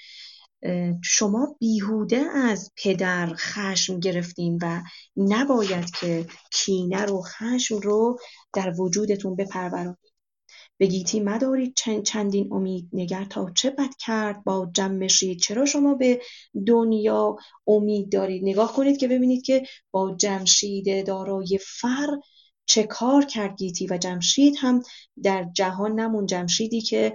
شما 1.05 1.57
بیهوده 1.60 2.16
از 2.34 2.73
پدر 2.76 3.32
خشم 3.34 4.00
گرفتین 4.00 4.58
و 4.62 4.82
نباید 5.16 5.90
که 5.90 6.26
کینه 6.52 7.02
رو 7.05 7.23
خشم 7.23 7.78
رو 7.78 8.18
در 8.52 8.81
وجودتون 8.81 9.36
بپرورانید. 9.36 9.98
به 10.78 10.86
گیتی 10.86 11.20
مدارید 11.20 11.74
چندین 12.05 12.52
امید 12.52 12.89
نگر 12.92 13.24
تا 13.24 13.50
چه 13.55 13.70
بد 13.70 13.90
کرد 13.98 14.44
با 14.44 14.70
جمشید 14.74 15.40
چرا 15.40 15.65
شما 15.65 15.94
به 15.94 16.20
دنیا 16.66 17.36
امید 17.66 18.12
دارید؟ 18.12 18.42
نگاه 18.44 18.73
کنید 18.73 18.97
که 18.97 19.08
ببینید 19.08 19.42
که 19.42 19.62
با 19.90 20.16
جمشید 20.16 21.07
دارای 21.07 21.58
فر 21.62 22.07
چه 22.66 22.82
کار 22.82 23.24
کرد 23.24 23.57
گیتی 23.57 23.86
و 23.86 23.98
جمشید 23.98 24.55
هم 24.58 24.82
در 25.23 25.48
جهان 25.52 26.00
نمون. 26.00 26.26
جمشیدی 26.26 26.81
که 26.81 27.15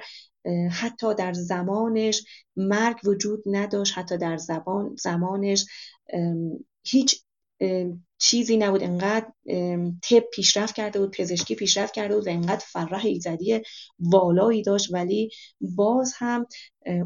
حتی 0.72 1.16
در 1.16 1.34
زمانش 1.34 2.24
مرگ 2.56 2.98
وجود 3.04 3.44
نداشت 3.46 3.98
حتی 3.98 4.18
در 4.18 4.38
زبان 4.38 4.96
زمانش 4.96 5.66
هیچ 6.86 7.24
چیزی 8.18 8.58
نبود. 8.58 8.84
انقدر 8.84 9.28
طب 10.02 10.20
پیشرفت 10.34 10.76
کرده 10.76 11.00
بود 11.00 11.16
پزشکی 11.18 11.56
پیشرفت 11.56 11.94
کرده 11.94 12.16
بود 12.16 12.28
و 12.28 12.30
انقدر 12.30 12.66
فرح 12.68 13.06
ایزدی 13.06 13.62
والایی 14.00 14.64
داشت. 14.64 14.94
ولی 14.94 15.30
باز 15.62 16.14
هم 16.16 16.46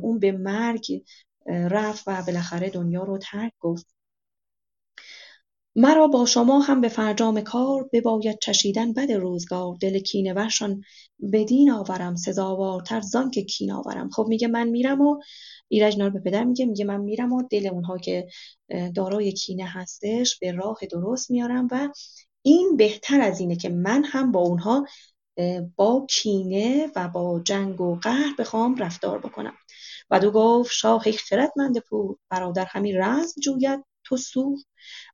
اون 0.01 0.19
به 0.19 0.31
مرگ 0.31 1.03
رفت 1.47 2.03
و 2.07 2.23
بالاخره 2.27 2.69
دنیا 2.69 3.03
رو 3.03 3.17
ترک 3.17 3.53
گفت. 3.59 3.96
مرا 5.79 6.07
با 6.07 6.25
شما 6.25 6.59
هم 6.59 6.81
به 6.81 6.87
فرجام 6.87 7.41
کار 7.41 7.89
بباید 7.93 8.39
چشیدن 8.39 8.93
بد 8.93 9.11
روزگار. 9.11 9.75
دل 9.81 9.99
کینه 9.99 10.33
ورشان 10.33 10.81
بدین 11.33 11.71
آورم. 11.71 12.15
سزاوارتر 12.15 13.01
زان 13.01 13.31
که 13.31 13.43
کین 13.43 13.71
آورم. 13.71 14.09
خب 14.09 14.25
میگه 14.29 14.47
من 14.47 14.69
میرم 14.69 15.01
و 15.01 15.19
ایرج 15.67 15.97
نار 15.97 16.09
به 16.09 16.19
پدر 16.19 16.43
میگه 16.43 16.65
میگه 16.65 16.85
من 16.85 17.01
میرم 17.01 17.33
و 17.33 17.43
دل 17.43 17.67
اونها 17.67 17.97
که 17.97 18.27
دارای 18.95 19.31
کینه 19.31 19.65
هستش 19.65 20.39
به 20.39 20.51
راه 20.51 20.79
درست 20.91 21.31
میارم 21.31 21.67
و 21.71 21.89
این 22.41 22.77
بهتر 22.77 23.21
از 23.21 23.39
اینه 23.39 23.55
که 23.55 23.69
من 23.69 24.03
هم 24.03 24.31
با 24.31 24.39
اونها 24.39 24.85
با 25.75 26.05
کینه 26.09 26.91
و 26.95 27.07
با 27.07 27.41
جنگ 27.45 27.81
و 27.81 27.95
قهر 27.95 28.35
بخوام 28.39 28.75
رفتار 28.75 29.19
بکنم. 29.19 29.53
و 30.09 30.19
دو 30.19 30.31
گفت 30.31 30.71
شاه 30.71 31.03
خردمند 31.11 31.79
پور 31.79 32.17
برادر 32.29 32.65
همین 32.69 32.97
رزم 32.97 33.41
جوید. 33.41 33.96
تو 34.07 34.17
سو 34.17 34.57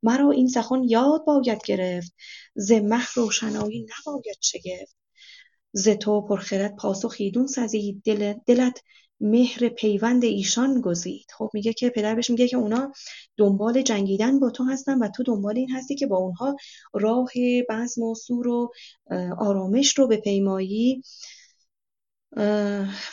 مرا 0.04 0.32
این 0.32 0.48
سخن 0.48 0.84
یاد 0.84 1.26
باید 1.26 1.62
گرفت. 1.66 2.14
ز 2.56 2.72
مه 2.72 3.06
روشنایی 3.16 3.86
نباید 4.00 4.38
شگفت. 4.42 4.98
ز 5.72 5.90
تو 5.90 6.22
پرخرد 6.22 6.76
پاسخ 6.76 7.16
ایدون 7.20 7.48
سزید. 7.48 8.04
دلت 8.46 8.80
مهر 9.20 9.70
پیوند 9.70 10.24
ایشان 10.24 10.82
گزید. 10.82 11.26
خب 11.38 11.50
میگه 11.54 11.74
که 11.74 11.90
پدر 11.90 12.16
بهش 12.16 12.30
میگه 12.30 12.48
که 12.48 12.58
اونا 12.58 12.92
دنبال 13.38 13.82
جنگیدن 13.82 14.40
با 14.40 14.50
تو 14.50 14.64
هستن 14.64 15.00
و 15.00 15.08
تو 15.16 15.24
دنبال 15.24 15.58
این 15.58 15.72
هستی 15.72 15.96
که 15.96 16.08
با 16.08 16.18
اونها 16.18 16.56
راه 16.94 17.30
بزم 17.70 18.02
و 18.02 18.16
سور 18.16 18.48
و 18.48 18.72
آرامش 19.38 19.98
رو 19.98 20.08
به 20.08 20.18
پیمایی 20.18 21.02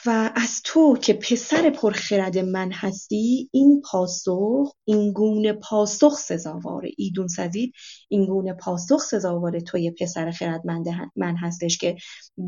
و 0.06 0.32
از 0.34 0.60
تو 0.64 0.96
که 0.96 1.12
پسر 1.12 1.70
پرخرد 1.70 2.38
من 2.38 2.72
هستی 2.72 3.48
این 3.52 3.82
پاسخ 3.90 4.74
این 4.84 5.12
گونه 5.12 5.52
پاسخ 5.52 6.18
سزاوار. 6.18 6.86
ایدون 6.96 7.28
سزید 7.28 7.72
این 8.08 8.26
گونه 8.26 8.52
پاسخ 8.52 9.02
سزاوار 9.02 9.60
توی 9.60 9.90
پسر 9.90 10.30
خردمند 10.30 10.86
من 11.16 11.36
هستش 11.36 11.78
که 11.78 11.96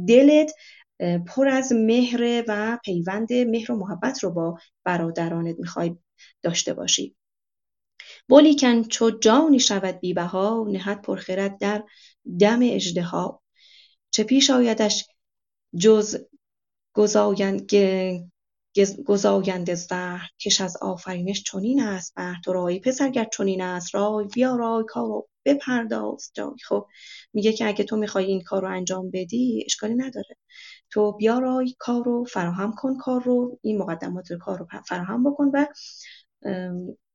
دلت 0.08 0.52
پر 1.26 1.48
از 1.48 1.72
مهر 1.72 2.44
و 2.48 2.78
پیوند 2.84 3.32
مهر 3.32 3.72
و 3.72 3.76
محبت 3.76 4.24
رو 4.24 4.30
با 4.30 4.58
برادرانت 4.84 5.56
می‌خوای 5.58 5.96
داشته 6.42 6.74
باشی. 6.74 7.16
ولیکن 8.28 8.82
چو 8.82 9.10
جانی 9.10 9.60
شود 9.60 10.00
بیبها 10.00 10.66
نهد 10.68 11.02
پرخرد 11.02 11.58
در 11.58 11.84
دم 12.40 12.60
اژدها. 12.62 13.42
چه 14.10 14.24
پیش 14.24 14.50
آیدش 14.50 15.06
جز 15.78 16.16
گزاینده 16.94 18.24
زهر 19.74 20.28
کش 20.40 20.60
از 20.60 20.76
آفرینش 20.76 21.42
چنین 21.42 21.82
است 21.82 22.14
بهر 22.14 22.40
تو 22.44 22.52
رای 22.52 22.80
پسر 22.80 23.10
گر 23.10 23.24
چنین 23.24 23.62
است. 23.62 23.94
رای 23.94 24.26
بیارای 24.34 24.84
کارو 24.88 25.28
بپرداز. 25.44 26.30
جای 26.34 26.50
خب 26.68 26.86
میگه 27.32 27.52
که 27.52 27.66
اگه 27.66 27.84
تو 27.84 27.96
می‌خوای 27.96 28.24
این 28.24 28.42
کار 28.42 28.62
رو 28.62 28.68
انجام 28.68 29.10
بدی 29.10 29.62
اشکالی 29.66 29.94
نداره. 29.94 30.36
تو 30.90 31.12
بیارای 31.12 31.74
کار 31.78 32.04
رو 32.04 32.24
فراهم 32.24 32.74
کن 32.78 32.96
کار 32.98 33.22
رو 33.22 33.58
این 33.62 33.78
مقدمات 33.78 34.32
کار 34.32 34.58
رو 34.58 34.66
فراهم 34.88 35.30
بکن 35.30 35.50
و 35.54 35.66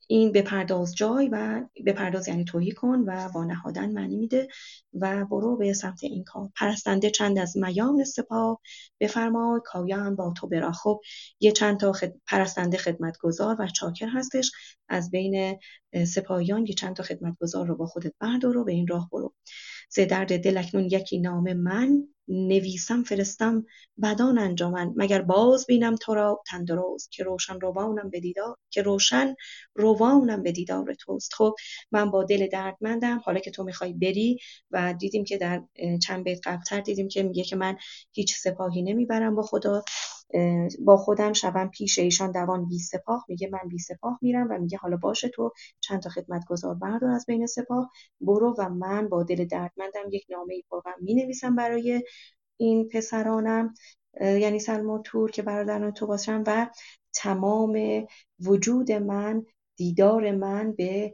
این 0.07 0.31
بپرداز 0.31 0.95
جای 0.95 1.29
و 1.31 1.65
بپرداز 1.85 2.27
یعنی 2.27 2.45
توهی 2.45 2.71
کن 2.71 2.99
و 2.99 3.11
وانهادن 3.11 3.91
معنی 3.91 4.17
میده 4.17 4.47
و 4.93 5.25
برو 5.25 5.57
به 5.57 5.73
سمت 5.73 6.03
این 6.03 6.23
کار. 6.23 6.49
پرستنده 6.55 7.09
چند 7.09 7.39
از 7.39 7.57
میان 7.57 8.03
سپاه 8.03 8.61
بفرمای 8.99 9.61
کایان 9.65 10.15
با 10.15 10.33
تو 10.37 10.47
برا. 10.47 10.71
خب 10.71 11.01
یه 11.39 11.51
چند 11.51 11.79
تا 11.79 11.91
خد... 11.91 12.13
پرستنده 12.27 12.77
خدمتگزار 12.77 13.55
و 13.59 13.67
چاکر 13.67 14.07
هستش. 14.07 14.51
از 14.89 15.11
بین 15.11 15.59
سپاهیان 16.07 16.65
یه 16.65 16.73
چند 16.73 16.95
تا 16.95 17.03
خدمتگزار 17.03 17.67
رو 17.67 17.75
با 17.75 17.85
خودت 17.85 18.13
بردار 18.19 18.57
و 18.57 18.63
به 18.63 18.71
این 18.71 18.87
راه 18.87 19.09
برو. 19.11 19.33
ز 19.89 19.99
درد 19.99 20.43
دل 20.43 20.57
اکنون 20.57 20.85
یکی 20.85 21.19
نام 21.19 21.53
من. 21.53 22.07
نویسم 22.27 23.03
فرستم 23.03 23.65
بدان 24.03 24.37
انجامن 24.37 24.93
مگر 24.95 25.21
باز 25.21 25.65
بینم 25.65 25.95
تو 25.95 26.13
را 26.13 26.43
تندرست 26.47 27.11
که 27.11 27.23
روشن 27.23 27.59
روانم 27.59 28.09
به 28.09 28.19
دیدار 28.19 28.57
که 28.69 28.81
روشن 28.81 29.35
روانم 29.75 30.43
به 30.43 30.51
دیدار 30.51 30.93
توست. 30.93 31.33
خب 31.33 31.55
من 31.91 32.11
با 32.11 32.23
دل 32.23 32.47
دردمندم. 32.47 33.21
حالا 33.25 33.39
که 33.39 33.51
تو 33.51 33.63
می‌خوای 33.63 33.93
بری 33.93 34.39
و 34.71 34.93
دیدیم 34.93 35.23
که 35.23 35.37
در 35.37 35.63
چند 36.03 36.23
بیت 36.23 36.47
قبلتر 36.47 36.81
دیدیم 36.81 37.07
که 37.07 37.23
میگه 37.23 37.43
که 37.43 37.55
من 37.55 37.77
هیچ 38.11 38.35
سپاهی 38.35 38.81
نمی‌برم 38.81 39.35
با 39.35 39.41
خدا. 39.43 39.83
با 40.85 40.97
خودم 40.97 41.33
شبم 41.33 41.69
پیش 41.69 41.99
ایشان 41.99 42.31
دوان 42.31 42.65
بی 42.65 42.79
سپاه 42.79 43.25
میگه 43.29 43.49
من 43.49 43.69
بی 43.69 43.79
سپاه 43.79 44.19
میرم 44.21 44.47
و 44.51 44.57
میگه 44.59 44.77
حالا 44.77 44.97
باشه 44.97 45.29
تو 45.29 45.51
چند 45.79 46.01
تا 46.01 46.09
خدمتگزار 46.09 46.75
بردار 46.75 47.09
از 47.11 47.25
بین 47.25 47.45
سپاه. 47.47 47.91
برو 48.21 48.55
و 48.57 48.69
من 48.69 49.09
با 49.09 49.23
دل 49.23 49.45
دردمندم 49.45 50.03
یک 50.11 50.25
نامه 50.29 50.63
واقعا 50.71 50.93
می 51.01 51.15
نویسم 51.15 51.55
برای 51.55 52.03
این 52.57 52.87
پسرانم. 52.89 53.73
یعنی 54.21 54.59
سلما 54.59 54.99
تور 54.99 55.31
که 55.31 55.41
برادران 55.41 55.91
تو 55.91 56.07
باشم 56.07 56.43
و 56.47 56.67
تمام 57.13 58.05
وجود 58.39 58.91
من 58.91 59.45
دیدار 59.77 60.31
من 60.31 60.71
به 60.71 61.13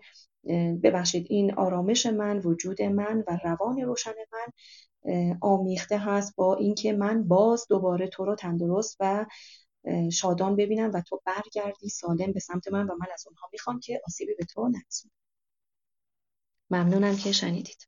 ببخشید 0.84 1.28
این 1.30 1.54
آرامش 1.54 2.06
من 2.06 2.40
وجود 2.40 2.82
من 2.82 3.24
و 3.28 3.38
روان 3.44 3.82
روشن 3.82 4.14
من 4.34 4.48
آمیخته 5.42 5.98
هست 5.98 6.36
با 6.36 6.56
اینکه 6.56 6.94
من 6.94 7.24
باز 7.24 7.66
دوباره 7.70 8.08
تو 8.08 8.26
رو 8.26 8.36
تندرست 8.36 8.98
و 9.00 9.26
شادان 10.12 10.56
ببینم 10.56 10.92
و 10.94 11.02
تو 11.02 11.22
برگردی 11.26 11.90
سالم 11.90 12.32
به 12.32 12.40
سمت 12.40 12.68
من 12.68 12.88
و 12.88 12.96
من 12.96 13.08
از 13.14 13.24
اونها 13.28 13.50
می‌خوام 13.52 13.80
که 13.80 14.02
آسیبی 14.08 14.34
به 14.34 14.46
تو 14.46 14.68
نرسونه. 14.68 15.12
ممنونم 16.70 17.16
که 17.16 17.32
شنیدید. 17.32 17.88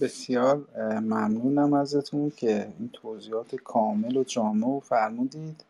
بسیار 0.00 0.56
ممنونم 1.00 1.72
ازتون 1.72 2.30
که 2.30 2.72
این 2.78 2.90
توضیحات 2.92 3.54
کامل 3.54 4.16
و 4.16 4.24
جامع 4.24 4.66
و 4.66 4.80
فرمودید. 4.80 5.64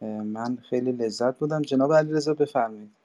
من 0.00 0.56
خیلی 0.56 0.92
لذت 0.92 1.38
بودم. 1.38 1.62
جناب 1.62 1.92
علیرضا 1.92 2.34
بفرمایید. 2.34 3.01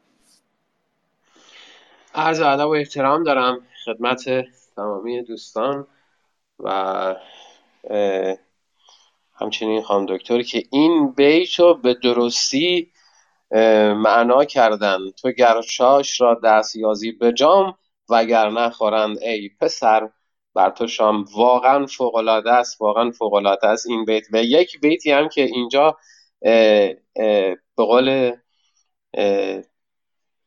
عرض 2.17 2.41
ادب 2.41 2.67
و 2.67 2.69
احترام 2.69 3.23
دارم 3.23 3.59
خدمت 3.85 4.29
تمامی 4.75 5.23
دوستان 5.23 5.87
و 6.59 7.15
همچنین 9.33 9.81
خانم 9.81 10.05
دکتر 10.05 10.41
که 10.41 10.63
این 10.71 11.11
بیت 11.11 11.59
رو 11.59 11.73
به 11.73 11.93
درستی 11.93 12.91
معنا 13.95 14.45
کردن. 14.45 14.97
تو 15.21 15.31
گرشاش 15.31 16.21
را 16.21 16.39
دست 16.43 16.75
یازی 16.75 17.11
به 17.11 17.31
جام 17.31 17.77
وگر 18.09 18.49
نخورند 18.49 19.17
ای 19.17 19.49
پسر. 19.61 20.09
بر 20.53 20.69
تو 20.69 20.87
شام 20.87 21.25
واقعا 21.35 21.85
فوقالعاده 21.85 22.51
است 22.51 22.81
واقعا 22.81 23.11
فوقالعاده 23.11 23.67
است 23.67 23.87
این 23.87 24.05
بیت. 24.05 24.23
و 24.33 24.43
یک 24.43 24.79
بیتی 24.79 25.11
هم 25.11 25.29
که 25.29 25.41
اینجا 25.41 25.97
به 26.41 27.57
قول 27.77 28.31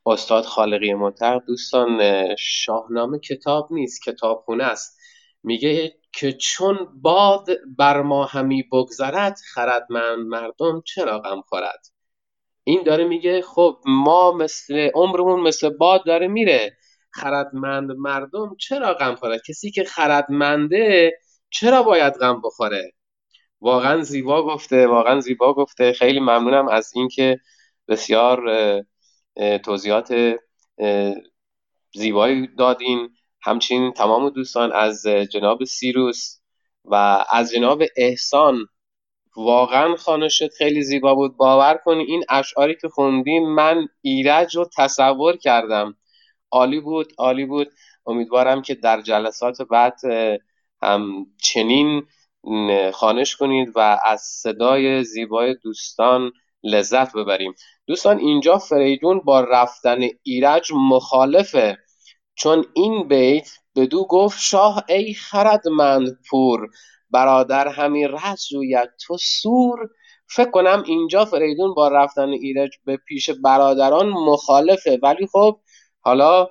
استاد 0.06 0.44
خالقی 0.44 0.94
مطلق 0.94 1.44
دوستان 1.46 2.00
شاهنامه 2.38 3.18
کتاب 3.18 3.68
نیست 3.72 4.02
کتابخونه 4.02 4.64
است. 4.64 4.98
میگه 5.42 5.94
که 6.12 6.32
چون 6.32 6.88
باد 7.02 7.46
بر 7.78 8.02
ما 8.02 8.24
همی 8.24 8.62
بگذرد 8.72 9.36
خردمند 9.54 10.18
مردم 10.26 10.82
چرا 10.86 11.18
غم 11.18 11.40
خورد؟ 11.40 11.86
این 12.64 12.82
داره 12.82 13.04
میگه 13.04 13.42
خب 13.42 13.76
ما 13.86 14.32
مثل 14.32 14.90
عمرمون 14.94 15.40
مثل 15.40 15.68
باد 15.68 16.04
داره 16.06 16.28
میره. 16.28 16.76
خردمند 17.10 17.90
مردم 17.90 18.56
چرا 18.56 18.94
غم 18.94 19.14
خورد؟ 19.14 19.42
کسی 19.48 19.70
که 19.70 19.84
خردمنده 19.84 21.12
چرا 21.50 21.82
باید 21.82 22.14
غم 22.14 22.40
بخوره؟ 22.44 22.92
واقعا 23.60 24.02
زیبا 24.02 24.42
گفته 24.42 24.86
واقعا 24.86 25.20
زیبا 25.20 25.54
گفته. 25.54 25.92
خیلی 25.92 26.20
ممنونم 26.20 26.68
از 26.68 26.92
اینکه 26.94 27.40
بسیار 27.88 28.40
توضیحات 29.64 30.36
زیبایی 31.94 32.46
دادین. 32.58 33.10
همچنین 33.42 33.92
تمام 33.92 34.30
دوستان 34.30 34.72
از 34.72 35.06
جناب 35.06 35.64
سیروس 35.64 36.40
و 36.84 37.24
از 37.30 37.52
جناب 37.52 37.82
احسان 37.96 38.66
واقعا 39.36 39.96
خانشت 39.96 40.48
خیلی 40.48 40.82
زیبا 40.82 41.14
بود. 41.14 41.36
باور 41.36 41.80
کنی 41.84 42.02
این 42.02 42.24
اشعاری 42.28 42.74
که 42.80 42.88
خوندیم 42.88 43.48
من 43.48 43.88
ایرج 44.02 44.56
رو 44.56 44.68
تصور 44.76 45.36
کردم. 45.36 45.96
عالی 46.50 46.80
بود 46.80 47.12
عالی 47.18 47.44
بود. 47.44 47.72
امیدوارم 48.06 48.62
که 48.62 48.74
در 48.74 49.00
جلسات 49.00 49.62
بعد 49.62 49.98
هم 50.82 51.26
چنین 51.42 52.06
خانش 52.92 53.36
کنید 53.36 53.72
و 53.74 53.98
از 54.04 54.20
صدای 54.20 55.04
زیبای 55.04 55.54
دوستان 55.54 56.32
لذت 56.62 57.12
ببریم. 57.16 57.54
دوستان 57.86 58.18
اینجا 58.18 58.58
فریدون 58.58 59.20
با 59.20 59.40
رفتن 59.40 59.98
ایرج 60.22 60.72
مخالفه. 60.74 61.78
چون 62.34 62.64
این 62.74 63.08
بیت 63.08 63.50
بدو 63.76 64.04
گفت 64.04 64.40
شاه 64.40 64.84
ای 64.88 65.14
خردمند 65.14 66.18
پور 66.30 66.68
برادر 67.10 67.68
همی 67.68 68.08
رز 68.08 68.46
جوید 68.50 68.90
تو 69.06 69.16
سور. 69.16 69.90
فکر 70.26 70.50
کنم 70.50 70.82
اینجا 70.86 71.24
فریدون 71.24 71.74
با 71.74 71.88
رفتن 71.88 72.28
ایرج 72.28 72.70
به 72.84 72.96
پیش 72.96 73.30
برادران 73.30 74.08
مخالفه. 74.08 74.98
ولی 75.02 75.26
خب 75.26 75.60
حالا 76.00 76.48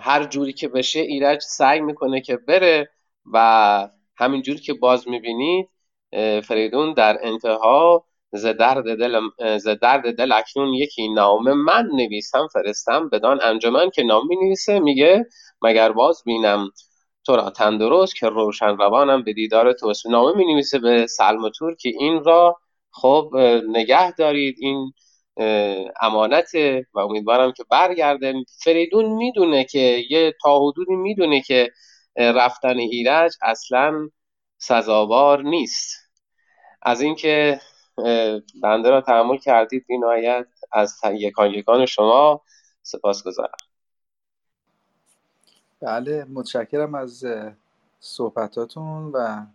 هر 0.00 0.24
جوری 0.24 0.52
که 0.52 0.68
بشه 0.68 1.00
ایرج 1.00 1.42
سعی 1.42 1.80
می‌کنه 1.80 2.20
که 2.20 2.36
بره 2.36 2.90
و 3.32 3.88
همین 4.16 4.42
جوری 4.42 4.58
که 4.58 4.74
باز 4.74 5.08
می‌بینید 5.08 5.68
فریدون 6.44 6.94
در 6.94 7.18
انتها 7.22 8.04
ز 8.32 8.46
درد 8.46 8.98
دل 8.98 9.20
ز 9.58 9.68
درد 9.68 10.16
دل 10.18 10.32
اکنون 10.32 10.74
یکی 10.74 11.14
نامه 11.14 11.52
من 11.52 11.88
نویسم 11.92 12.48
فرستم 12.52 13.08
بدان 13.08 13.40
انجمن 13.42 13.90
که 13.90 14.02
نام 14.02 14.26
می 14.26 14.36
نویسه 14.36 14.78
میگه 14.78 15.26
مگر 15.62 15.92
باز 15.92 16.22
بینم 16.24 16.70
تو 17.26 17.36
را 17.36 17.50
تندرست 17.50 18.16
که 18.16 18.28
روشن 18.28 18.76
روانم 18.76 19.22
به 19.22 19.32
دیدار 19.32 19.72
توست. 19.72 20.06
نامه 20.06 20.36
می 20.36 20.52
نویسه 20.52 20.78
به 20.78 21.06
سلم 21.06 21.48
تور 21.48 21.74
که 21.74 21.88
این 21.98 22.24
را 22.24 22.56
خب 22.90 23.30
نگه 23.68 24.12
دارید 24.12 24.56
این 24.58 24.92
امانت 26.02 26.50
و 26.94 26.98
امیدوارم 26.98 27.52
که 27.52 27.64
برگرده. 27.70 28.34
فریدون 28.64 29.04
می‌دونه 29.04 29.64
که 29.64 30.04
یه 30.10 30.34
تا 30.42 30.58
حدودی 30.58 30.94
می‌دونه 30.94 31.40
که 31.40 31.70
رفتن 32.16 32.78
ایرج 32.78 33.32
اصلا 33.42 34.08
سزاوار 34.58 35.42
نیست. 35.42 36.01
از 36.82 37.00
اینکه 37.00 37.60
بنده 38.62 38.90
را 38.90 39.00
تحمل 39.00 39.36
کردید 39.36 39.84
این 39.88 40.04
آیت 40.04 40.46
از 40.72 41.00
یکان 41.12 41.50
یکان 41.50 41.86
شما 41.86 42.40
سپاس 42.82 43.22
گذارم. 43.22 43.56
بله 45.80 46.24
متشکرم 46.24 46.94
از 46.94 47.24
صحبتاتون 48.00 49.10
و 49.12 49.46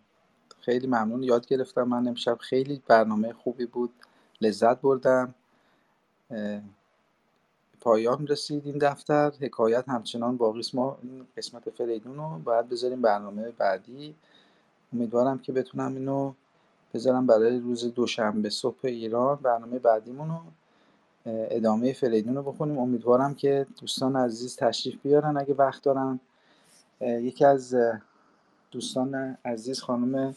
خیلی 0.60 0.86
ممنون. 0.86 1.22
یاد 1.22 1.46
گرفتم 1.46 1.82
من 1.82 2.08
امشب 2.08 2.38
خیلی 2.38 2.82
برنامه 2.86 3.32
خوبی 3.32 3.66
بود 3.66 3.92
لذت 4.40 4.80
بردم. 4.80 5.34
پایان 7.80 8.26
رسید 8.26 8.66
این 8.66 8.78
دفتر. 8.78 9.32
حکایت 9.40 9.88
همچنان 9.88 10.36
باقی 10.36 10.62
ما 10.74 10.98
قسمت 11.36 11.70
فریدون 11.70 12.16
رو 12.16 12.38
باید 12.38 12.68
بذاریم 12.68 13.02
برنامه 13.02 13.50
بعدی. 13.50 14.14
امیدوارم 14.92 15.38
که 15.38 15.52
بتونم 15.52 15.94
اینو 15.94 16.32
بذارم 16.94 17.26
برای 17.26 17.58
روز 17.60 17.94
دوشنبه 17.94 18.50
صبح 18.50 18.78
ایران 18.84 19.36
برنامه 19.36 19.78
بعدیمون 19.78 20.28
رو 20.28 20.40
ادامه 21.26 21.92
فریدون 21.92 22.36
رو 22.36 22.42
بخونیم. 22.42 22.78
امیدوارم 22.78 23.34
که 23.34 23.66
دوستان 23.80 24.16
عزیز 24.16 24.56
تشریف 24.56 25.02
بیارن 25.02 25.36
اگه 25.36 25.54
وقت 25.54 25.82
دارن. 25.82 26.20
یکی 27.00 27.44
از 27.44 27.76
دوستان 28.70 29.38
عزیز 29.44 29.80
خانم 29.80 30.34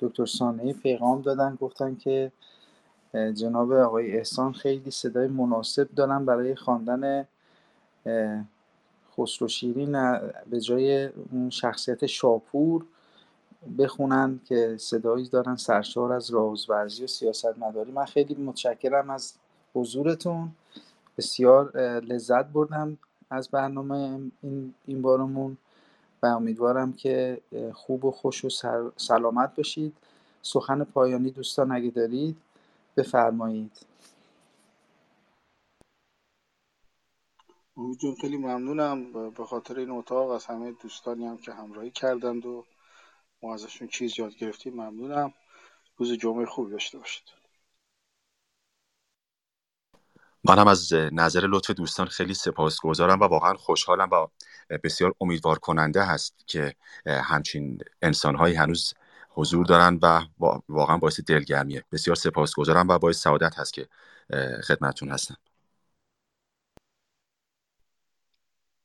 دکتر 0.00 0.26
سانهی 0.26 0.72
پیغام 0.72 1.22
دادن 1.22 1.58
گفتن 1.60 1.94
که 1.94 2.32
جناب 3.12 3.72
آقای 3.72 4.16
احسان 4.16 4.52
خیلی 4.52 4.90
صدای 4.90 5.28
مناسب 5.28 5.88
دارن 5.94 6.24
برای 6.24 6.56
خواندن 6.56 7.26
خسرو 9.16 9.48
شیرین 9.48 10.18
به 10.50 10.60
جای 10.60 11.06
اون 11.06 11.50
شخصیت 11.50 12.06
شاپور. 12.06 12.86
بخونن 13.78 14.40
که 14.44 14.76
صدایی 14.80 15.28
دارن 15.28 15.56
سرشار 15.56 16.12
از 16.12 16.30
رازورزی 16.30 17.04
و 17.04 17.06
سیاست 17.06 17.58
مداری 17.58 17.92
من 17.92 18.04
خیلی 18.04 18.34
متشکرم 18.34 19.10
از 19.10 19.34
حضورتون. 19.74 20.52
بسیار 21.18 21.76
لذت 22.00 22.44
بردم 22.46 22.98
از 23.30 23.48
برنامه 23.48 24.20
این, 24.42 24.74
این 24.86 25.02
بارمون 25.02 25.56
و 26.22 26.26
امیدوارم 26.26 26.92
که 26.92 27.40
خوب 27.72 28.04
و 28.04 28.10
خوش 28.10 28.44
و 28.44 28.48
سلامت 28.96 29.56
باشید. 29.56 29.96
سخن 30.42 30.84
پایانی 30.84 31.30
دوستان 31.30 31.72
اگه 31.72 31.90
دارید 31.90 32.36
بفرمایید. 32.96 33.86
امید 37.76 37.98
جون 37.98 38.14
خیلی 38.14 38.36
ممنونم. 38.36 39.12
به 39.12 39.44
خاطر 39.44 39.78
این 39.78 39.90
اتاق 39.90 40.30
از 40.30 40.44
همه 40.44 40.72
دوستانی 40.82 41.26
هم 41.26 41.36
که 41.36 41.52
همراهی 41.52 41.90
کردند 41.90 42.46
و 42.46 42.64
ما 43.44 43.54
ازشون 43.54 43.88
چیز 43.88 44.18
یاد 44.18 44.34
گرفتیم 44.36 44.74
ممنونم. 44.74 45.34
روز 45.96 46.12
جمعه 46.12 46.46
خوبی 46.46 46.72
داشته 46.72 46.98
باشید. 46.98 47.24
منم 50.44 50.68
از 50.68 50.92
نظر 50.92 51.40
لطف 51.46 51.70
دوستان 51.70 52.06
خیلی 52.06 52.34
سپاسگزارم 52.34 53.20
و 53.20 53.24
واقعا 53.24 53.54
خوشحالم 53.54 54.10
و 54.10 54.26
بسیار 54.84 55.14
امیدوار 55.20 55.58
کننده 55.58 56.04
هست 56.04 56.34
که 56.46 56.74
همچین 57.06 57.78
انسانهایی 58.02 58.54
هنوز 58.54 58.94
حضور 59.30 59.66
دارن 59.66 59.98
و 60.02 60.20
واقعا 60.68 60.96
باعث 60.96 61.20
دلگرمیه. 61.20 61.84
بسیار 61.92 62.16
سپاسگزارم 62.16 62.88
و 62.88 62.98
باعث 62.98 63.16
سعادت 63.16 63.58
هست 63.58 63.74
که 63.74 63.88
خدمتتون 64.64 65.10
هستم. 65.10 65.36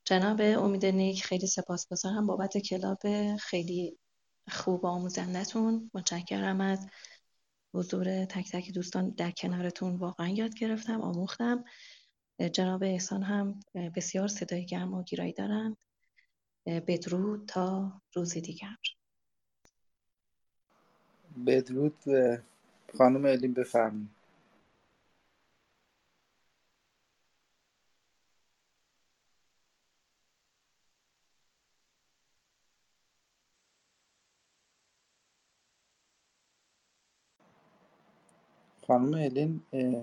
جناب 0.04 0.40
امید 0.40 0.86
نیک 0.86 1.24
خیلی 1.24 1.46
سپاسگزارم. 1.46 2.26
بابت 2.26 2.58
کلاب 2.58 2.98
خیلی 3.36 3.98
خوب 4.50 4.86
آموزندهتون 4.86 5.90
متشکرم 5.94 6.60
از 6.60 6.88
حضور 7.74 8.24
تک 8.24 8.50
تک 8.52 8.72
دوستان 8.72 9.10
در 9.10 9.30
کنارتون. 9.30 9.96
واقعا 9.96 10.28
یاد 10.28 10.54
گرفتم 10.54 11.00
آموختم. 11.00 11.64
جناب 12.52 12.82
احسان 12.82 13.22
هم 13.22 13.60
بسیار 13.96 14.28
صدای 14.28 14.66
گرم 14.66 14.94
و 14.94 15.02
گیرایی 15.02 15.32
دارند. 15.32 15.76
بدرود 16.66 17.48
تا 17.48 17.92
روزی 18.14 18.40
دیگر. 18.40 18.76
بدرود 21.46 21.96
خانم 22.98 23.24
الین 23.24 23.54
بفرمایید. 23.54 24.19
خانم 38.90 39.14
الین 39.14 39.62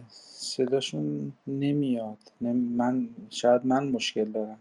صداشون 0.09 1.33
نمیاد. 1.47 2.19
من 2.41 3.09
شاید 3.31 3.67
من 3.67 3.89
مشکل 3.89 4.33
دارم. 4.33 4.59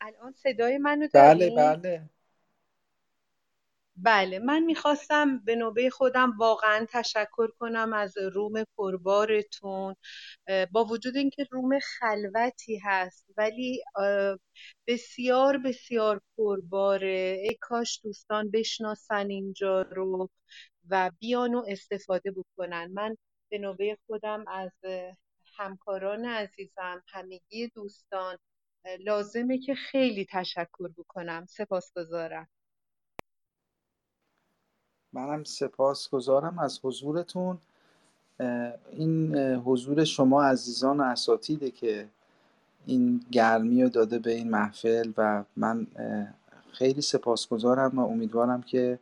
الان 0.00 0.32
صدای 0.32 0.78
منو 0.78 1.08
بله 1.14 1.50
دارین؟ 1.50 1.56
بله. 1.56 2.10
بله 3.96 4.38
من 4.38 4.62
می‌خواستم 4.62 5.38
به 5.44 5.56
نوبه 5.56 5.90
خودم 5.90 6.38
واقعا 6.38 6.86
تشکر 6.90 7.48
کنم 7.58 7.92
از 7.92 8.18
روم 8.18 8.64
پربارتون 8.78 9.94
با 10.72 10.84
وجود 10.84 11.16
اینکه 11.16 11.44
روم 11.50 11.78
خلوتی 11.78 12.78
هست 12.78 13.26
ولی 13.36 13.82
بسیار 14.86 15.58
بسیار 15.58 16.20
پرباره. 16.38 17.40
ای 17.42 17.56
کاش 17.60 18.00
دوستان 18.04 18.50
بشناسن 18.50 19.30
اینجا 19.30 19.82
رو 19.82 20.30
و 20.90 21.10
بیان 21.20 21.54
و 21.54 21.64
استفاده 21.68 22.30
بکنن. 22.32 22.90
من 22.94 23.16
به 23.50 23.58
نوبه 23.58 23.98
خودم 24.06 24.44
از 24.48 24.72
همکاران 25.58 26.24
عزیزم 26.26 27.02
همگی 27.08 27.68
دوستان 27.68 28.38
لازمه 29.00 29.58
که 29.58 29.74
خیلی 29.74 30.26
تشکر 30.30 30.88
بکنم. 30.98 31.46
سپاسگزارم. 31.46 32.48
منم 35.12 35.44
سپاس 35.44 36.08
گذارم 36.08 36.58
از 36.58 36.80
حضورتون. 36.82 37.58
این 38.90 39.36
حضور 39.36 40.04
شما 40.04 40.42
عزیزان 40.44 41.00
و 41.00 41.02
اساتیده 41.02 41.70
که 41.70 42.08
این 42.86 43.20
گرمی 43.30 43.82
رو 43.82 43.88
داده 43.88 44.18
به 44.18 44.32
این 44.32 44.50
محفل 44.50 45.12
و 45.16 45.44
من 45.56 45.86
خیلی 46.72 47.00
سپاسگزارم 47.00 47.98
و 47.98 48.08
امیدوارم 48.08 48.62
که 48.62 48.98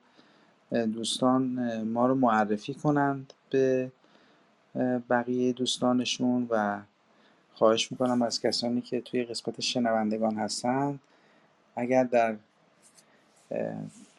دوستان 0.71 1.43
ما 1.83 2.07
رو 2.07 2.15
معرفی 2.15 2.75
کنند 2.75 3.33
به 3.51 3.93
بقیه 5.11 5.53
دوستانشون 5.53 6.47
و 6.51 6.81
خواهش 7.55 7.93
می‌کنم 7.93 8.23
از 8.23 8.41
کسانی 8.41 8.81
که 8.81 9.01
توی 9.01 9.25
قسمت 9.25 9.61
شنوندگان 9.61 10.35
هستند 10.35 11.01
اگر 11.77 12.05
در 12.05 12.37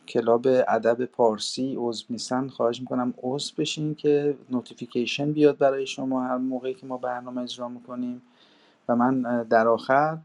کلاب 0.08 0.48
ادب 0.68 1.06
پارسی 1.06 1.76
عضو 1.78 2.06
نیستن 2.10 2.48
خواهش 2.48 2.80
می‌کنم 2.80 3.14
عضو 3.24 3.54
بشین 3.58 3.96
که 3.96 4.38
notification 4.50 5.32
بیاد 5.32 5.58
برای 5.58 5.88
شما 5.88 6.24
هر 6.24 6.38
موقعی 6.38 6.74
که 6.74 6.86
ما 6.86 6.98
برنامه 6.98 7.42
اجرا 7.42 7.70
می‌کنیم. 7.70 8.22
و 8.90 8.96
من 8.96 9.44
در 9.44 9.68
آخر 9.68 10.18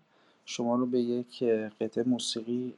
شما 0.44 0.76
رو 0.76 0.86
به 0.86 1.00
یک 1.00 1.44
قطعه 1.80 2.04
موسیقی 2.04 2.74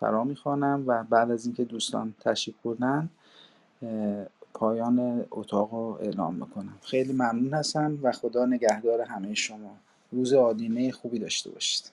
فرا 0.00 0.24
می‌خوانم 0.24 0.84
و 0.86 1.04
بعد 1.04 1.30
از 1.30 1.46
اینکه 1.46 1.64
دوستان 1.64 2.14
تشریف 2.20 2.56
بردن 2.64 3.08
پایان 4.54 5.26
اتاق 5.30 5.72
رو 5.72 5.98
اعلام 6.00 6.34
می‌کنم. 6.34 6.78
خیلی 6.82 7.12
ممنون 7.12 7.54
هستم 7.54 7.98
و 8.02 8.12
خدا 8.12 8.46
نگهدار 8.46 9.00
همه 9.00 9.34
شما. 9.34 9.76
روز 10.12 10.32
آدینه 10.32 10.90
خوبی 10.92 11.18
داشته 11.18 11.50
باشید. 11.50 11.90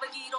طربش 0.00 0.06
را 0.06 0.08
بگیر 0.08 0.36
و 0.36 0.38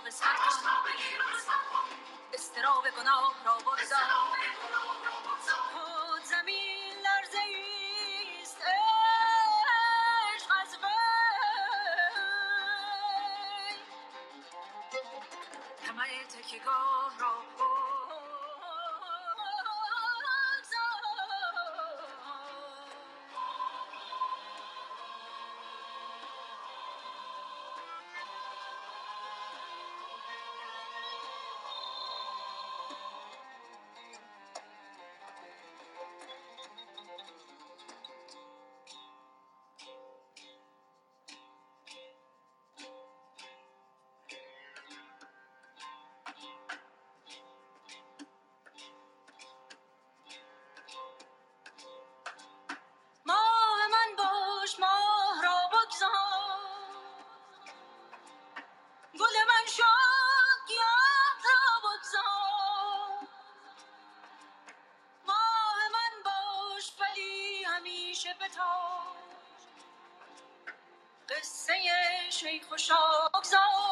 شیخ 72.42 72.72
و 72.72 72.78
شاه 72.78 73.32
بگذار. 73.36 73.91